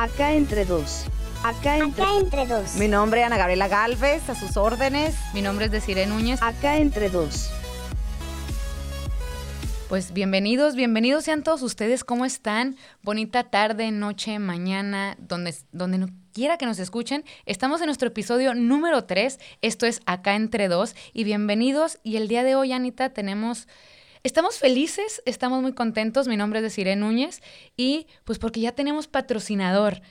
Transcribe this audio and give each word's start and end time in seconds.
Acá 0.00 0.32
entre 0.32 0.64
dos. 0.64 1.04
Acá 1.44 1.76
entre, 1.76 2.02
Acá 2.02 2.16
entre 2.18 2.46
dos. 2.46 2.76
Mi 2.76 2.88
nombre 2.88 3.20
es 3.20 3.26
Ana 3.26 3.36
Gabriela 3.36 3.68
Galvez, 3.68 4.30
a 4.30 4.34
sus 4.34 4.56
órdenes. 4.56 5.14
Mi 5.34 5.42
nombre 5.42 5.66
es 5.66 5.70
Desiree 5.70 6.06
Núñez. 6.06 6.40
acá 6.42 6.78
entre 6.78 7.10
dos. 7.10 7.50
Pues 9.90 10.14
bienvenidos, 10.14 10.74
bienvenidos 10.74 11.24
sean 11.24 11.42
todos 11.42 11.60
ustedes. 11.60 12.02
¿Cómo 12.02 12.24
están? 12.24 12.76
Bonita 13.02 13.50
tarde, 13.50 13.90
noche, 13.90 14.38
mañana, 14.38 15.18
donde, 15.18 15.54
donde 15.70 15.98
no 15.98 16.06
quiera 16.32 16.56
que 16.56 16.64
nos 16.64 16.78
escuchen. 16.78 17.22
Estamos 17.44 17.82
en 17.82 17.86
nuestro 17.88 18.08
episodio 18.08 18.54
número 18.54 19.04
3. 19.04 19.38
Esto 19.60 19.84
es 19.84 20.00
Acá 20.06 20.34
entre 20.34 20.68
dos. 20.68 20.96
Y 21.12 21.24
bienvenidos. 21.24 21.98
Y 22.02 22.16
el 22.16 22.26
día 22.26 22.42
de 22.42 22.54
hoy, 22.54 22.72
Anita, 22.72 23.10
tenemos... 23.10 23.68
Estamos 24.22 24.58
felices, 24.58 25.22
estamos 25.24 25.62
muy 25.62 25.72
contentos. 25.72 26.28
Mi 26.28 26.36
nombre 26.36 26.58
es 26.58 26.62
Desiree 26.62 26.94
Núñez. 26.94 27.40
Y 27.76 28.06
pues 28.24 28.38
porque 28.38 28.60
ya 28.60 28.72
tenemos 28.72 29.06
patrocinador. 29.06 30.02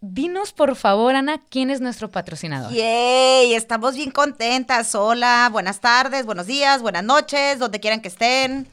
Dinos, 0.00 0.52
por 0.52 0.74
favor, 0.74 1.14
Ana, 1.14 1.40
quién 1.48 1.70
es 1.70 1.80
nuestro 1.80 2.10
patrocinador. 2.10 2.72
¡Yay! 2.72 3.54
Estamos 3.54 3.94
bien 3.94 4.10
contentas. 4.10 4.94
Hola, 4.94 5.48
buenas 5.52 5.80
tardes, 5.80 6.26
buenos 6.26 6.46
días, 6.46 6.82
buenas 6.82 7.04
noches, 7.04 7.58
donde 7.58 7.80
quieran 7.80 8.02
que 8.02 8.08
estén. 8.08 8.68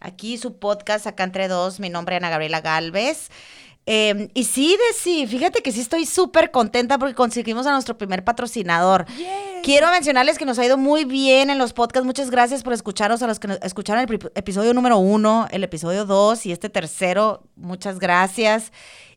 Aquí 0.00 0.36
su 0.36 0.58
podcast, 0.58 1.06
acá 1.06 1.24
entre 1.24 1.48
dos. 1.48 1.80
Mi 1.80 1.88
nombre 1.88 2.16
es 2.16 2.20
Ana 2.20 2.28
Gabriela 2.28 2.60
Galvez. 2.60 3.30
Eh, 3.86 4.30
y 4.32 4.44
sí, 4.44 4.76
Desi, 4.88 5.26
fíjate 5.26 5.62
que 5.62 5.70
sí 5.70 5.80
estoy 5.80 6.06
súper 6.06 6.50
contenta 6.50 6.98
porque 6.98 7.14
conseguimos 7.14 7.66
a 7.66 7.72
nuestro 7.72 7.98
primer 7.98 8.24
patrocinador. 8.24 9.04
Quiero 9.62 9.90
mencionarles 9.90 10.38
que 10.38 10.44
nos 10.44 10.58
ha 10.58 10.64
ido 10.64 10.76
muy 10.76 11.04
bien 11.04 11.50
en 11.50 11.58
los 11.58 11.72
podcasts. 11.72 12.06
Muchas 12.06 12.30
gracias 12.30 12.62
por 12.62 12.72
escucharnos 12.72 13.22
a 13.22 13.26
los 13.26 13.38
que 13.38 13.48
nos 13.48 13.58
escucharon 13.62 14.06
el 14.08 14.30
episodio 14.34 14.72
número 14.74 14.98
uno, 14.98 15.48
el 15.50 15.64
episodio 15.64 16.04
dos 16.04 16.46
y 16.46 16.52
este 16.52 16.68
tercero. 16.68 17.42
Muchas 17.56 17.98
gracias. 17.98 18.72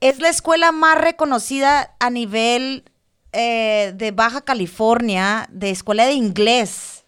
es 0.00 0.18
la 0.20 0.28
escuela 0.30 0.72
más 0.72 0.96
reconocida 0.98 1.94
a 2.00 2.08
nivel 2.10 2.84
eh, 3.36 3.92
de 3.94 4.10
Baja 4.12 4.40
California 4.40 5.46
de 5.52 5.70
escuela 5.70 6.06
de 6.06 6.12
inglés. 6.14 7.04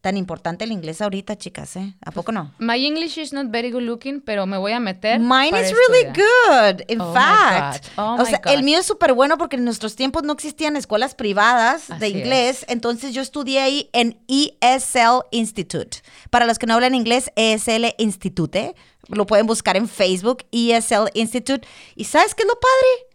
Tan 0.00 0.16
importante 0.16 0.64
el 0.64 0.72
inglés 0.72 1.00
ahorita, 1.00 1.36
chicas, 1.38 1.76
¿eh? 1.76 1.94
¿A 2.04 2.10
poco 2.10 2.32
no? 2.32 2.52
My 2.58 2.84
English 2.84 3.18
is 3.18 3.32
not 3.32 3.52
very 3.52 3.70
good 3.70 3.82
looking, 3.82 4.20
pero 4.20 4.46
me 4.46 4.58
voy 4.58 4.72
a 4.72 4.80
meter. 4.80 5.20
Mine 5.20 5.50
is 5.60 5.72
really 5.72 6.08
estudiar. 6.08 6.74
good, 6.74 6.82
in 6.88 7.00
Oh 7.00 7.08
my 7.08 7.14
fact. 7.14 7.86
God, 7.96 8.04
oh 8.04 8.14
o 8.14 8.16
my 8.18 8.26
sea, 8.26 8.40
God. 8.44 8.52
el 8.52 8.64
mío 8.64 8.80
es 8.80 8.86
súper 8.86 9.12
bueno 9.12 9.38
porque 9.38 9.54
en 9.54 9.64
nuestros 9.64 9.94
tiempos 9.94 10.24
no 10.24 10.32
existían 10.32 10.74
escuelas 10.76 11.14
privadas 11.14 11.86
de 11.86 11.94
Así 12.06 12.18
inglés, 12.18 12.64
entonces 12.68 13.14
yo 13.14 13.22
estudié 13.22 13.60
ahí 13.60 13.90
en 13.92 14.18
ESL 14.26 15.22
Institute. 15.30 15.98
Para 16.30 16.46
los 16.46 16.58
que 16.58 16.66
no 16.66 16.74
hablan 16.74 16.96
inglés, 16.96 17.30
ESL 17.36 17.94
Institute, 17.98 18.74
lo 19.06 19.24
pueden 19.26 19.46
buscar 19.46 19.76
en 19.76 19.88
Facebook, 19.88 20.38
ESL 20.50 21.10
Institute. 21.14 21.66
¿Y 21.94 22.04
sabes 22.06 22.34
qué 22.34 22.42
es 22.42 22.48
lo 22.48 22.54
padre? 22.58 23.08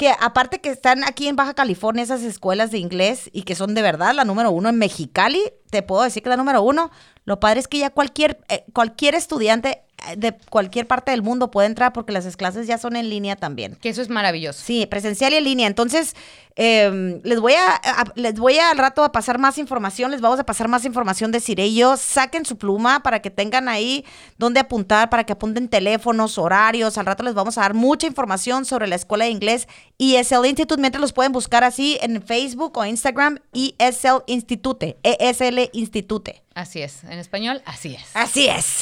Que 0.00 0.14
aparte 0.18 0.62
que 0.62 0.70
están 0.70 1.04
aquí 1.04 1.28
en 1.28 1.36
Baja 1.36 1.52
California 1.52 2.02
esas 2.02 2.22
escuelas 2.22 2.70
de 2.70 2.78
inglés 2.78 3.28
y 3.34 3.42
que 3.42 3.54
son 3.54 3.74
de 3.74 3.82
verdad 3.82 4.14
la 4.14 4.24
número 4.24 4.50
uno 4.50 4.70
en 4.70 4.78
Mexicali, 4.78 5.42
te 5.68 5.82
puedo 5.82 6.02
decir 6.04 6.22
que 6.22 6.30
la 6.30 6.38
número 6.38 6.62
uno, 6.62 6.90
lo 7.26 7.38
padre 7.38 7.60
es 7.60 7.68
que 7.68 7.80
ya 7.80 7.90
cualquier, 7.90 8.40
eh, 8.48 8.64
cualquier 8.72 9.14
estudiante 9.14 9.82
de 10.16 10.34
cualquier 10.50 10.86
parte 10.86 11.10
del 11.10 11.22
mundo 11.22 11.50
puede 11.50 11.66
entrar 11.68 11.92
porque 11.92 12.12
las 12.12 12.36
clases 12.36 12.66
ya 12.66 12.78
son 12.78 12.96
en 12.96 13.08
línea 13.10 13.36
también. 13.36 13.76
Que 13.80 13.88
eso 13.90 14.02
es 14.02 14.08
maravilloso. 14.08 14.62
Sí, 14.64 14.86
presencial 14.86 15.32
y 15.32 15.36
en 15.36 15.44
línea. 15.44 15.66
Entonces, 15.66 16.14
eh, 16.56 17.20
les 17.24 17.40
voy 17.40 17.54
a, 17.54 17.74
a- 17.74 18.04
les 18.16 18.34
voy 18.34 18.58
a 18.58 18.70
al 18.70 18.78
rato 18.78 19.02
a 19.04 19.12
pasar 19.12 19.38
más 19.38 19.56
información, 19.58 20.10
les 20.10 20.20
vamos 20.20 20.38
a 20.40 20.44
pasar 20.44 20.68
más 20.68 20.84
información 20.84 21.32
de 21.32 21.40
Cire 21.40 21.66
y 21.66 21.76
yo. 21.76 21.96
Saquen 21.96 22.44
su 22.44 22.58
pluma 22.58 23.02
para 23.02 23.20
que 23.22 23.30
tengan 23.30 23.68
ahí 23.68 24.04
donde 24.36 24.60
apuntar, 24.60 25.08
para 25.10 25.24
que 25.24 25.32
apunten 25.32 25.68
teléfonos, 25.68 26.38
horarios. 26.38 26.98
Al 26.98 27.06
rato 27.06 27.22
les 27.22 27.34
vamos 27.34 27.56
a 27.56 27.62
dar 27.62 27.74
mucha 27.74 28.06
información 28.06 28.64
sobre 28.64 28.86
la 28.88 28.96
escuela 28.96 29.24
de 29.24 29.30
inglés 29.30 29.68
ESL 29.98 30.46
Institute, 30.46 30.80
mientras 30.80 31.00
los 31.00 31.12
pueden 31.12 31.32
buscar 31.32 31.64
así 31.64 31.98
en 32.02 32.20
Facebook 32.22 32.76
o 32.76 32.84
Instagram, 32.84 33.38
ESL 33.52 34.22
Institute, 34.26 34.98
ESL 35.02 35.70
Institute. 35.72 36.42
Así 36.54 36.82
es. 36.82 37.04
En 37.04 37.18
español, 37.18 37.62
así 37.64 37.94
es. 37.94 38.10
Así 38.14 38.48
es. 38.48 38.80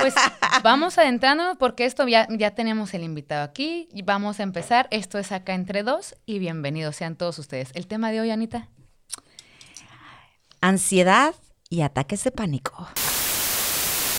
Pues 0.00 0.14
vamos 0.64 0.98
adentrándonos 0.98 1.56
porque 1.56 1.84
esto 1.84 2.06
ya, 2.08 2.26
ya 2.30 2.50
tenemos 2.52 2.92
el 2.94 3.04
invitado 3.04 3.44
aquí 3.44 3.88
y 3.92 4.02
vamos 4.02 4.40
a 4.40 4.42
empezar. 4.42 4.88
Esto 4.90 5.18
es 5.18 5.30
acá 5.30 5.54
entre 5.54 5.82
dos 5.84 6.16
y 6.26 6.38
bienvenidos 6.40 6.96
sean 6.96 7.14
todos 7.16 7.38
ustedes. 7.38 7.70
El 7.74 7.86
tema 7.86 8.10
de 8.10 8.20
hoy, 8.20 8.30
Anita. 8.30 8.68
Ansiedad 10.60 11.34
y 11.68 11.82
ataques 11.82 12.24
de 12.24 12.32
pánico. 12.32 12.88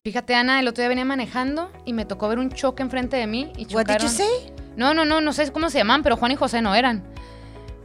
Fíjate, 0.03 0.35
Ana, 0.35 0.61
el 0.61 0.67
otro 0.69 0.81
día 0.81 0.87
venía 0.89 1.03
manejando 1.03 1.69
y 1.83 1.91
me 1.91 2.05
tocó 2.05 2.29
ver 2.29 2.39
un 2.39 2.49
choque 2.51 2.83
enfrente 2.83 3.17
de 3.17 3.27
mí 3.27 3.51
y 3.57 3.65
What 3.73 3.87
did 3.87 3.95
you 3.95 4.07
chocaron. 4.07 4.09
say? 4.09 4.53
No, 4.77 4.93
no, 4.93 5.03
no, 5.03 5.19
no 5.19 5.33
sé 5.33 5.51
cómo 5.51 5.69
se 5.69 5.79
llaman, 5.79 6.03
pero 6.03 6.15
Juan 6.15 6.31
y 6.31 6.35
José 6.37 6.61
no 6.61 6.73
eran. 6.73 7.03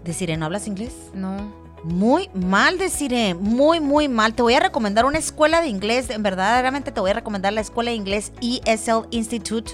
Deciré, 0.05 0.37
¿no 0.37 0.45
hablas 0.47 0.69
inglés? 0.69 0.95
No. 1.15 1.62
Muy 1.85 2.31
mal, 2.33 2.79
deciré, 2.79 3.35
muy, 3.35 3.81
muy 3.81 4.09
mal. 4.09 4.35
Te 4.35 4.43
voy 4.43 4.55
a 4.55 4.61
recomendar 4.61 5.05
una 5.05 5.19
escuela 5.19 5.61
de 5.61 5.67
inglés, 5.67 6.11
en 6.11 6.23
verdaderamente 6.23 6.93
te 6.93 7.01
voy 7.01 7.11
a 7.11 7.15
recomendar 7.15 7.53
la 7.53 7.61
escuela 7.61 7.91
de 7.91 7.97
inglés 7.97 8.33
ESL 8.41 9.07
Institute. 9.11 9.73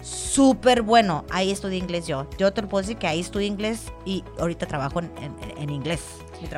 súper 0.02 0.82
bueno. 0.82 1.24
Ahí 1.30 1.50
estudié 1.50 1.78
inglés 1.78 2.06
yo. 2.06 2.28
Yo 2.38 2.52
te 2.52 2.62
lo 2.62 2.68
puedo 2.68 2.82
decir 2.82 2.96
que 2.96 3.06
ahí 3.06 3.20
estudié 3.20 3.46
inglés 3.46 3.92
y 4.04 4.24
ahorita 4.38 4.66
trabajo 4.66 4.98
en, 5.00 5.10
en- 5.18 5.58
en 5.58 5.70
inglés. 5.70 6.00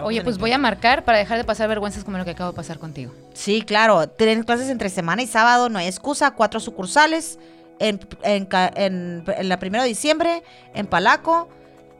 Oye, 0.02 0.22
pues 0.22 0.38
voy 0.38 0.50
a 0.52 0.56
marcar 0.58 1.04
para 1.04 1.18
dejar 1.18 1.36
de 1.36 1.44
pasar 1.44 1.68
vergüenzas 1.68 2.04
como 2.04 2.16
lo 2.16 2.24
que 2.24 2.30
acabo 2.30 2.52
de 2.52 2.56
pasar 2.56 2.78
contigo. 2.78 3.12
Sí, 3.34 3.60
claro. 3.60 4.08
Tienen 4.08 4.42
clases 4.42 4.70
entre 4.70 4.88
semana 4.88 5.22
y 5.22 5.26
sábado, 5.26 5.68
no 5.68 5.78
hay 5.78 5.86
excusa. 5.86 6.30
Cuatro 6.30 6.58
sucursales. 6.58 7.38
En, 7.80 8.00
en, 8.22 9.24
la 9.42 9.58
primero 9.58 9.82
de 9.82 9.88
diciembre, 9.88 10.42
en 10.74 10.86
Palaco, 10.86 11.48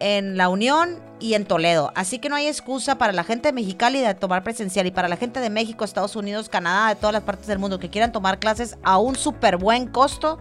en 0.00 0.37
La 0.37 0.49
Unión 0.49 0.99
y 1.21 1.34
en 1.34 1.44
Toledo. 1.44 1.93
Así 1.94 2.19
que 2.19 2.28
no 2.28 2.37
hay 2.37 2.47
excusa 2.47 2.99
para 2.99 3.12
la 3.12 3.25
gente 3.25 3.49
de 3.49 3.53
Mexicali 3.53 4.00
de 4.00 4.15
tomar 4.15 4.44
presencial 4.44 4.87
y 4.87 4.91
para 4.91 5.09
la 5.09 5.16
gente 5.16 5.41
de 5.41 5.50
México, 5.50 5.84
Estados 5.84 6.16
Unidos, 6.16 6.48
Canadá, 6.48 6.91
de 6.91 6.97
todas 6.97 7.13
las 7.13 7.22
partes 7.22 7.47
del 7.47 7.59
mundo 7.59 7.78
que 7.78 7.91
quieran 7.91 8.13
tomar 8.13 8.39
clases 8.39 8.77
a 8.83 8.98
un 8.98 9.16
súper 9.16 9.57
buen 9.57 9.86
costo 9.86 10.39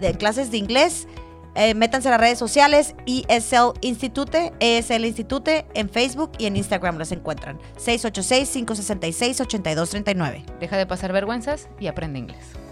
de 0.00 0.14
clases 0.14 0.50
de 0.50 0.58
inglés. 0.58 1.06
eh, 1.54 1.74
métanse 1.74 2.08
a 2.08 2.12
las 2.12 2.20
redes 2.20 2.38
sociales 2.38 2.94
ESL 3.06 3.72
Institute, 3.82 4.54
ESL 4.58 5.04
Institute 5.04 5.66
en 5.74 5.90
Facebook 5.90 6.32
y 6.38 6.46
en 6.46 6.56
Instagram 6.56 6.96
los 6.96 7.12
encuentran. 7.12 7.60
686-566-8239. 7.78 10.46
Deja 10.60 10.78
de 10.78 10.86
pasar 10.86 11.12
vergüenzas 11.12 11.68
y 11.78 11.88
aprende 11.88 12.20
inglés. 12.20 12.62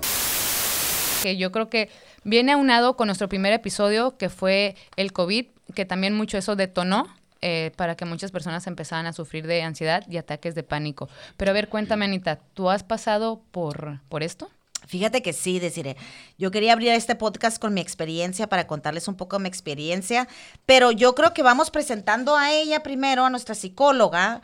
Que 1.23 1.37
yo 1.37 1.53
creo 1.53 1.69
que 1.69 1.89
viene 2.25 2.53
aunado 2.53 2.97
con 2.97 3.07
nuestro 3.07 3.29
primer 3.29 3.53
episodio, 3.53 4.17
que 4.17 4.29
fue 4.29 4.77
el 4.97 5.13
COVID, 5.13 5.47
que 5.75 5.85
también 5.85 6.15
mucho 6.15 6.39
eso 6.39 6.57
detonó 6.57 7.09
eh, 7.43 7.73
para 7.77 7.97
que 7.97 8.05
muchas 8.05 8.33
personas 8.33 8.67
empezaran 8.67 9.07
a 9.07 9.13
sufrir 9.13 9.47
de 9.47 9.63
ansiedad 9.63 10.05
y 10.09 10.19
ataques 10.19 10.55
de 10.55 10.63
pánico. 10.63 11.09
Pero 11.37 11.51
a 11.51 11.55
ver, 11.55 11.69
cuéntame, 11.69 12.05
Anita, 12.05 12.39
¿tú 12.55 12.69
has 12.69 12.83
pasado 12.83 13.41
por, 13.51 14.01
por 14.09 14.23
esto? 14.23 14.51
Fíjate 14.87 15.23
que 15.23 15.33
sí, 15.33 15.59
deciré. 15.59 15.97
Yo 16.37 16.51
quería 16.51 16.73
abrir 16.73 16.91
este 16.91 17.15
podcast 17.15 17.59
con 17.59 17.73
mi 17.73 17.81
experiencia 17.81 18.49
para 18.49 18.67
contarles 18.67 19.09
un 19.09 19.15
poco 19.15 19.37
de 19.37 19.45
mi 19.45 19.49
experiencia, 19.49 20.29
pero 20.67 20.91
yo 20.91 21.15
creo 21.15 21.33
que 21.33 21.43
vamos 21.43 21.71
presentando 21.71 22.37
a 22.37 22.53
ella 22.53 22.83
primero, 22.83 23.25
a 23.25 23.31
nuestra 23.31 23.55
psicóloga, 23.55 24.43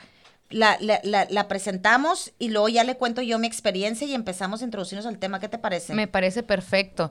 la, 0.51 0.77
la- 0.81 1.01
la- 1.03 1.27
la 1.31 1.49
presentamos 1.49 2.33
y 2.39 2.49
luego 2.49 2.69
ya 2.69 2.85
le 2.85 2.97
cuento 2.97 3.23
yo 3.23 3.39
mi 3.39 3.47
experiencia 3.47 4.07
y 4.07 4.15
empezamos 4.15 4.63
a 4.63 4.65
introducirnos 4.65 5.07
al 5.07 5.19
tema. 5.19 5.41
¿Qué 5.41 5.49
te 5.49 5.59
parece? 5.59 5.95
Me 5.95 6.07
parece 6.09 6.43
perfecto. 6.43 7.11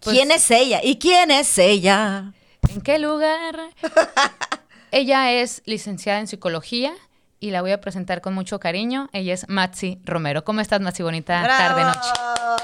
Pues, 0.00 0.16
¿Quién 0.16 0.30
es 0.30 0.50
ella? 0.50 0.80
¿Y 0.82 0.98
quién 0.98 1.30
es 1.30 1.58
ella? 1.58 2.32
¿En 2.68 2.80
qué 2.80 2.98
lugar? 2.98 3.58
Ella 4.90 5.32
es 5.32 5.62
licenciada 5.66 6.18
en 6.20 6.26
psicología 6.26 6.94
y 7.40 7.50
la 7.50 7.60
voy 7.60 7.70
a 7.70 7.80
presentar 7.80 8.20
con 8.20 8.34
mucho 8.34 8.58
cariño. 8.58 9.08
Ella 9.12 9.34
es 9.34 9.48
Matzi 9.48 10.00
Romero. 10.04 10.44
¿Cómo 10.44 10.60
estás, 10.60 10.80
Matzi? 10.80 11.02
Bonita 11.02 11.42
tarde, 11.46 11.84
noche. 11.84 12.08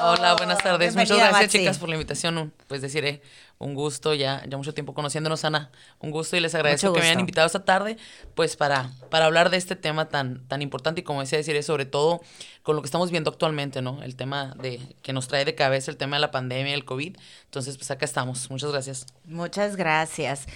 Hola, 0.00 0.34
buenas 0.34 0.58
tardes. 0.58 0.94
Muchas 0.94 1.16
gracias, 1.16 1.42
Maxi. 1.42 1.58
chicas, 1.58 1.78
por 1.78 1.88
la 1.88 1.94
invitación. 1.94 2.52
Pues 2.66 2.82
deciré, 2.82 3.22
un 3.58 3.74
gusto, 3.74 4.14
ya, 4.14 4.42
ya 4.48 4.56
mucho 4.56 4.74
tiempo 4.74 4.94
conociéndonos, 4.94 5.44
Ana. 5.44 5.70
Un 6.00 6.10
gusto 6.10 6.36
y 6.36 6.40
les 6.40 6.54
agradezco 6.54 6.92
que 6.92 7.00
me 7.00 7.06
hayan 7.06 7.20
invitado 7.20 7.46
esta 7.46 7.64
tarde, 7.64 7.96
pues 8.34 8.56
para, 8.56 8.90
para 9.10 9.26
hablar 9.26 9.50
de 9.50 9.56
este 9.56 9.76
tema 9.76 10.08
tan, 10.08 10.46
tan 10.48 10.60
importante 10.60 11.00
y 11.00 11.04
como 11.04 11.20
decía, 11.20 11.38
decir, 11.38 11.62
sobre 11.62 11.86
todo 11.86 12.20
con 12.62 12.76
lo 12.76 12.82
que 12.82 12.86
estamos 12.86 13.10
viendo 13.10 13.30
actualmente, 13.30 13.80
¿no? 13.80 14.02
El 14.02 14.16
tema 14.16 14.54
de 14.60 14.80
que 15.02 15.12
nos 15.12 15.28
trae 15.28 15.44
de 15.44 15.54
cabeza 15.54 15.90
el 15.90 15.96
tema 15.96 16.16
de 16.16 16.20
la 16.20 16.30
pandemia, 16.30 16.74
el 16.74 16.84
COVID. 16.84 17.16
Entonces, 17.44 17.76
pues 17.76 17.90
acá 17.90 18.04
estamos. 18.04 18.50
Muchas 18.50 18.72
gracias. 18.72 19.06
Muchas 19.24 19.76
gracias. 19.76 20.46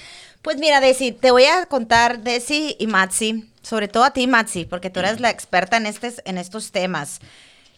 Pues 0.42 0.56
mira, 0.58 0.80
Desi, 0.80 1.12
te 1.12 1.30
voy 1.30 1.44
a 1.44 1.66
contar, 1.66 2.22
Desi 2.22 2.76
y 2.78 2.86
Matsi, 2.86 3.50
sobre 3.62 3.88
todo 3.88 4.04
a 4.04 4.12
ti, 4.12 4.26
Matsi, 4.26 4.64
porque 4.64 4.88
tú 4.88 5.00
eres 5.00 5.20
la 5.20 5.30
experta 5.30 5.76
en, 5.76 5.86
en 5.86 6.38
estos 6.38 6.70
temas. 6.70 7.20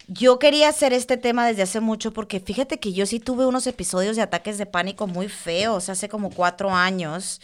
Yo 0.09 0.39
quería 0.39 0.69
hacer 0.69 0.93
este 0.93 1.17
tema 1.17 1.47
desde 1.47 1.63
hace 1.63 1.81
mucho 1.81 2.13
porque 2.13 2.41
fíjate 2.41 2.79
que 2.79 2.93
yo 2.93 3.07
sí 3.07 3.21
tuve 3.21 3.47
unos 3.47 3.67
episodios 3.67 4.17
de 4.17 4.23
ataques 4.23 4.59
de 4.59 4.67
pánico 4.67 5.07
muy 5.07 5.29
feos 5.29 5.89
hace 5.89 6.09
como 6.09 6.31
cuatro 6.31 6.71
años. 6.71 7.41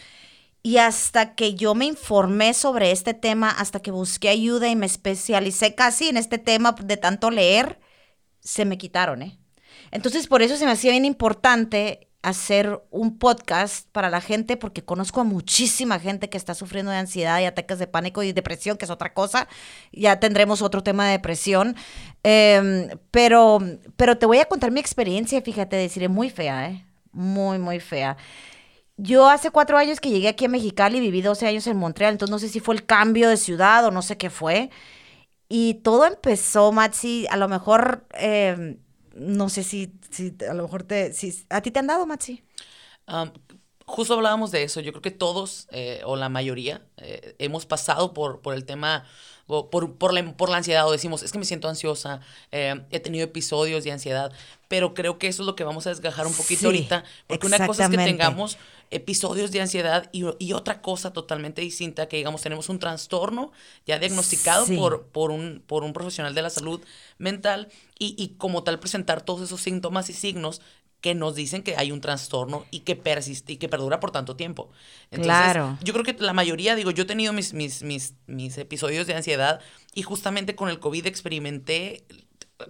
Y 0.63 0.77
hasta 0.77 1.33
que 1.35 1.55
yo 1.55 1.75
me 1.75 1.85
informé 1.85 2.53
sobre 2.53 2.91
este 2.91 3.13
tema, 3.13 3.49
hasta 3.49 3.79
que 3.81 3.91
busqué 3.91 4.29
ayuda 4.29 4.67
y 4.67 4.75
me 4.75 4.85
especialicé 4.85 5.75
casi 5.75 6.09
en 6.09 6.17
este 6.17 6.37
tema 6.37 6.73
de 6.73 6.97
tanto 6.97 7.31
leer, 7.31 7.79
se 8.41 8.65
me 8.65 8.77
quitaron, 8.77 9.21
¿eh? 9.23 9.39
Entonces, 9.91 10.27
por 10.27 10.41
eso 10.41 10.57
se 10.57 10.65
me 10.65 10.71
hacía 10.71 10.91
bien 10.91 11.05
importante 11.05 12.06
hacer 12.27 12.81
un 12.91 13.17
podcast 13.17 13.87
para 13.91 14.09
la 14.09 14.21
gente, 14.21 14.57
porque 14.57 14.83
conozco 14.83 15.21
a 15.21 15.23
muchísima 15.23 15.99
gente 15.99 16.29
que 16.29 16.37
está 16.37 16.53
sufriendo 16.53 16.91
de 16.91 16.97
ansiedad 16.97 17.39
y 17.39 17.45
ataques 17.45 17.79
de 17.79 17.87
pánico 17.87 18.23
y 18.23 18.33
depresión, 18.33 18.77
que 18.77 18.85
es 18.85 18.91
otra 18.91 19.13
cosa. 19.13 19.47
Ya 19.91 20.19
tendremos 20.19 20.61
otro 20.61 20.83
tema 20.83 21.05
de 21.05 21.11
depresión. 21.13 21.75
Em, 22.23 22.89
pero, 23.11 23.59
pero 23.95 24.17
te 24.17 24.25
voy 24.25 24.39
a 24.39 24.45
contar 24.45 24.71
mi 24.71 24.79
experiencia, 24.79 25.41
fíjate, 25.41 25.75
deciré 25.75 26.09
muy 26.09 26.29
fea, 26.29 26.69
¿eh? 26.69 26.85
Muy, 27.11 27.59
muy 27.59 27.79
fea. 27.79 28.17
Yo 28.97 29.29
hace 29.29 29.51
cuatro 29.51 29.77
años 29.77 29.99
que 29.99 30.09
llegué 30.09 30.27
aquí 30.27 30.45
a 30.45 30.49
Mexicali, 30.49 30.99
viví 30.99 31.21
12 31.21 31.47
años 31.47 31.67
en 31.67 31.77
Montreal, 31.77 32.13
entonces 32.13 32.31
no 32.31 32.39
sé 32.39 32.49
si 32.49 32.59
fue 32.59 32.75
el 32.75 32.85
cambio 32.85 33.29
de 33.29 33.37
ciudad 33.37 33.85
o 33.85 33.91
no 33.91 34.01
sé 34.01 34.17
qué 34.17 34.29
fue. 34.29 34.69
Y 35.49 35.75
todo 35.75 36.05
empezó, 36.05 36.71
Matsi, 36.71 37.27
a 37.29 37.37
lo 37.37 37.47
mejor, 37.47 38.05
eh, 38.15 38.77
no 39.17 39.49
sé 39.49 39.63
si, 39.63 39.93
si 40.09 40.35
a 40.49 40.53
lo 40.53 40.63
mejor 40.63 40.83
te, 40.83 41.13
si, 41.13 41.45
¿a 41.49 41.61
ti 41.61 41.71
te 41.71 41.79
han 41.79 41.87
dado? 41.87 42.07
Am, 43.07 43.31
justo 43.85 44.13
hablábamos 44.13 44.51
de 44.51 44.63
eso. 44.63 44.79
Yo 44.81 44.91
creo 44.91 45.01
que 45.01 45.11
todos, 45.11 45.67
eh, 45.71 46.01
o 46.05 46.15
la 46.15 46.29
mayoría, 46.29 46.81
eh, 46.97 47.35
hemos 47.39 47.65
pasado 47.65 48.13
por, 48.13 48.41
por 48.41 48.53
el 48.53 48.65
tema, 48.65 49.05
o 49.47 49.69
por, 49.69 49.95
por, 49.95 50.13
la, 50.13 50.35
por 50.35 50.49
la 50.49 50.57
ansiedad, 50.57 50.87
o 50.87 50.91
decimos, 50.91 51.23
es 51.23 51.31
que 51.31 51.39
me 51.39 51.45
siento 51.45 51.69
ansiosa, 51.69 52.19
eh, 52.51 52.81
he 52.91 52.99
tenido 52.99 53.23
episodios 53.23 53.83
de 53.83 53.91
ansiedad, 53.91 54.31
pero 54.67 54.93
creo 54.93 55.17
que 55.17 55.27
eso 55.27 55.43
es 55.43 55.47
lo 55.47 55.55
que 55.55 55.63
vamos 55.63 55.87
a 55.87 55.89
desgajar 55.89 56.27
un 56.27 56.33
poquito 56.33 56.59
Sí, 56.59 56.65
ahorita, 56.65 57.05
porque 57.27 57.47
una 57.47 57.65
cosa 57.65 57.85
es 57.85 57.89
que 57.89 57.97
tengamos 57.97 58.57
episodios 58.91 59.51
de 59.51 59.61
ansiedad 59.61 60.09
y, 60.11 60.23
y 60.39 60.53
otra 60.53 60.81
cosa 60.81 61.11
totalmente 61.13 61.61
distinta, 61.61 62.07
que 62.07 62.17
digamos, 62.17 62.41
tenemos 62.41 62.69
un 62.69 62.79
trastorno 62.79 63.51
ya 63.85 63.99
diagnosticado 63.99 64.65
Sí. 64.65 64.75
por, 64.77 65.07
por, 65.07 65.31
un, 65.31 65.63
por 65.65 65.83
un 65.83 65.93
profesional 65.93 66.33
de 66.35 66.41
la 66.41 66.49
salud 66.49 66.81
mental 67.17 67.69
y, 67.99 68.15
y 68.17 68.29
como 68.37 68.63
tal 68.63 68.79
presentar 68.79 69.21
todos 69.23 69.41
esos 69.41 69.61
síntomas 69.61 70.09
y 70.09 70.13
signos 70.13 70.61
que 71.01 71.13
nos 71.13 71.35
dicen 71.35 71.61
que 71.61 71.75
hay 71.77 71.91
un 71.91 72.01
trastorno 72.01 72.65
y 72.71 72.79
que 72.79 72.95
persiste 72.95 73.53
y 73.53 73.57
que 73.57 73.69
perdura 73.69 73.99
por 73.99 74.09
tanto 74.11 74.35
tiempo. 74.35 74.71
Claro. 75.11 75.77
Yo 75.83 75.93
creo 75.93 76.03
que 76.03 76.15
la 76.19 76.33
mayoría, 76.33 76.75
digo, 76.75 76.89
yo 76.91 77.03
he 77.03 77.05
tenido 77.05 77.33
mis, 77.33 77.53
mis, 77.53 77.83
mis, 77.83 78.13
mis 78.25 78.57
episodios 78.57 79.05
de 79.05 79.13
ansiedad 79.13 79.59
y 79.93 80.01
justamente 80.01 80.55
con 80.55 80.69
el 80.69 80.79
COVID 80.79 81.05
experimenté 81.05 82.03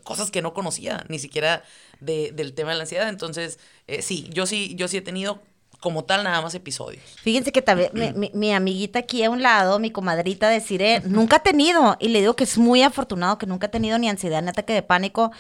cosas 0.04 0.30
que 0.32 0.42
no 0.42 0.54
conocía, 0.54 1.06
ni 1.08 1.20
siquiera 1.20 1.64
de- 2.02 2.32
del 2.34 2.54
tema 2.54 2.72
de 2.72 2.76
la 2.78 2.84
ansiedad. 2.84 3.08
Entonces, 3.08 3.60
eh, 3.88 4.02
sí, 4.02 4.28
yo 4.34 4.46
sí, 4.46 4.74
yo 4.76 4.90
sí 4.90 4.98
he 4.98 5.02
tenido 5.02 5.42
como 5.80 6.04
tal 6.06 6.24
nada 6.24 6.42
más 6.42 6.56
episodios. 6.56 7.04
Fíjense 7.22 7.52
que 7.52 7.62
también 7.62 7.92
mi, 7.94 8.12
mi- 8.14 8.32
mi 8.34 8.54
amiguita 8.54 9.00
aquí 9.00 9.24
a 9.24 9.30
un 9.30 9.42
lado, 9.42 9.78
mi 9.80 9.92
comadrita 9.92 10.50
de 10.50 10.60
Cire, 10.60 11.02
nunca 11.06 11.36
ha 11.38 11.44
tenido, 11.44 11.98
y 12.00 12.10
le 12.10 12.20
digo 12.22 12.36
que 12.36 12.46
es 12.46 12.58
muy 12.58 12.82
afortunado 12.82 13.38
que 13.38 13.46
nunca 13.46 13.68
ha 13.68 13.72
tenido 13.72 13.98
ni 14.00 14.10
ansiedad 14.10 14.42
ni 14.42 14.50
ataque 14.50 14.74
de 14.74 14.82
pánico. 14.82 15.32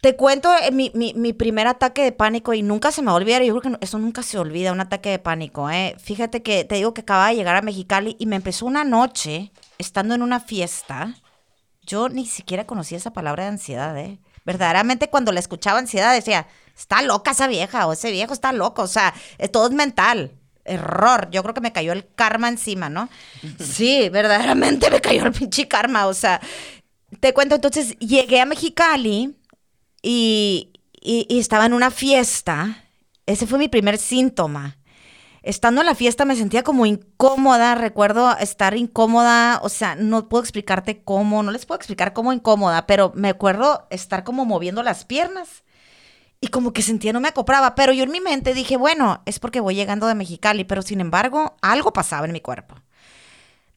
Te 0.00 0.14
cuento 0.14 0.48
eh, 0.62 0.70
mi, 0.70 0.92
mi- 0.94 1.12
mi 1.14 1.32
primer 1.32 1.66
ataque 1.66 2.04
de 2.04 2.12
pánico 2.12 2.54
y 2.54 2.62
nunca 2.62 2.92
se 2.92 3.02
me 3.02 3.06
va 3.06 3.12
a 3.12 3.16
olvidar. 3.16 3.42
Yo 3.42 3.52
creo 3.54 3.62
que 3.62 3.70
no- 3.70 3.78
eso 3.80 3.98
nunca 3.98 4.22
se 4.22 4.38
olvida, 4.38 4.70
un 4.70 4.80
ataque 4.80 5.10
de 5.10 5.18
pánico. 5.18 5.68
¿eh? 5.70 5.96
Fíjate 5.98 6.40
que 6.40 6.64
te 6.64 6.76
digo 6.76 6.94
que 6.94 7.00
acababa 7.00 7.30
de 7.30 7.34
llegar 7.34 7.56
a 7.56 7.62
Mexicali 7.62 8.14
y 8.20 8.26
me 8.26 8.36
empezó 8.36 8.64
una 8.64 8.84
noche 8.84 9.50
estando 9.78 10.14
en 10.14 10.22
una 10.22 10.38
fiesta. 10.38 11.16
Yo 11.82 12.08
ni 12.08 12.26
siquiera 12.26 12.64
conocía 12.64 12.96
esa 12.98 13.12
palabra 13.12 13.42
de 13.44 13.48
ansiedad, 13.50 13.98
¿eh? 13.98 14.18
Verdaderamente 14.44 15.10
cuando 15.10 15.32
la 15.32 15.40
escuchaba 15.40 15.78
ansiedad 15.80 16.14
decía, 16.14 16.46
está 16.78 17.02
loca 17.02 17.32
esa 17.32 17.46
vieja 17.48 17.86
o 17.86 17.92
ese 17.92 18.10
viejo 18.12 18.32
está 18.32 18.52
loco, 18.52 18.82
o 18.82 18.86
sea, 18.86 19.12
eh, 19.38 19.48
todo 19.48 19.66
es 19.66 19.72
mental. 19.74 20.32
Error, 20.64 21.28
yo 21.30 21.42
creo 21.42 21.54
que 21.54 21.60
me 21.62 21.72
cayó 21.72 21.92
el 21.92 22.06
karma 22.14 22.48
encima, 22.48 22.88
¿no? 22.90 23.08
Sí, 23.58 24.08
verdaderamente 24.12 24.90
me 24.90 25.00
cayó 25.00 25.24
el 25.24 25.32
pinche 25.32 25.66
karma, 25.66 26.06
o 26.06 26.14
sea, 26.14 26.40
te 27.20 27.32
cuento, 27.32 27.54
entonces 27.54 27.98
llegué 27.98 28.40
a 28.40 28.46
Mexicali 28.46 29.34
y, 30.02 30.72
y- 31.00 31.26
y 31.28 31.38
estaba 31.38 31.66
en 31.66 31.72
una 31.72 31.90
fiesta, 31.90 32.84
ese 33.26 33.46
fue 33.46 33.58
mi 33.58 33.68
primer 33.68 33.98
síntoma. 33.98 34.76
Estando 35.42 35.80
en 35.80 35.86
la 35.86 35.94
fiesta 35.94 36.24
me 36.26 36.36
sentía 36.36 36.62
como 36.62 36.84
incómoda, 36.84 37.74
recuerdo 37.74 38.36
estar 38.38 38.76
incómoda, 38.76 39.60
o 39.62 39.68
sea, 39.70 39.94
no 39.94 40.28
puedo 40.28 40.42
explicarte 40.42 41.02
cómo, 41.02 41.42
no 41.42 41.50
les 41.52 41.64
puedo 41.64 41.78
explicar 41.78 42.12
cómo 42.12 42.32
incómoda, 42.32 42.86
pero 42.86 43.12
me 43.14 43.28
acuerdo 43.30 43.86
estar 43.90 44.24
como 44.24 44.44
moviendo 44.44 44.82
las 44.82 45.04
piernas 45.06 45.62
y 46.40 46.48
como 46.48 46.72
que 46.72 46.82
sentía 46.82 47.12
no 47.12 47.20
me 47.20 47.28
acoplaba, 47.28 47.74
pero 47.74 47.92
yo 47.92 48.04
en 48.04 48.12
mi 48.12 48.20
mente 48.20 48.54
dije, 48.54 48.76
bueno, 48.76 49.22
es 49.26 49.38
porque 49.38 49.60
voy 49.60 49.74
llegando 49.74 50.06
de 50.06 50.14
Mexicali, 50.14 50.64
pero 50.64 50.82
sin 50.82 51.00
embargo, 51.00 51.56
algo 51.62 51.92
pasaba 51.92 52.26
en 52.26 52.32
mi 52.32 52.40
cuerpo. 52.40 52.76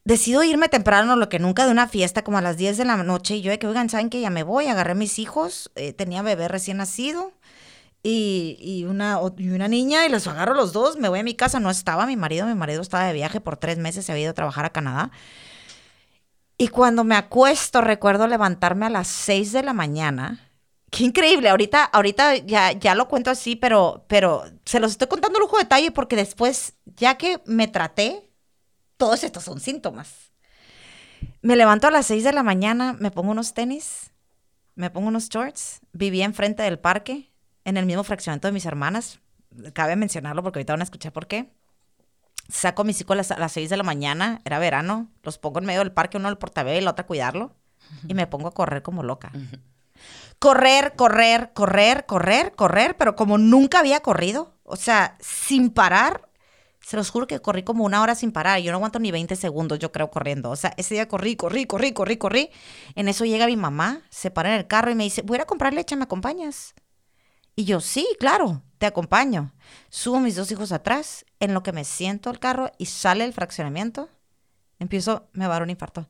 Decido 0.04 0.42
irme 0.42 0.68
temprano, 0.68 1.16
lo 1.16 1.28
que 1.28 1.38
nunca, 1.38 1.64
de 1.64 1.72
una 1.72 1.88
fiesta 1.88 2.22
como 2.24 2.38
a 2.38 2.42
las 2.42 2.56
10 2.56 2.76
de 2.76 2.84
la 2.84 2.96
noche, 2.96 3.36
y 3.36 3.42
yo 3.42 3.50
de 3.50 3.58
que, 3.58 3.66
oigan, 3.66 3.88
¿saben 3.88 4.10
que 4.10 4.20
Ya 4.20 4.30
me 4.30 4.42
voy, 4.42 4.66
agarré 4.66 4.92
a 4.92 4.96
mis 4.96 5.18
hijos, 5.18 5.70
eh, 5.76 5.92
tenía 5.92 6.22
bebé 6.22 6.48
recién 6.48 6.76
nacido, 6.78 7.32
y, 8.02 8.56
y 8.60 8.84
una, 8.84 9.20
y 9.36 9.50
una 9.50 9.68
niña 9.68 10.06
y 10.06 10.08
los 10.08 10.26
agarro 10.26 10.54
los 10.54 10.72
dos, 10.72 10.96
me 10.98 11.08
voy 11.08 11.20
a 11.20 11.24
mi 11.24 11.34
casa, 11.34 11.60
no 11.60 11.70
estaba 11.70 12.06
mi 12.06 12.16
marido, 12.16 12.46
mi 12.46 12.54
marido 12.54 12.82
estaba 12.82 13.06
de 13.06 13.12
viaje 13.12 13.40
por 13.40 13.56
tres 13.56 13.78
meses, 13.78 14.06
se 14.06 14.12
había 14.12 14.24
ido 14.24 14.30
a 14.32 14.34
trabajar 14.34 14.64
a 14.64 14.70
Canadá. 14.70 15.12
Y 16.58 16.68
cuando 16.68 17.04
me 17.04 17.16
acuesto, 17.16 17.80
recuerdo 17.80 18.26
levantarme 18.26 18.86
a 18.86 18.90
las 18.90 19.08
6 19.08 19.52
de 19.52 19.62
la 19.62 19.72
mañana. 19.72 20.51
Qué 20.92 21.04
increíble, 21.04 21.48
ahorita, 21.48 21.84
ahorita 21.84 22.36
ya, 22.36 22.72
ya 22.72 22.94
lo 22.94 23.08
cuento 23.08 23.30
así, 23.30 23.56
pero, 23.56 24.04
pero 24.08 24.44
se 24.66 24.78
los 24.78 24.90
estoy 24.90 25.08
contando 25.08 25.38
lujo 25.38 25.56
de 25.56 25.62
detalle 25.62 25.90
porque 25.90 26.16
después, 26.16 26.74
ya 26.84 27.16
que 27.16 27.40
me 27.46 27.66
traté, 27.66 28.28
todos 28.98 29.24
estos 29.24 29.42
son 29.42 29.58
síntomas. 29.58 30.32
Me 31.40 31.56
levanto 31.56 31.86
a 31.86 31.90
las 31.90 32.04
6 32.04 32.24
de 32.24 32.34
la 32.34 32.42
mañana, 32.42 32.92
me 32.92 33.10
pongo 33.10 33.30
unos 33.30 33.54
tenis, 33.54 34.12
me 34.74 34.90
pongo 34.90 35.08
unos 35.08 35.30
shorts, 35.30 35.80
vivía 35.94 36.26
enfrente 36.26 36.62
del 36.62 36.78
parque, 36.78 37.32
en 37.64 37.78
el 37.78 37.86
mismo 37.86 38.04
fraccionamiento 38.04 38.48
de 38.48 38.52
mis 38.52 38.66
hermanas. 38.66 39.20
Cabe 39.72 39.96
mencionarlo 39.96 40.42
porque 40.42 40.58
ahorita 40.58 40.74
van 40.74 40.82
a 40.82 40.84
escuchar 40.84 41.14
por 41.14 41.26
qué. 41.26 41.54
Saco 42.50 42.82
a 42.82 42.84
mis 42.84 43.00
hijos 43.00 43.12
a 43.12 43.16
las, 43.16 43.30
a 43.30 43.38
las 43.38 43.52
6 43.52 43.70
de 43.70 43.78
la 43.78 43.82
mañana, 43.82 44.42
era 44.44 44.58
verano, 44.58 45.10
los 45.22 45.38
pongo 45.38 45.58
en 45.58 45.64
medio 45.64 45.78
del 45.78 45.92
parque, 45.92 46.18
uno 46.18 46.28
al 46.28 46.36
portabebé 46.36 46.76
y 46.76 46.82
la 46.82 46.90
otra 46.90 47.04
a 47.04 47.06
cuidarlo, 47.06 47.56
y 48.06 48.12
me 48.12 48.26
pongo 48.26 48.48
a 48.48 48.52
correr 48.52 48.82
como 48.82 49.02
loca. 49.02 49.32
Correr, 50.38 50.94
correr, 50.96 51.52
correr, 51.54 52.04
correr, 52.06 52.52
correr, 52.54 52.96
pero 52.96 53.16
como 53.16 53.38
nunca 53.38 53.78
había 53.78 54.00
corrido, 54.00 54.56
o 54.64 54.76
sea, 54.76 55.16
sin 55.20 55.70
parar, 55.70 56.28
se 56.80 56.96
los 56.96 57.10
juro 57.10 57.26
que 57.26 57.40
corrí 57.40 57.62
como 57.62 57.84
una 57.84 58.02
hora 58.02 58.14
sin 58.14 58.32
parar. 58.32 58.60
Yo 58.60 58.72
no 58.72 58.78
aguanto 58.78 58.98
ni 58.98 59.10
20 59.10 59.36
segundos, 59.36 59.78
yo 59.78 59.92
creo, 59.92 60.10
corriendo. 60.10 60.50
O 60.50 60.56
sea, 60.56 60.74
ese 60.76 60.94
día 60.94 61.08
corrí, 61.08 61.36
corrí, 61.36 61.64
corrí, 61.64 61.92
corrí, 61.92 62.16
corrí. 62.16 62.50
En 62.94 63.08
eso 63.08 63.24
llega 63.24 63.46
mi 63.46 63.56
mamá, 63.56 64.02
se 64.10 64.30
para 64.30 64.52
en 64.52 64.56
el 64.58 64.66
carro 64.66 64.90
y 64.90 64.94
me 64.94 65.04
dice, 65.04 65.22
voy 65.22 65.38
a 65.38 65.44
comprar 65.44 65.72
leche, 65.72 65.96
¿me 65.96 66.04
acompañas? 66.04 66.74
Y 67.54 67.64
yo, 67.64 67.80
sí, 67.80 68.08
claro, 68.18 68.62
te 68.78 68.86
acompaño. 68.86 69.54
Subo 69.90 70.18
mis 70.20 70.36
dos 70.36 70.50
hijos 70.50 70.72
atrás, 70.72 71.24
en 71.38 71.54
lo 71.54 71.62
que 71.62 71.72
me 71.72 71.84
siento 71.84 72.30
al 72.30 72.38
carro 72.38 72.72
y 72.78 72.86
sale 72.86 73.24
el 73.24 73.32
fraccionamiento. 73.32 74.08
Empiezo, 74.82 75.28
me 75.32 75.46
va 75.46 75.54
a 75.54 75.56
dar 75.56 75.62
un 75.62 75.70
infarto. 75.70 76.08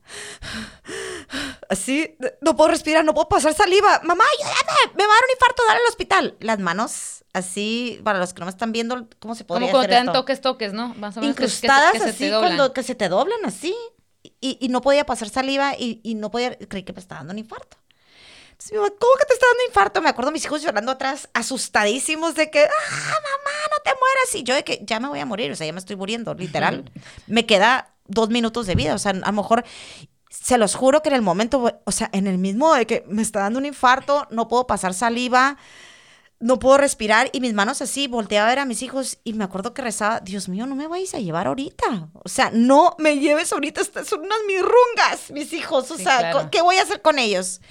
Así, 1.69 2.15
no 2.41 2.55
puedo 2.55 2.69
respirar, 2.71 3.03
no 3.05 3.13
puedo 3.13 3.27
pasar 3.29 3.53
saliva. 3.53 4.01
Mamá, 4.03 4.23
ayúdame, 4.39 4.93
me 4.95 5.05
va 5.05 5.11
a 5.13 5.15
dar 5.15 5.23
un 5.23 5.31
infarto, 5.33 5.63
dale 5.67 5.79
al 5.79 5.85
hospital. 5.87 6.37
Las 6.39 6.59
manos 6.59 7.23
así, 7.33 7.99
para 8.03 8.19
los 8.19 8.33
que 8.33 8.39
no 8.41 8.45
me 8.45 8.51
están 8.51 8.71
viendo, 8.71 9.07
¿cómo 9.19 9.33
se 9.35 9.43
Como 9.45 9.59
podría 9.59 9.71
cuando 9.71 9.79
hacer 9.79 9.89
te 9.89 9.95
dan 9.95 10.07
esto? 10.07 10.19
toques, 10.19 10.41
toques, 10.41 10.73
¿no? 10.73 10.93
Más 10.95 11.17
o 11.17 11.21
menos 11.21 11.35
que- 11.35 11.43
que 11.43 11.49
se- 11.49 11.65
Incrustadas 11.65 11.91
que 11.93 11.99
se 11.99 12.05
te 12.05 12.09
así, 12.11 12.29
cuando 12.39 12.73
que 12.73 12.83
se 12.83 12.95
te 12.95 13.09
doblan 13.09 13.45
así. 13.45 13.75
y, 14.41 14.57
y 14.61 14.69
no 14.69 14.81
podía 14.81 15.05
pasar 15.05 15.29
saliva 15.29 15.73
y, 15.77 15.99
y 16.03 16.15
no 16.15 16.29
podía, 16.31 16.57
creí 16.57 16.83
que 16.83 16.93
me 16.93 16.99
estaba 16.99 17.19
dando 17.19 17.33
un 17.33 17.39
infarto. 17.39 17.77
Entonces, 18.51 18.71
mi 18.71 18.77
mamá, 18.77 18.89
¿cómo 18.99 19.11
que 19.19 19.25
te 19.25 19.33
está 19.33 19.45
dando 19.47 19.63
infarto? 19.67 20.01
Me 20.01 20.09
acuerdo 20.09 20.31
mis 20.31 20.45
hijos 20.45 20.61
llorando 20.61 20.91
atrás, 20.91 21.27
asustadísimos 21.33 22.35
de 22.35 22.49
que, 22.51 22.63
ah, 22.63 22.69
mamá, 22.69 23.57
no 23.71 23.77
te 23.83 23.89
mueras. 23.89 24.35
Y 24.35 24.43
yo 24.43 24.53
de 24.55 24.63
que 24.63 24.79
ya 24.85 24.99
me 24.99 25.07
voy 25.09 25.19
a 25.19 25.25
morir, 25.25 25.51
o 25.51 25.55
sea, 25.55 25.65
ya 25.67 25.73
me 25.73 25.79
estoy 25.79 25.95
muriendo, 25.95 26.33
literal. 26.35 26.89
me 27.27 27.45
queda 27.45 27.92
dos 28.07 28.29
minutos 28.29 28.67
de 28.67 28.75
vida, 28.75 28.93
o 28.95 28.99
sea, 28.99 29.11
a 29.11 29.15
lo 29.15 29.31
mejor, 29.33 29.63
se 30.29 30.57
los 30.57 30.75
juro 30.75 31.01
que 31.01 31.09
en 31.09 31.15
el 31.15 31.21
momento, 31.21 31.81
o 31.85 31.91
sea, 31.91 32.09
en 32.13 32.27
el 32.27 32.37
mismo 32.37 32.73
de 32.73 32.87
que 32.87 33.05
me 33.07 33.21
está 33.21 33.41
dando 33.41 33.59
un 33.59 33.65
infarto, 33.65 34.27
no 34.31 34.47
puedo 34.47 34.67
pasar 34.67 34.93
saliva, 34.93 35.57
no 36.39 36.59
puedo 36.59 36.77
respirar 36.77 37.29
y 37.31 37.39
mis 37.39 37.53
manos 37.53 37.81
así, 37.81 38.07
volteaba 38.07 38.47
a 38.47 38.49
ver 38.51 38.59
a 38.59 38.65
mis 38.65 38.81
hijos 38.81 39.19
y 39.23 39.33
me 39.33 39.45
acuerdo 39.45 39.73
que 39.73 39.81
rezaba, 39.81 40.19
Dios 40.19 40.49
mío, 40.49 40.65
no 40.65 40.75
me 40.75 40.87
vais 40.87 41.13
a 41.13 41.19
llevar 41.19 41.47
ahorita. 41.47 42.09
O 42.13 42.27
sea, 42.27 42.51
no 42.53 42.95
me 42.99 43.19
lleves 43.19 43.53
ahorita, 43.53 43.79
estas 43.81 44.07
son 44.07 44.21
unas 44.21 44.39
mirrungas, 44.45 45.31
mis 45.31 45.53
hijos. 45.53 45.89
O 45.91 45.97
Sí, 45.97 46.03
sea, 46.03 46.17
claro. 46.19 46.49
¿qué 46.51 46.61
voy 46.61 46.75
a 46.77 46.81
hacer 46.83 47.01
con 47.01 47.17
ellos? 47.17 47.61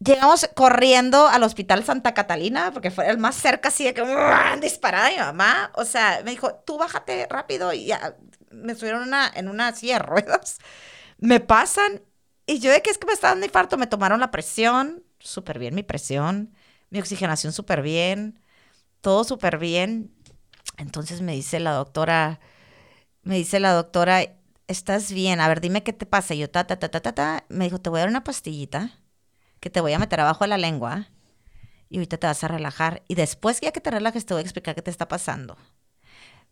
Llegamos 0.00 0.48
corriendo 0.54 1.26
al 1.28 1.42
hospital 1.42 1.84
Santa 1.84 2.14
Catalina, 2.14 2.72
porque 2.72 2.90
fue 2.92 3.08
el 3.08 3.18
más 3.18 3.34
cerca, 3.36 3.68
así 3.68 3.84
de 3.84 3.94
que 3.94 4.02
disparada 4.60 5.10
mi 5.10 5.16
mamá. 5.16 5.72
O 5.74 5.84
sea, 5.84 6.20
me 6.24 6.30
dijo, 6.32 6.54
tú 6.66 6.78
bájate 6.78 7.26
rápido 7.28 7.72
y 7.72 7.86
ya. 7.86 8.16
Me 8.50 8.74
subieron 8.74 9.02
una, 9.02 9.30
en 9.34 9.48
una 9.48 9.74
silla 9.74 9.94
de 9.94 10.04
ruedas. 10.04 10.58
Me 11.18 11.40
pasan 11.40 12.02
y 12.46 12.60
yo 12.60 12.72
de 12.72 12.80
que 12.80 12.90
es 12.90 12.98
que 12.98 13.06
me 13.06 13.12
está 13.12 13.28
dando 13.28 13.44
infarto, 13.44 13.76
me 13.76 13.86
tomaron 13.86 14.20
la 14.20 14.30
presión, 14.30 15.04
súper 15.18 15.58
bien 15.58 15.74
mi 15.74 15.82
presión, 15.82 16.54
mi 16.88 16.98
oxigenación 16.98 17.52
súper 17.52 17.82
bien, 17.82 18.40
todo 19.02 19.24
súper 19.24 19.58
bien. 19.58 20.14
Entonces 20.78 21.20
me 21.20 21.32
dice 21.32 21.60
la 21.60 21.72
doctora, 21.72 22.40
me 23.22 23.36
dice 23.36 23.60
la 23.60 23.72
doctora, 23.72 24.22
estás 24.66 25.12
bien, 25.12 25.40
a 25.40 25.48
ver, 25.48 25.60
dime 25.60 25.82
qué 25.82 25.92
te 25.92 26.06
pasa. 26.06 26.34
Y 26.34 26.38
yo, 26.38 26.50
ta, 26.50 26.66
ta, 26.66 26.78
ta, 26.78 26.88
ta, 26.90 27.00
ta, 27.00 27.12
ta. 27.14 27.44
Me 27.48 27.64
dijo, 27.64 27.80
te 27.80 27.90
voy 27.90 27.98
a 27.98 28.02
dar 28.02 28.08
una 28.08 28.24
pastillita 28.24 28.92
que 29.60 29.70
te 29.70 29.80
voy 29.80 29.92
a 29.92 29.98
meter 29.98 30.20
abajo 30.20 30.44
de 30.44 30.48
la 30.48 30.58
lengua 30.58 31.08
y 31.90 31.96
ahorita 31.98 32.16
te 32.18 32.26
vas 32.26 32.44
a 32.44 32.48
relajar. 32.48 33.02
Y 33.08 33.14
después, 33.14 33.60
ya 33.60 33.72
que 33.72 33.80
te 33.80 33.90
relajes, 33.90 34.24
te 34.24 34.34
voy 34.34 34.40
a 34.40 34.44
explicar 34.44 34.74
qué 34.74 34.82
te 34.82 34.90
está 34.90 35.08
pasando. 35.08 35.58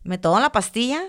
Me 0.03 0.17
tomo 0.17 0.39
la 0.39 0.51
pastilla, 0.51 1.03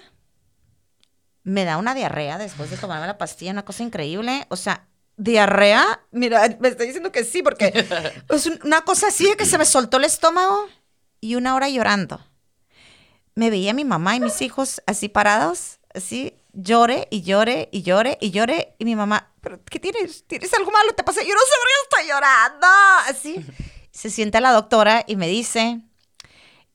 me 1.49 1.65
da 1.65 1.79
una 1.79 1.95
diarrea 1.95 2.37
después 2.39 2.71
de 2.71 2.77
tomarme 2.77 3.07
la 3.07 3.19
pastilla, 3.19 3.53
una 3.53 3.65
cosa 3.65 3.83
increíble. 3.83 4.47
O 4.51 4.57
sea, 4.57 4.87
diarrea, 5.17 6.01
mira, 6.11 6.57
me 6.61 6.69
estoy 6.69 6.87
diciendo 6.87 7.11
que 7.11 7.25
sí, 7.25 7.43
porque 7.43 7.73
es 8.29 8.47
un- 8.47 8.61
una 8.65 8.83
cosa 8.83 9.09
así 9.09 9.27
de 9.27 9.37
que 9.37 9.47
se 9.47 9.59
me 9.59 9.65
soltó 9.65 9.97
el 9.97 10.05
estómago 10.05 10.67
y 11.21 11.35
una 11.37 11.55
hora 11.55 11.69
llorando. 11.69 12.21
Me 13.35 13.51
veía 13.51 13.73
mi 13.73 13.85
mamá 13.85 14.17
y 14.17 14.21
mis 14.21 14.43
hijos 14.43 14.83
así 14.87 15.09
parados, 15.09 15.79
así, 15.95 16.35
llore 16.53 17.07
y 17.11 17.23
llore 17.23 17.69
y 17.73 17.83
llore 17.83 18.19
y 18.21 18.31
llore. 18.31 18.75
Y 18.79 18.85
mi 18.85 18.97
mamá, 18.97 19.33
¿pero 19.41 19.63
qué 19.65 19.79
tienes? 19.79 20.27
¿Tienes 20.27 20.53
algo 20.55 20.71
malo? 20.71 20.93
¿Te 20.95 21.05
pasa? 21.05 21.23
Yo 21.23 21.33
no 21.35 21.41
sé 21.41 21.55
por 21.61 21.69
qué 21.69 21.99
estoy 22.03 22.15
llorando. 22.15 22.67
Así. 23.09 23.47
Se 23.93 24.11
sienta 24.11 24.41
la 24.41 24.53
doctora 24.53 25.05
y 25.07 25.17
me 25.17 25.29
dice, 25.29 25.81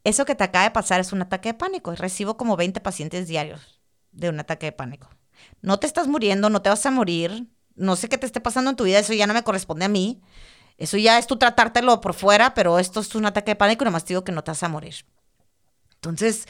eso 0.03 0.25
que 0.25 0.35
te 0.35 0.43
acaba 0.43 0.65
de 0.65 0.71
pasar 0.71 0.99
es 0.99 1.11
un 1.11 1.21
ataque 1.21 1.49
de 1.49 1.53
pánico. 1.53 1.93
Recibo 1.95 2.37
como 2.37 2.55
20 2.57 2.79
pacientes 2.81 3.27
diarios 3.27 3.72
de 4.13 4.29
un 4.29 4.39
ataque 4.39 4.67
de 4.67 4.71
pánico. 4.71 5.09
No 5.61 5.79
te 5.79 5.87
estás 5.87 6.07
muriendo, 6.07 6.49
no 6.49 6.61
te 6.61 6.69
vas 6.69 6.85
a 6.85 6.91
morir. 6.91 7.47
No 7.75 7.95
sé 7.95 8.07
qué 8.07 8.17
te 8.17 8.25
esté 8.25 8.39
pasando 8.39 8.69
en 8.69 8.75
tu 8.75 8.83
vida, 8.83 8.99
eso 8.99 9.13
ya 9.13 9.27
no 9.27 9.33
me 9.33 9.43
corresponde 9.43 9.85
a 9.85 9.89
mí. 9.89 10.21
Eso 10.77 10.97
ya 10.97 11.17
es 11.17 11.27
tú 11.27 11.37
tratártelo 11.37 12.01
por 12.01 12.13
fuera, 12.13 12.53
pero 12.53 12.79
esto 12.79 12.99
es 12.99 13.13
un 13.15 13.25
ataque 13.25 13.51
de 13.51 13.55
pánico 13.55 13.83
y 13.83 13.85
nomás 13.85 14.05
te 14.05 14.13
digo 14.13 14.23
que 14.23 14.31
no 14.31 14.43
te 14.43 14.51
vas 14.51 14.63
a 14.63 14.69
morir. 14.69 15.05
Entonces, 15.95 16.45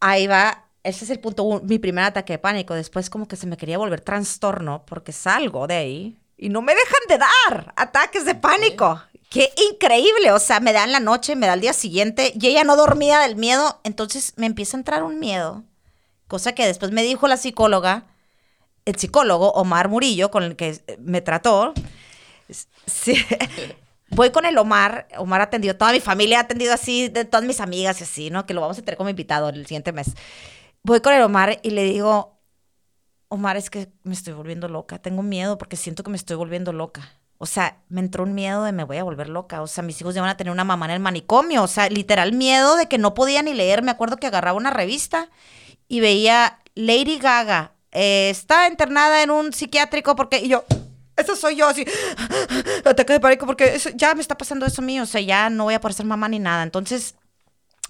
ahí 0.00 0.26
va, 0.26 0.68
ese 0.82 1.04
es 1.04 1.10
el 1.10 1.20
punto, 1.20 1.44
uno, 1.44 1.60
mi 1.64 1.78
primer 1.78 2.04
ataque 2.04 2.34
de 2.34 2.38
pánico. 2.38 2.74
Después 2.74 3.08
como 3.08 3.28
que 3.28 3.36
se 3.36 3.46
me 3.46 3.56
quería 3.56 3.78
volver 3.78 4.00
trastorno 4.00 4.84
porque 4.84 5.12
salgo 5.12 5.66
de 5.66 5.74
ahí 5.74 6.18
y 6.36 6.48
no 6.48 6.60
me 6.60 6.74
dejan 6.74 7.00
de 7.08 7.18
dar 7.18 7.72
ataques 7.76 8.24
de 8.24 8.34
pánico. 8.34 9.00
Qué 9.32 9.50
increíble, 9.70 10.30
o 10.32 10.38
sea, 10.38 10.60
me 10.60 10.74
da 10.74 10.84
en 10.84 10.92
la 10.92 11.00
noche, 11.00 11.36
me 11.36 11.46
da 11.46 11.54
al 11.54 11.62
día 11.62 11.72
siguiente 11.72 12.34
y 12.38 12.46
ella 12.48 12.64
no 12.64 12.76
dormía 12.76 13.18
del 13.20 13.34
miedo, 13.34 13.80
entonces 13.82 14.34
me 14.36 14.44
empieza 14.44 14.76
a 14.76 14.80
entrar 14.80 15.02
un 15.02 15.18
miedo, 15.18 15.64
cosa 16.28 16.54
que 16.54 16.66
después 16.66 16.92
me 16.92 17.02
dijo 17.02 17.26
la 17.28 17.38
psicóloga, 17.38 18.04
el 18.84 18.96
psicólogo 18.96 19.52
Omar 19.52 19.88
Murillo, 19.88 20.30
con 20.30 20.42
el 20.42 20.54
que 20.54 20.82
eh, 20.86 20.98
me 21.00 21.22
trató. 21.22 21.72
Voy 24.10 24.30
con 24.32 24.44
el 24.44 24.58
Omar, 24.58 25.08
Omar 25.16 25.40
atendió, 25.40 25.78
toda 25.78 25.92
mi 25.92 26.00
familia 26.00 26.40
ha 26.40 26.42
atendido 26.42 26.74
así, 26.74 27.08
de 27.08 27.24
todas 27.24 27.46
mis 27.46 27.60
amigas 27.60 28.00
y 28.00 28.04
así, 28.04 28.28
¿no? 28.28 28.44
Que 28.44 28.52
lo 28.52 28.60
vamos 28.60 28.78
a 28.78 28.82
tener 28.82 28.98
como 28.98 29.08
invitado 29.08 29.48
el 29.48 29.64
siguiente 29.64 29.92
mes. 29.92 30.08
Voy 30.82 31.00
con 31.00 31.14
el 31.14 31.22
Omar 31.22 31.58
y 31.62 31.70
le 31.70 31.84
digo, 31.84 32.38
Omar, 33.28 33.56
es 33.56 33.70
que 33.70 33.90
me 34.02 34.12
estoy 34.12 34.34
volviendo 34.34 34.68
loca, 34.68 34.98
tengo 34.98 35.22
miedo 35.22 35.56
porque 35.56 35.76
siento 35.76 36.02
que 36.02 36.10
me 36.10 36.18
estoy 36.18 36.36
volviendo 36.36 36.74
loca. 36.74 37.21
O 37.42 37.46
sea, 37.46 37.78
me 37.88 38.00
entró 38.00 38.22
un 38.22 38.34
miedo 38.34 38.62
de 38.62 38.70
me 38.70 38.84
voy 38.84 38.98
a 38.98 39.02
volver 39.02 39.28
loca. 39.28 39.62
O 39.62 39.66
sea, 39.66 39.82
mis 39.82 40.00
hijos 40.00 40.14
ya 40.14 40.20
van 40.20 40.30
a 40.30 40.36
tener 40.36 40.52
una 40.52 40.62
mamá 40.62 40.84
en 40.86 40.92
el 40.92 41.00
manicomio. 41.00 41.64
O 41.64 41.66
sea, 41.66 41.88
literal 41.88 42.32
miedo 42.32 42.76
de 42.76 42.86
que 42.86 42.98
no 42.98 43.14
podía 43.14 43.42
ni 43.42 43.52
leer. 43.52 43.82
Me 43.82 43.90
acuerdo 43.90 44.16
que 44.16 44.28
agarraba 44.28 44.56
una 44.56 44.70
revista 44.70 45.28
y 45.88 45.98
veía 45.98 46.60
Lady 46.76 47.18
Gaga. 47.18 47.72
eh, 47.90 48.30
está 48.30 48.68
internada 48.68 49.22
en 49.24 49.30
un 49.32 49.52
psiquiátrico 49.52 50.14
porque... 50.14 50.38
Y 50.38 50.48
yo, 50.50 50.64
eso 51.16 51.34
soy 51.34 51.56
yo, 51.56 51.66
así, 51.66 51.84
ataque 52.84 53.12
de 53.14 53.20
pánico 53.20 53.44
porque 53.44 53.74
eso- 53.74 53.90
ya 53.94 54.14
me 54.14 54.20
está 54.22 54.36
pasando 54.38 54.64
eso 54.64 54.80
mío. 54.80 55.02
O 55.02 55.06
sea, 55.06 55.20
ya 55.20 55.50
no 55.50 55.64
voy 55.64 55.74
a 55.74 55.80
poder 55.80 55.94
ser 55.94 56.06
mamá 56.06 56.28
ni 56.28 56.38
nada. 56.38 56.62
Entonces, 56.62 57.16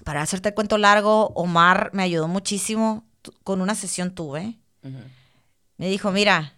para 0.02 0.22
hacerte 0.22 0.48
el 0.48 0.54
cuento 0.54 0.78
largo, 0.78 1.26
Omar 1.34 1.90
me 1.92 2.02
ayudó 2.02 2.26
muchísimo. 2.26 3.04
Con 3.44 3.60
una 3.60 3.74
sesión 3.74 4.12
tuve. 4.14 4.56
Me 5.76 5.88
dijo, 5.88 6.10
mira, 6.10 6.54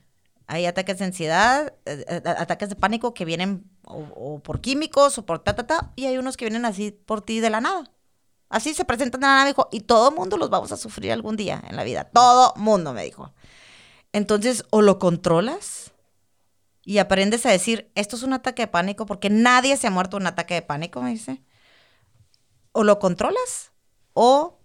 hay 0.47 0.67
ataques 0.67 0.99
de 0.99 1.07
ansiedad, 1.07 1.73
eh, 1.87 2.05
eh, 2.09 2.23
ataques 2.25 2.69
de 2.69 2.77
pánico 2.77 3.15
que 3.15 3.25
vienen 3.25 3.71
o, 3.85 4.41
por 4.41 4.61
químicos 4.61 5.19
o 5.19 5.27
por 5.27 5.39
ta, 5.39 5.55
ta, 5.55 5.67
ta, 5.67 5.93
y 5.97 6.07
hay 6.07 6.19
unos 6.19 6.37
que 6.37 6.45
vienen 6.45 6.65
así 6.65 6.91
por 6.91 7.23
ti 7.23 7.41
de 7.41 7.51
la 7.51 7.61
nada. 7.61 7.91
Así 8.51 8.75
se 8.75 8.85
presentan 8.85 9.21
de 9.21 9.27
la 9.27 9.33
nada, 9.35 9.47
dijo, 9.47 9.69
y 9.73 9.81
todo 9.81 10.11
mundo 10.11 10.37
los 10.37 10.51
vamos 10.51 10.71
a 10.73 10.77
sufrir 10.77 11.13
algún 11.13 11.37
día 11.37 11.63
en 11.69 11.77
la 11.77 11.85
vida. 11.85 12.05
Todo 12.05 12.55
mundo, 12.57 12.93
me 12.93 13.05
dijo. 13.05 13.33
Entonces, 14.13 14.65
o 14.71 14.83
lo 14.83 14.99
controlas 14.99 15.93
y 16.85 16.99
aprendes 16.99 17.47
a 17.47 17.51
decir, 17.51 17.91
esto 17.95 18.17
es 18.17 18.23
un 18.23 18.35
ataque 18.35 18.63
de 18.63 18.69
pánico, 18.69 19.07
porque 19.07 19.31
nadie 19.31 19.77
se 19.77 19.87
ha 19.87 19.91
muerto 19.91 20.19
de 20.19 20.23
un 20.23 20.27
ataque 20.27 20.55
de 20.55 20.63
pánico, 20.63 21.01
me 21.03 21.11
dice. 21.11 21.43
O 22.73 22.85
lo 22.85 22.99
controlas, 22.99 23.73
o, 24.13 24.61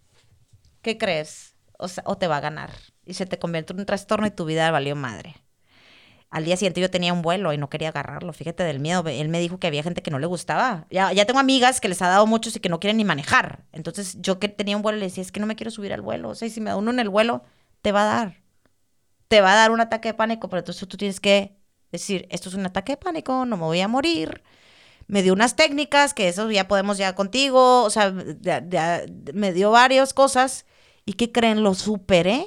¿qué 0.81 0.97
crees? 0.97 1.55
O, 1.77 1.87
sea, 1.87 2.03
o 2.05 2.17
te 2.17 2.27
va 2.27 2.37
a 2.37 2.41
ganar. 2.41 2.71
Y 3.05 3.13
se 3.13 3.25
te 3.25 3.39
convierte 3.39 3.73
en 3.73 3.79
un 3.79 3.85
trastorno 3.85 4.27
y 4.27 4.31
tu 4.31 4.45
vida 4.45 4.69
valió 4.71 4.95
madre. 4.95 5.35
Al 6.31 6.45
día 6.45 6.55
siguiente 6.57 6.79
yo 6.79 6.91
tenía 6.91 7.11
un 7.11 7.23
vuelo 7.23 7.53
y 7.53 7.57
no 7.57 7.69
quería 7.69 7.89
agarrarlo, 7.89 8.33
fíjate 8.33 8.63
del 8.63 8.79
miedo. 8.79 9.03
Él 9.07 9.29
me 9.29 9.39
dijo 9.39 9.57
que 9.59 9.65
había 9.67 9.81
gente 9.81 10.03
que 10.03 10.11
no 10.11 10.19
le 10.19 10.27
gustaba. 10.27 10.85
Ya, 10.91 11.11
ya 11.11 11.25
tengo 11.25 11.39
amigas 11.39 11.81
que 11.81 11.89
les 11.89 12.01
ha 12.03 12.07
dado 12.07 12.27
muchos 12.27 12.55
y 12.55 12.59
que 12.59 12.69
no 12.69 12.79
quieren 12.79 12.97
ni 12.97 13.03
manejar. 13.05 13.63
Entonces 13.71 14.17
yo 14.21 14.39
que 14.39 14.47
tenía 14.47 14.75
un 14.77 14.83
vuelo 14.83 14.99
le 14.99 15.05
decía, 15.05 15.23
es 15.23 15.31
que 15.31 15.39
no 15.39 15.47
me 15.47 15.55
quiero 15.55 15.71
subir 15.71 15.91
al 15.91 16.01
vuelo. 16.01 16.29
O 16.29 16.35
sea, 16.35 16.47
si 16.49 16.61
me 16.61 16.69
da 16.69 16.75
uno 16.75 16.91
en 16.91 16.99
el 16.99 17.09
vuelo, 17.09 17.43
te 17.81 17.91
va 17.91 18.03
a 18.03 18.05
dar. 18.05 18.41
Te 19.27 19.41
va 19.41 19.53
a 19.53 19.55
dar 19.55 19.71
un 19.71 19.81
ataque 19.81 20.09
de 20.09 20.13
pánico, 20.15 20.49
pero 20.49 20.59
entonces 20.59 20.87
tú 20.87 20.97
tienes 20.97 21.19
que 21.19 21.55
decir, 21.91 22.27
esto 22.31 22.49
es 22.49 22.55
un 22.55 22.65
ataque 22.65 22.93
de 22.93 22.97
pánico, 22.97 23.45
no 23.45 23.57
me 23.57 23.63
voy 23.63 23.81
a 23.81 23.87
morir. 23.87 24.43
Me 25.07 25.23
dio 25.23 25.33
unas 25.33 25.55
técnicas, 25.55 26.13
que 26.13 26.27
eso 26.27 26.49
ya 26.51 26.67
podemos 26.67 26.97
ya 26.99 27.15
contigo, 27.15 27.83
o 27.83 27.89
sea, 27.89 28.13
ya- 28.41 29.03
me 29.33 29.53
dio 29.53 29.71
varias 29.71 30.13
cosas. 30.13 30.65
¿Y 31.05 31.13
qué 31.13 31.31
creen? 31.31 31.63
Lo 31.63 31.73
superé 31.73 32.45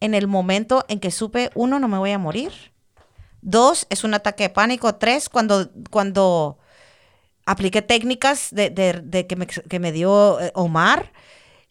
en 0.00 0.14
el 0.14 0.26
momento 0.26 0.84
en 0.88 1.00
que 1.00 1.10
supe, 1.10 1.50
uno, 1.54 1.78
no 1.78 1.88
me 1.88 1.98
voy 1.98 2.10
a 2.12 2.18
morir. 2.18 2.52
Dos, 3.42 3.86
es 3.90 4.04
un 4.04 4.14
ataque 4.14 4.44
de 4.44 4.50
pánico. 4.50 4.94
Tres, 4.96 5.28
cuando, 5.28 5.70
cuando 5.90 6.58
apliqué 7.46 7.82
técnicas 7.82 8.48
de, 8.50 8.70
de- 8.70 9.26
que, 9.26 9.36
me, 9.36 9.46
que 9.46 9.78
me 9.78 9.92
dio 9.92 10.40
eh, 10.40 10.52
Omar. 10.54 11.12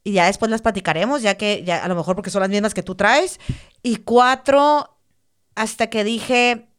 Y 0.04 0.14
ya 0.14 0.26
después 0.26 0.50
las 0.50 0.62
platicaremos, 0.62 1.22
ya 1.22 1.36
que 1.36 1.64
ya 1.64 1.84
a 1.84 1.88
lo 1.88 1.96
mejor 1.96 2.16
porque 2.16 2.30
son 2.32 2.42
las 2.42 2.50
mismas 2.50 2.74
que 2.74 2.84
tú 2.84 2.96
traes. 2.96 3.40
Y 3.84 3.98
cuatro, 3.98 4.98
hasta 5.56 5.88
que 5.88 6.04
dije, 6.04 6.70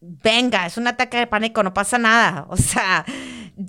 venga, 0.00 0.66
es 0.66 0.76
un 0.76 0.86
ataque 0.86 1.18
de 1.18 1.26
pánico, 1.26 1.62
no 1.62 1.74
pasa 1.74 1.98
nada. 1.98 2.46
O 2.50 2.56
sea, 2.56 3.04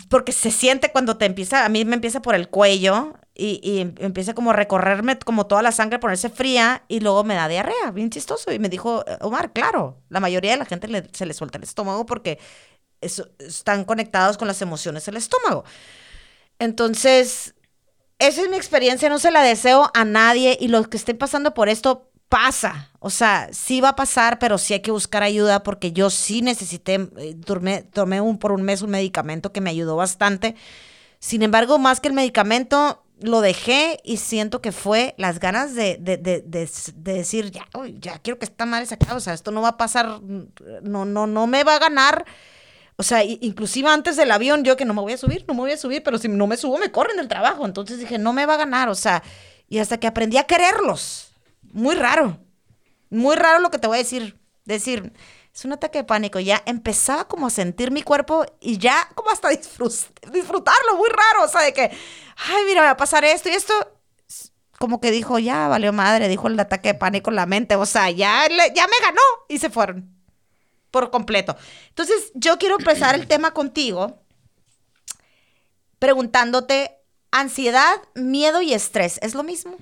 porque 0.10 0.32
se 0.32 0.52
siente 0.52 0.92
cuando 0.92 1.18
te 1.18 1.26
empieza, 1.26 1.66
a 1.66 1.70
mí 1.70 1.86
me 1.86 1.96
empieza 1.96 2.22
por 2.22 2.36
el 2.36 2.50
cuello 2.50 3.14
y, 3.34 3.60
y 3.64 3.80
em- 3.82 3.96
empieza 4.00 4.34
como 4.34 4.52
a 4.52 4.54
recorrerme 4.54 5.18
como 5.20 5.48
toda 5.48 5.62
la 5.62 5.72
sangre, 5.72 6.00
ponerse 6.00 6.30
fría 6.30 6.84
y 6.88 7.00
luego 7.00 7.24
me 7.24 7.36
da 7.36 7.48
diarrea, 7.48 7.92
bien 7.94 8.10
chistoso. 8.10 8.52
Y 8.52 8.60
me 8.60 8.70
dijo, 8.70 9.04
Omar, 9.22 9.52
claro, 9.54 10.02
la 10.10 10.20
mayoría 10.20 10.52
de 10.52 10.58
la 10.58 10.66
gente 10.66 10.88
le- 10.88 11.08
se 11.14 11.26
le 11.26 11.34
suelta 11.34 11.58
el 11.58 11.64
estómago 11.64 12.06
porque 12.06 12.40
están 13.02 13.86
conectados 13.86 14.38
con 14.38 14.48
las 14.48 14.62
emociones 14.62 15.06
del 15.06 15.18
estómago. 15.18 15.64
Entonces, 16.60 17.56
esa 18.20 18.42
es 18.44 18.50
mi 18.50 18.58
experiencia, 18.58 19.10
no 19.10 19.20
se 19.20 19.32
la 19.32 19.44
deseo 19.44 19.92
a 19.94 20.06
nadie 20.06 20.58
y 20.60 20.70
los 20.70 20.88
que 20.90 20.98
estén 20.98 21.18
pasando 21.18 21.54
por 21.54 21.70
esto 21.70 22.09
pasa. 22.30 22.92
O 23.00 23.10
sea, 23.10 23.50
sí 23.52 23.82
va 23.82 23.90
a 23.90 23.96
pasar, 23.96 24.40
pero 24.40 24.58
sí 24.58 24.74
hay 24.74 24.82
que 24.82 24.92
buscar 24.92 25.24
ayuda 25.24 25.64
porque 25.64 25.92
yo 25.92 26.10
sí 26.10 26.42
necesité, 26.42 27.10
eh, 27.18 27.36
tomé, 27.44 27.84
tomé 27.84 28.22
un, 28.22 28.38
por 28.38 28.52
un 28.52 28.62
mes 28.64 28.82
un 28.82 28.92
medicamento 28.92 29.52
que 29.52 29.62
me 29.62 29.72
ayudó 29.72 29.96
bastante. 29.96 30.56
Sin 31.20 31.42
embargo, 31.44 31.80
más 31.80 32.00
que 32.00 32.08
el 32.08 32.14
medicamento, 32.14 33.04
lo 33.22 33.42
dejé 33.42 34.00
y 34.04 34.18
siento 34.18 34.62
que 34.62 34.72
fue 34.72 35.16
las 35.18 35.40
ganas 35.40 35.76
de, 35.76 35.98
de, 36.00 36.18
de, 36.18 36.42
de, 36.42 36.70
de 36.96 37.14
decir, 37.14 37.52
ya, 37.52 37.68
uy, 37.78 37.98
ya 38.00 38.20
quiero 38.20 38.40
que 38.40 38.46
esta 38.46 38.66
madre 38.66 38.86
se 38.86 38.94
acabe, 38.94 39.16
o 39.16 39.20
sea, 39.20 39.34
esto 39.34 39.52
no 39.52 39.62
va 39.62 39.70
a 39.70 39.78
pasar, 39.78 40.22
no, 40.82 41.06
no, 41.06 41.28
no 41.28 41.48
me 41.48 41.64
va 41.64 41.76
a 41.76 41.80
ganar. 41.80 42.26
O 42.96 43.04
sea, 43.04 43.24
inclusive 43.24 43.90
antes 43.90 44.18
del 44.18 44.32
avión, 44.32 44.64
yo 44.64 44.76
que 44.76 44.86
no 44.86 44.94
me 44.94 45.02
voy 45.02 45.14
a 45.14 45.18
subir, 45.18 45.46
no 45.48 45.54
me 45.54 45.62
voy 45.62 45.72
a 45.72 45.78
subir, 45.78 46.04
pero 46.04 46.18
si 46.18 46.28
no 46.28 46.48
me 46.48 46.58
subo, 46.58 46.78
me 46.78 46.92
corren 46.92 47.18
del 47.18 47.30
trabajo. 47.30 47.66
Entonces 47.66 47.98
dije, 47.98 48.18
no 48.18 48.34
me 48.34 48.46
va 48.46 48.56
a 48.56 48.58
ganar, 48.58 48.90
o 48.90 48.96
sea, 48.96 49.24
y 49.70 49.80
hasta 49.80 50.00
que 50.00 50.08
aprendí 50.08 50.38
a 50.38 50.44
quererlos. 50.44 51.29
Muy 51.72 51.96
raro. 51.96 52.40
Muy 53.10 53.36
raro 53.36 53.60
lo 53.60 53.72
que 53.72 53.80
te 53.80 53.88
voy 53.88 53.96
a 53.98 54.00
decir. 54.00 54.40
Decir, 54.66 55.14
es 55.54 55.66
un 55.66 55.74
ataque 55.74 56.00
de 56.00 56.04
pánico. 56.04 56.40
Ya 56.40 56.62
empezaba 56.66 57.28
como 57.28 57.48
a 57.48 57.50
sentir 57.50 57.92
mi 57.92 58.04
cuerpo 58.04 58.46
y 58.60 58.78
ya 58.78 59.10
como 59.16 59.32
hasta 59.32 59.50
disfrutarlo, 59.50 60.98
muy 60.98 61.10
raro. 61.10 61.46
O 61.46 61.48
sea, 61.48 61.62
de 61.62 61.74
que, 61.74 61.82
ay, 61.82 62.64
mira, 62.66 62.82
va 62.82 62.92
a 62.92 62.98
pasar 62.98 63.26
esto 63.26 63.50
y 63.50 63.54
esto. 63.54 63.74
Como 64.78 65.02
que 65.02 65.12
dijo, 65.12 65.40
ya 65.40 65.68
valió 65.68 65.92
madre, 65.92 66.30
dijo 66.30 66.48
el 66.48 66.60
ataque 66.60 66.90
de 66.90 67.00
pánico 67.00 67.32
en 67.32 67.36
la 67.36 67.46
mente. 67.46 67.76
O 67.76 67.86
sea, 67.86 68.10
ya, 68.12 68.48
ya 68.48 68.88
me 68.88 69.06
ganó 69.06 69.22
y 69.50 69.58
se 69.58 69.70
fueron 69.70 70.16
por 70.92 71.12
completo. 71.12 71.56
Entonces, 71.90 72.32
yo 72.34 72.58
quiero 72.58 72.78
empezar 72.80 73.16
el 73.16 73.28
tema 73.28 73.52
contigo 73.52 74.24
preguntándote, 76.00 76.96
ansiedad, 77.32 78.02
miedo 78.16 78.62
y 78.62 78.74
estrés, 78.74 79.20
¿es 79.22 79.36
lo 79.36 79.44
mismo? 79.44 79.76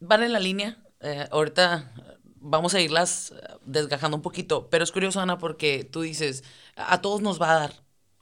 Van 0.00 0.22
en 0.22 0.32
la 0.32 0.40
línea. 0.40 0.78
eh, 1.00 1.26
ahorita 1.30 1.92
eh, 1.96 2.16
vamos 2.40 2.74
a 2.74 2.80
irlas 2.80 3.32
eh, 3.32 3.36
desgajando 3.64 4.16
un 4.16 4.22
poquito, 4.22 4.68
pero 4.70 4.82
es 4.84 4.92
curioso, 4.92 5.20
Ana, 5.20 5.38
porque 5.38 5.84
tú 5.84 6.00
dices, 6.02 6.42
a 6.76 7.00
todos 7.00 7.20
nos 7.22 7.40
va 7.40 7.52
a 7.52 7.58
dar, 7.60 7.72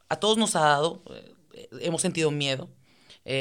a 0.09 0.17
todos 0.19 0.37
nos 0.37 0.55
ha 0.55 0.61
dado, 0.61 1.03
hemos 1.81 2.01
sentido 2.01 2.31
miedo. 2.31 2.69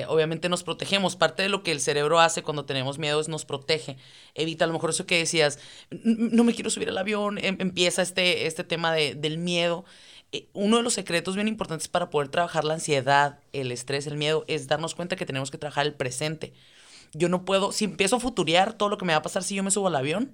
Obviamente 0.09 0.49
nos 0.49 0.65
protegemos. 0.65 1.15
Parte 1.15 1.45
de 1.45 1.49
lo 1.49 1.63
que 1.63 1.71
el 1.71 1.81
cerebro 1.81 2.19
hace 2.19 2.43
cuando 2.43 2.65
tenemos 2.65 2.99
miedo 2.99 3.21
es 3.21 3.29
nos 3.29 3.45
protege. 3.45 3.97
Evita 4.35 4.65
a 4.65 4.67
lo 4.67 4.73
mejor 4.73 4.91
eso 4.91 5.07
que 5.07 5.19
decías, 5.19 5.61
"N- 5.91 6.31
no 6.33 6.43
me 6.43 6.55
quiero 6.55 6.71
subir 6.71 6.89
al 6.89 6.99
avión, 6.99 7.39
em- 7.39 7.57
empieza 7.61 8.03
este, 8.03 8.47
este 8.49 8.65
tema 8.65 8.93
de- 8.93 9.15
del 9.15 9.39
miedo. 9.39 9.85
Uno 10.55 10.79
de 10.79 10.83
los 10.83 10.95
secretos 10.95 11.37
bien 11.37 11.47
importantes 11.47 11.87
para 11.87 12.11
poder 12.11 12.29
trabajar 12.31 12.65
la 12.65 12.75
ansiedad, 12.75 13.39
el 13.53 13.71
estrés, 13.71 14.09
el 14.09 14.17
miedo, 14.17 14.45
es 14.49 14.67
darnos 14.67 14.97
cuenta 14.97 15.15
que 15.15 15.25
tenemos 15.25 15.53
que 15.53 15.59
trabajar 15.59 15.87
el 15.87 15.95
presente. 15.95 16.53
Yo 17.17 17.29
no 17.29 17.45
puedo, 17.45 17.73
si 17.73 17.85
empiezo 17.85 18.17
a 18.17 18.21
futurear 18.21 18.75
todo 18.75 18.89
lo 18.89 18.99
que 18.99 19.05
me 19.05 19.13
va 19.13 19.19
a 19.19 19.23
pasar 19.23 19.43
si 19.43 19.55
yo 19.55 19.63
me 19.63 19.71
subo 19.71 19.89
al 19.89 19.97
avión, 19.97 20.33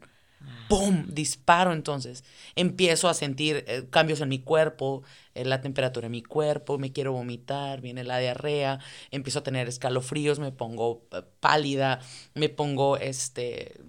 ¡pum! 0.69 1.07
Disparo 1.09 1.73
entonces. 1.73 2.25
Empiezo 2.57 3.09
a 3.09 3.15
sentir 3.15 3.65
eh, 3.69 3.87
cambios 3.91 4.21
en 4.21 4.29
mi 4.29 4.41
cuerpo, 4.41 5.03
eh, 5.35 5.45
la 5.45 5.61
temperatura 5.61 6.07
en 6.07 6.13
mi 6.13 6.23
cuerpo, 6.23 6.79
me 6.79 6.93
quiero 6.93 7.13
vomitar, 7.13 7.81
viene 7.81 8.05
la 8.05 8.19
diarrea, 8.19 8.81
empiezo 9.11 9.41
a 9.41 9.43
tener 9.43 9.69
escalofríos, 9.69 10.39
me 10.39 10.53
pongo 10.53 11.03
eh, 11.13 11.23
pálida, 11.41 12.01
me 12.35 12.49
pongo 12.49 12.97
este 12.97 13.81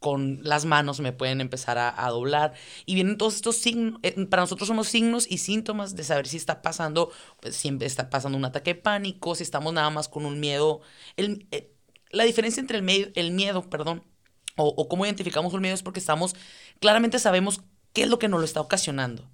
con 0.00 0.40
las 0.42 0.64
manos 0.64 0.98
me 1.00 1.12
pueden 1.12 1.40
empezar 1.42 1.76
a, 1.78 2.06
a 2.06 2.08
doblar 2.10 2.54
y 2.86 2.94
vienen 2.94 3.18
todos 3.18 3.36
estos 3.36 3.56
signos, 3.56 4.00
eh, 4.02 4.26
para 4.26 4.42
nosotros 4.42 4.66
son 4.66 4.78
los 4.78 4.88
signos 4.88 5.30
y 5.30 5.38
síntomas 5.38 5.94
de 5.94 6.04
saber 6.04 6.26
si 6.26 6.38
está 6.38 6.62
pasando, 6.62 7.12
pues, 7.40 7.54
si 7.54 7.68
está 7.82 8.08
pasando 8.10 8.38
un 8.38 8.46
ataque 8.46 8.74
de 8.74 8.80
pánico, 8.80 9.34
si 9.34 9.42
estamos 9.42 9.72
nada 9.74 9.90
más 9.90 10.08
con 10.08 10.24
un 10.24 10.40
miedo. 10.40 10.80
La 12.10 12.24
diferencia 12.24 12.60
entre 12.60 12.76
el, 12.78 12.82
medio- 12.82 13.10
el 13.14 13.30
miedo, 13.32 13.68
perdón, 13.68 14.02
o, 14.56 14.68
o 14.76 14.88
cómo 14.88 15.06
identificamos 15.06 15.54
un 15.54 15.60
miedo 15.62 15.74
es 15.74 15.82
porque 15.82 16.00
estamos, 16.00 16.34
claramente 16.80 17.18
sabemos 17.18 17.60
qué 17.92 18.02
es 18.02 18.08
lo 18.08 18.18
que 18.18 18.28
nos 18.28 18.40
lo 18.40 18.44
está 18.46 18.60
ocasionando. 18.60 19.28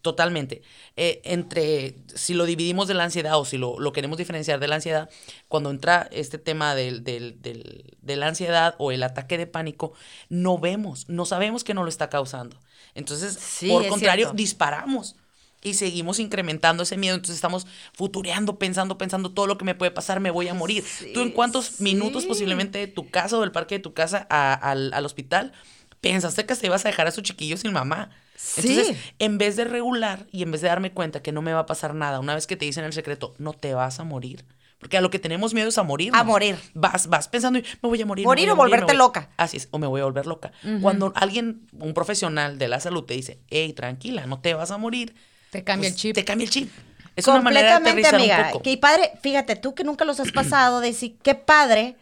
Totalmente. 0.00 0.62
Eh, 0.96 1.20
entre, 1.24 1.96
si 2.14 2.34
lo 2.34 2.44
dividimos 2.44 2.86
de 2.86 2.94
la 2.94 3.02
ansiedad 3.02 3.36
o 3.38 3.44
si 3.44 3.58
lo, 3.58 3.80
lo 3.80 3.92
queremos 3.92 4.16
diferenciar 4.16 4.60
de 4.60 4.68
la 4.68 4.76
ansiedad, 4.76 5.10
cuando 5.48 5.70
entra 5.70 6.08
este 6.12 6.38
tema 6.38 6.76
del, 6.76 7.02
del- 7.02 7.42
del- 7.42 7.96
de 8.00 8.16
la 8.16 8.28
ansiedad 8.28 8.76
o 8.78 8.92
el 8.92 9.02
ataque 9.02 9.38
de 9.38 9.48
pánico, 9.48 9.92
no 10.28 10.58
vemos, 10.58 11.08
no 11.08 11.24
sabemos 11.26 11.64
que 11.64 11.74
no 11.74 11.82
lo 11.82 11.88
está 11.88 12.08
causando. 12.10 12.60
Entonces, 12.94 13.34
Sí, 13.34 13.68
por 13.68 13.82
es 13.82 13.88
contrario, 13.90 14.26
cierto. 14.26 14.36
disparamos 14.36 15.16
y 15.62 15.74
seguimos 15.74 16.18
incrementando 16.18 16.82
ese 16.82 16.96
miedo. 16.96 17.14
Entonces 17.14 17.36
estamos 17.36 17.66
futureando, 17.92 18.58
pensando, 18.58 18.98
pensando 18.98 19.30
todo 19.30 19.46
lo 19.46 19.56
que 19.58 19.64
me 19.64 19.74
puede 19.74 19.90
pasar, 19.92 20.20
me 20.20 20.30
voy 20.30 20.48
a 20.48 20.54
morir. 20.54 20.84
¿Tú 21.14 21.20
en 21.20 21.30
cuántos 21.30 21.80
minutos 21.80 22.24
posiblemente 22.26 22.78
de 22.78 22.86
tu 22.88 23.10
casa 23.10 23.36
o 23.38 23.40
del 23.40 23.52
parque 23.52 23.76
de 23.76 23.80
tu 23.80 23.94
casa 23.94 24.26
a- 24.28 24.54
al, 24.54 24.92
al 24.92 25.06
hospital 25.06 25.52
pensaste 26.00 26.44
que 26.46 26.54
te 26.56 26.66
ibas 26.66 26.84
a 26.84 26.88
dejar 26.88 27.06
a 27.06 27.10
esos 27.10 27.22
chiquillos 27.22 27.60
sin 27.60 27.72
mamá? 27.72 28.10
Entonces, 28.56 28.88
Sí. 28.88 28.96
en 29.20 29.38
vez 29.38 29.54
de 29.54 29.64
regular 29.64 30.26
y 30.32 30.42
en 30.42 30.50
vez 30.50 30.62
de 30.62 30.68
darme 30.68 30.90
cuenta 30.92 31.22
que 31.22 31.30
no 31.30 31.42
me 31.42 31.52
va 31.52 31.60
a 31.60 31.66
pasar 31.66 31.94
nada, 31.94 32.18
una 32.18 32.34
vez 32.34 32.48
que 32.48 32.56
te 32.56 32.64
dicen 32.64 32.84
el 32.84 32.92
secreto, 32.92 33.34
no 33.38 33.52
te 33.52 33.72
vas 33.74 34.00
a 34.00 34.04
morir. 34.04 34.44
Porque 34.80 34.96
a 34.96 35.00
lo 35.00 35.10
que 35.10 35.20
tenemos 35.20 35.54
miedo 35.54 35.68
es 35.68 35.78
a 35.78 35.84
morir. 35.84 36.10
A 36.12 36.24
morir. 36.24 36.56
Vas, 36.74 37.06
vas 37.06 37.28
pensando, 37.28 37.60
me 37.60 37.88
voy 37.88 38.02
a 38.02 38.06
morir. 38.06 38.26
Morir 38.26 38.50
o 38.50 38.56
volverte 38.56 38.86
me 38.86 38.92
voy-". 38.94 38.98
loca. 38.98 39.30
Así 39.36 39.58
es, 39.58 39.68
o 39.70 39.78
me 39.78 39.86
voy 39.86 40.00
a 40.00 40.04
volver 40.04 40.26
loca. 40.26 40.50
Cuando 40.80 41.12
alguien, 41.14 41.68
un 41.78 41.94
profesional 41.94 42.58
de 42.58 42.66
la 42.66 42.80
salud 42.80 43.04
te 43.04 43.14
dice, 43.14 43.38
hey, 43.48 43.72
tranquila, 43.74 44.26
no 44.26 44.40
te 44.40 44.54
vas 44.54 44.72
a 44.72 44.78
morir. 44.78 45.14
Te 45.52 45.62
cambia 45.62 45.88
el 45.88 45.92
pues, 45.92 46.00
chip. 46.00 46.14
Te 46.14 46.24
cambia 46.24 46.44
el 46.46 46.50
chip. 46.50 46.72
Es 47.14 47.28
una 47.28 47.42
manera 47.42 47.78
de 47.78 47.84
Completamente, 47.84 48.16
amiga. 48.16 48.46
un 48.46 48.52
poco. 48.52 48.62
Qué 48.62 48.78
padre, 48.78 49.12
fíjate, 49.20 49.54
tú 49.54 49.74
que 49.74 49.84
nunca 49.84 50.06
los 50.06 50.18
has 50.18 50.32
pasado, 50.32 50.80
decir, 50.80 51.18
qué 51.22 51.34
padre 51.34 51.96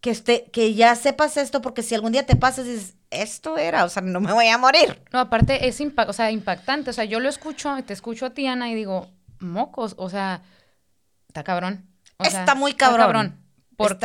que, 0.00 0.08
este, 0.10 0.44
que 0.50 0.72
ya 0.74 0.94
sepas 0.96 1.36
esto, 1.36 1.60
porque 1.60 1.82
si 1.82 1.94
algún 1.94 2.12
día 2.12 2.24
te 2.24 2.34
pasas, 2.34 2.64
dices, 2.64 2.94
esto 3.10 3.58
era, 3.58 3.84
o 3.84 3.90
sea, 3.90 4.02
no 4.02 4.20
me 4.20 4.32
voy 4.32 4.48
a 4.48 4.56
morir. 4.56 5.02
No, 5.12 5.18
aparte 5.20 5.68
es 5.68 5.80
impa- 5.82 6.08
o 6.08 6.14
sea, 6.14 6.30
impactante. 6.30 6.88
O 6.88 6.92
sea, 6.94 7.04
yo 7.04 7.20
lo 7.20 7.28
escucho, 7.28 7.76
te 7.86 7.92
escucho 7.92 8.24
a 8.24 8.30
ti, 8.30 8.46
Ana, 8.46 8.70
y 8.70 8.74
digo, 8.74 9.10
mocos, 9.38 9.94
o 9.98 10.08
sea, 10.08 10.40
está 11.28 11.44
cabrón. 11.44 11.86
O 12.16 12.24
sea, 12.24 12.40
Está 12.40 12.54
muy 12.54 12.72
cabrón. 12.72 13.26
Está 13.26 13.43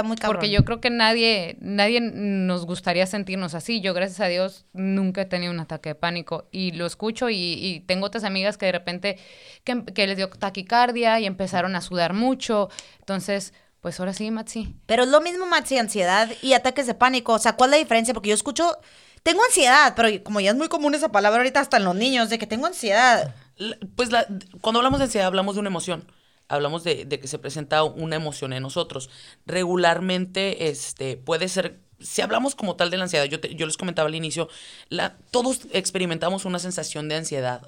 muy 0.03 0.17
cabrón. 0.17 0.37
Porque 0.37 0.49
yo 0.49 0.65
creo 0.65 0.81
que 0.81 0.89
nadie, 0.89 1.57
nadie 1.61 1.99
nos 2.01 2.65
gustaría 2.65 3.05
sentirnos 3.05 3.53
así. 3.55 3.81
Yo, 3.81 3.93
gracias 3.93 4.19
a 4.19 4.27
Dios, 4.27 4.65
nunca 4.73 5.21
he 5.21 5.25
tenido 5.25 5.51
un 5.51 5.59
ataque 5.59 5.89
de 5.89 5.95
pánico. 5.95 6.47
Y 6.51 6.71
lo 6.71 6.85
escucho 6.85 7.29
y, 7.29 7.35
y 7.35 7.79
tengo 7.81 8.05
otras 8.07 8.23
amigas 8.23 8.57
que 8.57 8.65
de 8.67 8.71
repente, 8.71 9.17
que, 9.63 9.83
que 9.85 10.07
les 10.07 10.17
dio 10.17 10.29
taquicardia 10.29 11.19
y 11.19 11.25
empezaron 11.25 11.75
a 11.75 11.81
sudar 11.81 12.13
mucho. 12.13 12.69
Entonces, 12.99 13.53
pues 13.81 13.99
ahora 13.99 14.13
sí, 14.13 14.29
Matsi. 14.31 14.75
Pero 14.85 15.03
es 15.03 15.09
lo 15.09 15.21
mismo, 15.21 15.45
Maxi, 15.45 15.77
ansiedad 15.77 16.29
y 16.41 16.53
ataques 16.53 16.85
de 16.87 16.93
pánico. 16.95 17.33
O 17.33 17.39
sea, 17.39 17.53
¿cuál 17.55 17.69
es 17.69 17.77
la 17.77 17.83
diferencia? 17.83 18.13
Porque 18.13 18.29
yo 18.29 18.35
escucho, 18.35 18.77
tengo 19.23 19.41
ansiedad, 19.45 19.93
pero 19.95 20.09
como 20.23 20.39
ya 20.41 20.51
es 20.51 20.57
muy 20.57 20.67
común 20.67 20.95
esa 20.95 21.11
palabra 21.11 21.37
ahorita 21.39 21.59
hasta 21.59 21.77
en 21.77 21.85
los 21.85 21.95
niños, 21.95 22.29
de 22.29 22.37
que 22.39 22.47
tengo 22.47 22.65
ansiedad. 22.65 23.35
La- 23.57 23.77
Pues 23.95 24.11
la- 24.11 24.25
cuando 24.61 24.79
hablamos 24.79 24.99
de 24.99 25.05
ansiedad 25.05 25.27
hablamos 25.27 25.55
de 25.55 25.59
una 25.61 25.69
emoción. 25.69 26.05
Hablamos 26.49 26.83
de, 26.83 27.05
de 27.05 27.19
que 27.19 27.27
se 27.27 27.39
presenta 27.39 27.83
una 27.83 28.15
emoción 28.17 28.51
en 28.53 28.63
nosotros. 28.63 29.09
Regularmente 29.45 30.69
este, 30.69 31.15
puede 31.17 31.47
ser, 31.47 31.79
si 31.99 32.21
hablamos 32.21 32.55
como 32.55 32.75
tal 32.75 32.89
de 32.89 32.97
la 32.97 33.03
ansiedad, 33.03 33.25
yo, 33.25 33.39
te- 33.39 33.53
yo 33.55 33.65
les 33.65 33.77
comentaba 33.77 34.07
al 34.09 34.15
inicio, 34.15 34.49
la, 34.89 35.15
todos 35.31 35.61
experimentamos 35.73 36.45
una 36.45 36.59
sensación 36.59 37.07
de 37.07 37.15
ansiedad. 37.15 37.61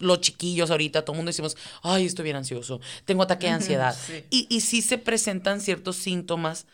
Los 0.00 0.20
chiquillos 0.20 0.70
ahorita, 0.70 1.04
todo 1.04 1.14
el 1.14 1.18
mundo 1.18 1.30
decimos, 1.30 1.56
ay, 1.82 2.06
estoy 2.06 2.24
bien 2.24 2.36
ansioso, 2.36 2.80
tengo 3.04 3.22
ataque 3.22 3.46
de 3.46 3.52
ansiedad. 3.52 3.96
Y, 4.30 4.46
y 4.48 4.60
sí 4.62 4.82
se 4.82 4.98
presentan 4.98 5.60
ciertos 5.60 5.96
síntomas, 5.96 6.66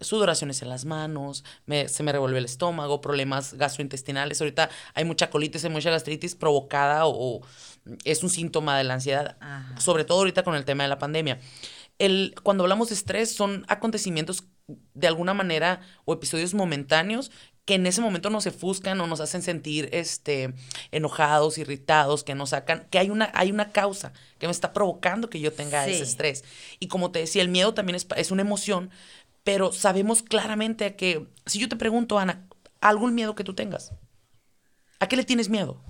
sudoraciones 0.00 0.62
en 0.62 0.68
las 0.68 0.84
manos, 0.84 1.44
me- 1.66 1.88
se 1.88 2.02
me 2.02 2.12
revuelve 2.12 2.38
el 2.38 2.44
estómago, 2.44 3.00
problemas 3.00 3.54
gastrointestinales. 3.54 4.40
Ahorita 4.40 4.70
hay 4.94 5.04
mucha 5.04 5.30
colitis, 5.30 5.64
hay 5.64 5.70
mucha 5.70 5.90
gastritis 5.90 6.34
provocada 6.34 7.06
o, 7.06 7.38
o 7.38 7.40
es 8.04 8.22
un 8.22 8.30
síntoma 8.30 8.76
de 8.78 8.84
la 8.84 8.94
ansiedad, 8.94 9.36
Ajá. 9.40 9.80
sobre 9.80 10.04
todo 10.04 10.18
ahorita 10.18 10.42
con 10.42 10.54
el 10.54 10.64
tema 10.64 10.82
de 10.84 10.88
la 10.88 10.98
pandemia. 10.98 11.40
El, 11.98 12.34
cuando 12.42 12.64
hablamos 12.64 12.88
de 12.88 12.94
estrés 12.94 13.34
son 13.34 13.64
acontecimientos 13.68 14.44
de 14.94 15.06
alguna 15.06 15.34
manera 15.34 15.80
o 16.04 16.12
episodios 16.12 16.54
momentáneos 16.54 17.30
que 17.64 17.74
en 17.74 17.86
ese 17.86 18.00
momento 18.00 18.30
nos 18.30 18.46
ofuscan 18.46 18.98
o 19.00 19.06
nos 19.06 19.20
hacen 19.20 19.42
sentir 19.42 19.88
este, 19.92 20.54
enojados, 20.90 21.58
irritados, 21.58 22.24
que 22.24 22.34
nos 22.34 22.50
sacan, 22.50 22.86
que 22.90 22.98
hay 22.98 23.10
una, 23.10 23.30
hay 23.34 23.50
una 23.50 23.72
causa 23.72 24.12
que 24.38 24.46
me 24.46 24.52
está 24.52 24.72
provocando 24.72 25.28
que 25.28 25.40
yo 25.40 25.52
tenga 25.52 25.84
Sí. 25.84 25.90
ese 25.92 26.02
estrés. 26.04 26.44
Y 26.80 26.88
como 26.88 27.10
te 27.10 27.18
decía, 27.18 27.42
el 27.42 27.48
miedo 27.48 27.74
también 27.74 27.96
es, 27.96 28.06
es 28.16 28.30
una 28.30 28.40
emoción, 28.42 28.90
pero 29.44 29.72
sabemos 29.72 30.22
claramente 30.22 30.96
que, 30.96 31.28
si 31.46 31.58
yo 31.58 31.68
te 31.68 31.76
pregunto, 31.76 32.18
Ana, 32.18 32.46
¿algún 32.80 33.14
miedo 33.14 33.34
que 33.34 33.44
tú 33.44 33.54
tengas? 33.54 33.92
¿A 35.00 35.06
qué 35.08 35.16
le 35.16 35.24
tienes 35.24 35.48
miedo? 35.48 35.82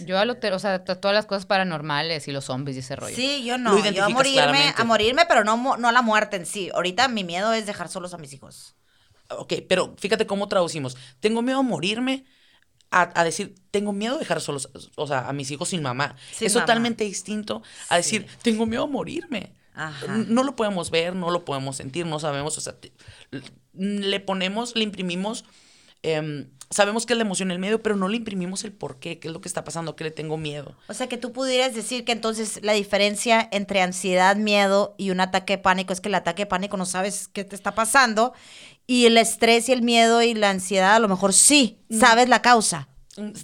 Yo 0.00 0.18
a 0.18 0.24
lo 0.24 0.36
te- 0.36 0.52
o 0.52 0.58
sea, 0.58 0.84
to- 0.84 0.98
todas 0.98 1.14
las 1.14 1.26
cosas 1.26 1.46
paranormales 1.46 2.26
y 2.28 2.32
los 2.32 2.46
zombies 2.46 2.76
y 2.76 2.80
ese 2.80 2.96
rollo. 2.96 3.14
Sí, 3.14 3.44
yo 3.44 3.58
no. 3.58 3.76
Yo 3.90 4.04
a 4.04 4.08
morirme, 4.08 4.32
claramente. 4.34 4.82
a 4.82 4.84
morirme, 4.84 5.26
pero 5.26 5.44
no, 5.44 5.76
no 5.76 5.88
a 5.88 5.92
la 5.92 6.02
muerte 6.02 6.36
en 6.36 6.46
sí. 6.46 6.70
Ahorita 6.74 7.08
mi 7.08 7.24
miedo 7.24 7.52
es 7.52 7.66
dejar 7.66 7.88
solos 7.88 8.14
a 8.14 8.18
mis 8.18 8.32
hijos. 8.32 8.76
Ok, 9.30 9.54
pero 9.68 9.94
fíjate 9.98 10.26
cómo 10.26 10.48
traducimos. 10.48 10.96
Tengo 11.20 11.42
miedo 11.42 11.58
a 11.58 11.62
morirme 11.62 12.24
a, 12.90 13.10
a 13.20 13.24
decir, 13.24 13.54
tengo 13.70 13.92
miedo 13.92 14.14
de 14.14 14.20
dejar 14.20 14.40
solos, 14.40 14.70
o 14.96 15.06
sea, 15.06 15.28
a 15.28 15.32
mis 15.32 15.50
hijos 15.50 15.68
sin 15.68 15.82
mamá. 15.82 16.16
Sin 16.32 16.46
es 16.46 16.54
mamá. 16.54 16.64
totalmente 16.64 17.04
distinto 17.04 17.62
a 17.90 17.96
decir, 17.96 18.26
tengo 18.42 18.64
miedo 18.66 18.84
a 18.84 18.86
morirme. 18.86 19.54
Ajá. 19.78 20.16
No 20.28 20.42
lo 20.42 20.56
podemos 20.56 20.90
ver, 20.90 21.14
no 21.14 21.30
lo 21.30 21.44
podemos 21.44 21.76
sentir, 21.76 22.04
no 22.04 22.18
sabemos, 22.20 22.58
o 22.58 22.60
sea, 22.60 22.74
te- 22.78 22.92
le 23.72 24.20
ponemos, 24.20 24.74
le 24.76 24.82
imprimimos 24.84 25.44
em, 26.02 26.48
sabemos 26.70 27.06
que 27.06 27.12
es 27.14 27.16
la 27.16 27.24
emoción, 27.24 27.50
el 27.50 27.58
miedo, 27.58 27.80
pero 27.82 27.96
no 27.96 28.08
le 28.08 28.16
imprimimos 28.18 28.62
el 28.64 28.72
por 28.72 28.98
qué, 29.00 29.18
qué 29.18 29.28
es 29.28 29.34
lo 29.34 29.40
que 29.40 29.48
está 29.48 29.64
pasando, 29.64 29.96
qué 29.96 30.04
le 30.04 30.10
tengo 30.10 30.36
miedo. 30.36 30.76
O 30.88 30.94
sea, 30.94 31.08
que 31.08 31.16
tú 31.16 31.32
pudieras 31.32 31.74
decir 31.74 32.04
que 32.04 32.12
entonces 32.12 32.60
la 32.62 32.72
diferencia 32.74 33.48
entre 33.52 33.80
ansiedad, 33.82 34.36
miedo 34.36 34.94
y 34.98 35.10
un 35.10 35.20
ataque 35.20 35.56
de 35.56 35.62
pánico 35.62 35.92
es 35.92 36.00
que 36.00 36.08
el 36.08 36.14
ataque 36.14 36.42
de 36.42 36.46
pánico 36.46 36.76
no 36.76 36.86
sabes 36.86 37.28
qué 37.28 37.42
te 37.44 37.56
está 37.56 37.74
pasando 37.74 38.32
y 38.86 39.06
el 39.06 39.16
estrés 39.18 39.68
y 39.68 39.72
el 39.72 39.82
miedo 39.82 40.22
y 40.22 40.34
la 40.34 40.50
ansiedad 40.50 40.94
a 40.94 40.98
lo 40.98 41.08
mejor 41.08 41.32
sí, 41.32 41.80
sabes 41.90 42.28
la 42.28 42.42
causa. 42.42 42.88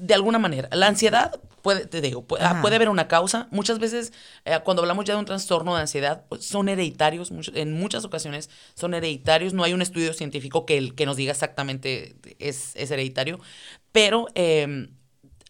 De 0.00 0.14
alguna 0.14 0.38
manera. 0.38 0.68
La 0.72 0.86
ansiedad 0.86 1.40
puede, 1.62 1.86
te 1.86 2.00
digo, 2.00 2.22
puede, 2.24 2.44
Ajá. 2.44 2.60
puede 2.62 2.76
haber 2.76 2.88
una 2.88 3.08
causa. 3.08 3.48
Muchas 3.50 3.78
veces, 3.80 4.12
eh, 4.44 4.58
cuando 4.64 4.82
hablamos 4.82 5.04
ya 5.04 5.14
de 5.14 5.20
un 5.20 5.24
trastorno 5.26 5.74
de 5.74 5.80
ansiedad, 5.80 6.24
pues, 6.28 6.46
son 6.46 6.68
hereditarios. 6.68 7.30
mucho- 7.32 7.52
en 7.54 7.72
muchas 7.72 8.04
ocasiones 8.04 8.50
son 8.74 8.94
hereditarios. 8.94 9.52
No 9.52 9.64
hay 9.64 9.72
un 9.72 9.82
estudio 9.82 10.12
científico 10.12 10.64
que, 10.66 10.78
el- 10.78 10.94
que 10.94 11.06
nos 11.06 11.16
diga 11.16 11.32
exactamente 11.32 12.14
es, 12.38 12.72
es 12.76 12.90
hereditario. 12.90 13.40
Pero 13.92 14.28
eh, 14.34 14.88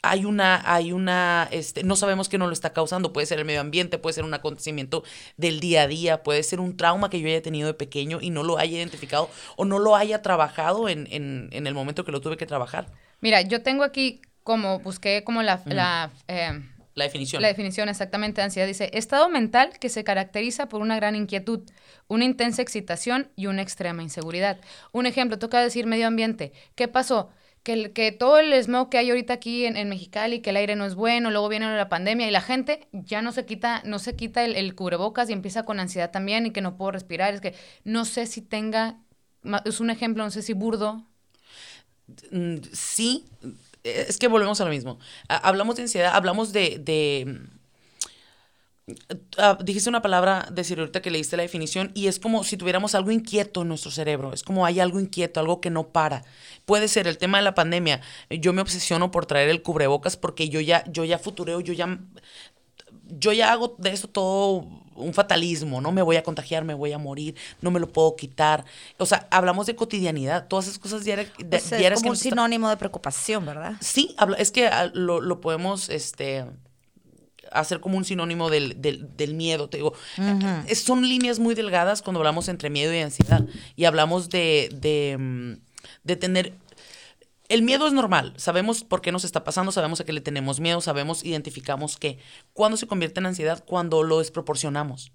hay 0.03 0.25
una, 0.27 0.63
hay 0.71 0.93
una, 0.93 1.49
este, 1.51 1.83
no 1.83 1.97
sabemos 1.97 2.29
qué 2.29 2.37
nos 2.39 2.49
lo 2.49 2.53
está 2.53 2.73
causando. 2.73 3.13
Puede 3.13 3.27
ser 3.27 3.39
el 3.39 3.45
medio 3.47 3.61
ambiente, 3.61 3.99
puede 3.99 4.13
ser 4.15 4.25
un 4.25 4.35
acontecimiento 4.35 5.03
del 5.37 5.61
día 5.61 5.83
a 5.83 5.87
día, 5.87 6.23
puede 6.23 6.43
ser 6.43 6.61
un 6.61 6.77
trauma 6.77 7.09
que 7.11 7.21
yo 7.21 7.27
haya 7.29 7.43
tenido 7.43 7.67
de 7.67 7.75
pequeño 7.75 8.19
y 8.21 8.31
no 8.31 8.43
lo 8.43 8.59
haya 8.59 8.77
identificado 8.79 9.31
o 9.57 9.65
no 9.65 9.79
lo 9.79 9.97
haya 9.97 10.23
trabajado 10.23 10.89
en, 10.89 11.09
en, 11.11 11.49
en 11.53 11.67
el 11.67 11.75
momento 11.75 12.05
que 12.05 12.13
lo 12.13 12.21
tuve 12.21 12.37
que 12.37 12.47
trabajar. 12.47 12.87
Mira, 13.25 13.41
yo 13.41 13.63
tengo 13.63 13.85
aquí 13.85 14.21
como, 14.43 14.81
busqué 14.81 15.25
como 15.25 15.43
la, 15.43 15.63
la, 15.65 16.11
eh, 16.29 16.61
La 16.95 17.05
definición. 17.05 17.41
la 17.41 17.49
definición 17.49 17.89
exactamente 17.89 18.43
de 18.43 18.45
ansiedad. 18.45 18.69
Dice, 18.69 18.91
estado 18.93 19.31
mental 19.31 19.79
que 19.81 19.89
se 19.89 20.05
caracteriza 20.05 20.69
por 20.69 20.83
una 20.83 20.97
gran 20.97 21.17
inquietud, 21.17 21.61
una 22.07 22.27
intensa 22.27 22.61
excitación 22.61 23.31
y 23.35 23.47
una 23.47 23.63
extrema 23.63 24.03
inseguridad. 24.03 24.61
Un 24.93 25.07
ejemplo, 25.07 25.39
toca 25.39 25.59
decir 25.63 25.87
medio 25.87 26.07
ambiente. 26.07 26.53
¿Qué 26.75 26.87
pasó? 26.87 27.31
Que, 27.63 27.73
el- 27.73 27.93
que 27.95 28.13
todo 28.13 28.39
el 28.41 28.53
smog 28.63 28.91
que 28.91 28.99
hay 28.99 29.09
ahorita 29.09 29.33
aquí 29.33 29.65
en, 29.65 29.79
en 29.79 29.89
Mexicali, 29.89 30.41
que 30.43 30.51
el 30.51 30.57
aire 30.59 30.77
no 30.77 30.85
es 30.85 30.95
bueno, 30.95 31.31
luego 31.31 31.49
viene 31.49 31.75
la 31.75 31.89
pandemia 31.89 32.29
y 32.29 32.31
la 32.31 32.43
gente 32.43 32.89
ya 32.93 33.23
no 33.23 33.33
se 33.33 33.47
quita, 33.47 33.81
no 33.87 33.99
se 33.99 34.17
quita 34.17 34.45
el, 34.45 34.55
el 34.55 34.75
cubrebocas 34.75 35.31
y 35.31 35.33
empieza 35.33 35.65
con 35.65 35.81
ansiedad 35.81 36.11
también 36.11 36.45
y 36.45 36.51
que 36.51 36.61
no 36.61 36.77
puedo 36.77 36.91
respirar. 36.91 37.33
Es 37.33 37.41
que 37.41 37.55
no 37.85 38.05
sé 38.05 38.27
si 38.27 38.43
tenga, 38.43 38.99
es 39.65 39.81
un 39.81 39.89
ejemplo, 39.89 40.23
no 40.25 40.31
sé 40.31 40.43
si 40.43 40.53
burdo, 40.53 41.07
sí, 42.73 43.25
eh, 43.85 44.07
es 44.09 44.19
que 44.19 44.29
volvemos 44.29 44.61
a 44.61 44.65
lo 44.65 44.71
mismo. 44.71 44.99
Ha- 45.29 45.37
Hablamos 45.49 45.77
de 45.77 45.83
ansiedad, 45.83 46.13
hablamos 46.15 46.53
de... 46.53 46.79
de 46.79 47.25
mm, 47.27 47.55
ah, 49.39 49.59
dijiste 49.63 49.89
una 49.89 50.03
palabra, 50.03 50.49
decir 50.53 50.79
ahorita 50.79 51.03
que 51.03 51.11
leíste 51.11 51.37
la 51.37 51.43
definición, 51.43 51.91
y 51.95 52.07
es 52.09 52.19
como 52.19 52.45
si 52.45 52.57
tuviéramos 52.57 52.95
algo 52.95 53.11
inquieto 53.11 53.63
en 53.63 53.69
nuestro 53.69 53.91
cerebro. 53.91 54.33
Es 54.33 54.43
como 54.43 54.67
hay 54.67 54.81
algo 54.81 55.01
inquieto, 55.01 55.41
algo 55.41 55.61
que 55.61 55.71
no 55.71 55.89
para. 55.89 56.25
Puede 56.65 56.89
ser 56.89 57.07
el 57.07 57.19
tema 57.19 57.39
de 57.39 57.45
la 57.45 57.55
pandemia. 57.55 58.01
Yo 58.31 58.53
me 58.53 58.63
obsesiono 58.63 59.11
por 59.11 59.27
traer 59.27 59.49
el 59.49 59.63
cubrebocas 59.63 60.17
porque 60.17 60.49
yo 60.49 60.61
ya, 60.61 60.85
yo 60.91 61.05
ya 61.05 61.19
futureo, 61.19 61.61
yo 61.61 61.73
ya 61.73 61.99
yo 63.09 63.33
ya 63.33 63.53
hago 63.53 63.75
de 63.79 63.91
eso 63.91 64.09
todo 64.09 64.67
un 64.97 65.13
fatalismo, 65.15 65.81
no 65.81 65.93
me 65.93 66.03
voy 66.03 66.17
a 66.17 66.23
contagiar, 66.23 66.65
me 66.65 66.75
voy 66.75 66.93
a 66.93 66.99
morir, 66.99 67.35
no 67.61 67.71
me 67.71 67.81
lo 67.81 67.89
puedo 67.89 68.17
quitar. 68.17 68.65
O 68.99 69.07
sea, 69.07 69.27
hablamos 69.31 69.67
de 69.67 69.75
cotidianidad, 69.77 70.49
todas 70.49 70.67
esas 70.67 70.79
cosas 70.79 71.05
diarias, 71.05 71.29
de- 71.39 71.57
O 71.57 71.61
sea, 71.61 71.79
diarias 71.79 71.99
es 71.99 72.03
que 72.03 72.07
como 72.09 72.13
un 72.13 72.17
sinónimo 72.17 72.69
de 72.69 72.77
preocupación, 72.77 73.45
¿verdad? 73.47 73.75
Sí, 73.81 74.15
es 74.39 74.51
que 74.51 74.67
ah, 74.69 74.91
lo, 74.95 75.21
lo 75.21 75.41
podemos 75.41 75.89
este, 75.89 76.45
hacer 77.53 77.81
como 77.81 77.97
un 77.97 78.05
sinónimo 78.05 78.51
del, 78.51 78.81
del- 78.81 79.09
del 79.17 79.35
miedo. 79.35 79.69
Te 79.69 79.77
digo, 79.79 79.95
son 80.75 81.09
líneas 81.09 81.39
muy 81.39 81.55
delgadas 81.55 82.03
cuando 82.03 82.21
hablamos 82.21 82.49
entre 82.49 82.71
miedo 82.71 82.93
y 82.95 83.01
ansiedad. 83.01 83.45
Y 83.77 83.85
hablamos 83.85 84.29
de, 84.31 84.69
de, 84.73 85.17
mm, 85.19 85.53
de 86.05 86.17
tener... 86.17 86.55
El 87.49 87.63
miedo 87.63 87.87
es 87.87 87.93
normal, 87.93 88.33
sabemos 88.39 88.85
por 88.85 89.03
qué 89.03 89.13
nos 89.13 89.25
está 89.25 89.45
pasando, 89.45 89.71
sabemos 89.71 90.01
a 90.01 90.05
qué 90.05 90.15
le 90.15 90.23
tenemos 90.23 90.61
miedo, 90.61 90.81
sabemos, 90.81 91.25
identificamos 91.25 91.99
que. 91.99 92.19
¿Cuándo 92.55 92.79
se 92.79 92.87
convierte 92.87 93.21
en 93.21 93.27
ansiedad? 93.27 93.63
Cuando 93.67 94.03
lo 94.03 94.21
desproporcionamos. 94.21 95.13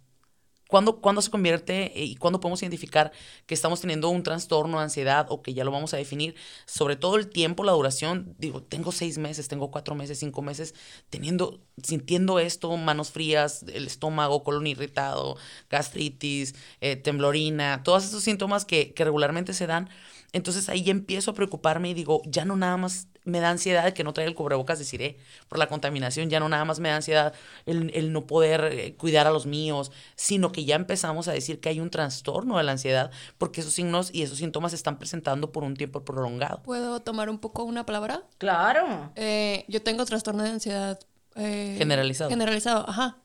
¿Cuándo, 0.69 1.01
cuándo 1.01 1.23
se 1.23 1.31
convierte 1.31 1.99
eh, 1.99 2.05
y 2.05 2.15
cuándo 2.15 2.39
podemos 2.39 2.61
identificar 2.61 3.11
que 3.47 3.55
estamos 3.55 3.81
teniendo 3.81 4.07
un 4.09 4.21
trastorno 4.21 4.77
de 4.77 4.83
ansiedad 4.83 5.25
o 5.29 5.41
que 5.41 5.55
ya 5.55 5.63
lo 5.63 5.71
vamos 5.71 5.95
a 5.95 5.97
definir? 5.97 6.35
Sobre 6.67 6.95
todo 6.95 7.15
el 7.15 7.27
tiempo, 7.27 7.63
la 7.63 7.71
duración. 7.71 8.35
Digo, 8.37 8.61
tengo 8.61 8.91
seis 8.91 9.17
meses, 9.17 9.47
tengo 9.47 9.71
cuatro 9.71 9.95
meses, 9.95 10.19
cinco 10.19 10.43
meses, 10.43 10.75
teniendo, 11.09 11.59
sintiendo 11.81 12.37
esto, 12.37 12.77
manos 12.77 13.09
frías, 13.09 13.65
el 13.73 13.87
estómago, 13.87 14.43
colon 14.43 14.67
irritado, 14.67 15.37
gastritis, 15.71 16.53
eh, 16.81 16.95
temblorina, 16.95 17.81
todos 17.81 18.05
esos 18.05 18.21
síntomas 18.21 18.65
que, 18.65 18.93
que 18.93 19.03
regularmente 19.03 19.53
se 19.53 19.65
dan. 19.65 19.89
Entonces 20.31 20.69
ahí 20.69 20.83
ya 20.83 20.91
empiezo 20.91 21.31
a 21.31 21.33
preocuparme 21.33 21.89
y 21.89 21.93
digo, 21.93 22.21
ya 22.25 22.45
no 22.45 22.55
nada 22.55 22.77
más 22.77 23.07
me 23.25 23.39
da 23.39 23.49
ansiedad 23.49 23.85
el 23.85 23.93
que 23.93 24.03
no 24.03 24.13
traiga 24.13 24.29
el 24.29 24.35
cubrebocas, 24.35 24.79
deciré, 24.79 25.17
por 25.47 25.59
la 25.59 25.67
contaminación, 25.67 26.29
ya 26.29 26.39
no 26.39 26.49
nada 26.49 26.65
más 26.65 26.79
me 26.79 26.89
da 26.89 26.95
ansiedad 26.97 27.33
el, 27.65 27.91
el 27.93 28.11
no 28.11 28.25
poder 28.27 28.69
eh, 28.71 28.95
cuidar 28.95 29.27
a 29.27 29.31
los 29.31 29.45
míos, 29.45 29.91
sino 30.15 30.51
que 30.51 30.65
ya 30.65 30.75
empezamos 30.75 31.27
a 31.27 31.31
decir 31.31 31.59
que 31.59 31.69
hay 31.69 31.79
un 31.79 31.89
trastorno 31.89 32.57
de 32.57 32.63
la 32.63 32.71
ansiedad 32.71 33.11
porque 33.37 33.61
esos 33.61 33.73
signos 33.73 34.09
y 34.13 34.23
esos 34.23 34.37
síntomas 34.37 34.71
se 34.71 34.77
están 34.77 34.97
presentando 34.97 35.51
por 35.51 35.63
un 35.63 35.75
tiempo 35.75 36.03
prolongado. 36.05 36.61
¿Puedo 36.63 37.01
tomar 37.01 37.29
un 37.29 37.39
poco 37.39 37.63
una 37.63 37.85
palabra? 37.85 38.23
Claro. 38.37 39.11
Eh, 39.15 39.65
yo 39.67 39.81
tengo 39.81 40.05
trastorno 40.05 40.43
de 40.43 40.49
ansiedad. 40.49 40.99
eh, 41.35 41.75
Generalizado. 41.77 42.29
Generalizado, 42.29 42.87
ajá. 42.89 43.17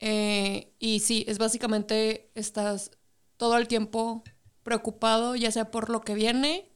Eh, 0.00 0.72
y 0.78 1.00
sí, 1.00 1.24
es 1.26 1.38
básicamente 1.38 2.30
estás 2.34 2.92
todo 3.36 3.56
el 3.58 3.66
tiempo 3.66 4.22
preocupado, 4.68 5.34
ya 5.34 5.50
sea 5.50 5.70
por 5.70 5.88
lo 5.88 6.02
que 6.02 6.14
viene, 6.14 6.68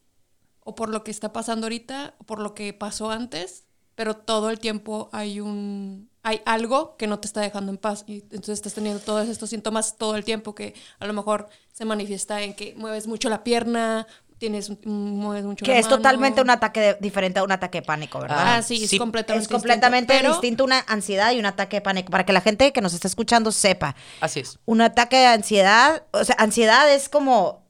o 0.64 0.74
por 0.74 0.88
lo 0.88 1.04
que 1.04 1.10
está 1.10 1.32
pasando 1.32 1.66
ahorita, 1.66 2.14
o 2.18 2.24
por 2.24 2.38
lo 2.40 2.54
que 2.54 2.72
pasó 2.72 3.10
antes, 3.10 3.64
pero 3.94 4.16
todo 4.16 4.48
el 4.50 4.58
tiempo 4.58 5.10
hay 5.12 5.40
un 5.40 6.10
hay 6.24 6.40
algo 6.46 6.96
que 6.96 7.08
no 7.08 7.18
te 7.18 7.26
está 7.26 7.40
dejando 7.40 7.72
en 7.72 7.78
paz 7.78 8.04
y 8.06 8.20
entonces 8.30 8.50
estás 8.60 8.74
teniendo 8.74 9.00
todos 9.00 9.28
estos 9.28 9.50
síntomas 9.50 9.96
todo 9.98 10.14
el 10.14 10.22
tiempo 10.24 10.54
que 10.54 10.72
a 11.00 11.06
lo 11.08 11.12
mejor 11.12 11.48
se 11.72 11.84
manifiesta 11.84 12.40
en 12.42 12.54
que 12.54 12.74
mueves 12.76 13.08
mucho 13.08 13.28
la 13.28 13.42
pierna, 13.42 14.06
tienes 14.38 14.70
mueves 14.86 15.44
mucho 15.44 15.64
Que 15.64 15.72
la 15.72 15.78
es 15.80 15.86
mano. 15.86 15.96
totalmente 15.96 16.40
un 16.40 16.50
ataque 16.50 16.80
de- 16.80 16.94
diferente 17.00 17.40
a 17.40 17.42
un 17.42 17.50
ataque 17.50 17.80
de 17.80 17.86
pánico, 17.86 18.20
¿verdad? 18.20 18.38
Ah, 18.56 18.62
sí, 18.62 18.86
Sí. 18.86 18.94
es 18.96 19.00
completamente 19.00 19.42
es 19.42 19.48
completamente 19.48 20.12
distinto, 20.12 20.32
distinto 20.40 20.64
una 20.64 20.78
ansiedad 20.86 21.32
y 21.32 21.40
un 21.40 21.46
ataque 21.46 21.78
de 21.78 21.80
pánico. 21.82 22.10
Para 22.12 22.24
que 22.24 22.32
la 22.32 22.40
gente 22.40 22.72
que 22.72 22.80
nos 22.80 22.94
está 22.94 23.08
escuchando 23.08 23.50
sepa, 23.50 23.96
Así 24.20 24.38
es. 24.40 24.60
un 24.64 24.80
ataque 24.80 25.16
de 25.16 25.26
ansiedad, 25.26 26.04
o 26.12 26.24
sea, 26.24 26.36
ansiedad 26.38 26.88
es 26.92 27.08
como 27.08 27.62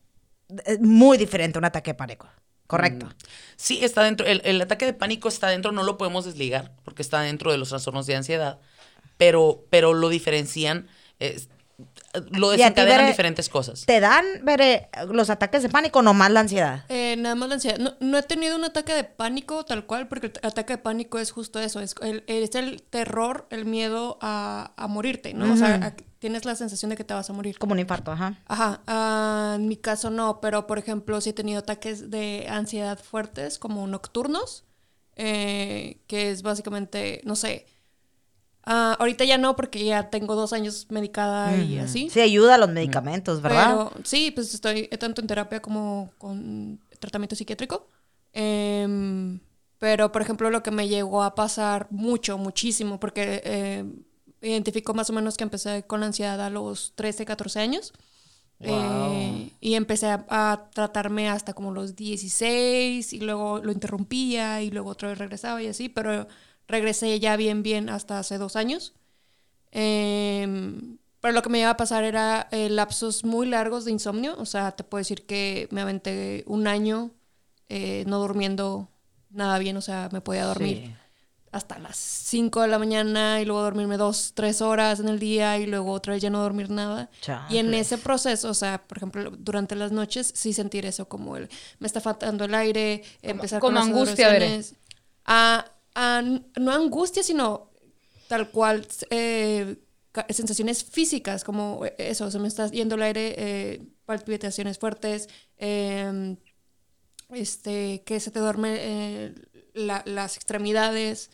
muy 0.81 1.19
diferente 1.19 1.59
a 1.59 1.61
un 1.61 1.65
ataque 1.65 1.91
de 1.93 1.95
pánico. 1.95 2.29
Correcto. 2.67 3.09
Sí, 3.57 3.85
está 3.85 4.03
dentro, 4.03 4.27
el, 4.27 4.41
el 4.45 4.61
ataque 4.61 4.87
de 4.87 4.95
pánico 4.95 5.29
está 5.29 5.49
dentro, 5.49 5.73
no 5.73 5.83
lo 5.83 5.99
podemos 5.99 6.25
desligar 6.25 6.73
porque 6.85 7.03
está 7.03 7.21
dentro 7.21 7.53
de 7.53 7.59
los 7.59 7.69
trastornos 7.69 8.07
de 8.07 8.17
ansiedad, 8.17 8.61
pero, 9.19 9.65
pero 9.69 9.93
lo 9.93 10.09
diferencian, 10.09 10.88
es- 11.19 11.49
lo 12.31 12.51
desencadenan 12.51 13.07
diferentes 13.07 13.49
cosas. 13.49 13.85
¿Te 13.87 13.99
dan, 13.99 14.25
los 15.11 15.31
ataques 15.31 15.62
de 15.62 15.69
pánico 15.69 15.99
o 15.99 16.03
nomás 16.03 16.31
la 16.31 16.41
ansiedad? 16.41 16.85
Eh, 16.88 17.17
nada 17.19 17.35
más 17.35 17.49
la 17.49 17.55
ansiedad. 17.57 17.79
No, 17.79 17.95
no 18.01 18.19
he 18.19 18.23
tenido 18.23 18.57
un 18.57 18.65
ataque 18.65 18.95
de 18.95 19.05
pánico 19.05 19.65
tal 19.65 19.85
cual, 19.87 20.09
porque 20.09 20.27
el 20.29 20.47
ataque 20.49 20.75
de 20.75 20.79
pánico 20.79 21.19
es 21.19 21.31
justo 21.33 21.59
eso, 21.59 21.81
es 21.81 21.95
el, 22.03 22.23
es 22.27 22.55
el 22.55 22.83
terror, 22.83 23.47
el 23.51 23.65
miedo 23.65 24.19
a, 24.21 24.73
a 24.77 24.87
morirte, 24.87 25.35
¿no? 25.35 25.53
O 25.53 25.57
sea, 25.57 25.75
a- 25.77 25.97
tienes 26.23 26.45
la 26.45 26.55
sensación 26.55 26.91
de 26.91 26.97
que 26.97 27.03
te 27.03 27.15
vas 27.15 27.29
a 27.29 27.33
morir. 27.33 27.59
Como 27.59 27.73
un 27.73 27.81
infarto, 27.81 28.13
ajá. 28.13 28.39
Ajá, 28.47 28.81
ah, 28.87 29.55
en 29.57 29.67
mi 29.67 29.77
caso 29.77 30.09
no, 30.09 30.41
pero 30.41 30.69
por 30.69 30.79
ejemplo 30.79 31.21
sí 31.21 31.31
he 31.31 31.33
tenido 31.33 31.59
ataques 31.59 32.13
de 32.13 32.47
ansiedad 32.49 32.97
fuertes, 32.97 33.59
como 33.59 33.85
nocturnos, 33.89 34.63
eh, 35.17 36.01
que 36.07 36.31
es 36.31 36.43
básicamente, 36.43 37.23
no 37.25 37.35
sé, 37.35 37.67
ah, 38.63 38.97
ahorita 39.01 39.25
ya 39.25 39.37
no 39.37 39.57
porque 39.57 39.85
ya 39.85 40.11
tengo 40.11 40.37
dos 40.37 40.53
años 40.53 40.87
medicada 40.91 41.57
y 41.57 41.81
así. 41.81 42.09
Sí, 42.09 42.21
ayuda 42.21 42.55
a 42.55 42.59
los 42.59 42.71
medicamentos, 42.71 43.43
¿verdad? 43.43 43.91
Pero 43.91 44.05
sí, 44.05 44.31
pues 44.31 44.55
estoy 44.55 44.87
tanto 44.87 45.23
en 45.23 45.27
terapia 45.27 45.61
como 45.61 46.13
con 46.19 46.79
tratamiento 47.01 47.35
psiquiátrico. 47.35 47.89
Em, 48.33 49.41
pero, 49.79 50.13
por 50.13 50.23
ejemplo, 50.23 50.51
lo 50.51 50.63
que 50.63 50.71
me 50.71 50.87
llegó 50.87 51.25
a 51.25 51.35
pasar 51.35 51.89
mucho, 51.91 52.39
muchísimo, 52.39 53.01
porque 53.01 53.43
eh, 53.45 53.85
identifico 54.43 54.95
más 54.95 55.11
o 55.11 55.13
menos 55.13 55.37
que 55.37 55.45
empecé 55.45 55.85
con 55.85 56.03
ansiedad 56.03 56.41
a 56.41 56.51
los 56.51 56.93
13, 56.97 57.25
14 57.25 57.61
años. 57.61 57.93
Eh, 58.65 59.51
y 59.61 59.75
empecé 59.75 60.07
a, 60.07 60.25
a 60.29 60.71
tratarme 60.73 61.29
hasta 61.29 61.53
como 61.53 61.73
los 61.73 61.97
16 61.97 63.13
y 63.13 63.21
luego 63.21 63.59
lo 63.59 63.73
interrumpía 63.73 64.63
y 64.63 64.71
luego 64.71 64.91
otra 64.91 65.09
vez 65.09 65.19
regresaba 65.19 65.61
y 65.61 65.67
así, 65.67 65.89
pero 65.89 66.29
regresé 66.69 67.19
ya 67.19 67.37
bien, 67.37 67.65
bien 67.65 67.89
hasta 67.89 68.19
hace 68.21 68.39
dos 68.39 68.55
años. 68.55 68.95
Em, 69.73 70.99
pero 71.21 71.33
lo 71.33 71.43
que 71.43 71.49
me 71.49 71.61
iba 71.61 71.71
a 71.71 71.77
pasar 71.77 72.05
era 72.05 72.49
eh, 72.51 72.69
lapsos 72.69 73.25
muy 73.25 73.47
largos 73.47 73.85
de 73.85 73.93
insomnio. 73.93 74.35
O 74.39 74.47
sea, 74.47 74.73
te 74.73 74.85
puedo 74.85 75.01
decir 75.01 75.27
que 75.27 75.69
me 75.71 75.81
aventé 75.81 76.45
un 76.47 76.67
año 76.67 77.11
eh, 77.69 78.05
no 78.07 78.19
durmiendo 78.19 78.89
nada 79.31 79.59
bien. 79.59 79.77
O 79.77 79.81
sea, 79.81 80.09
me 80.13 80.21
podía 80.21 80.45
dormir 80.45 80.95
hasta 81.53 81.79
las 81.79 81.97
5 81.97 82.62
de 82.62 82.69
la 82.69 82.79
mañana 82.79 83.41
y 83.41 83.45
luego 83.45 83.62
dormirme 83.62 83.97
dos, 83.99 84.33
tres 84.35 84.61
horas 84.62 85.01
en 85.01 85.09
el 85.09 85.19
día 85.19 85.59
y 85.59 85.67
luego 85.67 85.93
otra 85.93 86.15
vez 86.15 86.23
ya 86.23 86.31
no 86.31 86.41
dormir 86.43 86.71
nada. 86.71 87.11
Y 87.51 87.59
en 87.59 87.73
ese 87.75 87.99
proceso, 87.99 88.49
o 88.49 88.55
sea, 88.55 88.83
por 88.87 88.97
ejemplo, 88.99 89.31
durante 89.38 89.77
las 89.77 89.93
noches, 89.93 90.33
sí 90.35 90.53
sentir 90.55 90.87
eso 90.87 91.09
como 91.09 91.37
el, 91.37 91.49
me 91.79 91.87
está 91.87 92.01
faltando 92.01 92.45
el 92.47 92.55
aire, 92.55 93.03
empezar 93.21 93.61
como 93.61 93.75
con 93.79 93.87
angustia, 93.87 94.29
veré. 94.29 94.47
sudoraciones. 94.47 94.75
Ah, 95.27 95.71
ah, 95.95 96.23
no 96.59 96.73
angustia, 96.73 97.23
sino 97.23 97.71
tal 98.29 98.51
cual 98.51 98.87
eh, 99.11 99.77
sensaciones 100.31 100.83
físicas, 100.85 101.45
como 101.45 101.83
eso, 101.99 102.31
se 102.31 102.38
me 102.38 102.49
está 102.49 102.67
yendo 102.69 102.95
el 102.95 103.03
aire, 103.03 103.35
eh, 103.37 103.83
palpitaciones 104.07 104.79
fuertes, 104.79 105.29
eh, 105.59 106.37
este, 107.31 108.03
que 108.05 108.21
se 108.21 108.31
te 108.31 108.41
duerme 108.41 108.77
eh, 108.79 109.35
la- 109.75 110.03
las 110.07 110.37
extremidades. 110.37 111.31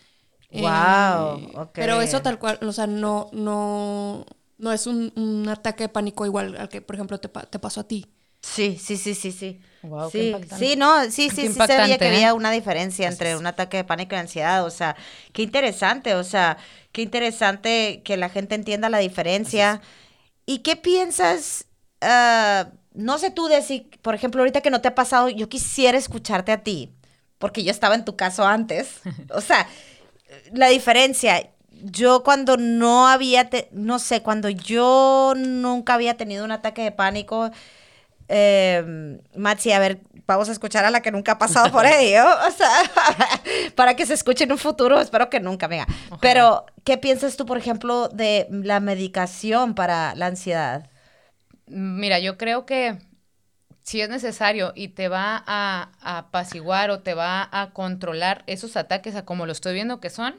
Eh, 0.51 0.81
Guau, 0.81 1.51
ok. 1.63 1.79
Pero 1.79 2.01
eso 2.01 2.23
tal 2.23 2.39
cual, 2.41 2.59
o 2.63 2.73
sea, 2.73 2.87
no, 2.89 3.31
no, 3.33 4.27
no 4.59 4.73
es 4.73 4.87
un, 4.89 5.13
un 5.17 5.49
ataque 5.49 5.85
de 5.85 5.89
pánico 5.89 6.27
igual 6.27 6.57
al 6.57 6.69
que, 6.69 6.81
por 6.83 6.97
ejemplo, 6.97 7.21
te, 7.21 7.29
pa- 7.29 7.47
te 7.47 7.59
pasó 7.61 7.81
a 7.81 7.89
ti. 7.89 8.07
Sí, 8.43 8.79
sí, 8.79 8.97
sí, 8.97 9.15
sí, 9.15 9.33
sí. 9.33 9.61
Qué 10.13 10.23
sí, 10.23 10.23
impactante. 10.23 10.73
sí, 10.73 10.77
no, 10.77 11.11
sí, 11.11 11.31
sí, 11.31 11.43
Qué 11.43 11.47
sí 11.47 11.63
sabía 11.63 11.99
impactante, 11.99 12.01
que 12.01 12.09
¿eh? 12.09 12.09
había 12.09 12.35
una 12.35 12.51
diferencia 12.51 13.09
entre 13.09 13.37
un 13.37 13.47
ataque 13.47 13.79
de 13.79 13.85
pánico 13.85 14.15
y 14.15 14.19
ansiedad, 14.19 14.65
o 14.65 14.71
sea, 14.71 14.97
qué 15.33 15.43
interesante, 15.43 16.15
o 16.15 16.25
sea, 16.25 16.57
qué 16.93 17.03
interesante 17.03 18.03
que 18.05 18.17
la 18.17 18.29
gente 18.29 18.55
entienda 18.55 18.89
la 18.91 18.99
diferencia. 18.99 19.81
¿Y 20.47 20.61
qué 20.61 20.77
piensas? 20.77 21.67
ah, 22.03 22.73
no 22.95 23.19
sé 23.19 23.31
tú, 23.33 23.49
Desi, 23.49 23.91
por 24.03 24.15
ejemplo, 24.15 24.43
ahorita 24.43 24.61
que 24.63 24.71
no 24.71 24.81
te 24.83 24.89
ha 24.89 24.95
pasado, 24.97 25.29
yo 25.31 25.49
quisiera 25.49 25.99
escucharte 25.99 26.53
a 26.53 26.63
ti, 26.65 26.93
porque 27.39 27.65
yo 27.65 27.71
estaba 27.73 27.95
en 27.97 28.05
tu 28.05 28.17
caso 28.17 28.45
antes. 28.47 29.03
O 29.31 29.41
sea, 29.43 29.69
la 30.53 30.69
diferencia, 30.69 31.49
yo 31.71 32.23
cuando 32.25 32.57
no 32.57 33.09
había, 33.09 33.49
te- 33.51 33.69
no 33.73 33.99
sé, 33.99 34.23
cuando 34.23 34.49
yo 34.49 35.35
nunca 35.37 35.95
había 35.95 36.17
tenido 36.17 36.45
un 36.45 36.51
ataque 36.53 36.83
de 36.83 36.93
pánico, 36.93 37.51
eh, 38.29 39.19
Maxi, 39.37 39.73
a 39.73 39.79
ver, 39.79 40.01
vamos 40.27 40.49
a 40.49 40.53
escuchar 40.53 40.85
a 40.85 40.91
la 40.91 41.01
que 41.01 41.11
nunca 41.11 41.33
ha 41.33 41.39
pasado 41.39 41.71
por 41.73 41.87
ello, 41.87 42.25
o 42.47 42.51
sea, 42.51 42.71
para 43.75 43.95
que 43.97 44.05
se 44.07 44.15
escuche 44.15 44.45
en 44.45 44.53
un 44.53 44.59
futuro, 44.59 45.01
espero 45.01 45.31
que 45.31 45.41
nunca, 45.41 45.67
venga. 45.67 45.87
Pero, 46.21 46.67
¿qué 46.85 46.99
piensas 46.99 47.37
tú, 47.37 47.47
por 47.47 47.57
ejemplo, 47.59 48.09
de 48.09 48.47
la 48.51 48.81
medicación 48.81 49.75
para 49.75 50.15
la 50.15 50.27
ansiedad? 50.27 50.91
Mira, 51.67 52.19
yo 52.19 52.37
creo 52.39 52.67
que 52.67 52.99
si 53.89 54.03
es 54.03 54.11
necesario 54.11 54.75
y 54.77 54.89
te 54.89 55.09
va 55.09 55.43
a, 55.47 55.93
a 56.03 56.19
apaciguar 56.19 56.91
o 56.91 57.01
te 57.01 57.15
va 57.15 57.49
a 57.51 57.71
controlar 57.73 58.45
esos 58.47 58.77
ataques 58.77 59.17
a 59.17 59.25
como 59.25 59.47
lo 59.47 59.53
estoy 59.53 59.73
viendo 59.73 59.99
que 59.99 60.11
son, 60.11 60.35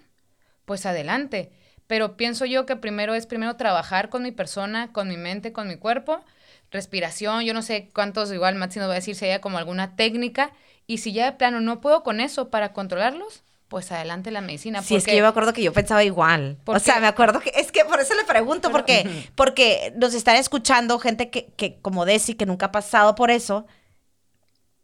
pues 0.66 0.86
adelante. 0.86 1.52
Pero 1.88 2.16
pienso 2.16 2.46
yo 2.46 2.68
que 2.68 2.76
primero 2.76 3.16
es 3.16 3.26
primero 3.26 3.56
trabajar 3.56 4.10
con 4.10 4.22
mi 4.22 4.32
persona, 4.32 4.92
con 4.94 5.08
mi 5.08 5.18
mente, 5.18 5.52
con 5.52 5.68
mi 5.68 5.78
cuerpo, 5.78 6.24
respiración, 6.70 7.42
yo 7.42 7.56
no 7.56 7.64
sé 7.64 7.90
cuántos, 7.92 8.32
igual 8.32 8.54
Maxi 8.54 8.78
nos 8.78 8.88
va 8.88 8.94
a 8.94 8.96
decir 8.96 9.16
si 9.16 9.26
haya 9.26 9.42
como 9.42 9.58
alguna 9.58 9.96
técnica, 9.96 10.52
y 10.86 11.00
si 11.00 11.12
ya 11.12 11.26
de 11.26 11.32
plano 11.32 11.60
no 11.60 11.82
puedo 11.82 12.04
con 12.04 12.20
eso 12.20 12.52
para 12.52 12.72
controlarlos, 12.72 13.42
pues 13.70 13.92
adelante 13.94 14.32
la 14.32 14.42
medicina. 14.42 14.82
Sí, 14.82 14.96
es 14.98 15.06
que 15.06 15.16
yo 15.16 15.22
me 15.24 15.30
acuerdo 15.30 15.54
que 15.54 15.64
yo 15.64 15.72
pensaba 15.72 16.04
igual. 16.04 16.58
¿Por 16.66 16.76
O 16.76 16.80
sea, 16.80 17.00
me 17.00 17.08
acuerdo 17.08 17.40
que, 17.40 17.52
es 17.56 17.72
que 17.72 17.86
por 17.86 18.00
eso 18.02 18.14
le 18.16 18.26
pregunto, 18.26 18.72
porque, 18.72 19.24
porque 19.36 19.94
nos 19.96 20.14
están 20.14 20.36
escuchando 20.36 21.00
gente 21.00 21.30
que, 21.30 21.46
que 21.56 21.80
como 21.82 22.04
Desi, 22.06 22.34
que 22.34 22.46
nunca 22.46 22.66
ha 22.68 22.72
pasado 22.74 23.16
por 23.16 23.32
eso. 23.32 23.66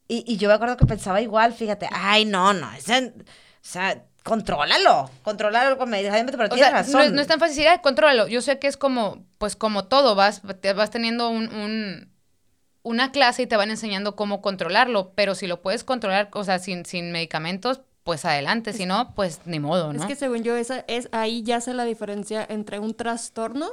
Y, 0.08 0.24
y 0.28 0.38
yo 0.38 0.48
me 0.50 0.54
acuerdo 0.54 0.78
que 0.78 0.86
pensaba 0.86 1.19
igual, 1.21 1.54
fíjate, 1.54 1.89
ay, 1.91 2.26
no, 2.26 2.54
no, 2.54 2.67
o 2.67 3.67
sea, 3.67 4.04
contrólalo, 4.24 5.10
contrólalo 5.24 5.78
con 5.80 5.89
medicamento, 5.89 6.34
pero 6.38 6.45
O 6.45 6.54
tienes 6.54 6.69
sea, 6.69 6.78
razón. 6.82 6.93
no, 6.93 7.02
es- 7.02 7.12
no 7.13 7.21
es 7.21 7.28
tan 7.28 7.39
fácil 7.39 7.56
decir, 7.56 7.69
"Ay, 7.69 7.80
contrólalo. 7.82 8.28
Yo 8.28 8.41
sé 8.41 8.60
que 8.60 8.67
es 8.67 8.78
como, 8.78 9.26
pues 9.39 9.56
como 9.56 9.86
todo, 9.86 10.13
vas, 10.13 10.43
te 10.62 10.74
vas 10.74 10.91
teniendo 10.91 11.30
un, 11.30 11.52
un- 11.54 12.12
una 12.84 13.12
clase 13.12 13.41
y 13.43 13.48
te 13.48 13.58
van 13.58 13.71
enseñando 13.71 14.15
cómo 14.15 14.43
controlarlo, 14.43 15.13
pero 15.15 15.34
si 15.34 15.48
lo 15.48 15.63
puedes 15.63 15.84
controlar, 15.84 16.30
o 16.34 16.43
sea, 16.43 16.60
sin, 16.60 16.86
sin 16.86 17.12
medicamentos, 17.12 17.82
pues 18.05 18.23
adelante, 18.23 18.71
si 18.71 18.85
no, 18.85 19.13
pues 19.15 19.41
ni 19.45 19.59
modo, 19.59 19.91
¿no? 19.91 19.99
Es 19.99 20.05
que 20.05 20.15
según 20.15 20.43
yo, 20.43 20.55
esa 20.55 20.85
es 20.87 21.09
ahí 21.11 21.41
ya 21.41 21.59
se 21.59 21.73
la 21.73 21.85
diferencia 21.85 22.45
entre 22.47 22.77
un 22.77 22.93
trastorno 22.93 23.67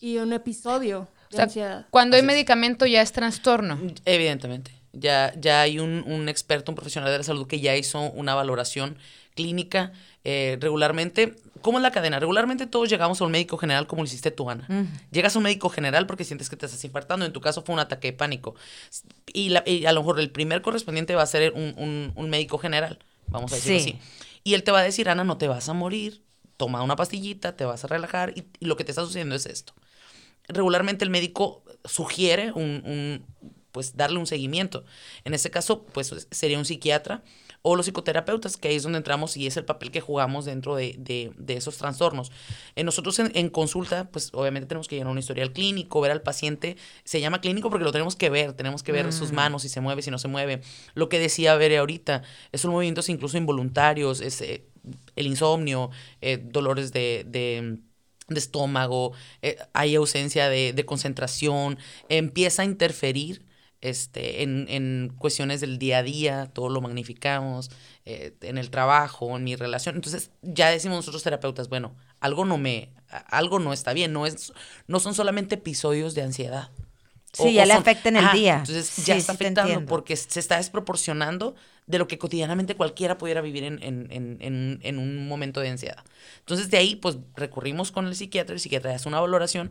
y 0.00 0.18
un 0.18 0.32
episodio 0.32 1.00
O 1.00 1.06
de 1.30 1.36
sea, 1.36 1.44
ansiedad. 1.44 1.86
cuando 1.90 2.14
hay 2.14 2.20
es. 2.20 2.26
medicamento 2.26 2.86
ya 2.86 3.02
es 3.02 3.10
trastorno. 3.10 3.76
Evidentemente. 4.04 4.70
Ya, 4.92 5.34
ya 5.38 5.60
hay 5.62 5.80
un, 5.80 6.04
un 6.06 6.28
experto, 6.28 6.70
un 6.70 6.76
profesional 6.76 7.10
de 7.10 7.18
la 7.18 7.24
salud 7.24 7.48
que 7.48 7.58
ya 7.58 7.74
hizo 7.76 8.00
una 8.12 8.34
valoración 8.36 8.96
clínica 9.34 9.92
eh, 10.22 10.56
regularmente. 10.60 11.34
¿Cómo 11.60 11.78
es 11.78 11.82
la 11.82 11.90
cadena? 11.90 12.20
Regularmente 12.20 12.66
todos 12.68 12.88
llegamos 12.88 13.20
a 13.20 13.24
un 13.24 13.32
médico 13.32 13.58
general 13.58 13.88
como 13.88 14.02
lo 14.02 14.06
hiciste 14.06 14.30
tú, 14.30 14.48
Ana. 14.50 14.68
Llegas 15.10 15.34
a 15.34 15.38
un 15.40 15.42
médico 15.42 15.68
general 15.68 16.06
porque 16.06 16.22
sientes 16.22 16.48
que 16.48 16.54
te 16.56 16.66
estás 16.66 16.84
infartando. 16.84 17.26
En 17.26 17.32
tu 17.32 17.40
caso 17.40 17.62
fue 17.62 17.72
un 17.74 17.80
ataque 17.80 18.12
de 18.12 18.16
pánico. 18.16 18.54
Y, 19.32 19.48
la- 19.48 19.64
y 19.66 19.84
a 19.86 19.92
lo 19.92 20.00
mejor 20.02 20.20
el 20.20 20.30
primer 20.30 20.62
correspondiente 20.62 21.16
va 21.16 21.22
a 21.22 21.26
ser 21.26 21.52
un, 21.54 21.74
un- 21.76 22.12
un 22.14 22.30
médico 22.30 22.58
general, 22.58 23.00
vamos 23.30 23.52
a 23.52 23.56
decirlo 23.56 23.78
Sí. 23.80 23.90
así. 23.90 23.98
Y 24.44 24.54
él 24.54 24.62
te 24.62 24.70
va 24.70 24.80
a 24.80 24.82
decir, 24.82 25.08
Ana, 25.08 25.24
no 25.24 25.36
te 25.38 25.48
vas 25.48 25.68
a 25.68 25.72
morir. 25.74 26.22
Toma 26.56 26.82
una 26.82 26.96
pastillita, 26.96 27.56
te 27.56 27.64
vas 27.64 27.84
a 27.84 27.86
relajar 27.88 28.32
y- 28.36 28.44
y 28.60 28.66
lo 28.66 28.76
que 28.76 28.84
te 28.84 28.92
está 28.92 29.02
sucediendo 29.04 29.34
es 29.34 29.46
esto 29.46 29.74
regularmente 30.50 31.04
el 31.04 31.10
médico 31.10 31.62
sugiere 31.84 32.52
un, 32.52 32.82
un, 32.86 33.26
pues 33.70 33.96
darle 33.98 34.18
un 34.18 34.26
seguimiento. 34.26 34.84
En 35.24 35.34
este 35.34 35.50
caso, 35.50 35.84
pues 35.84 36.26
sería 36.30 36.56
un 36.58 36.64
psiquiatra 36.64 37.22
o 37.62 37.76
los 37.76 37.86
psicoterapeutas, 37.86 38.56
que 38.56 38.68
ahí 38.68 38.76
es 38.76 38.82
donde 38.84 38.98
entramos 38.98 39.36
y 39.36 39.46
es 39.46 39.56
el 39.56 39.64
papel 39.64 39.90
que 39.90 40.00
jugamos 40.00 40.44
dentro 40.44 40.76
de, 40.76 40.94
de- 40.98 41.32
de 41.36 41.54
esos 41.56 41.76
trastornos. 41.76 42.30
Eh, 42.76 42.84
nosotros 42.84 43.18
en, 43.18 43.30
en 43.34 43.48
consulta, 43.50 44.08
pues 44.10 44.30
obviamente 44.32 44.66
tenemos 44.68 44.88
que 44.88 44.96
llenar 44.96 45.10
un 45.12 45.18
historial 45.18 45.52
clínico, 45.52 46.00
ver 46.00 46.12
al 46.12 46.22
paciente. 46.22 46.76
Se 47.04 47.20
llama 47.20 47.40
clínico 47.40 47.68
porque 47.70 47.84
lo 47.84 47.92
tenemos 47.92 48.16
que 48.16 48.30
ver, 48.30 48.52
tenemos 48.52 48.82
que 48.82 48.92
ver 48.92 49.12
sus 49.12 49.32
manos, 49.32 49.62
si 49.62 49.68
se 49.68 49.80
mueve, 49.80 50.02
si 50.02 50.10
no 50.10 50.18
se 50.18 50.28
mueve. 50.28 50.60
Lo 50.94 51.08
que 51.08 51.18
decía 51.18 51.54
Bere 51.56 51.78
ahorita, 51.78 52.22
esos 52.52 52.70
movimientos 52.70 53.08
incluso 53.08 53.36
involuntarios, 53.36 54.20
es, 54.20 54.40
eh, 54.40 54.64
el 55.16 55.26
insomnio, 55.26 55.90
eh, 56.20 56.38
dolores 56.42 56.92
de- 56.92 57.24
de 57.26 57.78
de 58.28 58.38
estómago, 58.38 59.12
eh, 59.40 59.56
hay 59.72 59.94
ausencia 59.94 60.50
de, 60.50 60.74
de 60.74 60.84
concentración, 60.84 61.78
empieza 62.10 62.60
a 62.60 62.66
interferir 62.66 63.42
este, 63.80 64.42
en, 64.42 64.66
en 64.68 65.12
cuestiones 65.18 65.60
del 65.60 65.78
día 65.78 65.98
a 65.98 66.02
día, 66.02 66.50
todo 66.52 66.68
lo 66.68 66.80
magnificamos, 66.80 67.70
eh, 68.04 68.34
en 68.40 68.58
el 68.58 68.70
trabajo, 68.70 69.36
en 69.36 69.44
mi 69.44 69.56
relación. 69.56 69.96
Entonces 69.96 70.30
ya 70.42 70.70
decimos 70.70 70.96
nosotros 70.96 71.22
terapeutas, 71.22 71.68
bueno, 71.68 71.94
algo 72.20 72.44
no 72.44 72.58
me, 72.58 72.92
algo 73.26 73.58
no 73.58 73.72
está 73.72 73.92
bien, 73.92 74.12
no, 74.12 74.26
es, 74.26 74.52
no 74.86 75.00
son 75.00 75.14
solamente 75.14 75.56
episodios 75.56 76.14
de 76.14 76.22
ansiedad. 76.22 76.70
Sí, 77.42 77.52
ya 77.54 77.66
le 77.66 77.72
afecta 77.72 78.08
en 78.08 78.16
el 78.16 78.30
día. 78.32 78.56
Entonces 78.58 78.86
Sí, 78.86 79.02
ya 79.04 79.16
está 79.16 79.32
afectando 79.32 79.86
porque 79.86 80.16
se 80.16 80.40
está 80.40 80.56
desproporcionando 80.56 81.54
de 81.86 81.98
lo 81.98 82.06
que 82.06 82.18
cotidianamente 82.18 82.76
cualquiera 82.76 83.16
pudiera 83.16 83.40
vivir 83.40 83.64
en, 83.64 83.82
en, 83.82 84.08
en, 84.10 84.36
en, 84.40 84.78
en 84.82 84.98
un 84.98 85.26
momento 85.26 85.60
de 85.60 85.70
ansiedad. 85.70 86.04
Entonces 86.40 86.68
de 86.70 86.76
ahí 86.76 86.96
pues 86.96 87.16
recurrimos 87.34 87.92
con 87.92 88.06
el 88.06 88.14
psiquiatra, 88.14 88.52
el 88.52 88.60
psiquiatra 88.60 88.94
hace 88.94 89.08
una 89.08 89.20
valoración, 89.20 89.70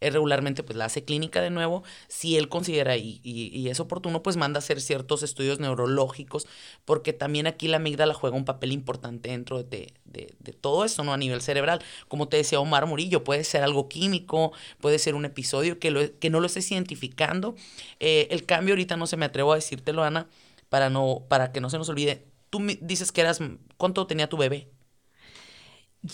eh, 0.00 0.08
regularmente 0.08 0.62
pues 0.62 0.78
la 0.78 0.86
hace 0.86 1.04
clínica 1.04 1.42
de 1.42 1.50
nuevo, 1.50 1.82
si 2.08 2.38
él 2.38 2.48
considera 2.48 2.96
y, 2.96 3.20
y, 3.22 3.48
y 3.48 3.68
es 3.68 3.80
oportuno 3.80 4.22
pues 4.22 4.38
manda 4.38 4.58
a 4.58 4.60
hacer 4.60 4.80
ciertos 4.80 5.22
estudios 5.22 5.60
neurológicos, 5.60 6.46
porque 6.86 7.12
también 7.12 7.46
aquí 7.46 7.68
la 7.68 7.76
amígdala 7.76 8.14
juega 8.14 8.36
un 8.36 8.46
papel 8.46 8.72
importante 8.72 9.28
dentro 9.28 9.62
de, 9.62 9.92
de, 10.18 10.34
de 10.40 10.52
todo 10.52 10.84
esto, 10.84 11.04
¿no? 11.04 11.12
A 11.12 11.16
nivel 11.16 11.40
cerebral. 11.40 11.80
Como 12.08 12.28
te 12.28 12.36
decía 12.36 12.60
Omar 12.60 12.86
Murillo, 12.86 13.24
puede 13.24 13.44
ser 13.44 13.62
algo 13.62 13.88
químico, 13.88 14.52
puede 14.80 14.98
ser 14.98 15.14
un 15.14 15.24
episodio 15.24 15.78
que, 15.78 15.90
lo, 15.90 16.18
que 16.18 16.30
no 16.30 16.40
lo 16.40 16.46
estés 16.46 16.70
identificando. 16.72 17.54
Eh, 18.00 18.28
el 18.30 18.44
cambio 18.44 18.74
ahorita 18.74 18.96
no 18.96 19.06
se 19.06 19.16
me 19.16 19.24
atrevo 19.26 19.52
a 19.52 19.56
decírtelo, 19.56 20.02
Ana, 20.04 20.28
para, 20.68 20.90
no, 20.90 21.22
para 21.28 21.52
que 21.52 21.60
no 21.60 21.70
se 21.70 21.78
nos 21.78 21.88
olvide. 21.88 22.24
Tú 22.50 22.60
dices 22.80 23.12
que 23.12 23.20
eras, 23.20 23.40
¿cuánto 23.76 24.06
tenía 24.06 24.28
tu 24.28 24.36
bebé? 24.36 24.68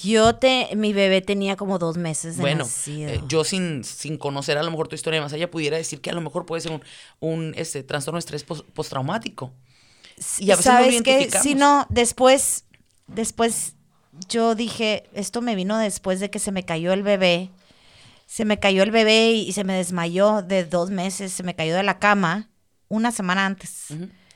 Yo 0.02 0.36
te, 0.36 0.70
mi 0.76 0.94
bebé 0.94 1.20
tenía 1.20 1.56
como 1.56 1.78
dos 1.78 1.98
meses 1.98 2.36
de 2.36 2.40
Bueno, 2.40 2.64
nacido. 2.64 3.10
eh, 3.10 3.20
yo 3.28 3.44
sin, 3.44 3.84
sin 3.84 4.16
conocer 4.16 4.56
a 4.56 4.62
lo 4.62 4.70
mejor 4.70 4.88
tu 4.88 4.94
historia 4.94 5.20
más 5.20 5.32
allá, 5.34 5.50
pudiera 5.50 5.76
decir 5.76 6.00
que 6.00 6.08
a 6.10 6.14
lo 6.14 6.22
mejor 6.22 6.46
puede 6.46 6.62
ser 6.62 6.72
un, 6.72 6.82
un 7.20 7.54
este, 7.56 7.82
trastorno 7.82 8.16
de 8.16 8.20
estrés 8.20 8.44
pos- 8.44 8.64
postraumático. 8.72 9.52
Y 10.38 10.50
a 10.50 10.56
veces 10.56 10.66
no 10.72 10.78
lo 10.78 10.84
¿Sabes 10.84 10.94
identificamos. 10.94 11.42
Si 11.42 11.54
no, 11.54 11.86
después, 11.90 12.64
después 13.08 13.74
yo 14.28 14.54
dije, 14.54 15.04
esto 15.12 15.40
me 15.42 15.54
vino 15.54 15.78
después 15.78 16.20
de 16.20 16.30
que 16.30 16.38
se 16.38 16.52
me 16.52 16.64
cayó 16.64 16.92
el 16.92 17.02
bebé. 17.02 17.50
Se 18.26 18.44
me 18.44 18.58
cayó 18.58 18.82
el 18.82 18.90
bebé 18.90 19.32
y, 19.32 19.48
y 19.48 19.52
se 19.52 19.64
me 19.64 19.74
desmayó 19.74 20.42
de 20.42 20.64
dos 20.64 20.90
meses, 20.90 21.32
se 21.32 21.42
me 21.42 21.54
cayó 21.54 21.76
de 21.76 21.82
la 21.82 21.98
cama 21.98 22.48
una 22.88 23.12
semana 23.12 23.46
antes. 23.46 23.88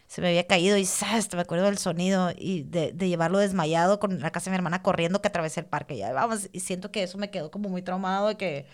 Se 0.07 0.21
me 0.21 0.29
había 0.29 0.47
caído 0.47 0.77
y 0.77 0.87
¡zas! 0.87 1.29
me 1.35 1.41
acuerdo 1.41 1.67
del 1.67 1.79
sonido 1.79 2.33
y 2.37 2.63
de, 2.63 2.93
de 2.93 3.09
llevarlo 3.09 3.39
desmayado 3.39 4.01
con 4.01 4.21
la 4.21 4.31
casa 4.31 4.47
de 4.47 4.53
mi 4.53 4.57
hermana 4.57 4.83
corriendo 4.83 5.21
que 5.21 5.29
atravesé 5.29 5.61
el 5.61 5.67
parque. 5.67 5.97
Ya 5.97 6.13
vamos, 6.13 6.49
y 6.53 6.61
siento 6.61 6.91
que 6.91 7.03
eso 7.03 7.19
me 7.19 7.31
quedó 7.31 7.51
como 7.51 7.69
muy 7.69 7.83
traumado 7.83 8.29
de 8.29 8.37
que 8.37 8.67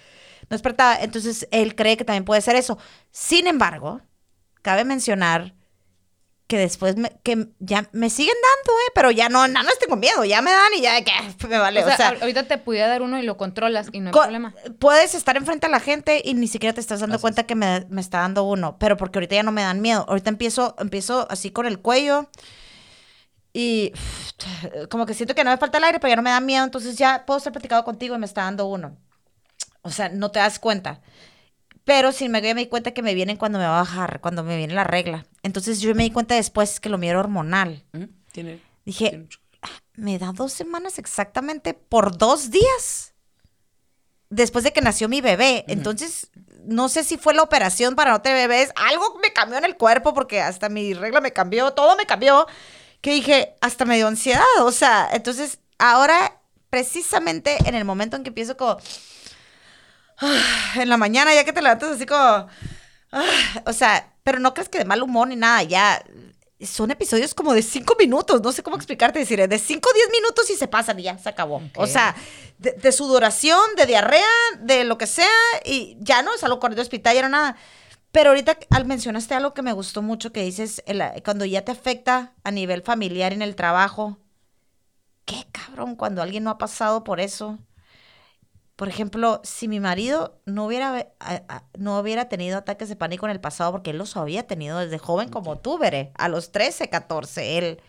no 0.43 0.55
despertaba. 0.55 0.97
Entonces 1.01 1.49
él 1.51 1.75
cree 1.75 1.97
que 1.97 2.05
también 2.05 2.25
puede 2.25 2.41
ser 2.41 2.57
eso. 2.57 2.79
Sin 3.11 3.47
embargo, 3.47 4.01
cabe 4.63 4.85
mencionar 4.85 5.55
que 6.47 6.59
después 6.59 6.97
me, 6.97 7.11
que 7.23 7.49
ya 7.59 7.89
me 7.93 8.11
siguen 8.11 8.35
dando, 8.35 8.79
¿eh? 8.79 8.93
Pero 8.95 9.11
ya 9.11 9.29
no, 9.31 9.49
no, 9.49 9.63
no 9.63 9.71
tengo 9.81 9.97
miedo, 9.97 10.25
ya 10.25 10.43
me 10.43 10.51
dan 10.51 10.75
y 10.77 10.83
ya 10.83 11.03
que 11.03 11.13
me 11.49 11.57
vale. 11.59 11.83
o 11.83 11.97
sea, 11.97 12.11
ahorita 12.21 12.43
te 12.47 12.59
pudiera 12.59 12.87
dar 12.87 13.01
uno 13.01 13.19
y 13.19 13.23
lo 13.23 13.37
controlas 13.39 13.89
y 13.93 14.01
no 14.01 14.09
hay 14.09 14.13
co- 14.13 14.21
problema. 14.23 14.55
Puedes 14.79 15.15
estar 15.15 15.37
enfrente 15.39 15.67
a 15.67 15.71
la 15.71 15.81
gente 15.81 16.21
y 16.25 16.35
ni 16.35 16.47
siquiera 16.47 16.75
te 16.75 16.81
estás 16.83 17.01
dando 17.01 17.19
cuenta 17.21 17.45
que 17.45 17.55
me, 17.55 17.87
me 17.89 18.01
está 18.03 18.19
dando 18.21 18.45
uno, 18.45 18.77
pero 18.79 18.97
porque 18.99 19.19
ahorita 19.19 19.37
ya 19.37 19.43
no 19.43 19.53
me 19.53 19.63
dan 19.63 19.81
miedo. 19.81 20.05
Ahorita 20.07 20.29
empiezo, 20.29 20.77
empiezo 20.79 21.27
así 21.31 21.51
con 21.51 21.65
el 21.65 21.81
cuello 21.81 22.29
y 23.53 23.93
como 24.91 25.07
que 25.07 25.15
siento 25.15 25.35
que 25.35 25.45
no 25.45 25.51
me 25.51 25.57
falta 25.59 25.79
el 25.79 25.85
aire, 25.85 25.99
pero 26.01 26.11
ya 26.11 26.17
no 26.17 26.23
me 26.23 26.31
da 26.31 26.41
miedo, 26.41 26.65
entonces 26.65 26.97
ya 26.97 27.25
puedo 27.27 27.39
estar 27.39 27.53
platicado 27.53 27.85
contigo 27.85 28.15
y 28.15 28.19
me 28.19 28.27
está 28.27 28.43
dando 28.43 28.67
uno. 28.67 28.97
O 29.83 29.91
sea, 29.91 30.09
no 30.09 30.31
te 30.31 30.39
das 30.41 30.59
cuenta. 30.59 31.01
Pero 31.85 32.13
sin 32.13 32.31
me, 32.33 32.41
me 32.41 32.55
di 32.55 32.67
cuenta 32.67 32.93
que 32.93 33.03
me 33.03 33.15
vienen 33.15 33.37
cuando 33.37 33.59
me 33.59 33.67
va 33.67 33.77
a 33.79 33.83
bajar, 33.83 34.21
cuando 34.21 34.43
me 34.43 34.57
viene 34.57 34.73
la 34.75 34.85
regla. 34.85 35.27
Entonces 35.43 35.81
yo 35.81 35.95
me 35.95 36.03
di 36.05 36.11
cuenta 36.11 36.35
después 36.35 36.81
que 36.81 36.89
lo 36.89 36.97
mío 36.99 37.11
era 37.11 37.21
hormonal. 37.21 37.85
Tiene, 38.33 38.61
Dije, 38.85 39.11
tiene 39.11 39.25
mucho- 39.25 39.39
me 39.97 40.19
da 40.19 40.33
dos 40.33 40.53
semanas 40.53 40.99
exactamente 40.99 41.75
por 41.75 42.17
dos 42.17 42.51
días. 42.51 43.13
Después 44.31 44.65
de 44.65 44.73
que 44.73 44.81
nació 44.81 45.09
mi 45.09 45.21
bebé. 45.21 45.65
Entonces, 45.69 46.31
no 46.65 46.89
sé 46.89 47.05
si 47.05 47.17
fue 47.19 47.35
la 47.35 47.43
operación 47.43 47.95
para 47.95 48.11
no 48.11 48.21
tener 48.23 48.49
bebés. 48.49 48.71
Algo 48.77 49.19
me 49.23 49.33
cambió 49.33 49.59
en 49.59 49.65
el 49.65 49.77
cuerpo 49.77 50.13
porque 50.15 50.41
hasta 50.41 50.69
mi 50.69 50.95
regla 50.95 51.21
me 51.21 51.33
cambió, 51.33 51.73
todo 51.73 51.97
me 51.97 52.07
cambió. 52.07 52.47
Que 53.01 53.13
dije, 53.13 53.55
hasta 53.61 53.85
me 53.85 53.97
dio 53.97 54.09
ansiedad. 54.09 54.43
O 54.63 54.73
sea, 54.73 55.09
entonces, 55.13 55.59
ahora, 55.79 56.41
precisamente 56.71 57.57
en 57.67 57.75
el 57.75 57.85
momento 57.85 58.17
en 58.17 58.23
que 58.25 58.29
empiezo 58.31 58.57
como. 58.57 58.79
En 60.77 60.89
la 60.89 60.97
mañana, 60.97 61.35
ya 61.35 61.45
que 61.45 61.53
te 61.53 61.63
levantas 61.63 61.93
así 61.93 62.07
como. 62.07 62.21
ah, 63.13 63.25
o 63.67 63.73
sea, 63.73 64.13
pero 64.23 64.39
no 64.39 64.55
crees 64.55 64.69
que 64.69 64.79
de 64.79 64.85
mal 64.85 65.03
humor 65.03 65.29
ni 65.29 65.37
nada, 65.37 65.63
ya. 65.63 66.03
Son 66.61 66.91
episodios 66.91 67.35
como 67.35 67.53
de 67.53 67.63
cinco 67.63 67.95
minutos, 67.99 68.41
no 68.41 68.51
sé 68.53 68.63
cómo 68.63 68.77
explicarte, 68.77 69.19
decir, 69.19 69.47
de 69.47 69.59
cinco 69.59 69.91
o 69.91 69.93
diez 69.93 70.09
minutos 70.11 70.49
y 70.49 70.55
se 70.55 70.69
pasan 70.69 70.99
y 70.99 71.03
ya 71.03 71.19
se 71.19 71.29
acabó. 71.29 71.61
O 71.77 71.87
sea, 71.87 72.15
de, 72.59 72.73
de 72.73 72.93
sudoración, 72.93 73.61
de 73.77 73.85
diarrea, 73.87 74.25
de 74.61 74.85
lo 74.85 74.97
que 74.97 75.07
sea, 75.07 75.29
y 75.65 75.97
ya 76.01 76.23
no 76.23 76.31
salgo 76.39 76.61
corriendo 76.61 76.81
al 76.81 76.87
hospital, 76.87 77.17
ya 77.17 77.23
no 77.23 77.29
nada. 77.29 77.57
Pero 78.13 78.31
ahorita 78.31 78.57
al 78.71 78.87
mencionaste 78.87 79.35
algo 79.35 79.53
que 79.53 79.61
me 79.63 79.73
gustó 79.73 80.01
mucho, 80.01 80.33
que 80.33 80.43
dices, 80.45 80.83
el- 80.87 81.03
cuando 81.25 81.45
ya 81.45 81.65
te 81.67 81.73
afecta 81.73 82.33
a 82.45 82.51
nivel 82.51 82.81
familiar 82.83 83.33
en 83.35 83.43
el 83.43 83.57
trabajo, 83.57 84.19
qué 85.27 85.45
cabrón, 85.53 85.97
cuando 85.97 86.23
alguien 86.23 86.45
no 86.45 86.51
ha 86.51 86.57
pasado 86.59 87.05
por 87.05 87.21
eso. 87.21 87.59
Por 88.77 88.89
ejemplo, 88.89 89.41
si 89.45 89.69
mi 89.69 89.79
marido 89.79 90.41
no 90.47 90.67
hubiera, 90.67 91.09
a- 91.21 91.43
a- 91.49 91.65
no 91.79 91.99
hubiera 91.99 92.29
tenido 92.29 92.59
ataques 92.59 92.89
de 92.89 92.97
pánico 92.97 93.27
en 93.27 93.33
el 93.33 93.41
pasado, 93.41 93.71
porque 93.73 93.91
él 93.91 93.99
los 93.99 94.17
había 94.17 94.47
tenido 94.49 94.79
desde 94.81 94.99
joven 94.99 95.29
como 95.29 95.59
tú, 95.59 95.79
Veré, 95.79 96.13
a 96.17 96.29
los 96.29 96.51
13, 96.51 96.91
14, 96.91 97.59
él, 97.59 97.81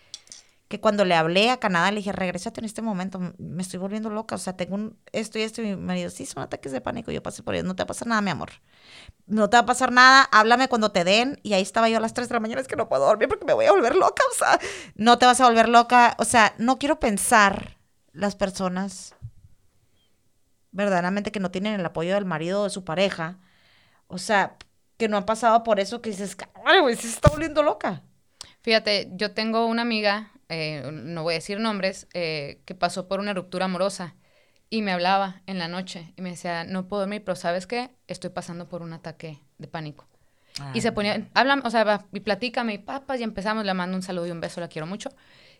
que 0.67 0.79
cuando 0.81 1.05
le 1.05 1.15
hablé 1.15 1.51
a 1.51 1.57
Canadá 1.59 1.91
le 1.91 1.97
dije, 1.97 2.11
regrésate 2.11 2.61
en 2.61 2.65
este 2.65 2.81
momento, 2.81 3.19
me 3.37 3.61
estoy 3.63 3.79
volviendo 3.79 4.09
loca, 4.09 4.35
o 4.35 4.37
sea, 4.39 4.57
tengo 4.57 4.75
un, 4.75 4.97
esto 5.11 5.39
y 5.39 5.43
esto, 5.43 5.61
y 5.61 5.65
mi 5.65 5.75
marido, 5.75 6.09
sí, 6.11 6.25
son 6.25 6.43
ataques 6.43 6.71
de 6.71 6.81
pánico, 6.81 7.11
yo 7.11 7.23
pasé 7.23 7.43
por 7.43 7.55
ellos, 7.55 7.65
no 7.67 7.75
te 7.75 7.81
va 7.81 7.85
a 7.85 7.87
pasar 7.87 8.07
nada, 8.07 8.21
mi 8.21 8.31
amor, 8.31 8.51
no 9.27 9.49
te 9.49 9.57
va 9.57 9.61
a 9.61 9.65
pasar 9.65 9.91
nada, 9.91 10.23
háblame 10.31 10.67
cuando 10.67 10.91
te 10.91 11.03
den, 11.03 11.39
y 11.43 11.53
ahí 11.53 11.61
estaba 11.63 11.89
yo 11.89 11.97
a 11.97 12.01
las 12.01 12.13
3 12.13 12.29
de 12.29 12.35
la 12.35 12.39
mañana, 12.39 12.61
es 12.61 12.67
que 12.67 12.75
no 12.75 12.89
puedo 12.89 13.05
dormir 13.05 13.27
porque 13.27 13.45
me 13.45 13.53
voy 13.53 13.65
a 13.65 13.71
volver 13.71 13.95
loca, 13.95 14.23
o 14.31 14.35
sea, 14.37 14.59
no 14.95 15.17
te 15.17 15.25
vas 15.25 15.41
a 15.41 15.45
volver 15.47 15.69
loca, 15.69 16.15
o 16.19 16.25
sea, 16.25 16.53
no 16.57 16.77
quiero 16.79 16.99
pensar 16.99 17.77
las 18.13 18.35
personas 18.35 19.14
verdaderamente 20.75 21.31
que 21.31 21.39
no 21.39 21.51
tienen 21.51 21.79
el 21.79 21.85
apoyo 21.85 22.13
del 22.13 22.25
marido 22.25 22.61
o 22.61 22.63
de 22.65 22.69
su 22.69 22.83
pareja, 22.83 23.39
o 24.07 24.17
sea, 24.17 24.57
que 24.97 25.07
no 25.07 25.17
han 25.17 25.25
pasado 25.25 25.63
por 25.63 25.79
eso, 25.79 26.01
que 26.01 26.09
dices, 26.09 26.37
ay, 26.65 26.81
güey, 26.81 26.95
se 26.95 27.07
está 27.07 27.29
volviendo 27.29 27.63
loca. 27.63 28.03
Fíjate, 28.61 29.09
yo 29.13 29.31
tengo 29.31 29.65
una 29.65 29.83
amiga, 29.83 30.31
eh, 30.49 30.89
no 30.91 31.23
voy 31.23 31.33
a 31.33 31.37
decir 31.37 31.59
nombres, 31.59 32.07
eh, 32.13 32.61
que 32.65 32.75
pasó 32.75 33.07
por 33.07 33.19
una 33.19 33.33
ruptura 33.33 33.65
amorosa 33.65 34.15
y 34.69 34.81
me 34.81 34.91
hablaba 34.91 35.41
en 35.47 35.59
la 35.59 35.67
noche 35.67 36.13
y 36.17 36.21
me 36.21 36.31
decía, 36.31 36.65
no 36.65 36.87
puedo 36.87 37.01
dormir, 37.01 37.23
pero 37.23 37.35
¿sabes 37.35 37.67
qué? 37.67 37.91
Estoy 38.07 38.31
pasando 38.31 38.67
por 38.67 38.81
un 38.81 38.93
ataque 38.93 39.39
de 39.57 39.67
pánico. 39.67 40.07
Y 40.73 40.79
se 40.79 40.93
ponía, 40.93 41.27
habla, 41.33 41.61
o 41.65 41.69
sea, 41.69 41.83
va, 41.83 42.05
y 42.13 42.21
platícame, 42.21 42.73
y 42.73 42.77
papas, 42.77 43.19
y 43.19 43.23
empezamos, 43.23 43.65
le 43.65 43.73
mando 43.73 43.97
un 43.97 44.03
saludo 44.03 44.27
y 44.27 44.31
un 44.31 44.39
beso, 44.39 44.61
la 44.61 44.69
quiero 44.69 44.87
mucho. 44.87 45.09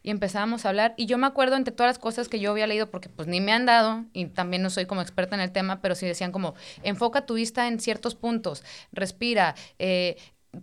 Y 0.06 0.12
empezábamos 0.12 0.65
a 0.65 0.70
hablar, 0.70 0.94
y 0.98 1.08
yo 1.08 1.18
me 1.18 1.26
acuerdo 1.26 1.56
entre 1.56 1.74
todas 1.74 1.89
las 1.89 1.98
cosas 1.98 2.30
que 2.30 2.39
yo 2.39 2.52
había 2.52 2.68
leído, 2.68 2.91
porque 2.91 3.10
pues 3.10 3.28
ni 3.28 3.41
me 3.41 3.52
han 3.52 3.65
dado, 3.65 4.06
y 4.13 4.28
también 4.28 4.62
no 4.62 4.70
soy 4.70 4.86
como 4.86 5.02
experta 5.02 5.34
en 5.36 5.41
el 5.41 5.52
tema, 5.52 5.82
pero 5.82 5.96
sí 5.96 6.06
decían 6.06 6.32
como, 6.32 6.54
enfoca 6.84 7.26
tu 7.26 7.34
vista 7.34 7.68
en 7.68 7.80
ciertos 7.80 8.13
puntos, 8.13 8.63
respira, 8.91 9.56
eh, 9.80 10.18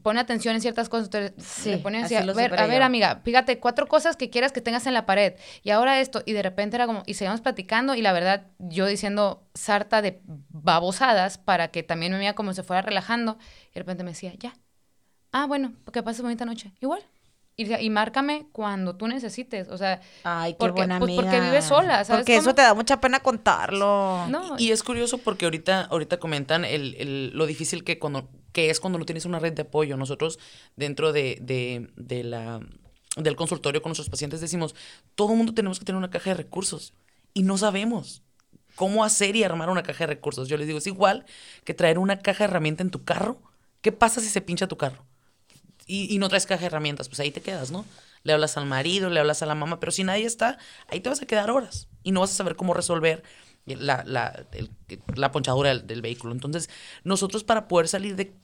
pone 0.05 0.21
atención 0.21 0.55
en 0.55 0.61
ciertas 0.61 0.89
cosas. 0.89 1.07
Entonces, 1.07 1.33
Sí, 1.45 1.73
así 1.73 2.15
a 2.15 2.23
ver, 2.23 2.55
a 2.57 2.67
ver, 2.69 2.83
amiga, 2.83 3.21
fíjate, 3.25 3.59
cuatro 3.59 3.89
cosas 3.89 4.15
que 4.17 4.31
quieras 4.31 4.53
que 4.53 4.61
tengas 4.61 4.87
en 4.87 4.95
la 4.95 5.07
pared, 5.07 5.35
y 5.65 5.71
ahora 5.71 5.99
esto, 5.99 6.23
y 6.25 6.35
de 6.35 6.43
repente 6.45 6.77
era 6.77 6.87
como, 6.87 7.03
y 7.07 7.15
seguíamos 7.15 7.41
platicando, 7.41 7.97
y 7.97 8.01
la 8.01 8.13
verdad, 8.13 8.47
yo 8.61 8.87
diciendo 8.87 9.43
sarta 9.55 10.03
de 10.03 10.21
babosadas 10.51 11.39
para 11.39 11.67
que 11.67 11.83
también 11.83 12.13
me 12.13 12.19
veía 12.19 12.37
como 12.37 12.55
se 12.55 12.63
fuera 12.63 12.83
relajando, 12.83 13.39
y 13.71 13.75
de 13.75 13.81
repente 13.81 14.05
me 14.05 14.13
decía, 14.13 14.33
ya. 14.39 14.55
Ah, 15.33 15.47
bueno, 15.47 15.73
que 15.93 16.01
pases 16.05 16.23
bonita 16.23 16.45
noche. 16.45 16.71
Igual. 16.81 17.03
Y, 17.57 17.73
y 17.75 17.91
márcame 17.91 18.47
cuando 18.53 18.97
tú 18.97 19.07
necesites. 19.09 19.69
O 19.69 19.77
sea, 19.77 20.01
Ay, 20.25 20.53
qué 20.53 20.59
porque, 20.59 20.73
buena 20.81 20.99
pues 20.99 21.11
amiga. 21.11 21.23
porque 21.23 21.41
vives 21.41 21.65
sola, 21.65 22.05
¿sabes? 22.05 22.21
Porque 22.21 22.35
eso 22.37 22.45
cómo? 22.45 22.55
te 22.55 22.63
da 22.63 22.75
mucha 22.75 23.01
pena 23.01 23.21
contarlo. 23.21 24.27
No, 24.29 24.59
Y 24.59 24.71
es 24.71 24.83
curioso 24.83 25.19
porque 25.19 25.45
ahorita, 25.45 25.83
ahorita 25.83 26.19
comentan 26.19 26.65
el, 26.65 26.95
el- 26.97 27.31
lo 27.35 27.47
difícil 27.47 27.85
que, 27.85 27.99
cuando, 27.99 28.31
que 28.53 28.71
es 28.71 28.81
cuando 28.81 28.99
no 28.99 29.05
tienes 29.05 29.25
una 29.27 29.39
red 29.39 29.53
de 29.53 29.63
apoyo. 29.63 29.97
Nosotros 29.97 30.39
dentro 30.77 31.13
de, 31.13 31.39
de, 31.43 31.91
de 31.97 32.25
la, 32.25 32.61
del 33.17 33.37
consultorio 33.37 33.83
con 33.83 33.91
nuestros 33.91 34.09
pacientes 34.09 34.41
decimos, 34.41 34.75
todo 35.15 35.35
mundo 35.35 35.53
tenemos 35.55 35.79
que 35.79 35.85
tener 35.85 35.99
una 35.99 36.11
caja 36.11 36.31
de 36.31 36.35
recursos 36.37 36.95
y 37.35 37.43
no 37.43 37.59
sabemos 37.59 38.23
cómo 38.75 39.05
hacer 39.05 39.37
y 39.37 39.45
armar 39.45 39.69
una 39.69 39.83
caja 39.83 40.05
de 40.05 40.15
recursos. 40.15 40.49
Yo 40.49 40.57
les 40.57 40.67
digo, 40.67 40.79
es 40.79 40.87
igual 40.87 41.27
que 41.65 41.75
traer 41.75 41.99
una 41.99 42.19
caja 42.19 42.45
de 42.45 42.51
herramienta 42.51 42.83
en 42.83 42.91
tu 42.91 43.05
carro. 43.05 43.43
¿Qué 43.83 43.93
pasa 43.93 44.21
si 44.23 44.29
se 44.29 44.41
pincha 44.41 44.67
tu 44.69 44.77
carro? 44.79 45.05
Y, 45.93 46.19
no 46.19 46.29
traes 46.29 46.47
caja 46.47 46.61
de 46.61 46.67
herramientas, 46.67 47.09
pues 47.09 47.21
ahí 47.21 47.31
te 47.31 47.43
quedas, 47.43 47.71
¿no? 47.71 47.85
Le 48.23 48.33
hablas 48.33 48.57
al 48.57 48.67
marido, 48.67 49.11
le 49.11 49.21
hablas 49.21 49.43
a 49.43 49.47
la 49.47 49.55
mamá, 49.55 49.81
pero 49.81 49.93
si 49.93 50.05
nadie 50.05 50.25
está, 50.25 50.59
ahí 50.89 51.01
te 51.01 51.09
vas 51.09 51.21
a 51.21 51.27
quedar 51.27 51.51
horas 51.51 51.89
y 52.03 52.13
no 52.13 52.21
vas 52.21 52.31
a 52.31 52.35
saber 52.35 52.57
cómo 52.57 52.73
resolver 52.73 53.23
la, 53.67 54.03
la, 54.07 54.47
la 55.15 55.31
ponchadura 55.33 55.77
del 55.77 56.03
vehículo. 56.03 56.33
Entonces, 56.33 56.71
nosotros 57.05 57.45
para 57.45 57.69
poder 57.69 57.89
salir 57.89 58.17
de... 58.17 58.35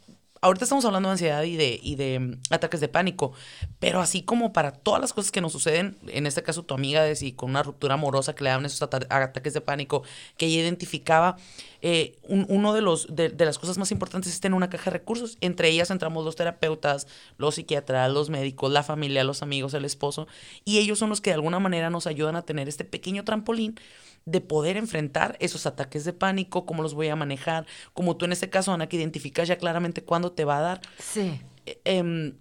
Ahorita 0.40 0.64
estamos 0.64 0.84
hablando 0.84 1.08
de 1.08 1.14
ansiedad 1.14 1.42
y 1.42 1.56
de, 1.56 1.80
y 1.82 1.96
de 1.96 2.18
mm, 2.20 2.40
ataques 2.50 2.80
de 2.80 2.88
pánico, 2.88 3.32
pero 3.80 4.00
así 4.00 4.22
como 4.22 4.52
para 4.52 4.70
todas 4.70 5.00
las 5.00 5.12
cosas 5.12 5.32
que 5.32 5.40
nos 5.40 5.50
suceden, 5.50 5.98
en 6.06 6.26
este 6.28 6.44
caso 6.44 6.62
tu 6.62 6.74
amiga 6.74 7.02
de 7.02 7.16
si 7.16 7.32
con 7.32 7.50
una 7.50 7.64
ruptura 7.64 7.94
amorosa 7.94 8.34
que 8.34 8.44
le 8.44 8.50
daban 8.50 8.64
esos 8.64 8.80
ata- 8.82 9.06
ataques 9.10 9.52
de 9.52 9.60
pánico, 9.60 10.04
que 10.36 10.46
ella 10.46 10.60
identificaba, 10.60 11.36
eh, 11.82 12.16
un- 12.22 12.46
uno 12.48 12.72
de, 12.72 12.82
los, 12.82 13.14
de, 13.14 13.30
de 13.30 13.44
las 13.44 13.58
cosas 13.58 13.78
más 13.78 13.90
importantes 13.90 14.32
es 14.32 14.40
tener 14.40 14.54
una 14.56 14.70
caja 14.70 14.90
de 14.90 14.98
recursos. 14.98 15.38
Entre 15.40 15.68
ellas 15.70 15.90
entramos 15.90 16.24
los 16.24 16.36
terapeutas, 16.36 17.08
los 17.36 17.56
psiquiatras, 17.56 18.10
los 18.12 18.30
médicos, 18.30 18.70
la 18.70 18.84
familia, 18.84 19.24
los 19.24 19.42
amigos, 19.42 19.74
el 19.74 19.84
esposo, 19.84 20.28
y 20.64 20.78
ellos 20.78 20.98
son 21.00 21.08
los 21.08 21.20
que 21.20 21.30
de 21.30 21.34
alguna 21.34 21.58
manera 21.58 21.90
nos 21.90 22.06
ayudan 22.06 22.36
a 22.36 22.42
tener 22.42 22.68
este 22.68 22.84
pequeño 22.84 23.24
trampolín 23.24 23.78
de 24.24 24.40
poder 24.40 24.76
enfrentar 24.76 25.36
esos 25.40 25.66
ataques 25.66 26.04
de 26.04 26.12
pánico, 26.12 26.66
cómo 26.66 26.82
los 26.82 26.94
voy 26.94 27.08
a 27.08 27.16
manejar, 27.16 27.66
como 27.94 28.16
tú 28.16 28.24
en 28.26 28.32
este 28.32 28.50
caso, 28.50 28.72
Ana, 28.72 28.88
que 28.88 28.96
identificas 28.96 29.48
ya 29.48 29.58
claramente 29.58 30.04
cuándo 30.04 30.32
te 30.32 30.44
va 30.44 30.58
a 30.58 30.62
dar. 30.62 30.80
Sí. 30.98 31.40
Eh, 31.66 31.80
em, 31.84 32.34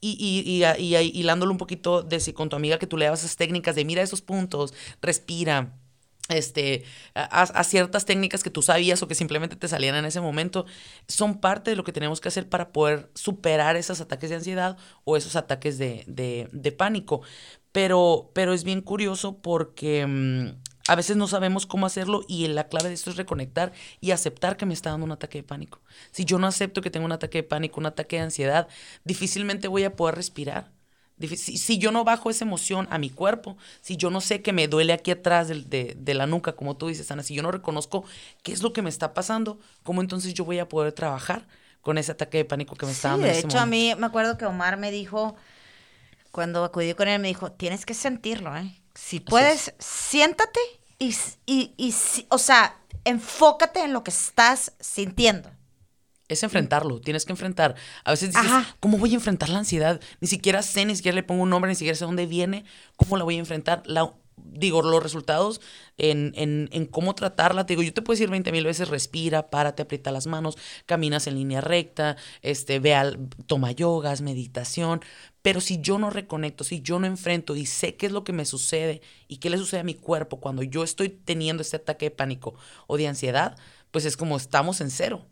y, 0.00 0.16
y, 0.18 0.64
y, 0.64 0.96
y 0.96 1.20
hilándolo 1.20 1.52
un 1.52 1.58
poquito 1.58 2.02
de 2.02 2.20
si 2.20 2.32
con 2.32 2.48
tu 2.48 2.56
amiga 2.56 2.78
que 2.78 2.86
tú 2.86 2.96
le 2.96 3.04
dabas 3.04 3.20
esas 3.20 3.36
técnicas 3.36 3.74
de 3.76 3.84
mira 3.84 4.02
esos 4.02 4.22
puntos, 4.22 4.72
respira, 5.02 5.76
este, 6.30 6.84
a, 7.14 7.42
a 7.42 7.64
ciertas 7.64 8.06
técnicas 8.06 8.42
que 8.42 8.50
tú 8.50 8.62
sabías 8.62 9.02
o 9.02 9.08
que 9.08 9.14
simplemente 9.14 9.56
te 9.56 9.68
salían 9.68 9.96
en 9.96 10.06
ese 10.06 10.20
momento, 10.22 10.64
son 11.06 11.40
parte 11.40 11.70
de 11.70 11.76
lo 11.76 11.84
que 11.84 11.92
tenemos 11.92 12.20
que 12.20 12.28
hacer 12.28 12.48
para 12.48 12.72
poder 12.72 13.10
superar 13.14 13.76
esos 13.76 14.00
ataques 14.00 14.30
de 14.30 14.36
ansiedad 14.36 14.78
o 15.04 15.16
esos 15.18 15.36
ataques 15.36 15.76
de, 15.76 16.04
de- 16.06 16.48
de 16.52 16.72
pánico. 16.72 17.20
Pero, 17.72 18.30
pero 18.34 18.52
es 18.52 18.64
bien 18.64 18.80
curioso 18.80 19.38
porque 19.40 20.06
mm, 20.06 20.48
a 20.88 20.94
veces 20.96 21.16
no 21.16 21.28
sabemos 21.28 21.66
cómo 21.66 21.86
hacerlo 21.86 22.22
y 22.28 22.48
la 22.48 22.68
clave 22.68 22.88
de 22.88 22.94
esto 22.94 23.10
es 23.10 23.16
reconectar 23.16 23.72
y 24.00 24.10
aceptar 24.10 24.56
que 24.56 24.66
me 24.66 24.74
está 24.74 24.90
dando 24.90 25.06
un 25.06 25.12
ataque 25.12 25.38
de 25.38 25.44
pánico. 25.44 25.80
Si 26.10 26.24
yo 26.24 26.38
no 26.38 26.46
acepto 26.48 26.82
que 26.82 26.90
tengo 26.90 27.06
un 27.06 27.12
ataque 27.12 27.38
de 27.38 27.44
pánico, 27.44 27.80
un 27.80 27.86
ataque 27.86 28.16
de 28.16 28.22
ansiedad, 28.22 28.68
difícilmente 29.04 29.68
voy 29.68 29.84
a 29.84 29.94
poder 29.96 30.16
respirar. 30.16 30.72
Si, 31.20 31.58
si 31.58 31.78
yo 31.78 31.92
no 31.92 32.02
bajo 32.02 32.30
esa 32.30 32.46
emoción 32.46 32.88
a 32.90 32.96
mi 32.98 33.10
cuerpo, 33.10 33.58
si 33.82 33.96
yo 33.98 34.08
no 34.10 34.22
sé 34.22 34.40
que 34.40 34.54
me 34.54 34.68
duele 34.68 34.94
aquí 34.94 35.10
atrás 35.10 35.48
de, 35.48 35.94
de 35.96 36.14
la 36.14 36.26
nuca, 36.26 36.54
como 36.56 36.76
tú 36.78 36.88
dices, 36.88 37.10
Ana, 37.10 37.22
si 37.22 37.34
yo 37.34 37.42
no 37.42 37.52
reconozco 37.52 38.04
qué 38.42 38.52
es 38.52 38.62
lo 38.62 38.72
que 38.72 38.80
me 38.80 38.88
está 38.88 39.12
pasando, 39.12 39.58
¿cómo 39.82 40.00
entonces 40.00 40.32
yo 40.32 40.46
voy 40.46 40.58
a 40.60 40.68
poder 40.68 40.92
trabajar 40.94 41.46
con 41.82 41.98
ese 41.98 42.12
ataque 42.12 42.38
de 42.38 42.44
pánico 42.46 42.74
que 42.74 42.86
me 42.86 42.92
está 42.92 43.08
Sí, 43.08 43.10
dando 43.10 43.28
de 43.28 43.32
ese 43.32 43.40
hecho, 43.40 43.58
a 43.58 43.66
mí 43.66 43.94
me 43.98 44.06
acuerdo 44.06 44.36
que 44.38 44.46
Omar 44.46 44.76
me 44.76 44.90
dijo, 44.90 45.36
cuando 46.30 46.64
acudí 46.64 46.94
con 46.94 47.08
él, 47.08 47.20
me 47.20 47.28
dijo, 47.28 47.52
tienes 47.52 47.86
que 47.86 47.94
sentirlo, 47.94 48.56
¿eh? 48.56 48.72
Si 48.94 49.20
puedes, 49.20 49.74
siéntate 49.78 50.60
y, 50.98 51.14
y, 51.46 51.74
y 51.76 51.94
o 52.28 52.38
sea, 52.38 52.76
enfócate 53.04 53.80
en 53.84 53.92
lo 53.92 54.04
que 54.04 54.10
estás 54.10 54.72
sintiendo. 54.80 55.50
es 56.28 56.42
enfrentarlo, 56.44 57.00
tienes 57.00 57.24
que 57.24 57.32
enfrentar. 57.32 57.74
A 58.04 58.12
veces 58.12 58.30
dices, 58.30 58.46
Ajá. 58.46 58.76
¿cómo 58.78 58.98
voy 58.98 59.10
a 59.12 59.14
enfrentar 59.14 59.48
la 59.48 59.58
ansiedad? 59.58 60.00
Ni 60.20 60.28
siquiera 60.28 60.62
sé, 60.62 60.84
ni 60.84 60.94
siquiera 60.94 61.16
le 61.16 61.24
pongo 61.24 61.42
un 61.42 61.50
nombre, 61.50 61.68
ni 61.70 61.74
siquiera 61.74 61.96
sé 61.96 62.04
dónde 62.04 62.26
viene, 62.26 62.64
¿cómo 62.96 63.16
la 63.16 63.24
voy 63.24 63.36
a 63.36 63.38
enfrentar? 63.40 63.82
La, 63.86 64.12
digo, 64.44 64.82
los 64.82 65.02
resultados 65.02 65.60
en, 65.98 66.32
en, 66.36 66.68
en 66.72 66.86
cómo 66.86 67.14
tratarla, 67.14 67.66
te 67.66 67.72
digo, 67.72 67.82
yo 67.82 67.92
te 67.92 68.02
puedo 68.02 68.16
decir 68.16 68.30
20 68.30 68.52
mil 68.52 68.64
veces, 68.64 68.88
respira, 68.88 69.50
párate, 69.50 69.82
aprieta 69.82 70.10
las 70.10 70.26
manos, 70.26 70.56
caminas 70.86 71.26
en 71.26 71.34
línea 71.34 71.60
recta, 71.60 72.16
este, 72.42 72.78
ve 72.78 72.94
al, 72.94 73.28
toma 73.46 73.72
yogas, 73.72 74.20
meditación, 74.20 75.00
pero 75.42 75.60
si 75.60 75.80
yo 75.80 75.98
no 75.98 76.10
reconecto, 76.10 76.64
si 76.64 76.82
yo 76.82 76.98
no 76.98 77.06
enfrento 77.06 77.56
y 77.56 77.66
sé 77.66 77.96
qué 77.96 78.06
es 78.06 78.12
lo 78.12 78.24
que 78.24 78.32
me 78.32 78.44
sucede 78.44 79.00
y 79.28 79.38
qué 79.38 79.50
le 79.50 79.58
sucede 79.58 79.80
a 79.80 79.84
mi 79.84 79.94
cuerpo 79.94 80.40
cuando 80.40 80.62
yo 80.62 80.84
estoy 80.84 81.08
teniendo 81.08 81.62
este 81.62 81.76
ataque 81.76 82.06
de 82.06 82.10
pánico 82.10 82.54
o 82.86 82.96
de 82.96 83.08
ansiedad, 83.08 83.56
pues 83.90 84.04
es 84.04 84.16
como 84.16 84.36
estamos 84.36 84.80
en 84.80 84.90
cero. 84.90 85.26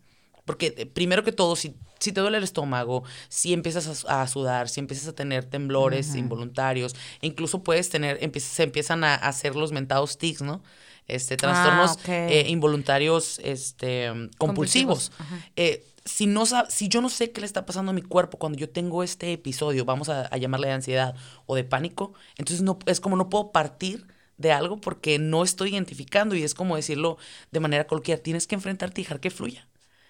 Porque 0.49 0.73
eh, 0.77 0.85
primero 0.87 1.23
que 1.23 1.31
todo, 1.31 1.55
si, 1.55 1.75
si 1.99 2.11
te 2.11 2.21
duele 2.21 2.37
el 2.39 2.43
estómago, 2.43 3.03
si 3.29 3.53
empiezas 3.53 4.05
a, 4.05 4.21
a 4.23 4.27
sudar, 4.27 4.67
si 4.69 4.79
empiezas 4.79 5.07
a 5.07 5.13
tener 5.15 5.45
temblores 5.45 6.15
involuntarios, 6.15 6.95
e 7.21 7.27
incluso 7.27 7.63
puedes 7.63 7.89
tener, 7.89 8.19
empie- 8.21 8.39
se 8.41 8.63
empiezan 8.63 9.03
a 9.03 9.15
hacer 9.15 9.55
los 9.55 9.71
mentados 9.71 10.17
tics, 10.17 10.41
¿no? 10.41 10.63
Este, 11.07 11.37
trastornos 11.37 11.97
ok. 11.97 12.09
eh, 12.27 12.45
involuntarios 12.49 13.39
este, 13.43 14.11
compulsivos. 14.37 15.11
Eh, 15.55 15.85
si, 16.05 16.27
no, 16.27 16.45
si 16.69 16.87
yo 16.87 17.01
no 17.01 17.09
sé 17.09 17.31
qué 17.31 17.41
le 17.41 17.47
está 17.47 17.65
pasando 17.65 17.91
a 17.91 17.93
mi 17.93 18.01
cuerpo 18.01 18.37
cuando 18.37 18.57
yo 18.57 18.69
tengo 18.69 19.03
este 19.03 19.33
episodio, 19.33 19.85
vamos 19.85 20.09
a, 20.09 20.27
a 20.27 20.37
llamarle 20.37 20.67
de 20.67 20.73
ansiedad 20.73 21.15
o 21.45 21.55
de 21.55 21.63
pánico, 21.63 22.13
entonces 22.37 22.61
no, 22.63 22.79
es 22.85 22.99
como 22.99 23.15
no 23.15 23.29
puedo 23.29 23.51
partir 23.51 24.07
de 24.37 24.51
algo 24.51 24.79
porque 24.79 25.19
no 25.19 25.43
estoy 25.43 25.71
identificando 25.73 26.35
y 26.35 26.43
es 26.43 26.53
como 26.53 26.75
decirlo 26.75 27.17
de 27.51 27.59
manera 27.59 27.87
coloquial, 27.87 28.21
tienes 28.21 28.47
que 28.47 28.55
enfrentarte 28.55 29.01
y 29.01 29.03
dejar 29.03 29.19
que 29.19 29.29
fluya. 29.31 29.67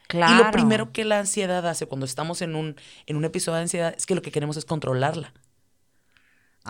Claro. 0.10 0.34
Y 0.34 0.44
lo 0.44 0.52
primero 0.52 0.92
que 0.92 1.06
la 1.06 1.20
ansiedad 1.20 1.66
hace 1.68 1.86
cuando 1.86 2.06
estamos 2.06 2.42
en 2.42 2.56
un, 2.56 2.76
en 3.06 3.16
un 3.16 3.26
episodio 3.26 3.58
de 3.58 3.62
ansiedad 3.62 3.94
es 3.96 4.06
que 4.06 4.16
lo 4.16 4.22
que 4.22 4.32
queremos 4.32 4.58
es 4.58 4.66
controlarla. 4.66 5.34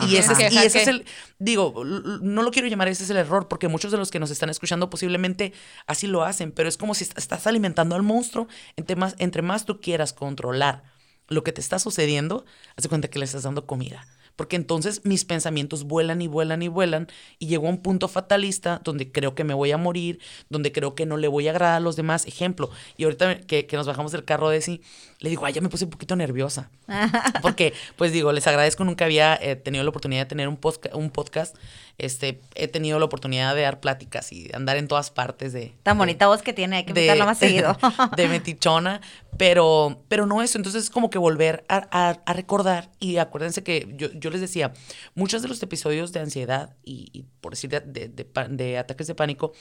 Y 0.07 0.15
ese, 0.17 0.33
es, 0.33 0.39
y 0.39 0.57
¿Qué? 0.59 0.65
ese 0.65 0.81
es 0.81 0.87
el, 0.87 1.05
digo, 1.39 1.83
no 1.83 2.43
lo 2.43 2.51
quiero 2.51 2.67
llamar, 2.67 2.87
ese 2.87 3.03
es 3.03 3.09
el 3.09 3.17
error, 3.17 3.47
porque 3.47 3.67
muchos 3.67 3.91
de 3.91 3.97
los 3.97 4.11
que 4.11 4.19
nos 4.19 4.29
están 4.31 4.49
escuchando 4.49 4.89
posiblemente 4.89 5.51
así 5.87 6.07
lo 6.07 6.23
hacen, 6.23 6.51
pero 6.51 6.69
es 6.69 6.77
como 6.77 6.93
si 6.93 7.03
est- 7.05 7.17
estás 7.17 7.47
alimentando 7.47 7.95
al 7.95 8.03
monstruo, 8.03 8.47
entre 8.77 8.95
más, 8.95 9.15
entre 9.19 9.41
más 9.41 9.65
tú 9.65 9.81
quieras 9.81 10.13
controlar 10.13 10.83
lo 11.27 11.43
que 11.43 11.51
te 11.51 11.59
está 11.61 11.79
sucediendo, 11.79 12.45
haz 12.77 12.83
de 12.83 12.89
cuenta 12.89 13.09
que 13.09 13.19
le 13.19 13.25
estás 13.25 13.43
dando 13.43 13.65
comida. 13.65 14.07
Porque 14.39 14.55
entonces 14.55 15.01
mis 15.03 15.25
pensamientos 15.25 15.83
vuelan 15.83 16.21
y 16.21 16.27
vuelan 16.27 16.61
y 16.61 16.69
vuelan 16.69 17.07
y 17.39 17.47
llegó 17.47 17.67
a 17.67 17.71
un 17.71 17.81
punto 17.81 18.07
fatalista 18.07 18.79
donde 18.85 19.11
creo 19.11 19.35
que 19.35 19.43
me 19.43 19.53
voy 19.53 19.71
a 19.71 19.77
morir, 19.77 20.21
donde 20.47 20.71
creo 20.71 20.95
que 20.95 21.05
no 21.05 21.17
le 21.17 21.27
voy 21.27 21.49
a 21.49 21.51
agradar 21.51 21.75
a 21.75 21.79
los 21.81 21.97
demás. 21.97 22.25
Ejemplo, 22.25 22.69
y 22.95 23.03
ahorita 23.03 23.41
que, 23.41 23.65
que 23.65 23.75
nos 23.75 23.85
bajamos 23.85 24.13
del 24.13 24.23
carro 24.23 24.47
de 24.47 24.61
sí, 24.61 24.79
le 25.20 25.30
digo, 25.30 25.45
ay, 25.45 25.53
ya 25.53 25.61
me 25.61 25.70
puse 25.70 25.84
un 25.86 25.91
poquito 25.91 26.15
nerviosa. 26.15 26.70
Porque, 27.41 27.74
pues 27.97 28.11
digo, 28.11 28.32
les 28.32 28.47
agradezco, 28.47 28.84
nunca 28.86 29.05
había 29.05 29.36
eh, 29.36 29.55
tenido 29.55 29.84
la 29.84 29.89
oportunidad 29.89 30.22
de 30.22 30.26
tener 30.28 30.47
un, 30.47 30.59
un 30.93 31.09
podcast. 31.09 31.55
Este, 31.97 32.39
he 32.55 32.70
tenido 32.70 32.97
la 32.99 33.05
oportunidad 33.05 33.53
de 33.55 33.63
dar 33.63 33.82
pláticas 33.82 34.32
y 34.32 34.49
andar 34.53 34.78
en 34.78 34.88
todas 34.88 35.11
partes 35.11 35.51
de... 35.51 35.74
Tan 35.84 35.97
de- 35.97 35.99
bonita 35.99 36.28
voz 36.28 36.41
que 36.41 36.53
tiene, 36.53 36.78
hay 36.78 36.84
que 36.86 36.91
invitarla 36.91 37.26
más 37.26 37.38
seguido. 37.39 37.78
de 38.15 38.28
metichona, 38.30 39.01
pero, 39.38 40.01
pero 40.07 40.26
no 40.26 40.41
eso. 40.41 40.57
Entonces 40.57 40.84
es 40.86 40.89
como 40.89 41.09
que 41.09 41.17
volver 41.17 41.65
a, 41.67 41.88
a- 41.91 42.22
a 42.26 42.34
recordar 42.34 42.89
y 42.99 43.17
acuérdense 43.17 43.61
que 43.63 43.93
yo, 43.97 44.07
yo 44.13 44.30
les 44.30 44.39
decía, 44.39 44.72
muchos 45.15 45.41
de 45.41 45.49
los 45.49 45.61
episodios 45.61 46.13
de 46.13 46.22
ansiedad 46.22 46.78
y, 46.86 47.09
y 47.11 47.24
por 47.41 47.51
decir 47.51 47.70
de, 47.70 48.07
de- 48.07 48.78
ataques 48.78 49.07
de 49.07 49.15
pánico, 49.15 49.51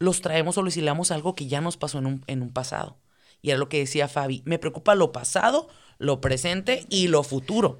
los 0.00 0.20
traemos 0.20 0.58
o 0.58 0.62
los 0.62 0.76
hilamos 0.76 1.12
a 1.12 1.14
algo 1.14 1.36
que 1.36 1.46
ya 1.46 1.60
nos 1.60 1.76
pasó 1.76 1.98
en 1.98 2.06
un, 2.06 2.24
en 2.26 2.42
un 2.42 2.52
pasado. 2.52 2.96
Y 3.44 3.50
era 3.50 3.58
lo 3.58 3.68
que 3.68 3.80
decía 3.80 4.08
Fabi, 4.08 4.40
me 4.46 4.58
preocupa 4.58 4.94
lo 4.94 5.12
pasado, 5.12 5.68
lo 5.98 6.22
presente 6.22 6.86
y 6.88 7.08
lo 7.08 7.22
futuro. 7.22 7.78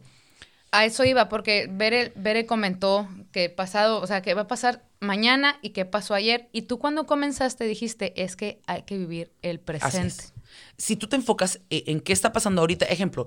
A 0.73 0.85
eso 0.85 1.05
iba, 1.05 1.31
porque 1.31 1.71
Bere, 1.73 2.13
Bere 2.17 2.45
comentó 2.45 3.09
que 3.33 3.49
pasado, 3.49 4.03
o 4.03 4.07
sea, 4.07 4.21
que 4.21 4.35
va 4.35 4.43
a 4.43 4.47
pasar 4.47 4.85
mañana 5.01 5.59
y 5.63 5.71
que 5.71 5.87
pasó 5.87 6.13
ayer. 6.13 6.51
Y 6.53 6.63
tú 6.63 6.79
cuando 6.79 7.07
comenzaste 7.07 7.65
dijiste, 7.65 8.13
es 8.23 8.37
que 8.37 8.61
hay 8.67 8.83
que 8.83 8.99
vivir 8.99 9.33
el 9.41 9.59
presente. 9.59 10.07
es. 10.07 10.35
Si 10.77 10.97
tú 10.97 11.07
te 11.07 11.17
enfocas 11.17 11.61
e- 11.71 11.85
en 11.87 12.01
qué 12.01 12.13
está 12.13 12.31
pasando 12.35 12.61
ahorita, 12.61 12.85
ejemplo, 12.85 13.27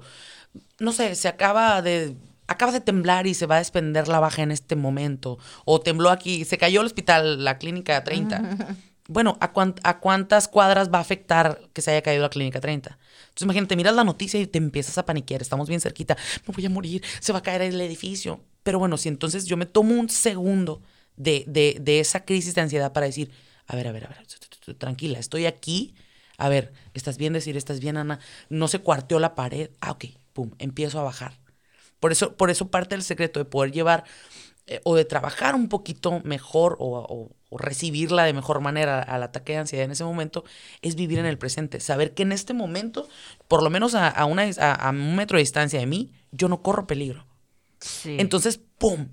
no 0.78 0.92
sé, 0.92 1.16
se 1.16 1.28
acaba 1.28 1.82
de 1.82 2.16
acaba 2.46 2.72
de 2.72 2.82
temblar 2.82 3.26
y 3.26 3.34
se 3.34 3.48
va 3.48 3.56
a 3.56 3.60
desprender 3.60 4.08
la 4.08 4.20
baja 4.20 4.44
en 4.44 4.52
este 4.52 4.76
momento 4.76 5.40
o 5.66 5.82
tembló 5.82 6.12
aquí, 6.12 6.46
se 6.46 6.60
cayó 6.60 6.82
el 6.82 6.86
hospital, 6.86 7.44
la 7.44 7.58
clínica 7.58 8.04
30. 8.04 8.76
Bueno, 9.08 9.38
¿a, 9.40 9.54
cuán- 9.54 9.76
¿a 9.84 10.00
cuántas 10.00 10.48
cuadras 10.48 10.92
va 10.92 10.98
a 10.98 11.02
afectar 11.02 11.62
que 11.74 11.82
se 11.82 11.92
haya 11.92 12.02
caído 12.02 12.24
la 12.24 12.30
clínica 12.30 12.60
30? 12.60 12.98
Entonces 13.24 13.44
imagínate, 13.44 13.76
miras 13.76 13.96
la 13.96 14.04
noticia 14.04 14.40
y 14.40 14.48
te 14.48 14.58
empiezas 14.58 14.98
a 14.98 15.06
paniquear, 15.06 15.42
estamos 15.42 15.70
bien 15.70 15.80
cerquita, 15.82 16.18
me 16.48 16.54
voy 16.54 16.66
a 16.66 16.70
morir, 16.70 17.04
se 17.22 17.32
va 17.32 17.40
a 17.40 17.44
caer 17.44 17.62
el 17.62 17.80
edificio. 17.82 18.42
Pero 18.64 18.80
bueno, 18.80 18.98
si 18.98 19.08
entonces 19.08 19.46
yo 19.46 19.56
me 19.56 19.66
tomo 19.66 19.96
un 19.96 20.10
segundo 20.10 20.82
de, 21.16 21.46
de, 21.48 21.78
de 21.82 22.00
esa 22.02 22.26
crisis 22.26 22.54
de 22.56 22.62
ansiedad 22.62 22.92
para 22.92 23.06
decir, 23.06 23.32
a 23.66 23.76
ver, 23.76 23.88
a 23.88 23.92
ver, 23.94 24.06
a 24.06 24.10
ver, 24.10 24.78
tranquila, 24.78 25.20
estoy 25.20 25.46
aquí, 25.46 25.96
a 26.38 26.50
ver, 26.50 26.74
¿estás 26.94 27.18
bien 27.18 27.32
decir, 27.34 27.56
estás 27.58 27.80
bien, 27.80 27.96
Ana? 27.98 28.20
No 28.50 28.68
se 28.68 28.80
cuarteó 28.80 29.20
la 29.20 29.36
pared, 29.36 29.70
ah, 29.80 29.92
ok, 29.92 30.06
pum, 30.34 30.52
empiezo 30.60 31.00
a 31.00 31.04
bajar. 31.04 31.34
Por 32.00 32.12
eso, 32.12 32.36
por 32.36 32.50
eso 32.52 32.70
parte 32.70 32.96
del 32.96 33.04
secreto 33.04 33.40
de 33.40 33.46
poder 33.46 33.72
llevar 33.72 34.06
eh, 34.68 34.82
o 34.84 34.96
de 34.96 35.06
trabajar 35.06 35.56
un 35.56 35.70
poquito 35.70 36.22
mejor 36.24 36.78
o- 36.80 37.32
o 37.50 37.58
recibirla 37.58 38.24
de 38.24 38.34
mejor 38.34 38.60
manera 38.60 39.02
al 39.02 39.24
ataque 39.24 39.54
de 39.54 39.60
ansiedad 39.60 39.86
en 39.86 39.92
ese 39.92 40.04
momento 40.04 40.44
es 40.82 40.96
vivir 40.96 41.20
en 41.20 41.26
el 41.26 41.38
presente. 41.38 41.80
Saber 41.80 42.14
que 42.14 42.24
en 42.24 42.32
este 42.32 42.54
momento, 42.54 43.08
por 43.48 43.64
lo 43.64 43.70
menos 43.70 43.96
a, 43.96 44.08
a 44.08 44.26
una, 44.26 44.44
a, 44.60 44.74
a 44.74 44.90
un 44.90 45.16
metro 45.16 45.38
de 45.38 45.44
distancia 45.44 45.80
de 45.80 45.86
mí, 45.86 46.12
yo 46.32 46.50
no 46.50 46.62
corro 46.62 46.88
peligro. 46.88 47.26
Sí. 47.80 48.18
Entonces, 48.20 48.60
¡pum! 48.78 49.10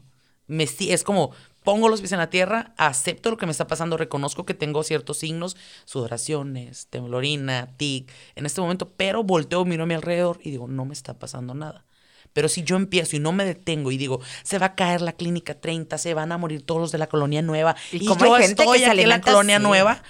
Me, 0.46 0.64
es 0.64 1.04
como 1.04 1.32
pongo 1.64 1.88
los 1.88 2.00
pies 2.00 2.12
en 2.12 2.18
la 2.18 2.30
tierra, 2.30 2.74
acepto 2.76 3.30
lo 3.30 3.36
que 3.38 3.46
me 3.46 3.52
está 3.52 3.66
pasando, 3.66 3.96
reconozco 3.96 4.44
que 4.44 4.54
tengo 4.54 4.82
ciertos 4.84 5.18
signos, 5.18 5.56
sudoraciones, 5.86 6.86
temblorina, 6.88 7.74
tic, 7.78 8.12
en 8.36 8.46
este 8.46 8.60
momento, 8.60 8.92
pero 8.96 9.24
volteo, 9.24 9.64
miro 9.64 9.84
a 9.84 9.86
mi 9.86 9.94
alrededor 9.94 10.38
y 10.42 10.50
digo, 10.50 10.68
no 10.68 10.84
me 10.84 10.92
está 10.92 11.18
pasando 11.18 11.54
nada. 11.54 11.86
Pero 12.34 12.48
si 12.48 12.62
yo 12.64 12.76
empiezo 12.76 13.16
y 13.16 13.20
no 13.20 13.32
me 13.32 13.46
detengo 13.46 13.90
y 13.90 13.96
digo, 13.96 14.20
se 14.42 14.58
va 14.58 14.66
a 14.66 14.74
caer 14.74 15.00
la 15.00 15.12
clínica 15.12 15.54
30, 15.54 15.96
se 15.96 16.12
van 16.12 16.32
a 16.32 16.36
morir 16.36 16.62
todos 16.62 16.80
los 16.80 16.92
de 16.92 16.98
la 16.98 17.06
colonia 17.06 17.40
nueva 17.40 17.76
Y 17.92 18.04
y, 18.04 18.06
como 18.06 18.26
yo 18.26 18.34
hay 18.34 18.42
gente 18.42 18.62
estoy 18.64 18.78
que 18.78 18.84
se 18.84 18.90
aquí 18.90 19.00
en 19.00 19.08
la 19.08 19.20
colonia 19.20 19.56
así. 19.56 19.62
nueva, 19.62 20.02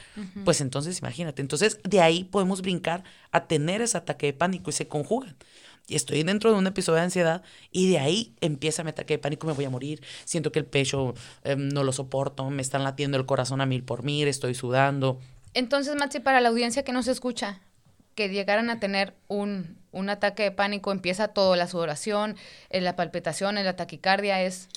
pues 0.44 0.60
entonces 0.60 0.98
imagínate. 0.98 1.42
Entonces 1.42 1.78
de 1.84 2.00
ahí 2.00 2.24
podemos 2.24 2.62
brincar 2.62 3.04
a 3.30 3.46
tener 3.46 3.82
ese 3.82 3.98
ataque 3.98 4.26
de 4.26 4.32
pánico 4.32 4.70
y 4.70 4.72
se 4.72 4.88
conjugan. 4.88 5.36
Y 5.86 5.96
estoy 5.96 6.22
dentro 6.22 6.50
de 6.50 6.56
un 6.56 6.66
episodio 6.66 6.96
de 6.96 7.02
ansiedad 7.02 7.42
y 7.70 7.90
de 7.90 7.98
ahí 7.98 8.34
empieza 8.40 8.82
mi 8.82 8.90
ataque 8.90 9.14
de 9.14 9.18
pánico, 9.18 9.46
me 9.46 9.52
voy 9.52 9.66
a 9.66 9.70
morir, 9.70 10.02
siento 10.24 10.50
que 10.50 10.58
el 10.58 10.64
pecho 10.64 11.14
em, 11.42 11.68
no 11.68 11.84
lo 11.84 11.92
soporto, 11.92 12.48
me 12.48 12.62
están 12.62 12.84
latiendo 12.84 13.18
el 13.18 13.26
corazón 13.26 13.60
a 13.60 13.66
mil 13.66 13.84
por 13.84 14.02
mil, 14.02 14.26
estoy 14.26 14.54
sudando. 14.54 15.20
Entonces, 15.52 15.94
Maxi, 15.94 16.20
para 16.20 16.40
la 16.40 16.48
audiencia 16.48 16.84
que 16.84 16.92
nos 16.92 17.06
escucha, 17.06 17.60
que 18.14 18.30
llegaran 18.30 18.70
a 18.70 18.80
tener 18.80 19.14
un, 19.28 19.76
un 19.94 20.10
ataque 20.10 20.42
de 20.42 20.50
pánico, 20.50 20.92
empieza 20.92 21.28
todo, 21.28 21.56
la 21.56 21.66
sudoración, 21.68 22.36
eh, 22.70 22.80
la 22.80 22.96
palpitación, 22.96 23.54
la 23.54 23.76
taquicardia, 23.76 24.42
es 24.42 24.68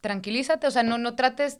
tranquilízate, 0.00 0.66
o 0.66 0.70
sea, 0.70 0.82
no, 0.82 0.98
no 0.98 1.14
trates, 1.14 1.58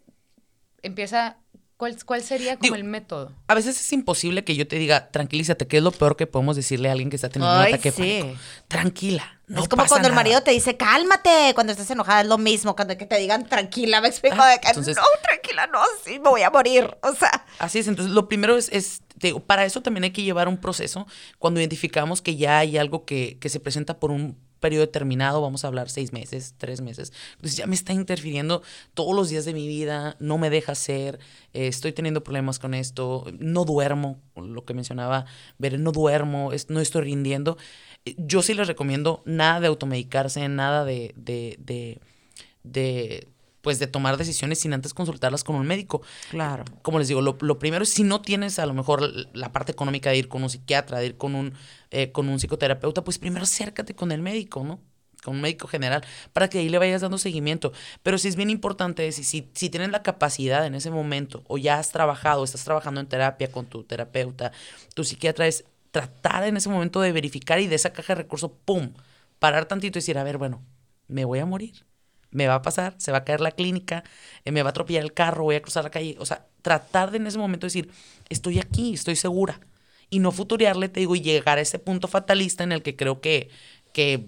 empieza, 0.82 1.36
¿cuál, 1.76 1.96
cuál 2.04 2.22
sería 2.22 2.54
como 2.54 2.62
Digo, 2.62 2.76
el 2.76 2.84
método? 2.84 3.32
A 3.48 3.54
veces 3.54 3.78
es 3.78 3.92
imposible 3.92 4.44
que 4.44 4.56
yo 4.56 4.66
te 4.66 4.76
diga, 4.76 5.10
tranquilízate, 5.10 5.66
que 5.66 5.76
es 5.78 5.82
lo 5.82 5.90
peor 5.92 6.16
que 6.16 6.26
podemos 6.26 6.56
decirle 6.56 6.88
a 6.88 6.92
alguien 6.92 7.10
que 7.10 7.16
está 7.16 7.28
teniendo 7.28 7.54
Ay, 7.58 7.68
un 7.72 7.74
ataque 7.74 7.90
sí. 7.92 8.02
de 8.02 8.20
pánico. 8.22 8.38
Tranquila, 8.68 9.40
no 9.46 9.62
es 9.62 9.68
como 9.68 9.82
pasa 9.82 9.94
cuando 9.96 10.08
el 10.08 10.14
marido 10.14 10.42
te 10.42 10.52
dice, 10.52 10.76
cálmate, 10.76 11.52
cuando 11.54 11.72
estás 11.72 11.90
enojada 11.90 12.22
es 12.22 12.26
lo 12.28 12.38
mismo, 12.38 12.74
cuando 12.76 12.96
que 12.96 13.04
te 13.06 13.16
digan 13.18 13.46
tranquila, 13.46 14.00
me 14.00 14.08
explico 14.08 14.36
Ah, 14.38 14.48
de 14.48 14.58
que 14.60 14.68
entonces- 14.68 14.96
no, 14.96 15.02
tranquila, 15.22 15.66
no, 15.66 15.80
sí, 16.04 16.18
me 16.18 16.30
voy 16.30 16.42
a 16.42 16.50
morir. 16.50 16.96
O 17.02 17.12
sea, 17.14 17.44
Así 17.58 17.80
es, 17.80 17.88
entonces 17.88 18.14
lo 18.14 18.26
primero 18.28 18.56
es, 18.56 19.02
digo, 19.28 19.40
para 19.40 19.64
eso 19.64 19.80
también 19.82 20.04
hay 20.04 20.10
que 20.12 20.22
llevar 20.22 20.48
un 20.48 20.56
proceso 20.58 21.06
cuando 21.38 21.60
identificamos 21.60 22.22
que 22.22 22.36
ya 22.36 22.58
hay 22.58 22.76
algo 22.78 23.04
que, 23.04 23.38
que 23.40 23.48
se 23.48 23.60
presenta 23.60 23.98
por 24.00 24.10
un 24.10 24.36
periodo 24.60 24.84
determinado, 24.84 25.40
vamos 25.40 25.64
a 25.64 25.68
hablar 25.68 25.88
seis 25.88 26.12
meses, 26.12 26.54
tres 26.58 26.82
meses, 26.82 27.12
entonces 27.36 27.56
ya 27.56 27.66
me 27.66 27.74
está 27.74 27.94
interfiriendo 27.94 28.62
todos 28.92 29.16
los 29.16 29.30
días 29.30 29.46
de 29.46 29.54
mi 29.54 29.66
vida, 29.66 30.16
no 30.20 30.36
me 30.36 30.50
deja 30.50 30.74
ser, 30.74 31.18
eh, 31.54 31.66
estoy 31.66 31.92
teniendo 31.92 32.22
problemas 32.22 32.58
con 32.58 32.74
esto, 32.74 33.24
no 33.38 33.64
duermo, 33.64 34.20
lo 34.36 34.66
que 34.66 34.74
mencionaba, 34.74 35.24
ver, 35.58 35.80
no 35.80 35.92
duermo, 35.92 36.52
es- 36.52 36.68
no 36.68 36.80
estoy 36.80 37.02
rindiendo. 37.04 37.56
Yo 38.18 38.42
sí 38.42 38.52
les 38.52 38.66
recomiendo 38.68 39.22
nada 39.24 39.60
de 39.60 39.68
automedicarse, 39.68 40.46
nada 40.48 40.84
de, 40.84 41.14
de, 41.16 41.56
de 42.62 43.28
pues 43.62 43.78
de 43.78 43.86
tomar 43.86 44.16
decisiones 44.16 44.58
sin 44.58 44.72
antes 44.72 44.94
consultarlas 44.94 45.44
con 45.44 45.56
un 45.56 45.66
médico 45.66 46.02
claro. 46.30 46.64
como 46.82 46.98
les 46.98 47.08
digo, 47.08 47.20
lo, 47.20 47.36
lo 47.40 47.58
primero 47.58 47.82
es 47.82 47.90
si 47.90 48.02
no 48.02 48.20
tienes 48.22 48.58
a 48.58 48.66
lo 48.66 48.74
mejor 48.74 49.02
la 49.34 49.52
parte 49.52 49.72
económica 49.72 50.10
de 50.10 50.18
ir 50.18 50.28
con 50.28 50.42
un 50.42 50.50
psiquiatra, 50.50 50.98
de 50.98 51.06
ir 51.06 51.16
con 51.16 51.34
un, 51.34 51.54
eh, 51.90 52.12
con 52.12 52.28
un 52.28 52.38
psicoterapeuta, 52.38 53.04
pues 53.04 53.18
primero 53.18 53.44
acércate 53.44 53.94
con 53.94 54.12
el 54.12 54.22
médico, 54.22 54.64
¿no? 54.64 54.80
Con 55.22 55.36
un 55.36 55.42
médico 55.42 55.68
general, 55.68 56.02
para 56.32 56.48
que 56.48 56.58
ahí 56.58 56.70
le 56.70 56.78
vayas 56.78 57.02
dando 57.02 57.18
seguimiento. 57.18 57.72
Pero 58.02 58.16
sí 58.16 58.28
es 58.28 58.36
bien 58.36 58.48
importante, 58.48 59.12
si, 59.12 59.22
si, 59.22 59.50
si 59.54 59.68
tienes 59.68 59.90
la 59.90 60.02
capacidad 60.02 60.64
en 60.64 60.74
ese 60.74 60.90
momento, 60.90 61.42
o 61.46 61.58
ya 61.58 61.78
has 61.78 61.92
trabajado, 61.92 62.42
estás 62.42 62.64
trabajando 62.64 63.00
en 63.00 63.06
terapia 63.06 63.52
con 63.52 63.66
tu 63.66 63.84
terapeuta, 63.84 64.52
tu 64.94 65.04
psiquiatra, 65.04 65.46
es 65.46 65.64
tratar 65.90 66.44
en 66.44 66.56
ese 66.56 66.70
momento 66.70 67.00
de 67.00 67.12
verificar 67.12 67.60
y 67.60 67.66
de 67.66 67.76
esa 67.76 67.92
caja 67.92 68.14
de 68.14 68.22
recursos, 68.22 68.50
¡pum! 68.64 68.94
Parar 69.38 69.66
tantito 69.66 69.98
y 69.98 70.00
decir, 70.00 70.16
a 70.16 70.24
ver, 70.24 70.38
bueno, 70.38 70.62
me 71.08 71.24
voy 71.24 71.40
a 71.40 71.46
morir. 71.46 71.84
Me 72.30 72.46
va 72.46 72.56
a 72.56 72.62
pasar, 72.62 72.94
se 72.98 73.12
va 73.12 73.18
a 73.18 73.24
caer 73.24 73.40
la 73.40 73.50
clínica, 73.50 74.04
eh, 74.44 74.52
me 74.52 74.62
va 74.62 74.68
a 74.68 74.70
atropellar 74.70 75.02
el 75.02 75.12
carro, 75.12 75.44
voy 75.44 75.56
a 75.56 75.62
cruzar 75.62 75.84
la 75.84 75.90
calle. 75.90 76.16
O 76.18 76.26
sea, 76.26 76.46
tratar 76.62 77.10
de 77.10 77.18
en 77.18 77.26
ese 77.26 77.38
momento 77.38 77.66
decir, 77.66 77.90
estoy 78.28 78.58
aquí, 78.58 78.94
estoy 78.94 79.16
segura. 79.16 79.60
Y 80.10 80.18
no 80.18 80.32
futurearle, 80.32 80.88
te 80.88 81.00
digo, 81.00 81.14
y 81.14 81.20
llegar 81.20 81.58
a 81.58 81.60
ese 81.60 81.78
punto 81.78 82.08
fatalista 82.08 82.64
en 82.64 82.72
el 82.72 82.82
que 82.82 82.96
creo 82.96 83.20
que, 83.20 83.48
que 83.92 84.26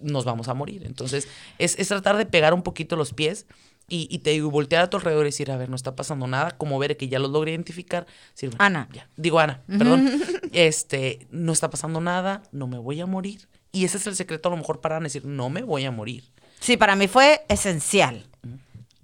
nos 0.00 0.24
vamos 0.24 0.48
a 0.48 0.54
morir. 0.54 0.84
Entonces, 0.84 1.28
es, 1.58 1.78
es 1.78 1.88
tratar 1.88 2.16
de 2.16 2.26
pegar 2.26 2.54
un 2.54 2.62
poquito 2.62 2.96
los 2.96 3.12
pies 3.12 3.46
y, 3.88 4.08
y 4.10 4.18
te 4.18 4.30
digo, 4.30 4.50
voltear 4.50 4.82
a 4.82 4.90
tu 4.90 4.96
alrededor 4.96 5.26
y 5.26 5.28
decir, 5.28 5.50
a 5.50 5.56
ver, 5.56 5.68
no 5.68 5.76
está 5.76 5.94
pasando 5.94 6.26
nada, 6.26 6.52
como 6.52 6.78
ver 6.78 6.96
que 6.96 7.08
ya 7.08 7.18
los 7.18 7.30
logré 7.30 7.52
identificar. 7.52 8.06
decir, 8.32 8.50
bueno, 8.50 8.64
Ana. 8.64 8.88
ya. 8.92 9.08
Digo, 9.16 9.38
Ana, 9.38 9.62
perdón. 9.66 10.20
este, 10.52 11.26
no 11.30 11.52
está 11.52 11.70
pasando 11.70 12.00
nada, 12.00 12.42
no 12.50 12.66
me 12.66 12.78
voy 12.78 13.00
a 13.00 13.06
morir. 13.06 13.48
Y 13.70 13.84
ese 13.84 13.98
es 13.98 14.06
el 14.06 14.16
secreto 14.16 14.48
a 14.48 14.52
lo 14.52 14.56
mejor 14.56 14.80
para 14.80 14.96
Ana, 14.96 15.04
decir, 15.04 15.24
no 15.24 15.50
me 15.50 15.62
voy 15.62 15.84
a 15.84 15.90
morir. 15.90 16.24
Sí, 16.60 16.76
para 16.76 16.96
mí 16.96 17.08
fue 17.08 17.44
esencial. 17.48 18.26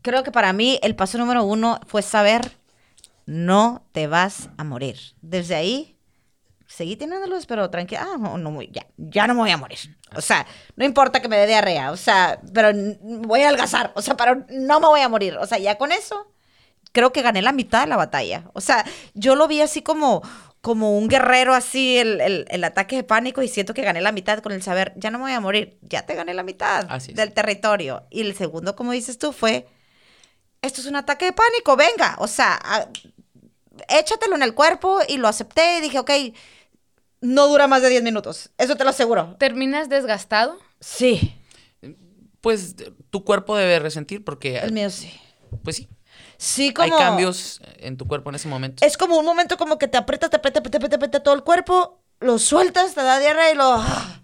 Creo 0.03 0.23
que 0.25 0.33
para 0.33 0.53
mí 0.53 0.81
el 0.83 0.97
paso 0.97 1.19
número 1.19 1.45
uno 1.45 1.79
fue 1.87 2.03
saber, 2.03 2.57
no 3.27 3.85
te 3.93 4.07
vas 4.07 4.51
a 4.57 4.65
morir. 4.65 4.99
Desde 5.21 5.55
ahí, 5.55 5.97
seguí 6.67 6.97
teniéndolos, 6.97 7.47
pero 7.47 7.71
tranquila, 7.71 8.09
ah, 8.15 8.17
no, 8.19 8.63
ya, 8.63 8.87
ya 8.97 9.27
no 9.27 9.35
me 9.35 9.41
voy 9.41 9.51
a 9.51 9.57
morir. 9.57 9.79
O 10.17 10.21
sea, 10.21 10.47
no 10.77 10.85
importa 10.85 11.21
que 11.21 11.29
me 11.29 11.37
dé 11.37 11.47
diarrea, 11.47 11.93
o 11.93 11.97
sea, 11.97 12.41
pero 12.53 12.71
voy 13.01 13.43
a 13.43 13.49
adelgazar, 13.49 13.93
o 13.95 14.03
sea, 14.03 14.17
pero 14.17 14.45
no 14.51 14.81
me 14.81 14.87
voy 14.87 15.01
a 15.01 15.09
morir. 15.09 15.37
O 15.37 15.47
sea, 15.47 15.59
ya 15.59 15.79
con 15.79 15.93
eso, 15.93 16.33
creo 16.93 17.13
que 17.13 17.23
gané 17.23 17.43
la 17.43 17.53
mitad 17.53 17.83
de 17.83 17.89
la 17.89 17.97
batalla. 17.97 18.51
O 18.55 18.61
sea, 18.61 18.85
yo 19.15 19.37
lo 19.37 19.49
vi 19.49 19.61
así 19.61 19.83
como, 19.83 20.23
como 20.63 20.97
un 20.97 21.09
guerrero, 21.09 21.53
así, 21.55 21.99
el, 21.99 22.21
el- 22.23 22.47
el 22.49 22.65
ataque 22.65 22.97
de 22.97 23.03
pánico, 23.05 23.43
y 23.43 23.49
siento 23.49 23.75
que 23.75 23.83
gané 23.83 24.01
la 24.01 24.13
mitad 24.13 24.39
con 24.41 24.53
el 24.53 24.63
saber, 24.63 24.95
ya 24.97 25.11
no 25.11 25.19
me 25.19 25.25
voy 25.25 25.33
a 25.33 25.41
morir, 25.41 25.77
ya 25.83 26.07
te 26.07 26.15
gané 26.15 26.33
la 26.35 26.43
mitad 26.45 26.87
Así 26.89 27.11
es. 27.11 27.17
del 27.17 27.33
territorio. 27.35 28.05
Y 28.11 28.23
el 28.23 28.35
segundo, 28.35 28.75
como 28.77 28.93
dices 28.93 29.19
tú, 29.19 29.33
fue, 29.33 29.67
esto 30.63 30.81
es 30.81 30.87
un 30.87 30.97
ataque 30.97 31.27
de 31.27 31.33
pánico, 31.33 31.77
venga, 31.77 32.17
o 32.19 32.29
sea, 32.29 32.59
a- 32.63 32.89
échatelo 33.89 34.37
en 34.37 34.43
el 34.43 34.55
cuerpo 34.55 35.01
y 35.09 35.19
lo 35.19 35.29
acepté 35.29 35.79
y 35.79 35.81
dije, 35.83 35.99
ok, 35.99 36.11
no 37.21 37.47
dura 37.49 37.67
más 37.67 37.83
de 37.83 37.89
10 37.91 38.03
minutos, 38.03 38.51
eso 38.59 38.77
te 38.77 38.85
lo 38.85 38.91
aseguro. 38.91 39.37
¿Terminas 39.39 39.89
desgastado? 39.89 40.59
Sí, 40.81 41.35
Pues 42.41 42.75
tu 43.11 43.25
cuerpo 43.25 43.57
debe 43.57 43.79
resentir 43.79 44.25
porque, 44.25 44.59
el 44.59 44.73
mío 44.73 44.91
sí. 44.91 45.13
pues 45.63 45.77
sí, 45.77 45.89
Sí, 46.43 46.73
como... 46.73 46.85
hay 46.85 46.91
cambios 46.91 47.61
en 47.79 47.97
tu 47.97 48.09
cuerpo 48.09 48.31
en 48.31 48.35
ese 48.35 48.49
momento. 48.49 48.85
Es 48.85 48.97
como 48.97 49.17
un 49.17 49.25
momento 49.25 49.57
como 49.57 49.79
que 49.79 49.87
te 49.87 49.97
aprieta, 49.97 50.29
te 50.29 50.37
aprieta, 50.37 50.61
te 50.61 50.69
aprieta, 50.69 50.89
te 50.89 50.97
aprieta 50.97 51.23
todo 51.23 51.35
el 51.35 51.45
cuerpo, 51.45 52.03
lo 52.19 52.41
sueltas, 52.41 52.95
te 52.95 53.03
da 53.03 53.21
diarrea 53.21 53.53
y 53.53 53.55
lo... 53.55 53.75
ah, 53.75 54.23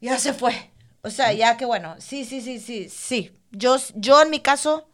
Ya 0.00 0.18
se 0.18 0.32
fue. 0.32 0.70
O 1.02 1.10
sea, 1.10 1.32
ya 1.32 1.56
que 1.56 1.64
bueno, 1.64 1.96
sí, 1.98 2.24
sí, 2.24 2.40
sí, 2.40 2.60
sí, 2.60 2.88
sí. 2.88 3.32
Yo, 3.50 3.76
yo 3.96 4.22
en 4.22 4.30
mi 4.30 4.38
caso 4.38 4.88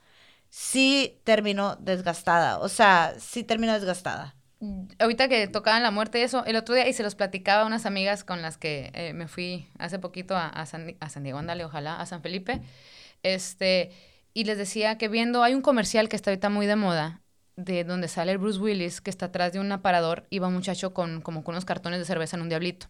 sí 0.48 1.20
termino 1.24 1.76
desgastada. 1.76 2.58
O 2.60 2.70
sea, 2.70 3.14
sí 3.18 3.44
termino 3.44 3.74
desgastada. 3.74 4.34
Ahorita 4.98 5.28
que 5.28 5.46
tocaban 5.48 5.82
la 5.82 5.90
muerte 5.90 6.20
y 6.20 6.22
eso, 6.22 6.46
el 6.46 6.56
otro 6.56 6.74
día, 6.74 6.88
y 6.88 6.94
se 6.94 7.02
los 7.02 7.14
platicaba 7.14 7.64
a 7.64 7.66
unas 7.66 7.84
amigas 7.84 8.24
con 8.24 8.40
las 8.40 8.56
que 8.56 8.90
eh, 8.94 9.12
me 9.12 9.28
fui 9.28 9.68
hace 9.78 9.98
poquito 9.98 10.34
a, 10.34 10.46
a 10.48 10.64
San, 10.64 10.96
a 11.00 11.10
San 11.10 11.24
Diego, 11.24 11.38
ándale, 11.38 11.66
ojalá, 11.66 12.00
a 12.00 12.06
San 12.06 12.22
Felipe, 12.22 12.62
este, 13.22 13.90
y 14.34 14.44
les 14.44 14.58
decía 14.58 14.98
que 14.98 15.08
viendo, 15.08 15.42
hay 15.42 15.54
un 15.54 15.62
comercial 15.62 16.08
que 16.08 16.16
está 16.16 16.30
ahorita 16.30 16.50
muy 16.50 16.66
de 16.66 16.76
moda, 16.76 17.22
de 17.56 17.84
donde 17.84 18.08
sale 18.08 18.32
el 18.32 18.38
Bruce 18.38 18.58
Willis, 18.58 19.00
que 19.00 19.10
está 19.10 19.26
atrás 19.26 19.52
de 19.52 19.60
un 19.60 19.70
aparador, 19.70 20.26
y 20.28 20.40
va 20.40 20.48
un 20.48 20.54
muchacho 20.54 20.92
con, 20.92 21.22
como 21.22 21.44
con 21.44 21.54
unos 21.54 21.64
cartones 21.64 22.00
de 22.00 22.04
cerveza 22.04 22.36
en 22.36 22.42
un 22.42 22.48
diablito. 22.48 22.88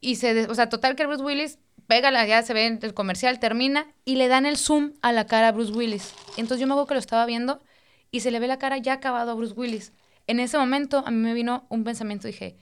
Y 0.00 0.16
se, 0.16 0.46
o 0.46 0.54
sea, 0.54 0.70
total 0.70 0.96
que 0.96 1.02
el 1.02 1.08
Bruce 1.08 1.22
Willis 1.22 1.58
pega, 1.86 2.10
la, 2.10 2.26
ya 2.26 2.42
se 2.42 2.54
ve 2.54 2.78
el 2.80 2.94
comercial, 2.94 3.38
termina, 3.38 3.86
y 4.06 4.16
le 4.16 4.28
dan 4.28 4.46
el 4.46 4.56
zoom 4.56 4.94
a 5.02 5.12
la 5.12 5.26
cara 5.26 5.48
a 5.48 5.52
Bruce 5.52 5.72
Willis. 5.72 6.14
Entonces 6.38 6.60
yo 6.60 6.66
me 6.66 6.72
acuerdo 6.72 6.88
que 6.88 6.94
lo 6.94 7.00
estaba 7.00 7.26
viendo, 7.26 7.62
y 8.10 8.20
se 8.20 8.30
le 8.30 8.40
ve 8.40 8.46
la 8.46 8.58
cara 8.58 8.78
ya 8.78 8.94
acabado 8.94 9.32
a 9.32 9.34
Bruce 9.34 9.54
Willis. 9.54 9.92
En 10.26 10.40
ese 10.40 10.56
momento 10.56 11.04
a 11.06 11.10
mí 11.10 11.18
me 11.18 11.34
vino 11.34 11.66
un 11.68 11.84
pensamiento, 11.84 12.26
dije, 12.26 12.56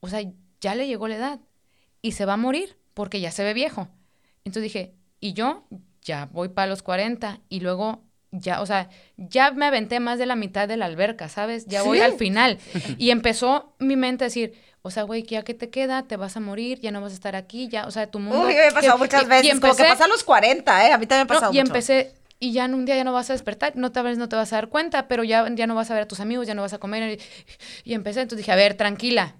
o 0.00 0.08
sea, 0.08 0.22
ya 0.60 0.74
le 0.74 0.86
llegó 0.86 1.08
la 1.08 1.16
edad 1.16 1.40
y 2.00 2.12
se 2.12 2.24
va 2.24 2.34
a 2.34 2.36
morir 2.38 2.78
porque 2.94 3.20
ya 3.20 3.30
se 3.30 3.44
ve 3.44 3.52
viejo. 3.52 3.88
Entonces 4.44 4.62
dije, 4.64 4.94
y 5.20 5.34
yo 5.34 5.66
ya 6.02 6.26
voy 6.32 6.48
para 6.48 6.66
los 6.68 6.82
40 6.82 7.40
y 7.48 7.60
luego 7.60 8.02
ya, 8.30 8.60
o 8.62 8.66
sea, 8.66 8.88
ya 9.16 9.50
me 9.52 9.66
aventé 9.66 10.00
más 10.00 10.18
de 10.18 10.26
la 10.26 10.36
mitad 10.36 10.66
de 10.68 10.76
la 10.78 10.86
alberca, 10.86 11.28
¿sabes? 11.28 11.66
Ya 11.66 11.82
voy 11.82 11.98
Sí. 11.98 12.04
al 12.04 12.14
final. 12.14 12.58
Y 12.98 13.10
empezó 13.10 13.74
mi 13.78 13.96
mente 13.96 14.24
a 14.24 14.28
decir, 14.28 14.54
o 14.82 14.90
sea, 14.90 15.02
güey, 15.04 15.22
ya 15.22 15.42
que 15.42 15.54
te 15.54 15.70
queda, 15.70 16.02
te 16.08 16.16
vas 16.16 16.36
a 16.36 16.40
morir, 16.40 16.80
ya 16.80 16.90
no 16.90 17.00
vas 17.00 17.12
a 17.12 17.14
estar 17.14 17.36
aquí, 17.36 17.68
ya, 17.68 17.86
o 17.86 17.90
sea, 17.90 18.10
tu 18.10 18.18
mundo... 18.18 18.46
Uy, 18.46 18.54
me 18.54 18.66
ha 18.68 18.70
pasado 18.72 18.98
muchas 18.98 19.22
y- 19.22 19.24
y 19.26 19.28
veces. 19.28 19.60
como 19.60 19.74
que 19.76 19.82
empecé- 19.82 19.88
pasa 19.88 20.04
a 20.06 20.08
los 20.08 20.24
40, 20.24 20.86
¿eh? 20.88 20.92
A 20.92 20.98
mí 20.98 21.06
también 21.06 21.26
me 21.28 21.34
ha 21.34 21.34
no, 21.34 21.34
pasado 21.34 21.52
y 21.52 21.56
mucho. 21.58 21.66
empecé, 21.68 22.14
y 22.40 22.52
ya 22.52 22.64
en 22.64 22.74
un 22.74 22.84
día 22.86 22.96
ya 22.96 23.04
no 23.04 23.12
vas 23.12 23.30
a 23.30 23.34
despertar, 23.34 23.76
no 23.76 23.92
tal 23.92 24.04
vez 24.04 24.18
no 24.18 24.28
te 24.28 24.34
vas 24.36 24.52
a 24.52 24.56
dar 24.56 24.68
cuenta, 24.70 25.06
pero 25.08 25.22
ya, 25.24 25.46
ya 25.54 25.66
no 25.66 25.74
vas 25.74 25.90
a 25.90 25.94
ver 25.94 26.04
a 26.04 26.08
tus 26.08 26.18
amigos, 26.20 26.46
ya 26.46 26.54
no 26.54 26.62
vas 26.62 26.72
a 26.72 26.78
comer. 26.78 27.20
Y, 27.84 27.90
y 27.90 27.94
empecé, 27.94 28.22
entonces 28.22 28.38
dije, 28.38 28.50
a 28.52 28.56
ver, 28.56 28.74
tranquila. 28.74 29.36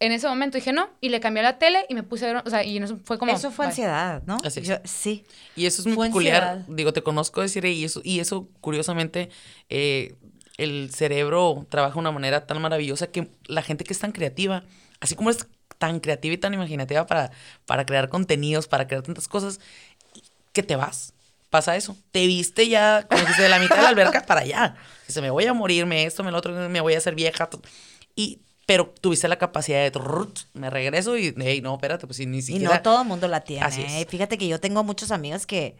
En 0.00 0.12
ese 0.12 0.26
momento 0.26 0.56
dije 0.56 0.72
no, 0.72 0.88
y 1.00 1.10
le 1.10 1.20
cambié 1.20 1.40
a 1.40 1.44
la 1.44 1.58
tele 1.58 1.84
y 1.88 1.94
me 1.94 2.02
puse 2.02 2.24
a 2.28 2.32
ver, 2.32 2.42
o 2.46 2.50
sea, 2.50 2.64
y 2.64 2.78
en 2.78 2.84
eso 2.84 2.98
fue 3.04 3.18
como... 3.18 3.32
Eso 3.32 3.50
fue 3.50 3.66
bye. 3.66 3.70
ansiedad, 3.70 4.22
¿no? 4.26 4.38
Así 4.42 4.60
es. 4.60 4.66
Yo- 4.68 4.76
sí. 4.84 5.24
Y 5.56 5.66
eso 5.66 5.82
es 5.82 5.86
muy 5.86 5.94
Fue 5.96 6.06
peculiar. 6.06 6.42
ansiedad. 6.42 6.66
Digo, 6.74 6.92
te 6.94 7.02
conozco 7.02 7.42
decir 7.42 7.64
y 7.66 7.84
eso, 7.84 8.00
y 8.02 8.20
eso 8.20 8.48
curiosamente, 8.62 9.28
eh, 9.68 10.14
el 10.56 10.90
cerebro 10.92 11.66
trabaja 11.68 11.94
de 11.94 12.00
una 12.00 12.12
manera 12.12 12.46
tan 12.46 12.60
maravillosa 12.62 13.08
que 13.08 13.30
la 13.46 13.62
gente 13.62 13.84
que 13.84 13.92
es 13.92 13.98
tan 13.98 14.12
creativa, 14.12 14.64
así 15.00 15.14
como 15.14 15.30
es 15.30 15.46
tan 15.78 16.00
creativa 16.00 16.34
y 16.34 16.38
tan 16.38 16.52
imaginativa 16.54 17.06
para, 17.06 17.30
para 17.66 17.84
crear 17.86 18.08
contenidos, 18.08 18.68
para 18.68 18.86
crear 18.86 19.02
tantas 19.02 19.28
cosas, 19.28 19.60
que 20.52 20.62
te 20.62 20.76
vas. 20.76 21.12
Pasa 21.50 21.76
eso. 21.76 21.96
Te 22.10 22.26
viste 22.26 22.68
ya, 22.68 23.06
como 23.08 23.20
dijiste, 23.20 23.42
de 23.42 23.48
la 23.48 23.58
mitad 23.58 23.76
de 23.76 23.82
la 23.82 23.88
alberca 23.88 24.24
para 24.24 24.40
allá. 24.42 24.76
Dice, 25.06 25.20
me 25.20 25.30
voy 25.30 25.46
a 25.46 25.52
morirme 25.52 26.04
esto, 26.04 26.22
me 26.22 26.30
lo 26.30 26.38
otro, 26.38 26.52
me 26.70 26.80
voy 26.80 26.94
a 26.94 26.98
hacer 26.98 27.14
vieja. 27.14 27.48
Y, 28.14 28.40
pero 28.66 28.92
tuviste 29.00 29.26
la 29.28 29.36
capacidad 29.36 29.90
de, 29.90 30.00
me 30.54 30.70
regreso 30.70 31.16
y, 31.16 31.34
hey, 31.38 31.60
no, 31.60 31.74
espérate, 31.74 32.06
pues 32.06 32.24
ni 32.26 32.38
Y 32.38 32.42
siquiera... 32.42 32.76
no 32.76 32.82
todo 32.82 33.02
el 33.02 33.08
mundo 33.08 33.26
la 33.28 33.40
tiene. 33.40 33.64
Así 33.64 33.82
es. 33.82 33.92
¿eh? 33.92 34.06
Fíjate 34.08 34.38
que 34.38 34.46
yo 34.48 34.60
tengo 34.60 34.84
muchos 34.84 35.10
amigos 35.10 35.46
que 35.46 35.76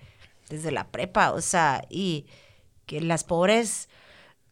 desde 0.49 0.72
la 0.72 0.89
prepa, 0.89 1.33
o 1.33 1.41
sea, 1.41 1.83
y 1.89 2.26
que 2.87 3.01
las 3.01 3.22
pobres 3.24 3.89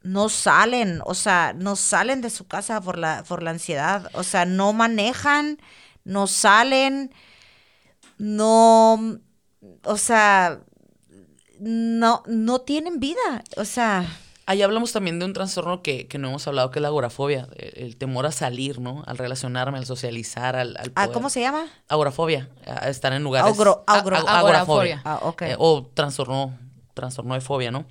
no 0.03 0.29
salen, 0.29 1.01
o 1.05 1.15
sea, 1.15 1.53
no 1.57 1.77
salen 1.77 2.21
de 2.21 2.31
su 2.31 2.47
casa 2.47 2.81
por 2.81 2.97
la, 2.99 3.25
por 3.27 3.43
la 3.43 3.51
ansiedad, 3.51 4.09
o 4.15 4.23
sea, 4.23 4.45
no 4.45 4.73
manejan, 4.73 5.59
no 6.05 6.29
salen, 6.29 7.13
no, 8.17 9.19
o 9.83 9.97
sea, 9.97 10.61
no, 11.59 12.23
no 12.27 12.61
tienen 12.61 13.01
vida, 13.01 13.43
o 13.57 13.65
sea, 13.65 14.07
Ahí 14.51 14.63
hablamos 14.63 14.93
también 14.93 15.19
de 15.19 15.27
un 15.27 15.35
trastorno 15.35 15.83
que, 15.83 16.07
que 16.09 16.17
no 16.17 16.29
hemos 16.29 16.49
hablado, 16.49 16.71
que 16.71 16.79
es 16.79 16.83
la 16.83 16.89
agorafobia, 16.89 17.49
el, 17.57 17.85
el 17.85 17.97
temor 17.99 18.25
a 18.25 18.33
salir, 18.33 18.81
¿no? 18.81 19.03
Al 19.07 19.19
relacionarme, 19.19 19.77
al 19.77 19.85
socializar, 19.85 20.57
al, 20.57 20.75
al 20.79 20.91
ah, 20.95 21.05
poder. 21.05 21.13
¿cómo 21.13 21.29
se 21.29 21.41
llama? 21.43 21.67
Agorafobia, 21.87 22.49
a 22.67 22.89
estar 22.89 23.13
en 23.13 23.23
lugares... 23.23 23.53
Agro- 23.53 23.85
agro- 23.87 24.17
a- 24.17 24.39
agorafobia. 24.39 25.03
Ah, 25.05 25.21
ok. 25.23 25.43
Eh, 25.43 25.55
o 25.59 25.85
trastorno, 25.93 26.59
trastorno 26.95 27.35
de 27.35 27.43
fobia, 27.43 27.71
¿no? 27.71 27.85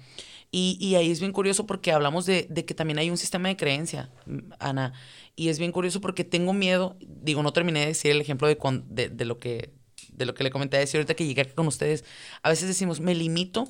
Y, 0.49 0.77
y 0.81 0.95
ahí 0.95 1.11
es 1.11 1.19
bien 1.19 1.31
curioso 1.31 1.67
porque 1.67 1.91
hablamos 1.91 2.25
de, 2.25 2.47
de 2.49 2.65
que 2.65 2.73
también 2.73 2.97
hay 2.97 3.11
un 3.11 3.17
sistema 3.17 3.49
de 3.49 3.55
creencia, 3.57 4.09
Ana. 4.57 4.93
Y 5.35 5.49
es 5.49 5.59
bien 5.59 5.71
curioso 5.71 6.01
porque 6.01 6.23
tengo 6.23 6.53
miedo, 6.53 6.95
digo, 7.01 7.43
no 7.43 7.53
terminé 7.53 7.81
de 7.81 7.85
decir 7.87 8.09
el 8.11 8.19
ejemplo 8.21 8.47
de, 8.47 8.57
cuan- 8.57 8.83
de, 8.89 9.09
de 9.09 9.25
lo 9.25 9.37
que 9.37 9.73
de 10.09 10.25
lo 10.25 10.33
que 10.33 10.43
le 10.43 10.49
comenté 10.49 10.77
a 10.77 10.79
decir 10.79 10.97
ahorita 10.97 11.13
que 11.13 11.27
llegué 11.27 11.41
aquí 11.41 11.51
con 11.53 11.67
ustedes. 11.67 12.03
A 12.41 12.49
veces 12.49 12.67
decimos, 12.67 12.99
me 12.99 13.13
limito 13.13 13.67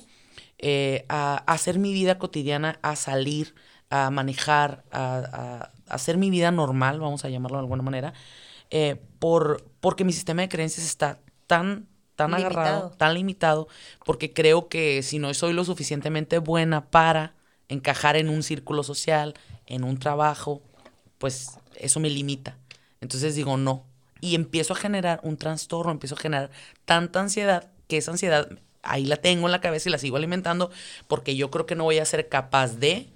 eh, 0.58 1.04
a, 1.08 1.36
a 1.46 1.52
hacer 1.54 1.78
mi 1.78 1.92
vida 1.92 2.18
cotidiana, 2.18 2.78
a 2.82 2.96
salir, 2.96 3.54
a 3.90 4.10
manejar, 4.10 4.84
a, 4.90 5.16
a- 5.18 5.72
a 5.90 5.94
hacer 5.94 6.18
mi 6.18 6.30
vida 6.30 6.50
normal, 6.50 7.00
vamos 7.00 7.24
a 7.24 7.30
llamarlo 7.30 7.56
de 7.58 7.62
alguna 7.62 7.82
manera, 7.82 8.12
eh, 8.70 8.96
por, 9.18 9.64
porque 9.80 10.04
mi 10.04 10.12
sistema 10.12 10.42
de 10.42 10.48
creencias 10.48 10.86
está 10.86 11.20
tan, 11.46 11.88
tan 12.16 12.34
agarrado, 12.34 12.86
tan 12.96 13.14
limitado, 13.14 13.68
porque 14.04 14.32
creo 14.32 14.68
que 14.68 15.02
si 15.02 15.18
no 15.18 15.32
soy 15.34 15.52
lo 15.52 15.64
suficientemente 15.64 16.38
buena 16.38 16.90
para 16.90 17.34
encajar 17.68 18.16
en 18.16 18.28
un 18.28 18.42
círculo 18.42 18.82
social, 18.82 19.34
en 19.66 19.84
un 19.84 19.98
trabajo, 19.98 20.62
pues 21.18 21.58
eso 21.76 22.00
me 22.00 22.10
limita. 22.10 22.56
Entonces 23.00 23.34
digo, 23.34 23.56
no. 23.56 23.84
Y 24.20 24.34
empiezo 24.34 24.72
a 24.72 24.76
generar 24.76 25.20
un 25.22 25.36
trastorno, 25.36 25.92
empiezo 25.92 26.14
a 26.16 26.18
generar 26.18 26.50
tanta 26.84 27.20
ansiedad 27.20 27.70
que 27.86 27.98
esa 27.98 28.10
ansiedad 28.10 28.48
ahí 28.92 29.04
la 29.04 29.16
tengo 29.16 29.46
en 29.46 29.52
la 29.52 29.60
cabeza 29.60 29.88
y 29.88 29.92
la 29.92 29.98
sigo 29.98 30.16
alimentando 30.16 30.70
porque 31.06 31.36
yo 31.36 31.50
creo 31.50 31.66
que 31.66 31.74
no 31.74 31.84
voy 31.84 31.98
a 31.98 32.04
ser 32.04 32.28
capaz 32.28 32.76
de 32.78 33.08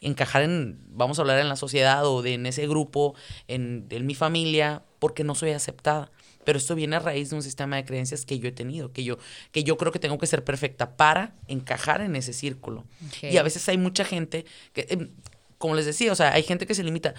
encajar 0.00 0.42
en, 0.42 0.78
vamos 0.88 1.18
a 1.18 1.22
hablar 1.22 1.38
en 1.38 1.48
la 1.48 1.56
sociedad 1.56 2.06
o 2.06 2.22
de, 2.22 2.34
en 2.34 2.46
ese 2.46 2.66
grupo, 2.66 3.14
en, 3.48 3.86
en 3.90 4.06
mi 4.06 4.14
familia, 4.14 4.82
porque 4.98 5.24
no 5.24 5.34
soy 5.34 5.50
aceptada. 5.50 6.10
Pero 6.44 6.58
esto 6.58 6.76
viene 6.76 6.96
a 6.96 7.00
raíz 7.00 7.30
de 7.30 7.36
un 7.36 7.42
sistema 7.42 7.76
de 7.76 7.84
creencias 7.84 8.24
que 8.24 8.38
yo 8.38 8.48
he 8.48 8.52
tenido, 8.52 8.92
que 8.92 9.02
yo, 9.02 9.18
que 9.50 9.64
yo 9.64 9.76
creo 9.76 9.90
que 9.90 9.98
tengo 9.98 10.16
que 10.16 10.28
ser 10.28 10.44
perfecta 10.44 10.96
para 10.96 11.34
encajar 11.48 12.00
en 12.02 12.14
ese 12.14 12.32
círculo. 12.32 12.84
Y 13.20 13.36
a 13.38 13.42
veces 13.42 13.68
hay 13.68 13.78
mucha 13.78 14.04
gente 14.04 14.44
que, 14.72 14.86
em, 14.90 15.10
como 15.58 15.74
les 15.74 15.86
decía, 15.86 16.12
o 16.12 16.14
sea, 16.14 16.32
hay 16.32 16.44
gente 16.44 16.66
que 16.66 16.74
se 16.74 16.84
limita. 16.84 17.14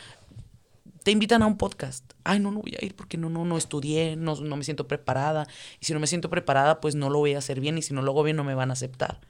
Te 1.08 1.12
invitan 1.12 1.42
a 1.42 1.48
un 1.48 1.56
podcast. 1.56 2.04
Ay, 2.26 2.42
no, 2.42 2.52
no 2.52 2.60
voy 2.60 2.76
a 2.78 2.84
ir 2.84 2.94
porque 2.94 3.18
no, 3.18 3.30
no, 3.30 3.46
no 3.46 3.58
estudié, 3.58 4.18
no, 4.18 4.36
no 4.36 4.58
me 4.58 4.66
siento 4.66 4.90
preparada. 4.90 5.48
Y 5.80 5.86
si 5.86 5.94
no 5.94 6.02
me 6.02 6.08
siento 6.08 6.30
preparada, 6.30 6.82
pues 6.82 6.96
no 6.96 7.10
lo 7.10 7.20
voy 7.20 7.34
a 7.34 7.38
hacer 7.38 7.62
bien. 7.62 7.78
Y 7.78 7.82
si 7.82 7.94
no 7.94 8.02
lo 8.02 8.12
hago 8.12 8.24
bien, 8.24 8.36
no 8.36 8.44
me 8.44 8.56
van 8.56 8.72
a 8.72 8.74
aceptar. 8.74 9.22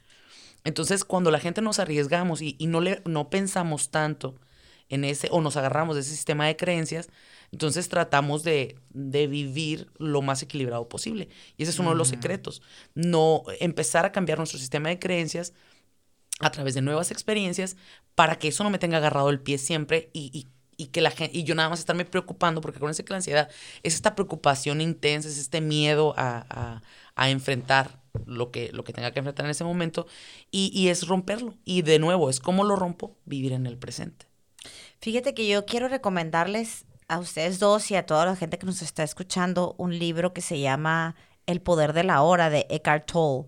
Entonces, 0.63 1.05
cuando 1.05 1.29
la 1.29 1.39
gente 1.39 1.61
nos 1.61 1.77
arriesgamos 1.77 2.41
y, 2.41 2.55
y 2.57 2.65
no, 2.65 2.81
le, 2.81 3.03
no 3.05 3.29
pensamos 3.29 3.91
tanto 3.91 4.33
en 4.89 5.03
ese, 5.03 5.27
o 5.29 5.39
nos 5.39 5.55
agarramos 5.55 5.93
de 5.93 6.01
ese 6.01 6.09
sistema 6.09 6.47
de 6.47 6.55
creencias, 6.55 7.09
entonces 7.51 7.89
tratamos 7.89 8.41
de, 8.41 8.79
de 8.89 9.27
vivir 9.27 9.91
lo 9.99 10.23
más 10.23 10.41
equilibrado 10.41 10.89
posible. 10.89 11.29
Y 11.57 11.61
ese 11.61 11.73
es 11.73 11.77
uno 11.77 11.91
de 11.91 11.97
los 11.97 12.07
secretos. 12.07 12.63
No 12.95 13.43
empezar 13.59 14.03
a 14.03 14.11
cambiar 14.11 14.39
nuestro 14.39 14.57
sistema 14.57 14.89
de 14.89 14.97
creencias 14.97 15.53
a 16.39 16.49
través 16.49 16.73
de 16.73 16.81
nuevas 16.81 17.11
experiencias 17.11 17.77
para 18.15 18.39
que 18.39 18.47
eso 18.47 18.63
no 18.63 18.71
me 18.71 18.79
tenga 18.79 18.97
agarrado 18.97 19.29
el 19.29 19.39
pie 19.39 19.59
siempre 19.59 20.09
y, 20.13 20.31
y, 20.33 20.47
y 20.77 20.87
que 20.87 21.01
la 21.01 21.11
gente, 21.11 21.37
y 21.37 21.43
yo 21.43 21.55
nada 21.55 21.69
más 21.69 21.79
estarme 21.79 22.05
preocupando, 22.05 22.61
porque 22.61 22.77
acuérdense 22.77 23.03
que 23.03 23.11
la 23.11 23.17
ansiedad 23.17 23.49
es 23.83 23.95
esta 23.95 24.15
preocupación 24.15 24.79
intensa, 24.79 25.27
es 25.27 25.37
este 25.37 25.59
miedo 25.59 26.13
a, 26.17 26.45
a, 26.49 26.81
a 27.15 27.29
enfrentar 27.29 27.99
lo 28.25 28.51
que, 28.51 28.71
lo 28.71 28.83
que 28.83 28.93
tenga 28.93 29.11
que 29.11 29.19
enfrentar 29.19 29.45
en 29.45 29.51
ese 29.51 29.63
momento 29.63 30.07
y, 30.51 30.71
y 30.73 30.89
es 30.89 31.07
romperlo. 31.07 31.55
Y 31.65 31.81
de 31.81 31.99
nuevo, 31.99 32.29
es 32.29 32.39
como 32.39 32.63
lo 32.63 32.75
rompo, 32.75 33.17
vivir 33.25 33.53
en 33.53 33.65
el 33.65 33.77
presente. 33.77 34.27
Fíjate 34.99 35.33
que 35.33 35.47
yo 35.47 35.65
quiero 35.65 35.87
recomendarles 35.87 36.85
a 37.07 37.19
ustedes 37.19 37.59
dos 37.59 37.89
y 37.91 37.95
a 37.95 38.05
toda 38.05 38.25
la 38.25 38.35
gente 38.35 38.57
que 38.57 38.65
nos 38.65 38.81
está 38.81 39.03
escuchando 39.03 39.75
un 39.77 39.97
libro 39.97 40.33
que 40.33 40.41
se 40.41 40.59
llama 40.59 41.15
El 41.45 41.61
poder 41.61 41.93
de 41.93 42.03
la 42.03 42.21
hora 42.21 42.49
de 42.49 42.67
Eckhart 42.69 43.11
Tolle. 43.11 43.47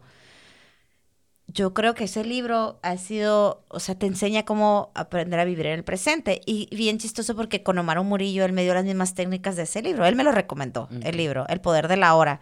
Yo 1.51 1.73
creo 1.73 1.95
que 1.95 2.03
ese 2.03 2.23
libro 2.23 2.79
ha 2.83 2.97
sido, 2.97 3.65
o 3.69 3.79
sea, 3.79 3.95
te 3.95 4.05
enseña 4.05 4.45
cómo 4.45 4.91
aprender 4.93 5.39
a 5.39 5.45
vivir 5.45 5.65
en 5.65 5.73
el 5.73 5.83
presente. 5.83 6.41
Y 6.45 6.69
bien 6.75 6.99
chistoso 6.99 7.35
porque 7.35 7.63
con 7.63 7.77
Omar 7.79 7.99
Murillo 8.03 8.45
él 8.45 8.53
me 8.53 8.61
dio 8.61 8.75
las 8.75 8.85
mismas 8.85 9.15
técnicas 9.15 9.55
de 9.55 9.63
ese 9.63 9.81
libro. 9.81 10.05
Él 10.05 10.15
me 10.15 10.23
lo 10.23 10.31
recomendó, 10.31 10.87
el 11.01 11.17
libro, 11.17 11.47
El 11.47 11.59
poder 11.59 11.87
de 11.87 11.97
la 11.97 12.13
hora. 12.13 12.39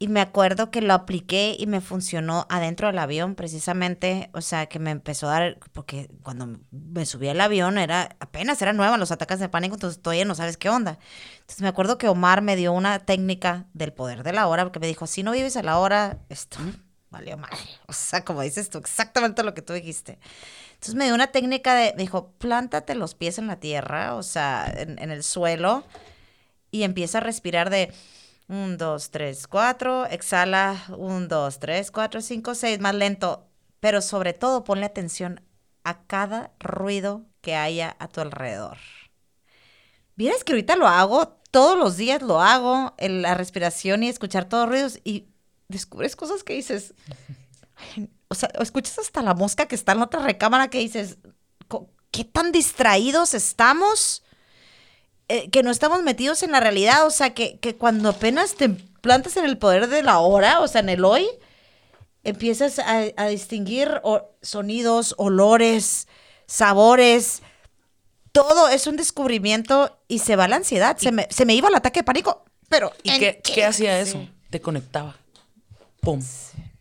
Y 0.00 0.08
me 0.08 0.20
acuerdo 0.20 0.72
que 0.72 0.82
lo 0.82 0.94
apliqué 0.94 1.56
y 1.56 1.66
me 1.66 1.80
funcionó 1.80 2.46
adentro 2.50 2.88
del 2.88 2.98
avión, 2.98 3.36
precisamente, 3.36 4.30
o 4.34 4.40
sea, 4.40 4.66
que 4.66 4.78
me 4.78 4.90
empezó 4.90 5.28
a 5.28 5.32
dar, 5.32 5.58
porque 5.72 6.10
cuando 6.22 6.58
me 6.70 7.06
subí 7.06 7.28
al 7.28 7.40
avión 7.40 7.78
era, 7.78 8.16
apenas 8.20 8.60
eran 8.60 8.76
nuevas 8.76 8.98
los 8.98 9.12
ataques 9.12 9.38
de 9.38 9.48
pánico, 9.48 9.76
entonces 9.76 10.02
todavía 10.02 10.26
no 10.26 10.34
sabes 10.34 10.58
qué 10.58 10.68
onda. 10.68 10.98
Entonces 11.36 11.62
me 11.62 11.68
acuerdo 11.68 11.96
que 11.96 12.08
Omar 12.08 12.42
me 12.42 12.56
dio 12.56 12.72
una 12.72 12.98
técnica 12.98 13.68
del 13.72 13.92
poder 13.92 14.22
de 14.22 14.32
la 14.32 14.48
hora, 14.48 14.64
porque 14.64 14.80
me 14.80 14.86
dijo, 14.86 15.06
si 15.06 15.22
no 15.22 15.32
vives 15.32 15.56
a 15.56 15.62
la 15.62 15.78
hora, 15.78 16.18
esto 16.28 16.58
valió 17.16 17.36
mal. 17.36 17.50
O 17.88 17.92
sea, 17.92 18.24
como 18.24 18.42
dices 18.42 18.70
tú, 18.70 18.78
exactamente 18.78 19.42
lo 19.42 19.54
que 19.54 19.62
tú 19.62 19.72
dijiste. 19.72 20.18
Entonces 20.74 20.94
me 20.94 21.04
dio 21.04 21.14
una 21.14 21.28
técnica 21.28 21.74
de, 21.74 21.92
me 21.96 22.02
dijo, 22.02 22.32
plántate 22.38 22.94
los 22.94 23.14
pies 23.14 23.38
en 23.38 23.46
la 23.46 23.60
tierra, 23.60 24.14
o 24.14 24.22
sea, 24.22 24.66
en, 24.66 24.98
en 24.98 25.10
el 25.10 25.22
suelo, 25.22 25.84
y 26.70 26.82
empieza 26.82 27.18
a 27.18 27.20
respirar 27.22 27.70
de... 27.70 27.92
1, 28.48 28.76
2, 28.76 29.10
3, 29.10 29.46
4. 29.48 30.06
Exhala. 30.06 30.84
1, 30.96 31.26
2, 31.26 31.58
3, 31.58 31.90
4, 31.90 32.20
5, 32.20 32.54
6. 32.54 32.78
Más 32.78 32.94
lento. 32.94 33.48
Pero 33.80 34.00
sobre 34.00 34.34
todo 34.34 34.62
ponle 34.62 34.86
atención 34.86 35.40
a 35.82 36.02
cada 36.06 36.52
ruido 36.58 37.26
que 37.40 37.54
haya 37.54 37.96
a 37.98 38.08
tu 38.08 38.20
alrededor. 38.20 38.78
Vieras 40.16 40.44
que 40.44 40.52
ahorita 40.52 40.76
lo 40.76 40.88
hago, 40.88 41.38
todos 41.50 41.78
los 41.78 41.96
días 41.96 42.22
lo 42.22 42.40
hago, 42.40 42.94
en 42.98 43.22
la 43.22 43.34
respiración 43.34 44.02
y 44.02 44.08
escuchar 44.08 44.48
todos 44.48 44.64
los 44.64 44.70
ruidos 44.70 45.00
y 45.04 45.28
descubres 45.68 46.16
cosas 46.16 46.42
que 46.44 46.54
dices, 46.54 46.94
o 48.28 48.34
sea, 48.34 48.48
escuchas 48.60 48.98
hasta 48.98 49.22
la 49.22 49.34
mosca 49.34 49.66
que 49.66 49.74
está 49.74 49.92
en 49.92 49.98
la 49.98 50.04
otra 50.04 50.22
recámara 50.22 50.68
que 50.68 50.78
dices, 50.78 51.18
"Co- 51.68 51.88
¿qué 52.10 52.24
tan 52.24 52.52
distraídos 52.52 53.34
estamos? 53.34 54.22
eh, 55.28 55.50
que 55.50 55.64
no 55.64 55.72
estamos 55.72 56.04
metidos 56.04 56.44
en 56.44 56.52
la 56.52 56.60
realidad, 56.60 57.04
o 57.04 57.10
sea, 57.10 57.34
que, 57.34 57.58
que 57.58 57.74
cuando 57.74 58.10
apenas 58.10 58.54
te 58.54 58.68
plantas 58.68 59.36
en 59.36 59.44
el 59.44 59.58
poder 59.58 59.88
de 59.88 60.04
la 60.04 60.20
hora, 60.20 60.60
o 60.60 60.68
sea, 60.68 60.80
en 60.82 60.88
el 60.88 61.04
hoy, 61.04 61.26
empiezas 62.22 62.78
a, 62.78 63.02
a 63.16 63.26
distinguir 63.26 64.00
sonidos, 64.40 65.16
olores, 65.18 66.06
sabores, 66.46 67.42
todo 68.30 68.68
es 68.68 68.86
un 68.86 68.94
descubrimiento 68.96 69.98
y 70.06 70.20
se 70.20 70.36
va 70.36 70.46
la 70.46 70.54
ansiedad, 70.56 70.96
se 70.96 71.10
me, 71.10 71.26
se 71.28 71.44
me 71.44 71.54
iba 71.56 71.68
el 71.70 71.74
ataque 71.74 72.00
de 72.00 72.04
pánico, 72.04 72.44
pero 72.68 72.92
¿Y 73.02 73.10
¿en 73.10 73.18
qué, 73.18 73.40
qué 73.42 73.64
hacía 73.64 73.98
eso? 73.98 74.24
Te 74.50 74.60
conectaba. 74.60 75.16
¡Pum! 76.06 76.22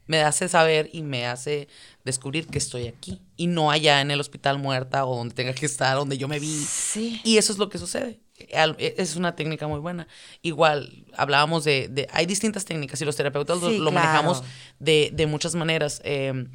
Me 0.08 0.22
hace 0.22 0.48
saber 0.48 0.90
y 0.94 1.02
me 1.02 1.26
hace 1.26 1.68
descubrir 2.04 2.46
que 2.46 2.60
estoy 2.60 2.86
aquí 2.88 3.22
y 3.36 3.48
no 3.48 3.72
allá 3.72 4.02
en 4.02 4.12
el 4.12 4.20
hospital 4.20 4.60
muerta 4.60 5.04
o 5.06 5.18
donde 5.18 5.34
tenga 5.34 5.54
que 5.54 5.66
estar, 5.66 5.98
donde 5.98 6.18
yo 6.20 6.28
me 6.28 6.40
vi. 6.40 6.64
Sí. 6.64 7.20
Y 7.24 7.38
eso 7.38 7.52
es 7.52 7.58
lo 7.58 7.70
que 7.70 7.80
sucede. 7.80 8.20
E- 8.38 8.94
Es 8.98 9.16
una 9.16 9.36
técnica 9.36 9.68
muy 9.68 9.80
buena. 9.80 10.08
Igual, 10.44 11.06
hablábamos 11.18 11.64
de, 11.64 11.88
de- 11.88 12.08
hay 12.12 12.28
distintas 12.28 12.66
técnicas 12.66 13.02
y 13.02 13.06
los 13.06 13.16
terapeutas 13.16 13.60
lo- 13.62 13.70
Sí, 13.72 13.80
lo, 13.80 13.90
claro. 13.90 14.06
manejamos 14.08 14.44
de, 14.80 15.10
de 15.12 15.26
muchas 15.26 15.56
maneras. 15.56 16.02
Eh, 16.04 16.46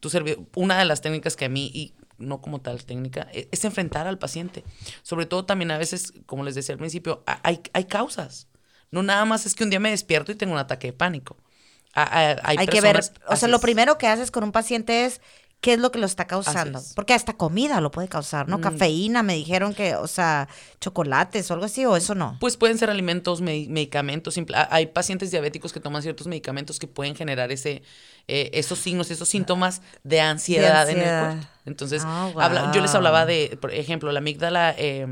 tu 0.00 0.10
servi- 0.10 0.46
una 0.54 0.78
de 0.78 0.84
las 0.84 1.00
técnicas 1.00 1.34
que 1.34 1.46
a 1.46 1.48
mí, 1.48 1.70
y 1.72 1.94
no 2.18 2.42
como 2.42 2.60
tal 2.60 2.84
técnica, 2.84 3.26
e- 3.32 3.48
es 3.50 3.64
enfrentar 3.64 4.06
al 4.06 4.18
paciente. 4.18 4.64
Sobre 5.02 5.24
todo 5.24 5.46
también 5.46 5.70
a 5.70 5.78
veces, 5.78 6.12
como 6.26 6.44
les 6.44 6.54
decía 6.54 6.74
al 6.74 6.78
principio, 6.78 7.22
hay, 7.42 7.60
hay 7.72 7.84
causas. 7.84 8.48
No 8.90 9.02
nada 9.02 9.24
más 9.24 9.46
es 9.46 9.54
que 9.54 9.64
un 9.64 9.70
día 9.70 9.80
me 9.80 9.90
despierto 9.90 10.30
y 10.30 10.34
tengo 10.34 10.52
un 10.52 10.58
ataque 10.58 10.88
de 10.88 10.92
pánico. 10.92 11.38
A- 12.02 12.30
a- 12.32 12.40
hay 12.44 12.56
Hay, 12.58 12.66
que 12.66 12.80
ver, 12.80 13.00
o 13.28 13.36
sea, 13.36 13.48
lo 13.48 13.60
primero 13.60 13.98
que 13.98 14.06
haces 14.06 14.30
con 14.30 14.44
un 14.44 14.52
paciente 14.52 15.04
es 15.04 15.20
qué 15.60 15.72
es 15.72 15.80
lo 15.80 15.90
que 15.90 15.98
lo 15.98 16.06
está 16.06 16.28
causando. 16.28 16.78
es. 16.78 16.92
Porque 16.94 17.14
hasta 17.14 17.32
comida 17.32 17.80
lo 17.80 17.90
puede 17.90 18.06
causar, 18.06 18.46
¿no? 18.48 18.58
Mm. 18.58 18.60
Cafeína, 18.60 19.24
me 19.24 19.34
dijeron 19.34 19.74
que, 19.74 19.96
o 19.96 20.06
sea, 20.06 20.48
chocolates 20.80 21.50
o 21.50 21.54
algo 21.54 21.66
así, 21.66 21.84
o 21.84 21.96
eso 21.96 22.14
no. 22.14 22.36
Pues 22.38 22.56
pueden 22.56 22.78
ser 22.78 22.90
alimentos, 22.90 23.40
me- 23.40 23.66
medicamentos. 23.68 24.36
Hay 24.70 24.86
pacientes 24.86 25.32
diabéticos 25.32 25.72
que 25.72 25.80
toman 25.80 26.02
ciertos 26.02 26.28
medicamentos 26.28 26.78
que 26.78 26.86
pueden 26.86 27.16
generar 27.16 27.50
ese, 27.50 27.82
eh, 28.28 28.50
esos 28.54 28.78
signos, 28.78 29.10
esos 29.10 29.28
síntomas 29.28 29.82
de 30.04 30.20
ansiedad, 30.20 30.88
en 30.88 30.98
el 31.00 31.04
cuerpo. 31.34 31.48
Entonces, 31.66 32.02
Ah, 32.06 32.30
habla- 32.36 32.70
yo 32.72 32.80
les 32.80 32.94
hablaba 32.94 33.26
de, 33.26 33.58
por 33.60 33.74
ejemplo, 33.74 34.12
la 34.12 34.20
amígdala 34.20 34.74
eh, 34.78 35.06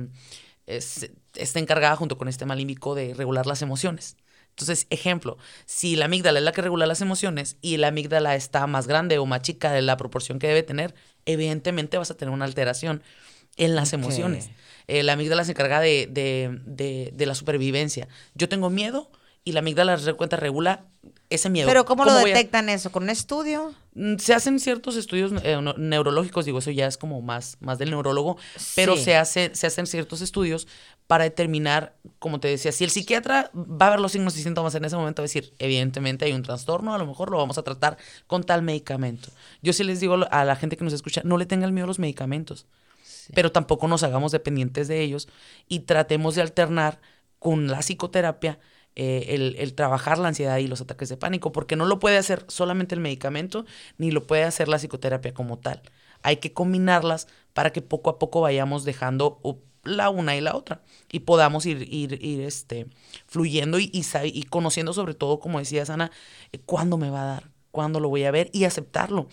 es- 0.66 1.11
está 1.34 1.59
encargada 1.59 1.97
junto 1.97 2.16
con 2.18 2.28
este 2.28 2.47
límbico 2.47 2.95
de 2.95 3.14
regular 3.14 3.47
las 3.47 3.62
emociones. 3.62 4.16
Entonces, 4.57 4.86
ejemplo, 4.88 5.36
si 5.66 5.96
la 5.96 6.07
amígdala 6.07 6.38
es 6.38 6.44
la 6.46 6.52
que 6.52 6.62
regula 6.62 6.86
las 6.86 7.02
emociones 7.02 7.59
y 7.61 7.76
la 7.76 7.88
amígdala 7.88 8.34
está 8.36 8.66
más 8.66 8.86
grande 8.86 9.18
o 9.18 9.26
más 9.26 9.42
chica 9.42 9.70
de 9.70 9.82
la 9.82 9.98
proporción 9.98 10.38
que 10.38 10.46
debe 10.48 10.62
tener, 10.62 10.94
evidentemente 11.26 11.98
vas 11.98 12.11
a 12.11 12.16
tener 12.16 12.32
una 12.32 12.46
alteración 12.46 13.02
en 13.59 13.74
las 13.74 13.92
emociones. 13.92 14.48
Eh, 14.86 15.02
la 15.02 15.12
amígdala 15.12 15.44
se 15.44 15.50
encarga 15.52 15.80
de, 15.80 16.09
de, 16.11 16.59
de- 16.64 17.11
de 17.14 17.26
la 17.26 17.34
supervivencia. 17.34 18.09
Yo 18.34 18.48
tengo 18.48 18.70
miedo 18.70 19.11
y 19.44 19.52
la 19.52 19.61
amígdala, 19.61 19.98
se 19.98 20.14
cuenta, 20.14 20.36
regula 20.36 20.86
ese 21.28 21.50
miedo. 21.50 21.68
Pero 21.68 21.84
¿cómo, 21.84 22.04
lo 22.04 22.12
a- 22.12 22.24
detectan 22.24 22.68
eso? 22.70 22.90
¿Con 22.92 23.04
un 23.04 23.11
estudio? 23.11 23.74
Mm, 23.94 24.16
Se 24.16 24.32
hacen 24.34 24.59
ciertos 24.59 24.96
estudios 24.96 25.32
eh, 25.44 25.57
neurológicos, 25.76 26.44
digo, 26.46 26.59
eso 26.61 26.70
ya 26.70 26.86
es 26.86 26.96
como 26.96 27.20
más, 27.22 27.57
más 27.61 27.78
del 27.78 27.90
neurólogo, 27.90 28.36
pero 28.74 28.96
Sí. 28.96 29.04
se, 29.04 29.16
hace, 29.16 29.50
se 29.54 29.66
hacen 29.66 29.86
ciertos 29.86 30.20
estudios 30.22 30.66
para 31.07 31.24
determinar, 31.24 31.96
como 32.18 32.40
te 32.40 32.48
decía, 32.48 32.72
si 32.72 32.84
el 32.84 32.90
psiquiatra 32.90 33.50
va 33.54 33.86
a 33.86 33.90
ver 33.90 34.00
los 34.00 34.12
signos 34.12 34.36
y 34.36 34.42
síntomas 34.42 34.74
en 34.74 34.84
ese 34.84 34.96
momento, 34.96 35.22
va 35.22 35.24
a 35.24 35.28
decir, 35.28 35.54
evidentemente 35.59 36.24
hay 36.24 36.32
un 36.32 36.42
trastorno, 36.42 36.94
a 36.94 36.98
lo 36.98 37.07
mejor 37.07 37.30
lo 37.30 37.38
vamos 37.38 37.59
a 37.59 37.62
tratar 37.62 37.96
con 38.26 38.42
tal 38.42 38.62
medicamento. 38.62 39.28
Yo 39.62 39.72
sí 39.72 39.84
les 39.84 40.00
digo 40.00 40.16
a 40.30 40.44
la 40.44 40.57
gente 40.57 40.76
que 40.76 40.84
nos 40.84 40.92
escucha, 40.92 41.20
no 41.24 41.38
le 41.38 41.46
tengan 41.46 41.72
miedo 41.72 41.84
a 41.84 41.88
los 41.88 41.98
medicamentos, 41.98 42.66
pero 43.34 43.52
tampoco 43.52 43.86
nos 43.88 44.02
hagamos 44.02 44.32
dependientes 44.32 44.88
de 44.88 45.00
ellos 45.02 45.28
y 45.68 45.80
tratemos 45.80 46.34
de 46.34 46.42
alternar 46.42 47.00
con 47.38 47.68
la 47.68 47.80
psicoterapia 47.80 48.59
eh, 48.96 49.34
el, 49.34 49.57
el 49.59 49.74
trabajar 49.74 50.18
la 50.18 50.28
ansiedad 50.28 50.57
y 50.57 50.66
los 50.66 50.80
ataques 50.80 51.09
de 51.09 51.16
pánico, 51.18 51.52
porque 51.52 51.76
no 51.76 51.84
lo 51.84 51.98
puede 51.98 52.16
hacer 52.16 52.44
solamente 52.48 52.94
el 52.94 53.00
medicamento, 53.00 53.64
ni 53.98 54.11
lo 54.11 54.26
puede 54.26 54.44
hacer 54.44 54.68
la 54.68 54.78
psicoterapia 54.78 55.34
como 55.34 55.59
tal. 55.59 55.82
Hay 56.22 56.38
que 56.38 56.52
combinarlas 56.52 57.28
para 57.52 57.72
que 57.72 57.82
poco 57.82 58.11
a 58.11 58.18
poco 58.18 58.40
vayamos 58.40 58.84
dejando 58.84 59.38
la 59.87 60.11
una 60.11 60.37
y 60.37 60.41
la 60.41 60.55
otra 60.55 60.82
y 61.11 61.20
podamos 61.20 61.66
ir, 61.66 61.82
ir, 61.93 62.22
ir 62.22 62.41
este, 62.41 62.87
fluyendo 63.26 63.78
y, 63.78 63.91
y, 63.93 64.05
y 64.24 64.43
conociendo 64.45 64.93
sobre 64.93 65.14
todo, 65.14 65.41
como 65.41 65.59
decía 65.59 65.87
Sana, 65.87 66.11
eh, 66.53 66.59
cuándo 66.64 66.97
me 66.97 67.11
va 67.11 67.22
a 67.22 67.26
dar, 67.26 67.51
cuándo 67.70 68.01
lo 68.01 68.09
voy 68.09 68.24
a 68.24 68.30
ver 68.30 68.51
y 68.53 68.64
aceptarlo. 68.64 69.28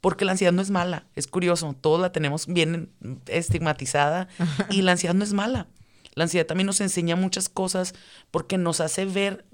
Porque 0.00 0.24
la 0.24 0.32
ansiedad 0.32 0.52
no 0.52 0.62
es 0.62 0.70
mala, 0.70 1.06
es 1.14 1.28
curioso, 1.28 1.76
todos 1.80 2.00
la 2.00 2.10
tenemos 2.10 2.48
bien 2.48 2.90
estigmatizada 3.26 4.28
y 4.70 4.82
la 4.82 4.92
ansiedad 4.92 5.14
no 5.14 5.22
es 5.22 5.32
mala. 5.32 5.68
La 6.14 6.24
ansiedad 6.24 6.46
también 6.46 6.66
nos 6.66 6.80
enseña 6.80 7.16
muchas 7.16 7.48
cosas 7.48 7.94
porque 8.30 8.58
nos 8.58 8.80
hace 8.80 9.04
ver 9.04 9.46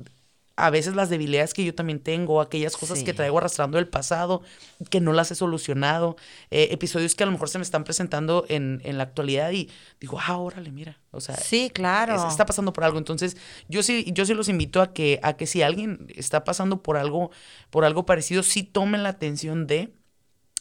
a 0.58 0.70
veces 0.70 0.94
las 0.94 1.08
debilidades 1.10 1.54
que 1.54 1.64
yo 1.64 1.74
también 1.74 2.00
tengo, 2.00 2.40
aquellas 2.40 2.76
cosas 2.76 2.98
Sí. 2.98 3.04
que 3.04 3.14
traigo 3.14 3.38
arrastrando 3.38 3.76
del 3.78 3.88
pasado, 3.88 4.42
que 4.90 5.00
no 5.00 5.12
las 5.12 5.30
he 5.30 5.34
solucionado, 5.34 6.16
eh, 6.50 6.68
episodios 6.72 7.14
que 7.14 7.22
a 7.22 7.26
lo 7.26 7.32
mejor 7.32 7.48
se 7.48 7.58
me 7.58 7.62
están 7.62 7.84
presentando 7.84 8.44
en, 8.48 8.80
en 8.84 8.98
la 8.98 9.04
actualidad 9.04 9.50
y 9.52 9.70
digo, 10.00 10.18
ah, 10.20 10.36
órale, 10.38 10.70
mira, 10.70 10.98
o 11.12 11.20
sea, 11.20 11.36
Sí, 11.36 11.70
claro. 11.72 12.14
es- 12.16 12.24
está 12.30 12.44
pasando 12.46 12.72
por 12.72 12.84
algo. 12.84 12.98
Entonces, 12.98 13.36
yo 13.68 13.82
sí, 13.82 14.04
yo 14.12 14.24
sí 14.26 14.34
los 14.34 14.48
invito 14.48 14.82
a 14.82 14.92
que, 14.92 15.20
a 15.22 15.34
que 15.36 15.46
si 15.46 15.62
alguien 15.62 16.06
está 16.16 16.44
pasando 16.44 16.82
por 16.82 16.96
algo, 16.96 17.30
por 17.70 17.84
algo 17.84 18.04
parecido, 18.04 18.42
sí 18.42 18.62
tomen 18.62 19.02
la 19.02 19.10
atención 19.10 19.66
de 19.66 19.92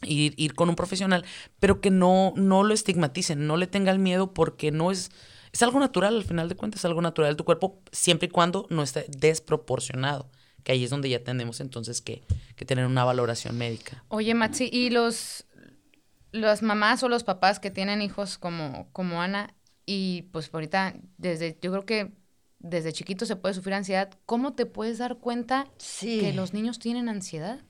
ir, 0.04 0.34
ir 0.38 0.54
con 0.54 0.70
un 0.70 0.76
profesional, 0.76 1.26
pero 1.60 1.82
que 1.82 1.89
no, 1.89 2.34
no 2.36 2.64
lo 2.64 2.74
estigmaticen, 2.74 3.48
no 3.48 3.58
le 3.58 3.66
tengan 3.68 4.02
miedo 4.04 4.32
porque 4.34 4.72
no 4.72 4.91
es, 4.91 5.10
es 5.52 5.62
algo 5.64 5.80
natural, 5.80 6.16
al 6.18 6.24
final 6.24 6.50
de 6.50 6.56
cuentas, 6.56 6.82
es 6.82 6.86
algo 6.86 7.02
natural 7.02 7.32
de 7.34 7.38
tu 7.38 7.43
cuerpo, 7.45 7.82
siempre 7.91 8.28
y 8.28 8.30
cuando 8.32 8.68
no 8.70 8.84
esté 8.84 9.06
desproporcionado. 9.18 10.30
Que 10.64 10.74
ahí 10.74 10.84
es 10.84 10.89
donde 10.89 11.10
ya 11.10 11.24
tenemos 11.24 11.62
entonces 11.62 12.02
que, 12.02 12.24
que 12.56 12.66
tener 12.66 12.86
una 12.86 13.06
valoración 13.06 13.58
médica. 13.58 14.04
Oye, 14.10 14.34
Maxi, 14.34 14.70
¿y 14.72 14.89
los 14.89 15.45
las 16.34 16.62
mamás 16.62 17.02
o 17.04 17.10
los 17.10 17.24
papás 17.24 17.60
que 17.60 17.72
tienen 17.72 18.02
hijos 18.02 18.38
como, 18.38 18.89
como 18.91 19.22
Ana, 19.22 19.56
y 19.86 20.24
pues 20.34 20.50
ahorita, 20.54 20.95
desde, 21.18 21.58
yo 21.62 21.72
creo 21.72 21.86
que 21.86 22.12
desde 22.60 22.91
chiquito 22.91 23.26
se 23.26 23.36
puede 23.38 23.54
sufrir 23.56 23.76
ansiedad, 23.76 24.10
¿cómo 24.26 24.54
te 24.54 24.66
puedes 24.66 24.98
dar 24.98 25.18
cuenta 25.18 25.68
Sí. 25.78 26.20
que 26.20 26.34
los 26.34 26.54
niños 26.54 26.80
tienen 26.80 27.08
ansiedad? 27.08 27.62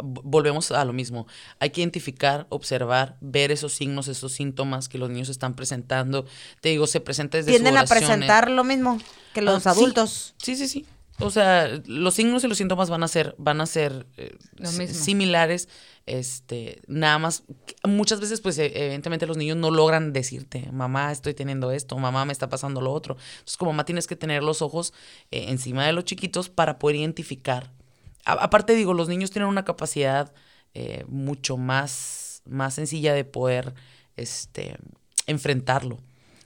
Volvemos 0.00 0.70
a 0.72 0.84
lo 0.84 0.92
mismo. 0.92 1.26
Hay 1.58 1.70
que 1.70 1.80
identificar, 1.82 2.46
observar, 2.48 3.16
ver 3.20 3.50
esos 3.52 3.72
signos, 3.74 4.08
esos 4.08 4.32
síntomas 4.32 4.88
que 4.88 4.96
los 4.98 5.10
niños 5.10 5.28
están 5.28 5.54
presentando. 5.54 6.24
Te 6.60 6.70
digo, 6.70 6.86
se 6.86 7.00
presenta 7.00 7.36
desde 7.36 7.50
Tienden 7.52 7.76
a 7.76 7.84
presentar 7.84 8.50
lo 8.50 8.64
mismo 8.64 8.98
que 9.34 9.42
los 9.42 9.66
Ah, 9.66 9.74
sí. 9.74 9.80
adultos. 9.80 10.34
Sí, 10.38 10.56
sí, 10.56 10.66
sí. 10.68 10.86
O 11.18 11.30
sea, 11.30 11.68
los 11.86 12.14
signos 12.14 12.42
y 12.42 12.48
los 12.48 12.56
síntomas 12.58 12.88
van 12.90 13.02
a 13.02 13.08
ser, 13.08 13.34
van 13.38 13.60
a 13.60 13.66
ser 13.66 14.06
eh, 14.16 14.34
similares. 14.88 15.68
Este, 16.06 16.80
nada 16.88 17.18
más, 17.18 17.44
muchas 17.84 18.18
veces, 18.18 18.40
pues, 18.40 18.58
e- 18.58 18.72
evidentemente 18.74 19.26
los 19.26 19.36
niños 19.36 19.56
no 19.56 19.70
logran 19.70 20.12
decirte, 20.12 20.68
mamá, 20.72 21.12
estoy 21.12 21.34
teniendo 21.34 21.70
esto, 21.70 21.96
mamá, 21.98 22.24
me 22.24 22.32
está 22.32 22.48
pasando 22.48 22.80
lo 22.80 22.92
otro. 22.92 23.16
Entonces, 23.34 23.56
como 23.56 23.72
mamá 23.72 23.84
tienes 23.84 24.06
que 24.08 24.16
tener 24.16 24.42
los 24.42 24.62
ojos 24.62 24.92
eh, 25.30 25.44
encima 25.48 25.86
de 25.86 25.92
los 25.92 26.04
chiquitos 26.04 26.48
para 26.48 26.78
poder 26.78 26.96
identificar. 26.96 27.70
A- 28.24 28.32
aparte, 28.44 28.74
digo, 28.74 28.94
los 28.94 29.08
niños 29.08 29.30
tienen 29.30 29.48
una 29.48 29.64
capacidad 29.64 30.32
eh, 30.74 31.04
mucho 31.08 31.56
más, 31.56 32.42
más 32.46 32.74
sencilla 32.74 33.14
de 33.14 33.24
poder, 33.24 33.74
este, 34.16 34.76
enfrentarlo. 35.26 35.98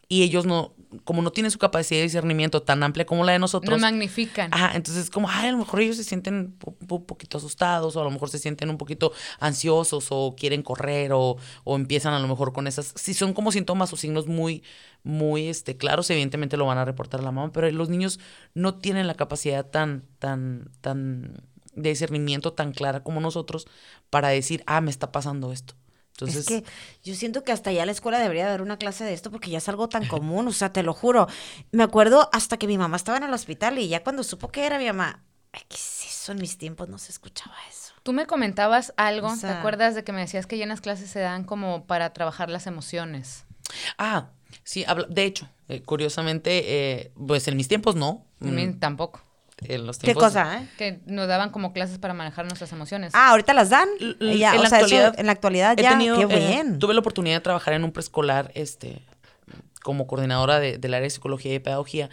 Y 0.09 0.23
ellos 0.23 0.47
no, 0.47 0.73
como 1.03 1.21
no 1.21 1.33
tienen 1.33 1.51
su 1.51 1.59
capacidad 1.59 1.99
de 1.99 2.05
discernimiento 2.05 2.63
tan 2.63 2.81
amplia 2.85 3.05
como 3.07 3.25
la 3.25 3.33
de 3.33 3.41
nosotros. 3.41 3.81
No 3.81 3.85
magnifican. 3.85 4.55
Ajá, 4.55 4.77
entonces 4.77 5.11
como, 5.11 5.29
ay, 5.29 5.49
a 5.49 5.53
lo 5.53 5.59
mejor 5.59 5.81
ellos 5.81 5.97
se 5.97 6.05
sienten 6.05 6.57
un 6.89 7.07
poquito 7.07 7.39
asustados 7.39 7.97
o 7.97 8.01
a 8.01 8.05
lo 8.05 8.11
mejor 8.13 8.31
se 8.31 8.39
sienten 8.39 8.71
un 8.71 8.79
poquito 8.79 9.11
ansiosos 9.41 10.07
o 10.11 10.37
quieren 10.39 10.63
correr 10.63 11.11
o, 11.13 11.39
o 11.65 11.75
empiezan 11.75 12.15
a 12.15 12.21
lo 12.21 12.29
mejor 12.29 12.53
con 12.53 12.69
esas, 12.69 12.93
si 12.95 13.15
son 13.15 13.33
como 13.35 13.51
síntomas 13.51 13.93
o 13.93 13.97
signos 13.97 14.29
muy, 14.29 14.63
muy 15.03 15.49
este, 15.49 15.77
claros, 15.77 16.09
evidentemente 16.11 16.57
lo 16.57 16.67
van 16.67 16.79
a 16.79 16.85
reportar 16.85 17.19
a 17.19 17.25
la 17.25 17.33
mamá, 17.33 17.51
pero 17.51 17.69
los 17.73 17.89
niños 17.89 18.21
no 18.55 18.77
tienen 18.77 19.09
la 19.09 19.15
capacidad 19.15 19.67
tan, 19.67 20.05
tan, 20.21 20.71
tan 20.83 21.43
de 21.77 21.91
discernimiento 21.91 22.53
tan 22.53 22.73
clara 22.73 23.03
como 23.03 23.21
nosotros 23.21 23.67
para 24.11 24.29
decir, 24.29 24.63
ah, 24.67 24.81
me 24.81 24.91
está 24.91 25.13
pasando 25.13 25.53
esto. 25.53 25.75
Entonces, 26.13 26.39
es 26.39 26.47
que 26.47 26.65
yo 27.05 27.15
siento 27.15 27.45
que 27.45 27.53
hasta 27.53 27.71
ya 27.73 27.85
la 27.85 27.93
escuela 27.93 28.19
debería 28.19 28.47
haber 28.49 28.63
una 28.63 28.79
clase 28.79 29.05
de 29.05 29.13
esto 29.13 29.31
porque 29.31 29.51
ya 29.51 29.59
es 29.59 29.69
algo 29.69 29.89
tan 29.91 30.07
común, 30.07 30.49
o 30.49 30.53
sea, 30.53 30.73
te 30.73 30.83
lo 30.83 30.95
juro. 30.95 31.27
Me 31.73 31.83
acuerdo 31.83 32.31
hasta 32.33 32.57
que 32.57 32.67
mi 32.67 32.79
mamá 32.79 32.97
estaba 32.97 33.19
en 33.19 33.25
el 33.25 33.35
hospital 33.35 33.79
y 33.79 33.89
ya 33.89 34.03
cuando 34.03 34.23
supo 34.23 34.49
que 34.49 34.65
era 34.65 34.79
mi 34.79 34.87
mamá, 34.87 35.23
ay, 35.53 35.61
¿qué 35.69 35.77
es 35.77 36.05
eso? 36.09 36.33
En 36.33 36.39
mis 36.39 36.57
tiempos 36.57 36.89
no 36.89 36.97
se 36.97 37.13
escuchaba 37.13 37.55
eso. 37.71 37.93
Tú 38.03 38.15
me 38.15 38.25
comentabas 38.27 38.95
algo, 38.97 39.29
O 39.29 39.37
¿te 39.37 39.49
acuerdas 39.49 39.95
de 39.95 40.05
que 40.05 40.13
me 40.13 40.21
decías 40.21 40.47
que 40.47 40.57
ya 40.57 40.63
en 40.63 40.71
las 40.71 40.81
clases 40.81 41.11
se 41.11 41.21
dan 41.21 41.45
como 41.45 41.87
para 41.87 42.13
trabajar 42.15 42.49
las 42.49 42.67
emociones? 42.67 43.45
ah, 43.99 44.31
sí, 44.65 44.87
de 45.11 45.25
hecho, 45.25 45.49
eh, 45.69 45.83
curiosamente, 45.83 46.63
eh, 47.01 47.13
pues 47.27 47.47
en 47.49 47.57
mis 47.57 47.69
tiempos 47.69 47.95
no. 47.95 48.25
A 48.41 48.45
mí 48.47 48.67
Mm, 48.69 48.79
tampoco. 48.79 49.21
En 49.63 49.87
los 49.87 49.99
¿Qué 49.99 50.09
tiempos- 50.09 50.25
cosa, 50.25 50.63
eh? 50.63 50.69
Que 50.77 51.01
nos 51.07 51.29
daban 51.29 51.51
como 51.51 51.73
clases 51.73 51.99
para 51.99 52.13
manejar 52.15 52.45
nuestras 52.45 52.73
emociones. 52.73 53.13
Ah, 53.15 53.31
ahorita 53.31 53.55
las 53.55 53.71
dan. 53.71 53.89
L- 54.01 54.39
ya, 54.39 54.53
en 54.55 54.61
o 54.61 54.63
la 54.63 54.69
sea, 54.69 54.79
eso 54.81 54.87
actualidad 54.87 55.19
en 55.21 55.27
la 55.27 55.33
actualidad 55.33 55.79
he 55.79 55.83
ya, 55.83 55.91
tenido, 55.91 56.17
qué 56.29 56.35
eh, 56.35 56.49
bien. 56.49 56.79
tuve 56.79 56.93
la 56.95 57.01
oportunidad 57.01 57.37
de 57.37 57.41
trabajar 57.41 57.75
en 57.75 57.85
un 57.85 57.93
preescolar, 57.93 58.51
este, 58.55 59.03
como 59.83 60.07
coordinadora 60.07 60.59
de- 60.61 60.79
del 60.79 60.93
área 60.95 61.05
de 61.05 61.11
psicología 61.11 61.55
y 61.55 61.59
pedagogía. 61.59 62.11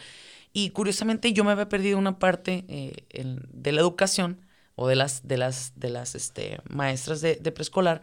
Y 0.53 0.69
curiosamente 0.69 1.33
yo 1.33 1.43
me 1.43 1.51
había 1.51 1.67
perdido 1.67 1.97
una 1.97 2.19
parte 2.19 2.63
eh, 2.67 2.93
en- 3.09 3.41
de 3.51 3.71
la 3.71 3.81
educación 3.81 4.45
o 4.75 4.87
de 4.87 4.95
las, 4.95 5.27
de 5.27 5.37
las, 5.37 5.73
de 5.75 5.89
las 5.89 6.15
este, 6.15 6.59
maestras 6.69 7.21
de, 7.21 7.35
de 7.35 7.51
preescolar, 7.51 8.01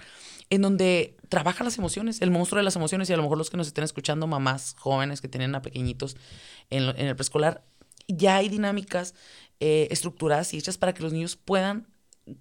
en 0.50 0.62
donde 0.62 1.16
trabajan 1.28 1.64
las 1.64 1.78
emociones, 1.78 2.20
el 2.22 2.30
monstruo 2.30 2.58
de 2.58 2.64
las 2.64 2.76
emociones, 2.76 3.08
y 3.08 3.12
a 3.12 3.16
lo 3.16 3.22
mejor 3.22 3.38
los 3.38 3.50
que 3.50 3.56
nos 3.56 3.68
estén 3.68 3.84
escuchando, 3.84 4.26
mamás 4.26 4.74
jóvenes 4.78 5.20
que 5.20 5.28
tienen 5.28 5.54
a 5.54 5.62
pequeñitos 5.62 6.16
en, 6.70 6.86
lo- 6.86 6.96
en 6.96 7.06
el 7.06 7.14
preescolar, 7.16 7.62
ya 8.16 8.36
hay 8.36 8.48
dinámicas 8.48 9.14
eh, 9.60 9.88
estructuradas 9.90 10.52
y 10.54 10.58
hechas 10.58 10.78
para 10.78 10.94
que 10.94 11.02
los 11.02 11.12
niños 11.12 11.36
puedan 11.36 11.86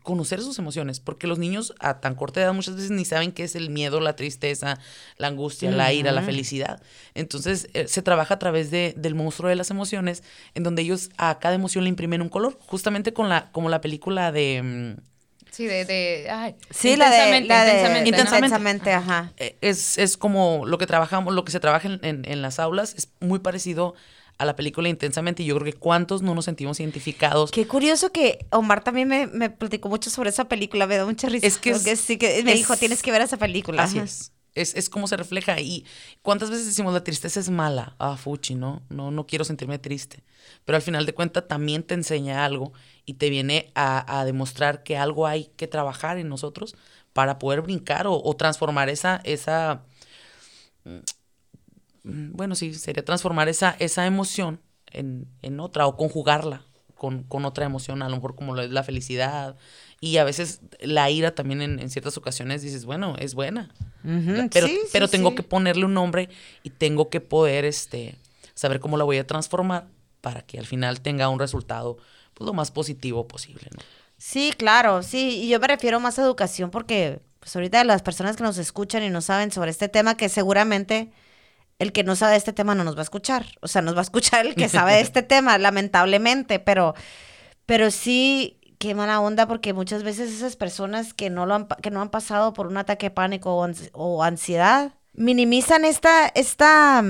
conocer 0.04 0.40
sus 0.42 0.60
emociones, 0.60 1.00
porque 1.00 1.26
los 1.26 1.40
niños 1.40 1.74
a 1.80 2.00
tan 2.00 2.14
corta 2.14 2.42
edad 2.42 2.54
muchas 2.54 2.76
veces 2.76 2.92
ni 2.92 3.06
saben 3.06 3.32
qué 3.32 3.44
es 3.44 3.56
el 3.56 3.72
miedo, 3.72 4.00
la 4.00 4.16
tristeza, 4.16 4.78
la 5.18 5.28
angustia, 5.28 5.72
la 5.72 5.92
ira, 5.94 6.12
la 6.12 6.22
felicidad. 6.22 6.82
Entonces 7.16 7.70
eh, 7.74 7.88
se 7.88 8.02
trabaja 8.04 8.36
a 8.36 8.40
través 8.40 8.70
de, 8.70 8.94
del 8.98 9.16
monstruo 9.16 9.50
de 9.50 9.56
las 9.56 9.72
emociones, 9.72 10.22
en 10.54 10.62
donde 10.64 10.84
ellos 10.84 11.10
a 11.18 11.40
cada 11.40 11.56
emoción 11.56 11.86
le 11.86 11.90
imprimen 11.90 12.22
un 12.22 12.30
color, 12.30 12.58
justamente 12.68 13.14
con 13.14 13.30
la, 13.30 13.52
como 13.52 13.70
la 13.70 13.82
película 13.82 14.32
de... 14.32 14.62
mm, 14.98 15.02
Sí, 15.52 15.66
de, 15.66 15.84
de 15.86 16.28
ay, 16.30 16.56
Sí, 16.70 16.96
la 16.96 17.10
de, 17.10 17.18
intensamente, 17.18 17.48
la 17.48 17.66
de 17.66 17.72
intensamente, 17.72 18.12
¿no? 18.12 18.18
intensamente, 18.46 18.92
ajá. 18.94 19.34
eh, 19.38 19.58
es, 19.62 19.98
es 19.98 20.18
como 20.18 20.66
lo 20.68 20.78
que 20.78 20.86
trabajamos, 20.86 21.34
lo 21.34 21.44
que 21.44 21.52
se 21.52 21.60
trabaja 21.60 21.88
en, 21.88 22.00
en- 22.04 22.26
en 22.32 22.42
las 22.44 22.60
aulas, 22.60 22.94
es 22.96 23.10
muy 23.20 23.40
parecido 23.40 23.96
a 23.96 23.96
la 24.46 24.56
película 24.56 24.90
intensamente, 24.90 25.44
y 25.44 25.48
yo 25.48 25.56
creo 25.60 25.72
que 25.74 25.78
cuántos 25.80 26.22
no 26.22 26.34
nos 26.36 26.46
sentimos 26.46 26.80
identificados. 26.80 27.52
Qué 27.52 27.68
curioso 27.68 28.12
que 28.12 28.46
Omar 28.52 28.84
también 28.84 29.08
me, 29.08 29.28
me 29.28 29.50
platicó 29.50 29.90
mucho 29.90 30.10
sobre 30.10 30.30
esa 30.30 30.48
película, 30.48 30.88
me 30.88 30.98
da 30.98 31.06
mucha 31.06 31.28
risa. 31.30 31.48
Es 31.48 31.58
que 31.58 31.72
es- 31.72 32.00
sí 32.00 32.18
que 32.18 32.42
me 32.44 32.52
es- 32.54 32.58
dijo, 32.60 32.76
tienes 32.78 33.02
que 33.02 33.12
ver 33.12 33.22
esa 33.22 33.38
película. 33.38 33.84
Así 33.84 33.98
Ajá. 33.98 34.06
es. 34.06 34.32
Es, 34.56 34.76
es 34.76 34.90
como 34.90 35.08
se 35.08 35.16
refleja. 35.16 35.60
Y 35.60 35.86
cuántas 36.22 36.50
veces 36.50 36.66
decimos 36.66 36.94
la 36.94 37.04
tristeza 37.04 37.40
es 37.40 37.50
mala. 37.50 37.96
Ah, 38.00 38.18
fuchi, 38.18 38.56
¿no? 38.56 38.82
No, 38.90 39.12
no 39.12 39.26
quiero 39.28 39.46
sentirme 39.46 39.78
triste. 39.78 40.24
Pero 40.66 40.76
al 40.76 40.82
final 40.82 41.06
de 41.06 41.14
cuentas 41.14 41.48
también 41.48 41.84
te 41.84 41.94
enseña 41.94 42.44
algo 42.44 42.74
y 43.06 43.14
te 43.16 43.30
viene 43.30 43.72
a, 43.76 44.20
a 44.20 44.26
demostrar 44.26 44.84
que 44.84 44.98
algo 44.98 45.28
hay 45.28 45.46
que 45.56 45.68
trabajar 45.68 46.18
en 46.18 46.30
nosotros 46.30 46.76
para 47.14 47.40
poder 47.40 47.62
brincar 47.62 48.08
o, 48.08 48.22
o 48.22 48.36
transformar 48.36 48.90
esa, 48.90 49.22
esa. 49.24 49.84
Bueno, 52.04 52.56
sí, 52.56 52.74
sería 52.74 53.04
transformar 53.04 53.50
esa, 53.50 53.76
esa 53.80 54.06
emoción 54.06 54.62
en, 54.88 55.28
en 55.42 55.60
otra 55.60 55.88
o 55.88 55.98
conjugarla 55.98 56.64
con, 56.96 57.24
con 57.24 57.46
otra 57.46 57.66
emoción, 57.66 58.02
a 58.04 58.10
lo 58.10 58.16
mejor 58.16 58.36
como 58.36 58.54
lo 58.54 58.62
es 58.62 58.72
la 58.72 58.84
felicidad. 58.84 59.58
Y 60.00 60.18
a 60.18 60.24
veces 60.24 60.62
la 60.80 61.10
ira 61.10 61.34
también 61.34 61.62
en, 61.62 61.80
en 61.80 61.90
ciertas 61.90 62.18
ocasiones 62.18 62.62
dices, 62.62 62.86
bueno, 62.86 63.16
es 63.18 63.34
buena. 63.34 63.70
Pero, 64.04 64.68
sí, 64.68 64.80
sí, 64.84 64.90
pero 64.94 65.08
tengo 65.08 65.30
sí. 65.30 65.36
que 65.38 65.44
ponerle 65.44 65.86
un 65.86 65.94
nombre 65.94 66.30
y 66.64 66.70
tengo 66.70 67.10
que 67.10 67.22
poder 67.22 67.66
este, 67.66 68.16
saber 68.54 68.80
cómo 68.80 68.98
la 68.98 69.04
voy 69.04 69.18
a 69.18 69.28
transformar 69.28 69.88
para 70.22 70.42
que 70.42 70.60
al 70.60 70.66
final 70.66 71.02
tenga 71.02 71.30
un 71.30 71.40
resultado 71.40 71.98
pues, 72.34 72.46
lo 72.46 72.54
más 72.54 72.72
positivo 72.72 73.28
posible. 73.28 73.68
¿no? 73.72 73.80
Sí, 74.18 74.54
claro, 74.58 75.02
sí, 75.02 75.42
y 75.44 75.50
yo 75.50 75.60
me 75.60 75.68
refiero 75.68 76.00
más 76.00 76.20
a 76.20 76.24
educación 76.24 76.70
porque 76.70 77.22
pues 77.40 77.56
ahorita 77.56 77.84
las 77.86 78.02
personas 78.02 78.36
que 78.36 78.44
nos 78.44 78.58
escuchan 78.58 79.04
y 79.04 79.10
no 79.10 79.22
saben 79.22 79.52
sobre 79.52 79.72
este 79.72 79.88
tema, 79.88 80.18
que 80.18 80.28
seguramente 80.28 81.12
el 81.80 81.92
que 81.92 82.04
no 82.04 82.16
sabe 82.16 82.34
de 82.34 82.38
este 82.38 82.54
tema 82.54 82.76
no 82.76 82.84
nos 82.84 82.96
va 82.96 83.00
a 83.00 83.04
escuchar, 83.04 83.46
o 83.62 83.68
sea, 83.68 83.82
nos 83.82 83.96
va 83.96 84.00
a 84.00 84.04
escuchar 84.04 84.46
el 84.46 84.56
que 84.56 84.70
sabe 84.70 84.94
de 84.94 85.02
este 85.02 85.24
tema, 85.34 85.58
lamentablemente, 85.58 86.60
pero, 86.60 86.94
pero 87.66 87.90
sí, 87.92 88.60
qué 88.80 88.94
mala 88.96 89.20
onda 89.22 89.48
porque 89.48 89.74
muchas 89.74 90.04
veces 90.04 90.32
esas 90.32 90.56
personas 90.56 91.14
que 91.14 91.30
no, 91.30 91.46
lo 91.46 91.56
han, 91.56 91.68
que 91.82 91.90
no 91.92 92.02
han 92.02 92.10
pasado 92.10 92.54
por 92.54 92.68
un 92.68 92.78
ataque 92.78 93.08
de 93.08 93.12
pánico 93.12 93.56
o, 93.56 93.66
ans- 93.68 93.90
o 93.94 94.24
ansiedad, 94.24 94.94
minimizan 95.14 95.84
esta, 95.86 96.28
esta, 96.28 97.04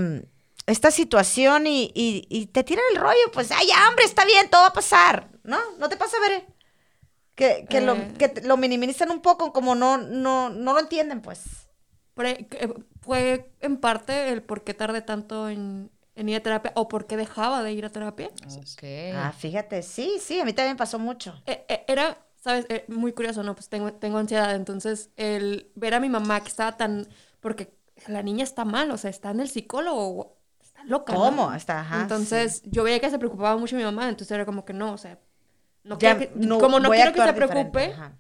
esta 0.66 0.92
situación 0.92 1.68
y, 1.68 1.92
y, 1.96 2.26
y 2.30 2.46
te 2.48 2.64
tiran 2.64 2.86
el 2.94 3.00
rollo, 3.02 3.32
pues, 3.34 3.52
ay, 3.52 3.68
ya, 3.68 3.88
hombre, 3.90 4.06
está 4.06 4.24
bien, 4.26 4.50
todo 4.50 4.62
va 4.62 4.68
a 4.70 4.74
pasar, 4.74 5.30
¿no? 5.44 5.58
¿No 5.80 5.90
te 5.90 5.98
pasa, 5.98 6.18
Bere? 6.22 6.46
Que, 7.36 7.66
que, 7.70 7.82
lo, 7.82 7.96
Eh. 7.96 8.14
que 8.18 8.42
lo 8.44 8.58
minimizan 8.58 9.12
un 9.12 9.22
poco, 9.22 9.54
como 9.54 9.74
no, 9.74 9.98
no, 9.98 10.50
no 10.50 10.74
lo 10.74 10.80
entienden, 10.80 11.22
pues. 11.22 11.42
Que- 12.16 12.74
fue 13.02 13.52
en 13.60 13.78
parte 13.78 14.30
el 14.30 14.42
por 14.44 14.64
qué 14.64 14.74
tardé 14.74 15.02
tanto 15.02 15.50
en, 15.50 15.92
en 16.16 16.30
ir 16.30 16.36
a 16.38 16.40
terapia 16.42 16.72
o 16.76 16.88
por 16.88 17.08
qué 17.08 17.18
dejaba 17.18 17.64
de 17.64 17.72
ir 17.74 17.86
a 17.86 17.90
terapia. 17.90 18.30
Ok. 18.58 18.84
Ah, 19.16 19.34
fíjate, 19.38 19.82
sí, 19.84 20.18
sí, 20.20 20.40
a 20.40 20.46
mí 20.46 20.54
también 20.54 20.78
pasó 20.78 21.00
mucho. 21.00 21.34
Eh, 21.46 21.66
eh, 21.70 21.86
era, 21.88 22.18
¿sabes? 22.42 22.66
Eh, 22.70 22.86
muy 22.88 23.14
curioso, 23.14 23.44
¿no? 23.44 23.56
Pues 23.56 23.70
tengo, 23.70 23.94
tengo 23.94 24.18
ansiedad, 24.18 24.56
entonces 24.56 25.10
el 25.16 25.72
ver 25.76 25.94
a 25.94 26.00
mi 26.00 26.10
mamá 26.10 26.42
que 26.42 26.50
estaba 26.50 26.78
tan... 26.78 27.08
Porque 27.40 27.74
la 28.08 28.22
niña 28.22 28.44
está 28.44 28.66
mal, 28.66 28.92
o 28.92 28.98
sea, 28.98 29.10
está 29.10 29.32
en 29.32 29.40
el 29.40 29.50
psicólogo, 29.50 30.38
está 30.62 30.84
loca. 30.86 31.14
¿no? 31.14 31.20
¿Cómo? 31.20 31.54
Está, 31.54 31.82
ajá, 31.82 32.02
Entonces 32.02 32.62
yo 32.66 32.84
veía 32.84 33.00
que 33.00 33.10
se 33.10 33.20
preocupaba 33.20 33.58
mucho 33.58 33.76
mi 33.76 33.84
mamá, 33.84 34.10
entonces 34.10 34.32
era 34.32 34.46
como 34.46 34.66
que 34.66 34.74
no, 34.74 34.94
o 34.94 34.98
sea, 34.98 35.20
no 35.84 35.98
Ya, 36.00 36.18
quiero 36.18 36.34
que- 36.34 36.40
no, 36.48 36.60
como 36.60 36.80
no 36.80 36.92
quiero 36.92 37.12
que 37.14 37.22
se 37.22 37.34
preocupe, 37.34 37.86
ajá. 37.86 38.18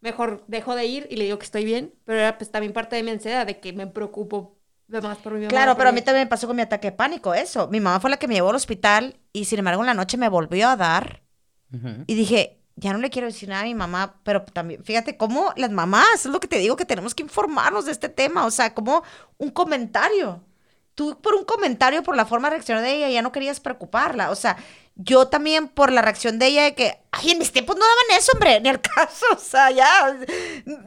Mejor 0.00 0.44
dejo 0.46 0.74
de 0.74 0.86
ir 0.86 1.06
y 1.10 1.16
le 1.16 1.24
digo 1.24 1.38
que 1.38 1.44
estoy 1.44 1.64
bien, 1.64 1.94
pero 2.04 2.20
era 2.20 2.38
pues 2.38 2.50
también 2.50 2.72
parte 2.72 2.96
de 2.96 3.02
mi 3.02 3.10
ansiedad, 3.10 3.46
de 3.46 3.60
que 3.60 3.72
me 3.72 3.86
preocupo 3.86 4.56
de 4.88 5.00
más 5.00 5.18
por 5.18 5.32
mi 5.32 5.40
mamá. 5.40 5.50
Claro, 5.50 5.76
pero 5.76 5.88
a 5.88 5.92
mí 5.92 6.02
también 6.02 6.26
me 6.26 6.30
pasó 6.30 6.46
con 6.46 6.56
mi 6.56 6.62
ataque 6.62 6.90
de 6.90 6.96
pánico, 6.96 7.34
eso. 7.34 7.68
Mi 7.68 7.80
mamá 7.80 8.00
fue 8.00 8.10
la 8.10 8.18
que 8.18 8.28
me 8.28 8.34
llevó 8.34 8.50
al 8.50 8.56
hospital 8.56 9.16
y 9.32 9.46
sin 9.46 9.58
embargo 9.58 9.82
en 9.82 9.86
la 9.86 9.94
noche 9.94 10.16
me 10.16 10.28
volvió 10.28 10.68
a 10.68 10.76
dar 10.76 11.22
y 12.06 12.14
dije, 12.14 12.62
ya 12.76 12.92
no 12.92 12.98
le 12.98 13.10
quiero 13.10 13.26
decir 13.26 13.50
nada 13.50 13.62
a 13.62 13.64
mi 13.64 13.74
mamá, 13.74 14.20
pero 14.22 14.42
también, 14.44 14.82
fíjate 14.82 15.18
cómo 15.18 15.52
las 15.56 15.70
mamás, 15.70 16.24
es 16.24 16.26
lo 16.26 16.40
que 16.40 16.48
te 16.48 16.58
digo, 16.58 16.76
que 16.76 16.86
tenemos 16.86 17.14
que 17.14 17.22
informarnos 17.22 17.84
de 17.84 17.92
este 17.92 18.08
tema, 18.08 18.46
o 18.46 18.50
sea, 18.50 18.72
como 18.72 19.02
un 19.36 19.50
comentario 19.50 20.42
tú 20.96 21.20
por 21.20 21.34
un 21.34 21.44
comentario, 21.44 22.02
por 22.02 22.16
la 22.16 22.26
forma 22.26 22.48
de 22.48 22.56
reaccionar 22.56 22.82
de 22.82 22.96
ella, 22.96 23.10
ya 23.10 23.22
no 23.22 23.30
querías 23.30 23.60
preocuparla. 23.60 24.30
O 24.30 24.34
sea, 24.34 24.56
yo 24.96 25.28
también 25.28 25.68
por 25.68 25.92
la 25.92 26.00
reacción 26.02 26.38
de 26.38 26.46
ella 26.46 26.64
de 26.64 26.74
que, 26.74 26.98
ay, 27.12 27.32
en 27.32 27.38
mis 27.38 27.52
tiempos 27.52 27.76
no 27.76 27.84
daban 27.84 28.18
eso, 28.18 28.32
hombre, 28.32 28.60
ni 28.60 28.70
al 28.70 28.80
caso. 28.96 29.26
O 29.34 29.38
sea, 29.38 29.70
ya 29.70 30.16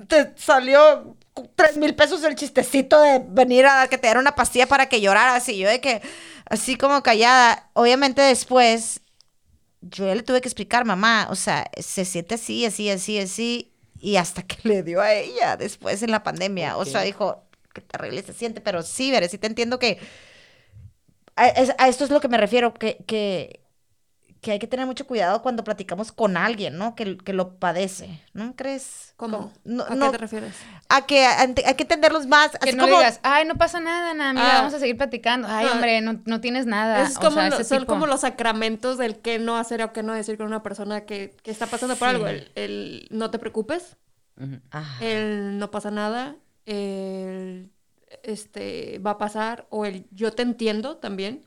te 0.08 0.34
salió 0.36 1.16
tres 1.56 1.78
mil 1.78 1.96
pesos 1.96 2.24
el 2.24 2.36
chistecito 2.36 3.00
de 3.00 3.24
venir 3.28 3.66
a 3.68 3.88
que 3.88 3.98
te 3.98 4.08
diera 4.08 4.20
una 4.20 4.36
pastilla 4.36 4.68
para 4.68 4.90
que 4.90 5.00
lloraras. 5.00 5.48
Y 5.50 5.60
yo 5.60 5.70
de 5.70 5.80
que, 5.80 6.02
así 6.46 6.76
como 6.76 7.04
callada, 7.04 7.70
obviamente 7.74 8.22
después, 8.22 9.02
yo 9.82 10.08
ya 10.08 10.16
le 10.16 10.24
tuve 10.24 10.42
que 10.42 10.48
explicar, 10.48 10.86
mamá, 10.86 11.28
o 11.30 11.36
sea, 11.36 11.70
se 11.78 12.04
siente 12.04 12.36
así, 12.36 12.66
así, 12.66 12.90
así, 12.90 13.20
así. 13.20 13.72
Y 14.00 14.16
hasta 14.16 14.42
que 14.44 14.58
le 14.64 14.82
dio 14.82 15.02
a 15.02 15.14
ella 15.14 15.56
después 15.56 16.02
en 16.02 16.12
la 16.12 16.24
pandemia. 16.24 16.78
O 16.78 16.86
sea, 16.86 17.02
dijo, 17.02 17.44
qué 17.74 17.82
terrible 17.82 18.24
se 18.24 18.34
siente, 18.34 18.60
pero 18.60 18.82
sí, 18.82 19.12
veré, 19.12 19.30
sí 19.30 19.38
te 19.38 19.48
entiendo 19.48 19.78
que 19.78 20.00
a, 21.36 21.44
a 21.78 21.88
esto 21.88 22.04
es 22.04 22.10
lo 22.10 22.20
que 22.20 22.28
me 22.28 22.38
refiero, 22.38 22.74
que, 22.74 22.98
que, 23.06 23.62
que 24.42 24.52
hay 24.52 24.60
que 24.60 24.68
tener 24.68 24.86
mucho 24.86 25.06
cuidado 25.06 25.42
cuando 25.42 25.64
platicamos 25.66 26.12
con 26.14 26.38
alguien, 26.38 26.78
¿no? 26.78 26.96
Que, 26.96 27.18
que 27.18 27.34
lo 27.34 27.56
padece, 27.58 28.22
¿no 28.34 28.56
crees? 28.56 29.14
¿Cómo? 29.18 29.52
No, 29.66 29.84
¿A 29.84 29.96
no, 29.96 30.06
qué 30.06 30.12
te 30.12 30.18
refieres? 30.18 30.56
a 30.88 31.06
que 31.06 31.26
a- 31.26 31.42
hay 31.42 31.54
que 31.76 31.84
entenderlos 31.84 32.26
más, 32.26 32.52
Que 32.52 32.70
así 32.70 32.78
no 32.78 32.86
como... 32.86 32.98
digas, 33.00 33.20
ay, 33.24 33.46
no 33.46 33.56
pasa 33.58 33.80
nada, 33.82 34.14
nada, 34.14 34.32
mira, 34.34 34.50
Ah. 34.52 34.58
vamos 34.60 34.74
a 34.74 34.80
seguir 34.80 34.96
platicando. 34.96 35.48
Ay, 35.50 35.66
No. 35.66 35.72
hombre, 35.74 36.00
no, 36.02 36.22
no 36.26 36.40
tienes 36.40 36.66
nada. 36.66 37.04
Es 37.04 37.18
O 37.18 37.20
como 37.20 37.32
sea, 37.32 37.50
lo- 37.50 37.56
ese 37.56 37.64
son 37.66 37.80
tipo. 37.80 37.92
como 37.94 38.08
los 38.08 38.22
sacramentos 38.22 38.98
del 38.98 39.18
qué 39.20 39.40
no 39.40 39.58
hacer 39.58 39.82
o 39.84 39.92
qué 39.92 40.04
no 40.04 40.14
decir 40.14 40.38
con 40.38 40.48
una 40.48 40.64
persona 40.64 41.02
que, 41.02 41.36
que 41.44 41.52
está 41.52 41.66
pasando 41.68 41.96
por 41.98 42.08
Sí. 42.08 42.16
algo. 42.16 42.28
El, 42.28 42.52
el 42.56 43.08
no 43.12 43.30
te 43.32 43.40
preocupes, 43.40 43.98
Ujú. 44.40 44.62
Ajá. 44.72 45.04
el 45.06 45.58
no 45.60 45.70
pasa 45.70 45.92
nada, 45.92 46.38
el 46.66 47.72
este 48.24 49.00
va 49.00 49.12
a 49.12 49.18
pasar, 49.18 49.68
o 49.70 49.86
el 49.86 50.06
yo 50.12 50.32
te 50.32 50.44
entiendo 50.44 50.98
también. 50.98 51.44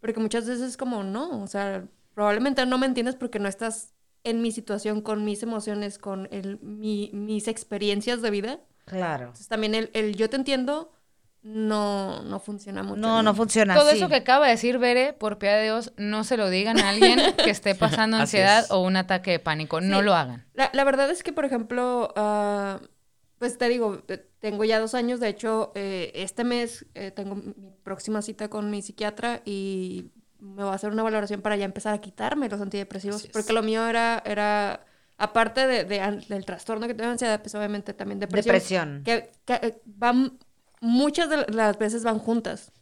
Porque 0.00 0.20
muchas 0.20 0.46
veces 0.46 0.60
es 0.68 0.76
como, 0.76 1.02
no, 1.02 1.40
o 1.42 1.46
sea, 1.46 1.84
probablemente 2.14 2.64
no 2.66 2.78
me 2.78 2.86
entiendes 2.86 3.16
porque 3.16 3.38
no 3.38 3.48
estás 3.48 3.92
en 4.22 4.40
mi 4.40 4.52
situación, 4.52 5.02
con 5.02 5.24
mis 5.24 5.42
emociones, 5.42 5.98
con 5.98 6.28
el, 6.32 6.58
mi- 6.60 7.10
mis 7.12 7.46
experiencias 7.48 8.22
de 8.22 8.30
vida. 8.30 8.60
Claro. 8.86 9.24
Entonces 9.26 9.48
también 9.48 9.74
el, 9.74 9.90
el 9.92 10.16
yo 10.16 10.30
te 10.30 10.36
entiendo 10.36 10.92
no, 11.42 12.22
no 12.22 12.40
funciona 12.40 12.82
mucho. 12.82 13.00
No, 13.00 13.22
no 13.22 13.34
funciona 13.34 13.74
Todo 13.74 13.90
eso 13.90 14.08
que 14.08 14.14
acaba 14.16 14.46
de 14.46 14.52
decir 14.52 14.78
Bere, 14.78 15.12
por 15.12 15.38
piedad 15.38 15.56
de 15.58 15.64
Dios, 15.64 15.92
no 15.98 16.24
se 16.24 16.38
lo 16.38 16.48
digan 16.48 16.78
a 16.80 16.88
alguien 16.88 17.20
que 17.44 17.50
esté 17.50 17.74
pasando 17.74 18.16
ansiedad 18.16 18.60
es. 18.64 18.70
o 18.70 18.80
un 18.80 18.96
ataque 18.96 19.32
de 19.32 19.38
pánico. 19.40 19.82
No 19.82 20.00
lo 20.00 20.14
hagan. 20.14 20.46
La, 20.54 20.70
la 20.72 20.84
verdad 20.84 21.10
es 21.10 21.22
que, 21.22 21.34
por 21.34 21.44
ejemplo, 21.44 22.12
ah, 22.16 22.80
pues 23.38 23.58
te 23.58 23.68
digo, 23.68 24.02
eh, 24.08 24.26
tengo 24.38 24.64
ya 24.64 24.78
dos 24.80 24.94
años, 24.94 25.20
de 25.20 25.28
hecho, 25.28 25.72
eh, 25.74 26.12
este 26.14 26.44
mes 26.44 26.86
eh, 26.94 27.10
tengo 27.10 27.34
mi 27.34 27.52
próxima 27.82 28.22
cita 28.22 28.48
con 28.48 28.70
mi 28.70 28.80
psiquiatra 28.80 29.42
y 29.44 30.12
me 30.44 30.62
va 30.62 30.72
a 30.72 30.74
hacer 30.74 30.90
una 30.90 31.02
valoración 31.02 31.40
para 31.40 31.56
ya 31.56 31.64
empezar 31.64 31.94
a 31.94 31.98
quitarme 31.98 32.48
los 32.48 32.60
antidepresivos, 32.60 33.26
porque 33.32 33.52
lo 33.52 33.62
mío 33.62 33.86
era, 33.86 34.22
era 34.24 34.84
aparte 35.16 35.66
de, 35.66 35.84
de 35.84 36.24
del 36.28 36.44
trastorno 36.44 36.86
que 36.86 36.94
tengo 36.94 37.10
ansiedad, 37.10 37.40
pues 37.40 37.54
obviamente 37.54 37.94
también 37.94 38.20
depresión. 38.20 39.02
Depresión. 39.02 39.02
Que, 39.04 39.32
que, 39.44 39.66
eh, 39.66 39.80
van, 39.84 40.38
muchas 40.80 41.30
de 41.30 41.46
las 41.52 41.78
veces 41.78 42.04
van 42.04 42.18
juntas. 42.18 42.72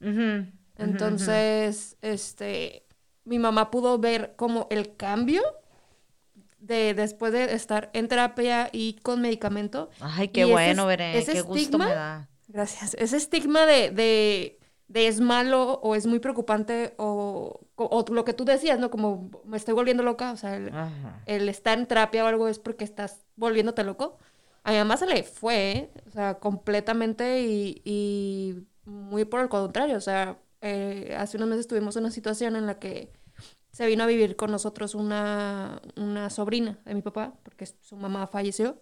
Entonces, 0.76 1.96
este, 2.02 2.84
mi 3.24 3.38
mamá 3.38 3.70
pudo 3.70 3.98
ver 3.98 4.34
como 4.36 4.66
el 4.70 4.96
cambio 4.96 5.42
de 6.58 6.94
después 6.94 7.32
de 7.32 7.54
estar 7.54 7.90
en 7.92 8.08
terapia 8.08 8.70
y 8.72 8.94
con 9.02 9.20
medicamento. 9.20 9.90
Ay, 10.00 10.28
qué 10.28 10.44
bueno, 10.44 10.86
Veré, 10.86 11.24
qué 11.24 11.42
gusto 11.42 11.78
me 11.78 11.86
da. 11.86 12.28
Gracias. 12.48 12.94
Ese 12.98 13.16
estigma 13.16 13.64
de, 13.66 13.90
de, 13.90 14.58
de 14.93 15.09
es 15.09 15.20
malo 15.20 15.80
o 15.82 15.95
es 15.95 16.07
muy 16.07 16.18
preocupante 16.18 16.93
o, 16.99 17.61
o 17.76 18.05
lo 18.11 18.24
que 18.26 18.34
tú 18.34 18.45
decías, 18.45 18.78
¿no? 18.78 18.90
Como 18.90 19.30
me 19.47 19.57
estoy 19.57 19.72
volviendo 19.72 20.03
loca, 20.03 20.32
o 20.32 20.36
sea, 20.36 20.57
el, 21.26 21.49
estar 21.49 21.78
en 21.78 21.86
terapia 21.86 22.22
o 22.24 22.26
algo 22.26 22.47
es 22.47 22.59
porque 22.59 22.84
estás 22.84 23.24
volviéndote 23.36 23.84
loco. 23.84 24.18
A 24.64 24.72
mi 24.72 24.76
mamá 24.76 24.99
se 24.99 25.07
le 25.07 25.22
fue, 25.22 25.90
o 26.07 26.11
sea, 26.11 26.38
completamente 26.38 27.40
y, 27.40 27.80
y 27.84 28.66
muy 28.84 29.24
por 29.24 29.40
el 29.40 29.49
contrario. 29.49 29.97
O 29.97 30.01
sea, 30.03 30.38
eh, 30.61 31.16
hace 31.18 31.38
unos 31.38 31.49
meses 31.49 31.66
tuvimos 31.66 31.97
una 31.97 32.11
situación 32.11 32.55
en 32.55 32.66
la 32.66 32.78
que 32.78 33.11
se 33.72 33.86
vino 33.86 34.05
a 34.05 34.07
vivir 34.07 34.36
con 34.36 34.51
nosotros 34.51 34.95
una, 34.95 35.80
una 35.97 36.28
sobrina 36.28 36.78
de 36.84 36.95
mi 36.95 37.01
papá, 37.01 37.34
porque 37.45 37.64
su 37.64 37.97
mamá 37.97 38.26
falleció. 38.26 38.78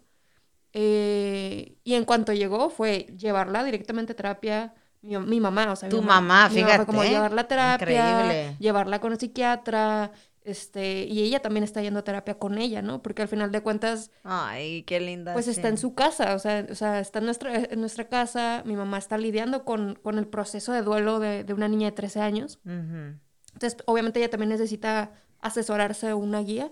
Eh, 0.73 1.79
y 1.85 1.95
en 1.95 2.05
cuanto 2.05 2.33
llegó 2.33 2.69
fue 2.71 3.07
llevarla 3.17 3.63
directamente 3.63 4.13
a 4.13 4.17
terapia. 4.17 4.75
Mi, 5.03 5.17
mi 5.19 5.41
mamá, 5.41 5.73
o 5.73 5.77
sea, 5.77 5.89
mi 5.89 5.95
Tu 5.95 6.03
mamá, 6.03 6.49
mi 6.49 6.55
fue 6.61 6.65
fíjate, 6.65 6.87
como 6.87 7.03
llevarla 7.05 7.41
a 7.43 7.49
terapia, 7.49 8.11
increíble. 8.21 8.57
llevarla 8.59 9.01
con 9.01 9.13
el 9.13 9.19
psiquiatra, 9.19 10.13
este, 10.43 11.05
y 11.05 11.23
ella 11.23 11.41
también 11.41 11.65
está 11.65 11.81
yendo 11.83 12.01
a 12.01 12.05
terapia 12.05 12.39
con 12.39 12.59
ella, 12.59 12.83
¿no? 12.83 13.03
Porque 13.03 13.23
al 13.23 13.29
final 13.29 13.51
de 13.53 13.63
cuentas, 13.63 14.11
Ay, 14.25 14.83
qué 14.85 15.01
linda. 15.01 15.33
pues 15.33 15.47
sí. 15.47 15.51
está 15.53 15.69
en 15.69 15.79
su 15.79 15.95
casa, 15.95 16.35
o 16.35 16.39
sea, 16.39 16.67
o 16.71 16.75
sea 16.75 17.01
está 17.01 17.19
en 17.21 17.27
nuestra, 17.27 17.55
en 17.57 17.81
nuestra 17.81 18.09
casa, 18.09 18.63
mi 18.67 18.77
mamá 18.77 18.99
está 18.99 19.17
lidiando 19.19 19.65
con, 19.65 19.97
con 20.03 20.19
el 20.19 20.27
proceso 20.27 20.73
de 20.73 20.83
duelo 20.83 21.19
de, 21.19 21.45
de 21.45 21.53
una 21.55 21.69
niña 21.69 21.87
de 21.89 21.93
13 21.93 22.21
años, 22.21 22.59
entonces 23.55 23.77
obviamente 23.87 24.19
ella 24.21 24.31
también 24.31 24.51
necesita 24.51 25.13
asesorarse 25.41 26.13
una 26.15 26.41
guía, 26.41 26.71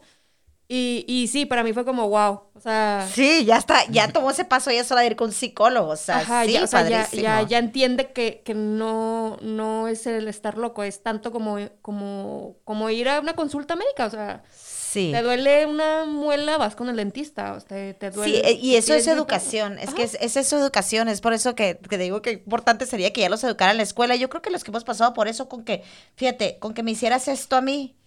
y, 0.71 1.05
y 1.09 1.29
sí, 1.29 1.47
para 1.47 1.65
mí 1.65 1.73
fue 1.73 1.85
como, 1.87 2.09
wow, 2.09 2.43
o 2.55 2.61
sea... 2.61 3.09
Sí, 3.11 3.45
ya 3.47 3.57
está, 3.57 3.87
ya 3.89 4.13
tomó 4.13 4.31
ese 4.31 4.45
paso 4.45 4.69
ella 4.69 4.85
sola 4.85 5.01
de 5.01 5.07
ir 5.09 5.17
con 5.17 5.29
un 5.29 5.33
psicólogo, 5.35 5.93
o 5.93 5.97
sea, 5.97 6.19
Ajá, 6.19 6.45
sí, 6.45 6.53
ya, 6.53 6.65
o 6.65 6.67
sea, 6.67 6.89
ya, 6.89 7.09
ya, 7.11 7.43
ya 7.43 7.59
entiende 7.59 8.13
que, 8.13 8.43
que 8.45 8.53
no, 8.55 9.39
no 9.41 9.89
es 9.89 10.07
el 10.07 10.29
estar 10.29 10.59
loco, 10.59 10.83
es 10.83 11.03
tanto 11.03 11.33
como, 11.33 11.57
como, 11.81 12.57
como 12.65 12.91
ir 12.91 13.09
a 13.09 13.21
una 13.21 13.35
consulta 13.35 13.77
médica, 13.77 14.07
o 14.07 14.11
sea, 14.11 14.43
Sí. 14.51 15.11
te 15.13 15.21
duele 15.21 15.67
una 15.67 16.07
muela, 16.07 16.57
vas 16.57 16.75
con 16.75 16.89
el 16.89 16.97
dentista, 16.97 17.53
o 17.53 17.61
sea, 17.61 17.69
te, 17.69 17.93
te 17.93 18.11
duele... 18.11 18.39
Sí, 18.39 18.43
eh, 18.43 18.53
y 18.55 18.77
eso 18.77 18.95
es 18.95 19.07
educación, 19.07 19.79
es 19.79 19.93
que 19.93 20.03
es, 20.03 20.17
es 20.19 20.39
eso 20.39 20.57
educación, 20.59 21.09
es 21.09 21.21
por 21.21 21.35
eso 21.35 21.55
que, 21.55 21.79
que 21.91 21.99
digo 21.99 22.23
que 22.23 22.33
importante 22.33 22.87
sería 22.87 23.13
que 23.13 23.21
ya 23.21 23.29
los 23.29 23.45
educaran 23.45 23.73
en 23.73 23.77
la 23.77 23.83
escuela. 23.83 24.17
Yo 24.17 24.31
creo 24.31 24.41
que 24.41 24.49
los 24.49 24.65
que 24.65 24.71
hemos 24.71 24.85
pasado 24.85 25.13
por 25.13 25.29
eso, 25.29 25.47
con 25.47 25.63
que, 25.63 25.83
fíjate, 26.17 26.59
con 26.59 26.73
que 26.73 26.83
me 26.83 26.93
hicieras 26.93 27.29
esto 27.29 27.57
a 27.57 27.61
mí, 27.61 27.98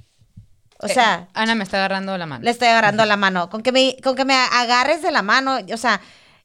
o 0.81 0.87
Eh, 0.87 0.93
sea, 0.93 1.27
Ana 1.33 1.55
me 1.55 1.63
está 1.63 1.77
agarrando 1.77 2.17
la 2.17 2.25
mano. 2.25 2.43
le 2.43 2.51
estoy 2.51 2.67
agarrando 2.67 3.05
la 3.05 3.17
mano, 3.17 3.49
con 3.49 3.61
que 3.63 3.71
me, 3.71 3.95
con 4.03 4.15
que 4.15 4.25
me 4.25 4.33
agarres 4.35 5.01
de 5.01 5.11
la 5.11 5.21
mano, 5.21 5.57
o 5.73 5.77
sea, 5.77 6.01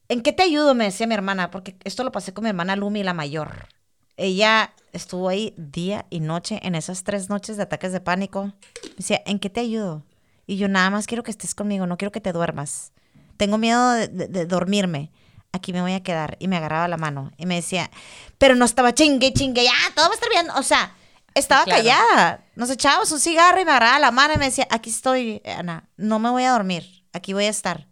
¿en 0.09 0.21
qué 0.23 0.33
te 0.33 0.43
ayudo? 0.43 0.75
Me 0.75 0.85
decía 0.85 1.07
mi 1.07 1.15
hermana, 1.15 1.51
porque 1.51 1.77
esto 1.85 2.05
lo 2.05 2.13
pasé 2.13 2.33
con 2.33 2.45
mi 2.45 2.49
hermana 2.51 2.77
Lumi, 2.77 3.03
la 3.03 3.15
mayor. 3.15 3.69
Ella 4.17 4.73
estuvo 4.93 5.29
ahí 5.29 5.53
día 5.59 6.07
y 6.11 6.21
noche 6.21 6.59
en 6.63 6.75
esas 6.75 7.05
tres 7.05 7.29
noches 7.29 7.57
de 7.57 7.65
ataques 7.65 7.93
de 7.93 8.01
pánico. 8.01 8.45
Me 8.85 8.95
decía, 8.99 9.21
¿en 9.27 9.39
qué 9.39 9.51
te 9.51 9.61
ayudo? 9.61 10.03
Y 10.47 10.57
yo 10.57 10.69
nada 10.69 10.89
más 10.91 11.07
quiero 11.07 11.23
que 11.23 11.31
estés 11.31 11.55
conmigo, 11.55 11.87
no 11.87 11.99
quiero 11.99 12.13
que 12.13 12.21
te 12.21 12.33
duermas. 12.33 12.93
Tengo 13.37 13.59
miedo 13.59 13.91
de, 13.93 14.09
de- 14.09 14.29
de 14.29 14.47
dormirme. 14.47 15.11
Aquí 15.53 15.73
me 15.73 15.81
voy 15.83 15.93
a 15.93 16.03
quedar. 16.03 16.37
Y 16.39 16.49
me 16.49 16.57
agarraba 16.57 16.89
la 16.89 16.97
mano 16.97 17.33
y 17.37 17.45
me 17.47 17.57
decía, 17.57 17.91
pero 18.39 18.55
no 18.55 18.65
estaba 18.65 18.95
chingue, 18.95 19.33
chingue, 19.35 19.65
ya, 19.65 19.73
todo 19.95 20.07
va 20.07 20.13
a 20.13 20.15
estar 20.15 20.31
bien. 20.31 20.49
O 20.51 20.63
sea, 20.63 20.93
estaba 21.39 21.65
Claro. 21.65 21.79
callada. 21.83 22.45
Nos 22.57 22.71
echábamos 22.71 23.13
un 23.13 23.21
cigarro 23.21 23.61
y 23.61 23.65
me 23.65 23.71
agarraba 23.71 23.99
la 23.99 24.11
mano 24.11 24.35
y 24.35 24.39
me 24.39 24.47
decía, 24.47 24.67
aquí 24.71 24.91
estoy, 24.91 25.43
Ana, 25.45 25.89
no 25.97 26.19
me 26.19 26.31
voy 26.31 26.45
a 26.45 26.51
dormir, 26.53 27.05
aquí 27.13 27.33
voy 27.33 27.45
a 27.45 27.51
estar. 27.51 27.87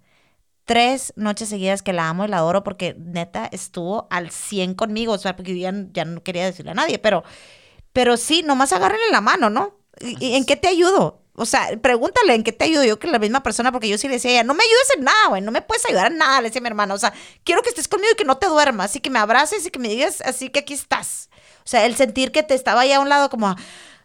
Tres 0.65 1.13
noches 1.17 1.51
seguidas 1.51 1.83
que 1.83 1.93
la 1.93 2.09
amo 2.09 2.25
y 2.25 2.29
la 2.29 2.39
adoro 2.39 2.65
porque 2.65 2.97
neta 2.99 3.47
estuvo 3.53 4.09
al 4.11 4.31
100 4.31 4.75
conmigo, 4.75 5.13
o 5.13 5.19
sea, 5.19 5.37
porque 5.37 5.59
yo 5.59 5.71
ya, 5.71 5.77
ya 5.93 6.05
no 6.07 6.23
quería 6.23 6.47
decirle 6.47 6.71
a 6.71 6.75
nadie, 6.75 6.99
pero, 6.99 7.23
pero 7.93 8.17
sí, 8.17 8.43
nomás 8.43 8.73
agárrenle 8.73 9.11
la 9.11 9.21
mano, 9.21 9.51
¿no? 9.51 9.77
¿Y, 10.01 10.25
y 10.25 10.37
en 10.37 10.47
qué 10.47 10.57
te 10.57 10.69
ayudo? 10.69 11.21
O 11.35 11.45
sea, 11.45 11.69
pregúntale 11.83 12.33
en 12.35 12.45
qué 12.45 12.53
te 12.53 12.65
ayudo 12.65 12.83
yo 12.85 12.99
que 12.99 13.09
la 13.09 13.19
misma 13.19 13.43
persona, 13.43 13.73
porque 13.73 13.89
yo 13.89 13.99
sí 13.99 14.07
le 14.09 14.15
decía 14.15 14.31
a 14.31 14.35
ella, 14.35 14.45
no 14.45 14.55
me 14.55 14.63
ayudes 14.65 14.97
en 14.97 15.05
nada, 15.05 15.29
güey, 15.29 15.43
no 15.43 15.51
me 15.51 15.61
puedes 15.63 15.85
ayudar 15.85 16.11
en 16.13 16.17
nada, 16.17 16.41
le 16.41 16.49
decía 16.49 16.61
a 16.61 16.63
mi 16.63 16.69
hermana, 16.69 16.95
o 16.95 16.99
sea, 16.99 17.13
quiero 17.43 17.61
que 17.61 17.69
estés 17.69 17.89
conmigo 17.89 18.13
y 18.13 18.17
que 18.17 18.25
no 18.25 18.39
te 18.39 18.47
duermas, 18.47 18.97
y 18.97 19.01
que 19.01 19.11
me 19.11 19.19
abraces 19.19 19.67
y 19.67 19.71
que 19.71 19.79
me 19.79 19.89
digas 19.89 20.23
así 20.23 20.49
que 20.49 20.61
aquí 20.61 20.73
estás. 20.73 21.29
O 21.65 21.69
sea, 21.69 21.87
el 21.87 21.95
sentir 21.97 22.33
que 22.33 22.43
te 22.43 22.55
estaba 22.55 22.83
ahí 22.83 22.93
a 22.93 23.01
un 23.01 23.09
lado 23.09 23.31
como, 23.31 23.55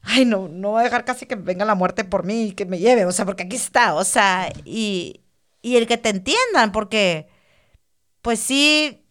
ay, 0.04 0.26
no, 0.26 0.48
no 0.48 0.72
voy 0.72 0.82
a 0.82 0.84
dejar 0.86 1.06
casi 1.06 1.26
que 1.26 1.36
venga 1.36 1.66
la 1.66 1.76
muerte 1.76 2.04
por 2.06 2.26
mí 2.26 2.48
y 2.48 2.52
que 2.54 2.66
me 2.66 2.80
lleve, 2.80 3.06
o 3.06 3.12
sea, 3.12 3.26
porque 3.26 3.44
aquí 3.44 3.56
está, 3.56 3.96
o 3.96 4.04
sea, 4.04 4.52
y, 4.66 5.22
y 5.62 5.78
el 5.78 5.88
que 5.88 5.98
te 5.98 6.10
entiendan, 6.10 6.72
porque, 6.72 7.28
pues 8.22 8.40
sí, 8.40 9.06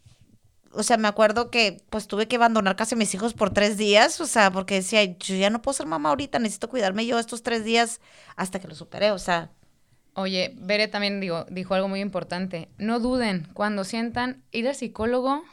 o 0.72 0.82
sea, 0.82 0.96
me 0.98 1.08
acuerdo 1.08 1.50
que 1.50 1.82
pues 1.90 2.06
tuve 2.06 2.28
que 2.28 2.36
abandonar 2.36 2.76
casi 2.76 2.94
a 2.94 2.98
mis 2.98 3.14
hijos 3.14 3.34
por 3.34 3.50
tres 3.52 3.76
días, 3.78 4.20
o 4.20 4.26
sea, 4.26 4.50
porque 4.50 4.76
decía, 4.76 5.04
yo 5.04 5.36
ya 5.36 5.50
no 5.50 5.62
puedo 5.62 5.74
ser 5.74 5.86
mamá 5.86 6.10
ahorita, 6.10 6.38
necesito 6.38 6.68
cuidarme 6.70 7.06
yo 7.06 7.18
estos 7.18 7.42
tres 7.42 7.64
días 7.64 8.00
hasta 8.36 8.60
que 8.60 8.68
lo 8.68 8.74
superé, 8.74 9.10
o 9.12 9.18
sea, 9.18 9.50
Oye, 10.18 10.52
Bere 10.58 10.88
también 10.88 11.20
digo, 11.20 11.46
dijo 11.48 11.74
algo 11.74 11.86
muy 11.86 12.00
importante. 12.00 12.68
No 12.76 12.98
duden, 12.98 13.46
cuando 13.54 13.84
sientan 13.84 14.42
ir 14.50 14.66
al 14.66 14.74
psicólogo, 14.74 15.44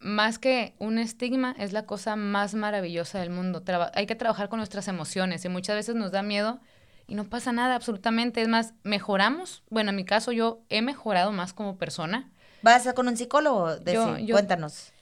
más 0.00 0.38
que 0.38 0.74
un 0.78 0.98
estigma, 0.98 1.54
es 1.58 1.72
la 1.72 1.84
cosa 1.86 2.16
más 2.16 2.54
maravillosa 2.54 3.18
del 3.20 3.30
mundo. 3.30 3.62
Traba- 3.62 3.90
hay 3.94 4.06
que 4.06 4.14
trabajar 4.14 4.48
con 4.48 4.58
nuestras 4.58 4.88
emociones 4.88 5.44
y 5.44 5.48
muchas 5.48 5.76
veces 5.76 5.94
nos 5.94 6.12
da 6.12 6.22
miedo 6.22 6.60
y 7.06 7.14
no 7.14 7.24
pasa 7.24 7.52
nada 7.52 7.74
absolutamente. 7.74 8.40
Es 8.42 8.48
más, 8.48 8.74
mejoramos. 8.84 9.62
Bueno, 9.70 9.90
en 9.90 9.96
mi 9.96 10.04
caso 10.04 10.30
yo 10.32 10.60
he 10.68 10.82
mejorado 10.82 11.32
más 11.32 11.52
como 11.52 11.78
persona. 11.78 12.30
vas 12.62 12.86
a 12.86 12.92
con 12.94 13.08
un 13.08 13.16
psicólogo? 13.16 13.76
Yo- 13.84 14.18
yo- 14.18 14.34
cuéntanos. 14.34 14.92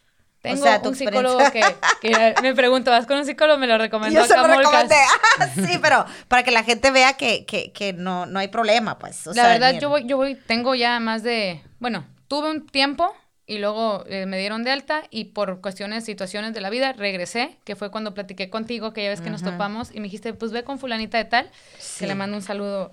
Tengo 0.42 0.62
sea, 0.62 0.80
tu 0.80 0.90
un 0.90 0.94
psicólogo 0.94 1.38
que, 1.50 1.60
que 2.00 2.34
me 2.40 2.54
pregunto, 2.54 2.92
¿vas 2.92 3.04
con 3.06 3.16
un 3.18 3.24
psicólogo? 3.26 3.58
Me 3.58 3.66
lo 3.66 3.78
recomendó 3.78 4.20
Yo 4.20 4.26
se 4.26 4.36
lo 4.36 4.46
recomendé. 4.46 4.94
Ah, 5.40 5.48
sí, 5.54 5.78
pero 5.82 6.06
para 6.28 6.44
que 6.44 6.52
la 6.52 6.62
gente 6.62 6.90
vea 6.92 7.14
que, 7.14 7.44
que, 7.46 7.72
que 7.72 7.92
no, 7.92 8.26
no 8.26 8.38
hay 8.38 8.46
problema, 8.48 8.96
pues. 8.98 9.26
o 9.26 9.30
La 9.30 9.42
sea, 9.42 9.48
verdad, 9.48 9.80
yo 9.80 9.88
voy, 9.88 10.06
yo 10.06 10.16
voy, 10.16 10.36
tengo 10.36 10.74
ya 10.76 11.00
más 11.00 11.22
de, 11.24 11.62
bueno, 11.80 12.06
tuve 12.28 12.50
un 12.50 12.64
tiempo 12.66 13.12
y 13.46 13.58
luego 13.58 14.04
eh, 14.08 14.26
me 14.26 14.38
dieron 14.38 14.64
de 14.64 14.72
alta 14.72 15.04
y 15.10 15.26
por 15.26 15.60
cuestiones, 15.60 16.04
situaciones 16.04 16.52
de 16.54 16.60
la 16.60 16.70
vida 16.70 16.92
regresé, 16.92 17.56
que 17.64 17.76
fue 17.76 17.90
cuando 17.90 18.12
platiqué 18.14 18.50
contigo, 18.50 18.92
que 18.92 19.04
ya 19.04 19.10
ves 19.10 19.20
que 19.20 19.30
nos 19.30 19.42
topamos 19.42 19.90
y 19.94 20.00
me 20.00 20.04
dijiste, 20.04 20.34
pues 20.34 20.50
ve 20.52 20.64
con 20.64 20.78
fulanita 20.78 21.18
de 21.18 21.24
tal, 21.26 21.50
Sí. 21.78 22.00
que 22.00 22.06
le 22.08 22.14
mando 22.14 22.36
un 22.36 22.42
saludo 22.42 22.90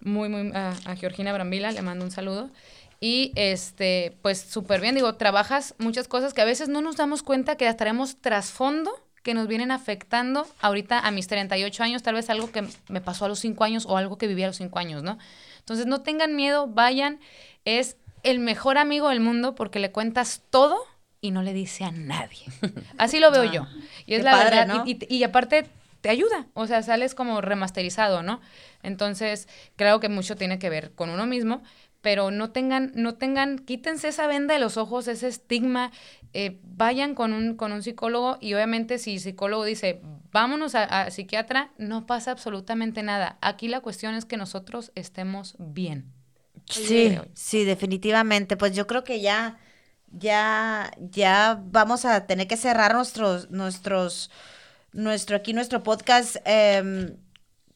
muy, 0.00 0.28
muy 0.28 0.52
a, 0.54 0.74
a 0.84 0.96
Georgina 0.96 1.32
Brambila, 1.32 1.72
le 1.72 1.80
mando 1.82 2.04
un 2.04 2.10
saludo. 2.10 2.50
Y 3.00 3.32
este, 3.34 4.16
pues 4.22 4.40
súper 4.40 4.80
bien, 4.80 4.94
digo, 4.94 5.14
trabajas 5.16 5.74
muchas 5.78 6.06
cosas 6.08 6.32
que 6.34 6.40
a 6.42 6.44
veces 6.44 6.68
no 6.68 6.80
nos 6.80 6.96
damos 6.96 7.22
cuenta 7.22 7.56
que 7.56 7.66
estaremos 7.68 8.16
trasfondo 8.20 8.90
que 9.22 9.32
nos 9.32 9.48
vienen 9.48 9.70
afectando 9.70 10.46
ahorita 10.60 10.98
a 10.98 11.10
mis 11.10 11.26
38 11.28 11.82
años, 11.82 12.02
tal 12.02 12.14
vez 12.14 12.28
algo 12.28 12.50
que 12.52 12.62
me 12.88 13.00
pasó 13.00 13.24
a 13.24 13.28
los 13.28 13.38
5 13.38 13.64
años 13.64 13.86
o 13.86 13.96
algo 13.96 14.18
que 14.18 14.26
viví 14.26 14.42
a 14.42 14.48
los 14.48 14.56
5 14.56 14.78
años, 14.78 15.02
¿no? 15.02 15.16
Entonces 15.60 15.86
no 15.86 16.02
tengan 16.02 16.36
miedo, 16.36 16.66
vayan, 16.66 17.20
es 17.64 17.96
el 18.24 18.40
mejor 18.40 18.76
amigo 18.78 19.08
del 19.10 19.20
mundo 19.20 19.54
porque 19.54 19.78
le 19.78 19.92
cuentas 19.92 20.42
todo 20.50 20.76
y 21.20 21.30
no 21.30 21.42
le 21.42 21.52
dice 21.52 21.84
a 21.84 21.90
nadie. 21.92 22.40
Así 22.98 23.20
lo 23.20 23.30
veo 23.30 23.44
yo. 23.44 23.66
Y 24.06 24.14
es 24.14 24.24
la 24.24 24.32
padre, 24.32 24.56
verdad. 24.56 24.74
¿no? 24.78 24.82
Y, 24.86 24.98
y- 25.08 25.16
y 25.18 25.22
aparte 25.24 25.66
te 26.00 26.10
ayuda, 26.10 26.48
o 26.52 26.66
sea, 26.66 26.82
sales 26.82 27.14
como 27.14 27.40
remasterizado, 27.40 28.22
¿no? 28.22 28.40
Entonces, 28.82 29.48
claro 29.76 30.00
que 30.00 30.08
mucho 30.10 30.36
tiene 30.36 30.58
que 30.58 30.68
ver 30.68 30.92
con 30.92 31.08
uno 31.08 31.24
mismo, 31.26 31.62
pero 32.02 32.30
no 32.30 32.50
tengan, 32.50 32.92
no 32.94 33.14
tengan, 33.14 33.58
quítense 33.58 34.08
esa 34.08 34.26
venda 34.26 34.52
de 34.52 34.60
los 34.60 34.76
ojos, 34.76 35.08
ese 35.08 35.28
estigma, 35.28 35.90
eh, 36.34 36.58
vayan 36.62 37.14
con 37.14 37.32
un, 37.32 37.56
con 37.56 37.72
un 37.72 37.82
psicólogo 37.82 38.36
y 38.42 38.52
obviamente 38.52 38.98
si 38.98 39.14
el 39.14 39.20
psicólogo 39.20 39.64
dice, 39.64 40.02
vámonos 40.30 40.74
a, 40.74 40.82
a 40.84 41.10
psiquiatra, 41.10 41.70
no 41.78 42.04
pasa 42.04 42.32
absolutamente 42.32 43.02
nada. 43.02 43.38
Aquí 43.40 43.68
la 43.68 43.80
cuestión 43.80 44.14
es 44.14 44.26
que 44.26 44.36
nosotros 44.36 44.92
estemos 44.94 45.56
bien. 45.58 46.12
Sí, 46.68 47.16
sí, 47.34 47.64
definitivamente. 47.64 48.56
Pues 48.56 48.74
yo 48.74 48.86
creo 48.86 49.04
que 49.04 49.20
ya, 49.20 49.58
ya, 50.10 50.90
ya 50.98 51.60
vamos 51.66 52.04
a 52.04 52.26
tener 52.26 52.46
que 52.46 52.56
cerrar 52.56 52.94
nuestros, 52.94 53.50
nuestros, 53.50 54.30
nuestro, 54.92 55.36
aquí 55.36 55.52
nuestro 55.52 55.82
podcast. 55.82 56.36
Em, 56.44 57.16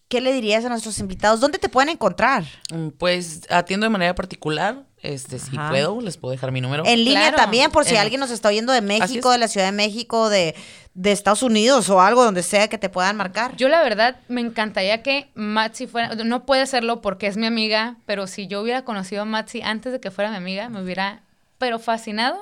¿Qué 0.09 0.23
le 0.23 0.33
dirías 0.33 0.65
a 0.65 0.71
nuestros 0.71 0.99
invitados? 1.01 1.41
¿Dónde 1.41 1.59
te 1.59 1.69
pueden 1.69 1.91
encontrar? 1.91 2.45
Mm, 2.73 2.89
Pues 2.91 3.43
atiendo 3.51 3.85
de 3.85 3.91
manera 3.91 4.15
particular, 4.15 4.87
este, 5.03 5.39
si 5.39 5.57
Ajá. 5.57 5.71
puedo, 5.71 6.01
les 6.01 6.17
puedo 6.17 6.33
dejar 6.33 6.53
mi 6.53 6.61
número. 6.61 6.85
En 6.87 7.05
línea 7.05 7.29
Claro. 7.29 7.37
también, 7.37 7.71
por 7.71 7.85
si 7.85 7.95
En- 7.95 8.01
alguien 8.01 8.21
nos 8.21 8.31
está 8.31 8.49
oyendo 8.49 8.73
de 8.73 8.81
México, 8.81 9.31
de 9.31 9.39
la 9.39 9.49
Ciudad 9.49 9.67
de 9.67 9.73
México, 9.73 10.29
de, 10.29 10.55
de 10.95 11.13
Estados 11.13 11.43
Unidos 11.43 11.89
o 11.91 12.01
algo 12.01 12.25
donde 12.25 12.43
sea 12.43 12.69
que 12.69 12.79
te 12.79 12.89
puedan 12.89 13.17
marcar. 13.17 13.55
Yo 13.57 13.69
la 13.69 13.83
verdad 13.83 14.17
me 14.29 14.41
encantaría 14.41 15.03
que 15.03 15.31
Matsi 15.35 15.87
fuera, 15.87 16.15
no 16.17 16.45
puede 16.47 16.67
serlo 16.67 17.01
porque 17.01 17.27
es 17.29 17.37
mi 17.37 17.47
amiga, 17.47 17.97
pero 18.07 18.27
si 18.27 18.47
yo 18.49 18.61
hubiera 18.61 18.85
conocido 18.85 19.23
a 19.23 19.25
Matsi 19.25 19.63
antes 19.63 19.93
de 19.93 20.01
que 20.01 20.11
fuera 20.11 20.31
mi 20.31 20.37
amiga, 20.37 20.69
me 20.69 20.83
hubiera, 20.83 21.23
pero 21.59 21.79
fascinado 21.79 22.37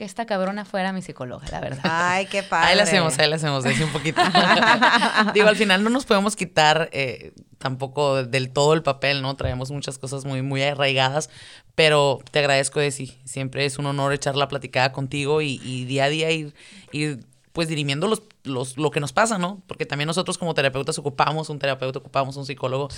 que 0.00 0.06
esta 0.06 0.24
cabrona 0.24 0.64
fuera 0.64 0.94
mi 0.94 1.02
psicóloga, 1.02 1.46
la 1.50 1.60
verdad. 1.60 1.82
Ay, 1.84 2.24
qué 2.24 2.42
padre. 2.42 2.68
Ahí 2.70 2.76
la 2.76 2.84
hacemos, 2.84 3.18
ahí 3.18 3.28
la 3.28 3.36
hacemos, 3.36 3.64
decía 3.64 3.84
un 3.84 3.92
poquito. 3.92 4.22
Digo, 5.34 5.46
al 5.46 5.56
final 5.56 5.84
no 5.84 5.90
nos 5.90 6.06
podemos 6.06 6.36
quitar 6.36 6.88
eh, 6.92 7.34
tampoco 7.58 8.24
del 8.24 8.50
todo 8.50 8.72
el 8.72 8.82
papel, 8.82 9.20
¿no? 9.20 9.36
Traemos 9.36 9.70
muchas 9.70 9.98
cosas 9.98 10.24
muy, 10.24 10.40
muy 10.40 10.62
arraigadas, 10.62 11.28
pero 11.74 12.18
te 12.30 12.38
agradezco, 12.38 12.80
Desi. 12.80 13.18
Siempre 13.26 13.66
es 13.66 13.78
un 13.78 13.84
honor 13.84 14.14
echar 14.14 14.36
la 14.36 14.48
platicada 14.48 14.90
contigo 14.90 15.42
y, 15.42 15.60
y 15.62 15.84
día 15.84 16.04
a 16.04 16.08
día 16.08 16.30
ir, 16.30 16.54
ir 16.92 17.26
pues 17.52 17.66
dirimiendo 17.68 18.06
los, 18.06 18.22
los, 18.44 18.76
lo 18.78 18.90
que 18.90 19.00
nos 19.00 19.12
pasa, 19.12 19.36
¿no? 19.38 19.62
Porque 19.66 19.84
también 19.86 20.06
nosotros 20.06 20.38
como 20.38 20.54
terapeutas 20.54 20.98
ocupamos 20.98 21.48
un 21.50 21.58
terapeuta, 21.58 21.98
ocupamos 21.98 22.36
un 22.36 22.46
psicólogo. 22.46 22.88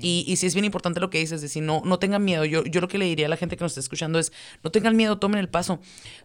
Y, 0.00 0.24
y 0.26 0.36
sí 0.36 0.46
es 0.46 0.54
bien 0.54 0.64
importante 0.64 0.98
lo 1.00 1.10
que 1.10 1.18
dices, 1.18 1.40
de 1.42 1.48
si 1.48 1.60
no, 1.60 1.82
no 1.84 1.98
tengan 1.98 2.24
miedo. 2.24 2.44
Yo, 2.46 2.64
yo 2.64 2.80
lo 2.80 2.88
que 2.88 2.96
le 2.98 3.04
diría 3.04 3.26
a 3.26 3.28
la 3.28 3.36
gente 3.36 3.56
que 3.56 3.64
nos 3.64 3.72
está 3.72 3.80
escuchando 3.80 4.18
es, 4.18 4.32
no 4.62 4.70
tengan 4.70 4.96
miedo, 4.96 5.18
tomen 5.18 5.38
el 5.40 5.48
paso. 5.48 5.78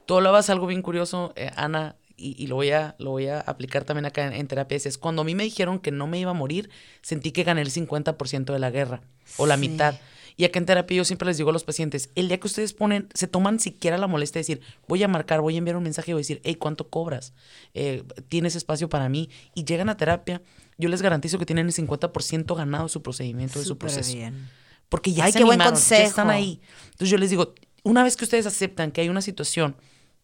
Tú 0.05 0.15
hablabas 0.15 0.49
algo 0.49 0.65
bien 0.67 0.81
curioso, 0.81 1.33
eh, 1.35 1.51
Ana, 1.57 1.97
y, 2.15 2.41
y 2.41 2.47
lo, 2.47 2.55
voy 2.55 2.69
a, 2.71 2.95
lo 2.99 3.11
voy 3.11 3.27
a 3.27 3.41
aplicar 3.41 3.83
también 3.83 4.05
acá 4.05 4.25
en, 4.27 4.33
en 4.33 4.47
terapia. 4.47 4.77
Es 4.77 4.97
cuando 4.97 5.23
a 5.23 5.25
mí 5.25 5.35
me 5.35 5.43
dijeron 5.43 5.79
que 5.79 5.91
no 5.91 6.07
me 6.07 6.19
iba 6.19 6.31
a 6.31 6.35
morir, 6.35 6.69
sentí 7.01 7.31
que 7.31 7.43
gané 7.43 7.61
el 7.61 7.71
50% 7.71 8.53
de 8.53 8.59
la 8.59 8.71
guerra 8.71 9.01
o 9.37 9.45
la 9.45 9.55
Sí. 9.55 9.61
mitad. 9.67 9.95
Y 10.37 10.45
acá 10.45 10.59
en 10.59 10.65
terapia 10.65 10.97
yo 10.97 11.05
siempre 11.05 11.27
les 11.27 11.37
digo 11.37 11.49
a 11.49 11.53
los 11.53 11.63
pacientes, 11.63 12.09
el 12.15 12.27
día 12.27 12.39
que 12.39 12.47
ustedes 12.47 12.73
ponen, 12.73 13.07
se 13.13 13.27
toman 13.27 13.59
siquiera 13.59 13.97
la 13.97 14.07
molestia 14.07 14.39
de 14.39 14.41
decir, 14.41 14.61
voy 14.87 15.03
a 15.03 15.07
marcar, 15.07 15.41
voy 15.41 15.55
a 15.55 15.57
enviar 15.59 15.77
un 15.77 15.83
mensaje, 15.83 16.13
voy 16.13 16.19
a 16.19 16.23
decir, 16.23 16.41
hey, 16.43 16.55
¿cuánto 16.55 16.89
cobras? 16.89 17.33
Eh, 17.73 18.03
¿Tienes 18.29 18.55
espacio 18.55 18.89
para 18.89 19.09
mí? 19.09 19.29
Y 19.53 19.63
llegan 19.65 19.89
a 19.89 19.97
terapia, 19.97 20.41
yo 20.77 20.89
les 20.89 21.01
garantizo 21.01 21.37
que 21.37 21.45
tienen 21.45 21.67
el 21.67 21.73
50% 21.73 22.55
ganado 22.55 22.87
su 22.89 23.01
procedimiento, 23.03 23.59
de 23.59 23.65
su 23.65 23.77
proceso. 23.77 24.13
bien. 24.13 24.49
Porque 24.89 25.11
ya 25.13 25.25
Ay, 25.25 25.31
se 25.31 25.39
qué 25.39 25.43
buen 25.43 25.61
animaron, 25.61 25.79
ya 25.79 25.97
están 26.03 26.29
ahí. 26.29 26.61
Entonces 26.85 27.09
yo 27.09 27.17
les 27.17 27.29
digo, 27.29 27.53
una 27.83 28.03
vez 28.03 28.15
que 28.17 28.25
ustedes 28.25 28.45
aceptan 28.45 28.91
que 28.91 29.01
hay 29.01 29.09
una 29.09 29.21
situación, 29.21 29.75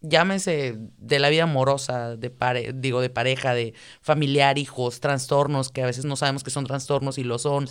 llámese 0.02 0.78
de 0.98 1.20
la 1.20 1.30
vida 1.30 1.44
amorosa, 1.44 2.16
de 2.16 2.30
pare- 2.30 2.72
digo, 2.74 3.02
de 3.02 3.10
pareja, 3.10 3.54
de 3.54 3.74
familiar, 4.02 4.58
hijos, 4.58 5.00
trastornos, 5.00 5.70
que 5.72 5.82
a 5.84 5.86
veces 5.86 6.06
no 6.06 6.16
sabemos 6.16 6.44
que 6.44 6.52
son 6.52 6.66
trastornos 6.66 7.18
y 7.18 7.24
lo 7.24 7.38
son. 7.40 7.68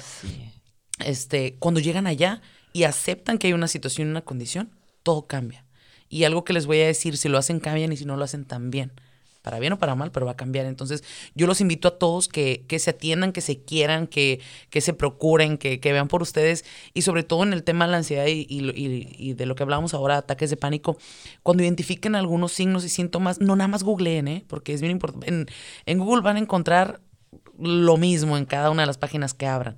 Este, 1.04 1.56
cuando 1.58 1.80
llegan 1.80 2.06
allá 2.06 2.40
y 2.72 2.84
aceptan 2.84 3.38
que 3.38 3.46
hay 3.48 3.52
una 3.52 3.68
situación, 3.68 4.08
una 4.08 4.22
condición, 4.22 4.70
todo 5.02 5.26
cambia. 5.26 5.64
Y 6.08 6.24
algo 6.24 6.44
que 6.44 6.52
les 6.52 6.66
voy 6.66 6.80
a 6.80 6.86
decir, 6.86 7.16
si 7.16 7.28
lo 7.28 7.38
hacen, 7.38 7.60
cambian 7.60 7.92
y 7.92 7.96
si 7.96 8.04
no 8.04 8.16
lo 8.16 8.24
hacen, 8.24 8.44
también. 8.44 8.92
Para 9.42 9.60
bien 9.60 9.72
o 9.72 9.78
para 9.78 9.94
mal, 9.94 10.10
pero 10.10 10.26
va 10.26 10.32
a 10.32 10.36
cambiar. 10.36 10.66
Entonces, 10.66 11.04
yo 11.34 11.46
los 11.46 11.60
invito 11.60 11.88
a 11.88 11.98
todos 11.98 12.28
que, 12.28 12.64
que 12.66 12.78
se 12.78 12.90
atiendan, 12.90 13.32
que 13.32 13.40
se 13.40 13.62
quieran, 13.62 14.06
que, 14.06 14.40
que 14.68 14.80
se 14.80 14.92
procuren, 14.92 15.56
que, 15.58 15.80
que 15.80 15.92
vean 15.92 16.08
por 16.08 16.22
ustedes. 16.22 16.64
Y 16.92 17.02
sobre 17.02 17.22
todo 17.22 17.44
en 17.44 17.52
el 17.52 17.62
tema 17.62 17.86
de 17.86 17.92
la 17.92 17.98
ansiedad 17.98 18.26
y, 18.26 18.46
y 18.48 18.68
y- 18.70 19.14
y 19.16 19.34
de 19.34 19.46
lo 19.46 19.54
que 19.54 19.62
hablábamos 19.62 19.94
ahora, 19.94 20.16
ataques 20.18 20.50
de 20.50 20.56
pánico, 20.56 20.98
cuando 21.42 21.62
identifiquen 21.62 22.14
algunos 22.14 22.52
signos 22.52 22.84
y 22.84 22.88
síntomas, 22.88 23.40
no 23.40 23.54
nada 23.56 23.68
más 23.68 23.84
googleen, 23.84 24.28
¿eh? 24.28 24.44
porque 24.48 24.74
es 24.74 24.80
bien 24.80 24.90
importante. 24.92 25.28
En, 25.28 25.46
en 25.86 25.98
Google 25.98 26.22
van 26.22 26.36
a 26.36 26.40
encontrar 26.40 27.00
lo 27.58 27.96
mismo 27.96 28.36
en 28.36 28.44
cada 28.44 28.70
una 28.70 28.82
de 28.82 28.86
las 28.86 28.98
páginas 28.98 29.34
que 29.34 29.46
abran. 29.46 29.76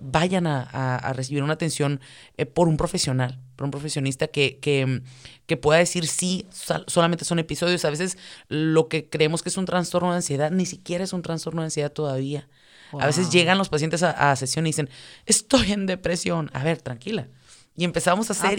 Vayan 0.00 0.46
a, 0.46 0.62
a- 0.70 0.96
a 0.96 1.12
recibir 1.14 1.42
una 1.42 1.54
atención 1.54 2.00
eh, 2.36 2.44
por 2.46 2.68
un 2.68 2.76
profesional, 2.76 3.40
por 3.56 3.64
un 3.64 3.70
profesionista 3.70 4.26
que, 4.28 4.58
que, 4.58 5.02
que 5.46 5.56
pueda 5.56 5.78
decir 5.78 6.06
sí, 6.06 6.46
sol- 6.50 6.84
solamente 6.88 7.24
son 7.24 7.38
episodios. 7.38 7.84
A 7.86 7.90
veces 7.90 8.18
lo 8.48 8.88
que 8.88 9.08
creemos 9.08 9.42
que 9.42 9.48
es 9.48 9.56
un 9.56 9.64
trastorno 9.64 10.10
de 10.10 10.16
ansiedad 10.16 10.50
ni 10.50 10.66
siquiera 10.66 11.04
es 11.04 11.12
un 11.14 11.22
trastorno 11.22 11.62
de 11.62 11.66
ansiedad 11.66 11.90
todavía. 11.90 12.48
A 13.00 13.06
veces 13.06 13.30
llegan 13.30 13.56
los 13.58 13.68
pacientes 13.70 14.02
a, 14.02 14.30
a 14.30 14.36
sesión 14.36 14.66
y 14.66 14.70
dicen, 14.70 14.88
estoy 15.26 15.72
en 15.72 15.86
depresión. 15.86 16.50
A 16.52 16.64
ver, 16.64 16.80
tranquila. 16.82 17.28
Y 17.78 17.84
empezamos 17.84 18.28
a 18.28 18.32
hacer, 18.32 18.58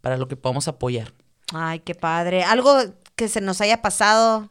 para 0.00 0.16
lo 0.16 0.28
que 0.28 0.36
podamos 0.36 0.68
apoyar. 0.68 1.12
Ay, 1.52 1.80
qué 1.80 1.94
padre. 1.94 2.44
Algo 2.44 2.76
que 3.16 3.28
se 3.28 3.40
nos 3.40 3.60
haya 3.60 3.82
pasado. 3.82 4.50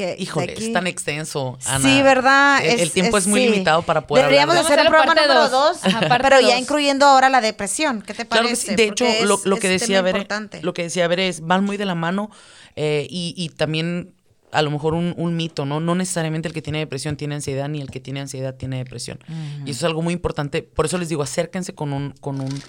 Que 0.00 0.06
de 0.06 0.16
Híjole, 0.22 0.52
aquí- 0.52 0.64
es 0.66 0.72
tan 0.72 0.86
extenso, 0.86 1.58
Ana. 1.66 1.86
Sí, 1.86 2.00
¿verdad? 2.02 2.64
El, 2.64 2.80
el 2.80 2.90
tiempo 2.90 3.18
es, 3.18 3.26
muy 3.26 3.40
sí. 3.44 3.50
limitado 3.50 3.82
para 3.82 4.06
poder 4.06 4.24
Deberíamos 4.24 4.56
hablar. 4.56 4.72
hacer 4.72 4.80
un 4.80 4.86
a 4.86 4.88
programa 4.90 5.12
hacer 5.12 5.28
número 5.28 5.48
dos, 5.50 5.82
dos. 5.82 5.94
Ajá, 5.94 6.18
pero 6.22 6.40
ya 6.40 6.58
incluyendo 6.58 7.04
ahora 7.04 7.28
la 7.28 7.42
depresión. 7.42 8.00
¿Qué 8.00 8.14
te 8.14 8.26
Claro 8.26 8.44
parece? 8.44 8.64
que 8.64 8.70
sí. 8.70 8.76
De 8.76 8.84
hecho, 8.84 9.04
Porque 9.04 9.26
lo, 9.26 9.34
es- 9.34 9.44
lo 9.44 9.56
que 9.58 9.74
es 9.74 9.80
decía 9.82 9.98
importante. 9.98 10.62
lo 10.62 10.72
que 10.72 10.84
decía 10.84 11.06
Bere 11.06 11.28
es, 11.28 11.42
van 11.42 11.64
muy 11.64 11.76
de 11.76 11.84
la 11.84 11.94
mano 11.94 12.30
eh, 12.76 13.06
y, 13.10 13.34
y 13.36 13.50
también 13.50 14.14
a 14.52 14.62
lo 14.62 14.70
mejor 14.70 14.94
un, 14.94 15.14
un 15.18 15.36
mito, 15.36 15.66
¿no? 15.66 15.80
No 15.80 15.94
necesariamente 15.94 16.48
el 16.48 16.54
que 16.54 16.62
tiene 16.62 16.78
depresión 16.78 17.16
tiene 17.16 17.34
ansiedad, 17.34 17.68
ni 17.68 17.80
el 17.82 17.90
que 17.90 18.00
tiene 18.00 18.20
ansiedad 18.20 18.54
tiene 18.56 18.78
depresión. 18.78 19.18
Y 19.66 19.70
eso 19.70 19.78
es 19.80 19.84
algo 19.84 20.02
muy 20.02 20.12
importante. 20.14 20.62
Por 20.62 20.86
eso 20.86 20.96
les 20.98 21.08
digo, 21.10 21.22
acérquense 21.22 21.74
con 21.74 21.92
un, 21.92 22.12
con 22.20 22.40
un, 22.40 22.62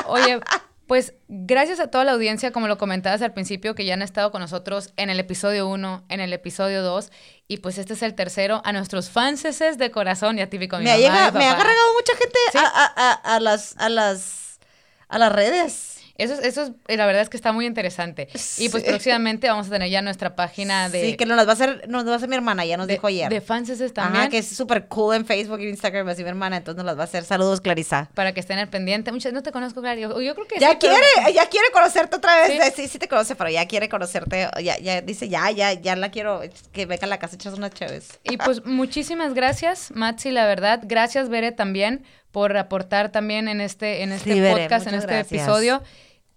Oye, 0.07 0.41
pues 0.87 1.15
gracias 1.29 1.81
a 1.81 1.89
toda 1.89 2.05
la 2.05 2.13
audiencia, 2.13 2.53
como 2.53 2.69
lo 2.69 2.79
comentabas 2.79 3.21
al 3.23 3.33
principio, 3.33 3.75
que 3.75 3.85
ya 3.85 3.95
han 3.95 4.03
estado 4.03 4.31
con 4.31 4.41
nosotros 4.41 4.93
en 4.97 5.11
el 5.11 5.19
episodio 5.19 5.69
1, 5.69 6.05
en 6.09 6.21
el 6.21 6.33
episodio 6.33 6.83
2, 6.83 7.11
y 7.49 7.57
pues 7.59 7.79
este 7.79 7.95
es 7.95 8.03
el 8.03 8.15
tercero, 8.15 8.63
a 8.65 8.73
nuestros 8.73 9.11
fanses 9.11 9.79
de 9.79 9.91
corazón 9.91 10.39
y 10.39 10.43
a 10.43 10.49
típico 10.51 10.79
mi 10.79 10.85
Me 10.85 10.91
ha, 10.93 10.95
mamá, 10.97 11.03
llegado- 11.09 11.33
mi 11.33 11.39
me 11.39 11.47
ha 11.51 11.57
cargado 11.57 11.93
mucha 11.95 12.13
gente 12.17 12.39
Sí. 12.53 12.59
a, 12.59 12.67
a- 12.67 12.93
a- 13.11 13.35
a 13.37 13.41
las, 13.41 13.75
a, 13.79 13.89
las, 13.89 14.61
a 15.09 15.19
las 15.19 15.33
redes. 15.33 15.96
Eso, 16.19 16.35
es- 16.35 16.41
eso 16.45 16.63
es, 16.63 16.71
eh, 16.89 16.97
la 16.97 17.07
verdad 17.07 17.23
es 17.23 17.29
que 17.29 17.37
está 17.37 17.53
muy 17.53 17.67
interesante. 17.67 18.29
Y 18.59 18.69
pues 18.69 18.83
Sí. 18.85 18.89
próximamente 18.89 19.49
vamos 19.49 19.67
a 19.67 19.71
tener 19.71 19.91
ya 19.91 20.01
nuestra 20.03 20.35
página 20.35 20.89
de... 20.89 21.03
sí, 21.11 21.17
que 21.17 21.27
nos 21.27 21.37
las 21.37 21.47
va 21.47 21.51
a 21.51 21.55
hacer, 21.55 21.85
nos 21.89 22.07
va 22.07 22.13
a 22.13 22.17
hacer 22.17 22.29
mi 22.29 22.37
hermana, 22.37 22.65
ya 22.65 22.77
nos 22.77 22.87
de, 22.87 22.95
dijo 22.95 23.07
ayer. 23.07 23.29
de 23.29 23.41
fanses 23.41 23.79
también. 23.93 24.23
Ajá, 24.23 24.31
que 24.31 24.39
es 24.39 24.49
súper 24.49 24.87
cool 24.89 25.15
en 25.17 25.27
Facebook 25.27 25.61
y 25.61 25.69
Instagram, 25.69 26.09
así 26.09 26.23
mi 26.23 26.29
hermana, 26.31 26.57
entonces 26.57 26.77
nos 26.79 26.87
las 26.87 26.97
va 26.97 27.03
a 27.03 27.05
hacer. 27.05 27.25
Saludos, 27.25 27.61
Clarisa. 27.61 28.09
Para 28.15 28.33
que 28.33 28.41
estén 28.41 28.59
al 28.59 28.69
pendiente. 28.69 29.13
Muchas, 29.13 29.33
no 29.33 29.43
te 29.43 29.53
conozco, 29.53 29.81
Clary. 29.81 30.01
Yo, 30.03 30.21
yo 30.21 30.35
creo 30.35 30.47
que 30.47 30.59
Ya 30.59 30.71
sí, 30.71 30.77
pero- 30.81 30.95
quiere, 30.95 31.33
ya 31.35 31.47
quiere 31.49 31.67
conocerte 31.73 32.17
otra 32.17 32.37
vez. 32.49 32.75
Sí. 32.75 32.83
Sí. 32.83 32.89
sí, 32.89 32.99
te 32.99 33.09
conoce, 33.09 33.35
pero 33.37 33.51
ya 33.51 33.67
quiere 33.67 33.89
conocerte. 33.89 34.49
Ya, 34.63 34.79
ya 34.79 35.01
dice, 35.03 35.29
ya, 35.29 35.51
ya, 35.51 35.73
ya 35.75 35.97
la 35.97 36.11
quiero. 36.11 36.41
Que 36.73 36.87
venga 36.87 37.05
a 37.05 37.09
la 37.09 37.19
casa, 37.19 37.35
echas 37.37 37.55
unas 37.55 37.73
chéves. 37.73 38.19
Y 38.25 38.37
pues 38.39 38.65
muchísimas 38.65 39.35
gracias, 39.35 39.91
Matsi, 39.95 40.31
la 40.31 40.47
verdad. 40.47 40.81
Gracias, 40.85 41.29
Bere, 41.29 41.53
también 41.53 42.05
por 42.33 42.57
aportar 42.57 43.11
también 43.13 43.49
en 43.49 43.61
este, 43.63 44.03
en 44.03 44.13
este 44.13 44.35
Sí, 44.35 44.41
Bere, 44.41 44.63
podcast, 44.65 44.87
en 44.87 44.95
este 44.95 45.07
gracias. 45.13 45.33
episodio. 45.43 45.83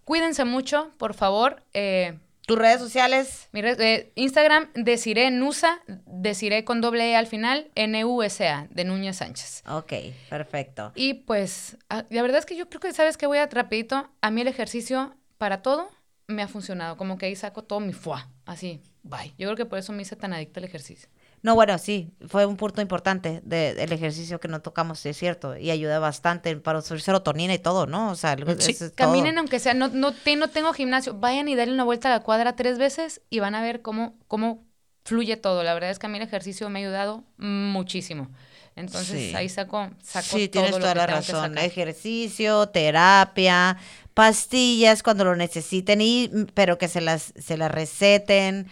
Cuídense 0.09 0.43
mucho, 0.43 0.89
por 0.97 1.13
favor. 1.13 1.61
Eh, 1.75 2.17
Tus 2.47 2.57
redes 2.57 2.79
sociales. 2.79 3.47
mi 3.51 3.61
red- 3.61 3.79
eh, 3.79 4.11
Instagram, 4.15 4.71
Desiree 4.73 5.29
Nusa, 5.29 5.81
Desiree 6.07 6.63
con 6.63 6.81
doble 6.81 7.11
E 7.11 7.15
al 7.15 7.27
final, 7.27 7.69
N-U-S-A, 7.75 8.65
de 8.71 8.83
Núñez 8.85 9.17
Sánchez. 9.17 9.61
Ok, 9.69 9.93
perfecto. 10.27 10.91
Y 10.95 11.13
pues, 11.13 11.77
ah, 11.91 12.05
la 12.09 12.23
verdad 12.23 12.39
es 12.39 12.47
que 12.47 12.55
yo 12.55 12.67
creo 12.69 12.79
que, 12.81 12.91
¿sabes 12.91 13.17
que 13.17 13.27
Voy 13.27 13.37
a 13.37 13.45
rapidito. 13.45 14.09
A 14.21 14.31
mí 14.31 14.41
el 14.41 14.47
ejercicio, 14.47 15.15
para 15.37 15.61
todo, 15.61 15.87
me 16.25 16.41
ha 16.41 16.47
funcionado. 16.47 16.97
Como 16.97 17.19
que 17.19 17.27
ahí 17.27 17.35
saco 17.35 17.63
todo 17.63 17.79
mi 17.79 17.93
fuá, 17.93 18.31
así, 18.47 18.81
bye. 19.03 19.35
Yo 19.37 19.45
creo 19.47 19.55
que 19.57 19.65
por 19.67 19.77
eso 19.77 19.93
me 19.93 20.01
hice 20.01 20.15
tan 20.15 20.33
adicta 20.33 20.59
al 20.59 20.63
ejercicio. 20.63 21.07
No, 21.41 21.55
bueno, 21.55 21.77
sí, 21.77 22.11
fue 22.27 22.45
un 22.45 22.57
punto 22.57 22.81
importante 22.81 23.41
de- 23.43 23.73
del 23.73 23.91
ejercicio 23.93 24.39
que 24.39 24.47
no 24.49 24.61
tocamos, 24.61 25.05
es 25.05 25.17
cierto, 25.17 25.55
y 25.57 25.71
ayuda 25.71 25.97
bastante 25.99 26.55
para 26.57 26.81
subir 26.81 27.01
serotonina 27.01 27.53
y 27.53 27.59
todo, 27.59 27.85
¿no? 27.87 28.11
O 28.11 28.15
sea, 28.15 28.35
Sí. 28.59 28.73
todo. 28.77 28.91
Caminen 28.95 29.37
aunque 29.37 29.59
sea, 29.59 29.73
no, 29.73 29.87
no, 29.87 30.13
te- 30.13 30.35
no 30.35 30.49
tengo 30.49 30.73
gimnasio, 30.73 31.13
vayan 31.13 31.47
y 31.47 31.55
denle 31.55 31.73
una 31.75 31.85
vuelta 31.85 32.09
a 32.09 32.11
la 32.17 32.23
cuadra 32.23 32.55
tres 32.55 32.77
veces 32.77 33.21
y 33.29 33.39
van 33.39 33.55
a 33.55 33.61
ver 33.61 33.81
cómo, 33.81 34.17
cómo 34.27 34.65
fluye 35.05 35.37
todo. 35.37 35.63
La 35.63 35.73
verdad 35.73 35.89
es 35.91 35.97
que 35.99 36.07
a 36.07 36.09
mí 36.09 36.17
el 36.17 36.23
ejercicio 36.23 36.69
me 36.69 36.79
ha 36.79 36.81
ayudado 36.87 37.23
muchísimo. 37.37 38.29
Entonces 38.75 39.29
Sí. 39.31 39.35
ahí 39.35 39.49
saco, 39.49 39.89
saco 40.03 40.37
Sí, 40.37 40.47
todo 40.47 40.63
tienes 40.63 40.71
lo 40.71 40.79
toda 40.79 40.93
que 40.93 40.99
la 40.99 41.05
tengo 41.07 41.17
razón. 41.19 41.57
Ejercicio, 41.57 42.67
terapia, 42.69 43.77
pastillas 44.13 45.03
cuando 45.03 45.23
lo 45.25 45.35
necesiten, 45.35 46.01
y, 46.01 46.29
pero 46.53 46.77
que 46.77 46.87
se 46.87 47.01
las, 47.01 47.33
se 47.39 47.57
las 47.57 47.71
receten, 47.71 48.67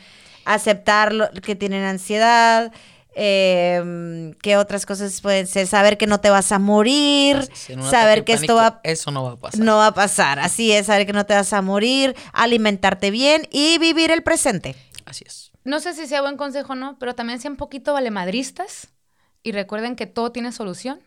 aceptar 0.54 1.14
lo- 1.14 1.30
que 1.32 1.56
tienen 1.56 1.84
ansiedad. 1.84 2.72
eh, 3.20 4.34
¿Qué 4.44 4.58
otras 4.58 4.86
cosas 4.86 5.22
pueden 5.22 5.48
ser? 5.48 5.66
Saber 5.66 5.98
que 5.98 6.06
no 6.06 6.20
te 6.20 6.30
vas 6.30 6.52
a 6.52 6.60
morir, 6.60 7.50
Si 7.54 7.74
saber 7.82 8.24
que 8.24 8.34
esto 8.34 8.54
va, 8.56 8.80
Eso 8.84 9.10
no 9.10 9.24
va 9.24 9.32
a 9.32 9.36
pasar. 9.38 9.60
no 9.60 9.78
va 9.78 9.88
a 9.88 9.94
pasar. 9.94 10.38
Así 10.40 10.72
es, 10.72 10.86
saber 10.86 11.08
que 11.08 11.14
no 11.14 11.26
te 11.26 11.34
vas 11.34 11.52
a 11.52 11.64
morir, 11.64 12.16
alimentarte 12.34 13.10
bien 13.10 13.48
y 13.52 13.80
vivir 13.80 14.12
el 14.12 14.22
presente. 14.22 14.76
Así 15.06 15.24
es. 15.26 15.52
No 15.64 15.80
sé 15.80 15.94
si 15.96 16.06
sea 16.06 16.22
buen 16.22 16.38
consejo 16.38 16.74
o 16.74 16.76
no, 16.76 17.00
pero 17.00 17.16
también 17.16 17.40
sean 17.42 17.54
un 17.54 17.58
poquito 17.58 17.92
valemadristas 17.94 18.90
y 19.42 19.52
recuerden 19.52 19.96
que 19.96 20.06
todo 20.06 20.32
tiene 20.32 20.52
solución 20.52 21.00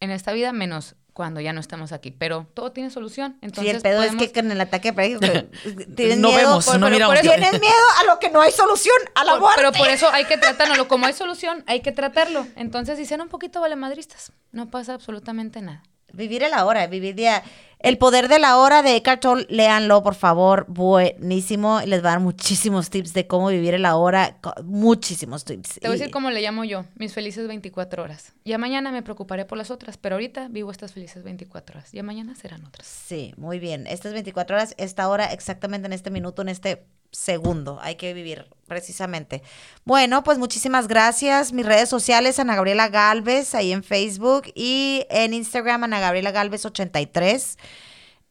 en 0.00 0.10
esta 0.10 0.32
vida, 0.32 0.52
menos 0.52 0.96
cuando 1.12 1.40
ya 1.40 1.52
no 1.52 1.60
estamos 1.60 1.92
aquí. 1.92 2.10
Pero 2.10 2.46
todo 2.54 2.72
tiene 2.72 2.90
solución. 2.90 3.36
Entonces 3.42 3.70
sí, 3.70 3.76
el 3.76 3.82
pedo 3.82 3.98
podemos- 3.98 4.22
es 4.22 4.28
que 4.32 4.40
con 4.40 4.50
el 4.50 4.60
ataque 4.60 4.92
tienes 5.96 6.18
No 6.18 6.28
miedo, 6.28 6.40
vemos, 6.48 6.66
por- 6.66 6.78
no 6.78 6.86
pero 6.86 6.94
miramos. 6.96 7.20
tienes 7.20 7.52
miedo 7.60 7.74
a 8.00 8.04
lo 8.04 8.18
que 8.18 8.30
no 8.30 8.40
hay 8.40 8.52
solución, 8.52 8.96
a 9.14 9.24
la 9.24 9.32
Por- 9.32 9.40
muerte. 9.40 9.60
pero 9.62 9.72
por 9.72 9.88
eso 9.88 10.08
hay 10.10 10.24
que 10.24 10.36
tratarlo. 10.38 10.88
Como 10.88 11.06
hay 11.06 11.12
solución, 11.12 11.64
hay 11.66 11.80
que 11.80 11.92
tratarlo. 11.92 12.46
Entonces, 12.56 12.98
si 12.98 13.06
sean 13.06 13.20
un 13.20 13.28
poquito 13.28 13.60
valemadristas, 13.60 14.32
no 14.52 14.70
pasa 14.70 14.94
absolutamente 14.94 15.60
nada. 15.60 15.82
Vivir 16.12 16.42
el 16.42 16.52
ahora, 16.54 16.86
vivir 16.88 17.14
día. 17.14 17.42
El 17.82 17.96
poder 17.96 18.28
de 18.28 18.38
la 18.38 18.58
hora 18.58 18.82
de 18.82 18.94
Eckhart 18.96 19.22
Tolle, 19.22 19.46
léanlo, 19.48 20.02
por 20.02 20.14
favor. 20.14 20.66
Buenísimo. 20.68 21.80
Les 21.86 22.04
va 22.04 22.10
a 22.10 22.12
dar 22.12 22.20
muchísimos 22.20 22.90
tips 22.90 23.14
de 23.14 23.26
cómo 23.26 23.48
vivir 23.48 23.72
el 23.72 23.86
ahora. 23.86 24.38
Muchísimos 24.64 25.46
tips. 25.46 25.80
Te 25.80 25.88
voy 25.88 25.96
a 25.96 25.98
decir 25.98 26.10
cómo 26.12 26.30
le 26.30 26.42
llamo 26.42 26.64
yo, 26.64 26.84
mis 26.96 27.14
felices 27.14 27.48
24 27.48 28.02
horas. 28.02 28.34
Ya 28.44 28.58
mañana 28.58 28.92
me 28.92 29.02
preocuparé 29.02 29.46
por 29.46 29.56
las 29.56 29.70
otras, 29.70 29.96
pero 29.96 30.16
ahorita 30.16 30.48
vivo 30.48 30.70
estas 30.70 30.92
felices 30.92 31.24
24 31.24 31.78
horas. 31.78 31.90
Ya 31.92 32.02
mañana 32.02 32.34
serán 32.34 32.66
otras. 32.66 32.86
Sí, 32.86 33.32
muy 33.38 33.58
bien. 33.58 33.86
Estas 33.86 34.12
24 34.12 34.56
horas, 34.56 34.74
esta 34.76 35.08
hora, 35.08 35.32
exactamente 35.32 35.86
en 35.86 35.94
este 35.94 36.10
minuto, 36.10 36.42
en 36.42 36.50
este 36.50 36.84
segundo. 37.10 37.78
Hay 37.82 37.96
que 37.96 38.14
vivir 38.14 38.46
precisamente. 38.66 39.42
Bueno, 39.84 40.22
pues 40.22 40.38
muchísimas 40.38 40.88
gracias. 40.88 41.52
Mis 41.52 41.66
redes 41.66 41.88
sociales, 41.88 42.38
Ana 42.38 42.54
Gabriela 42.54 42.88
Galvez, 42.88 43.54
ahí 43.54 43.72
en 43.72 43.82
Facebook 43.82 44.44
y 44.54 45.06
en 45.10 45.34
Instagram, 45.34 45.84
Ana 45.84 46.00
Gabriela 46.00 46.30
Galvez 46.30 46.64
83. 46.64 47.58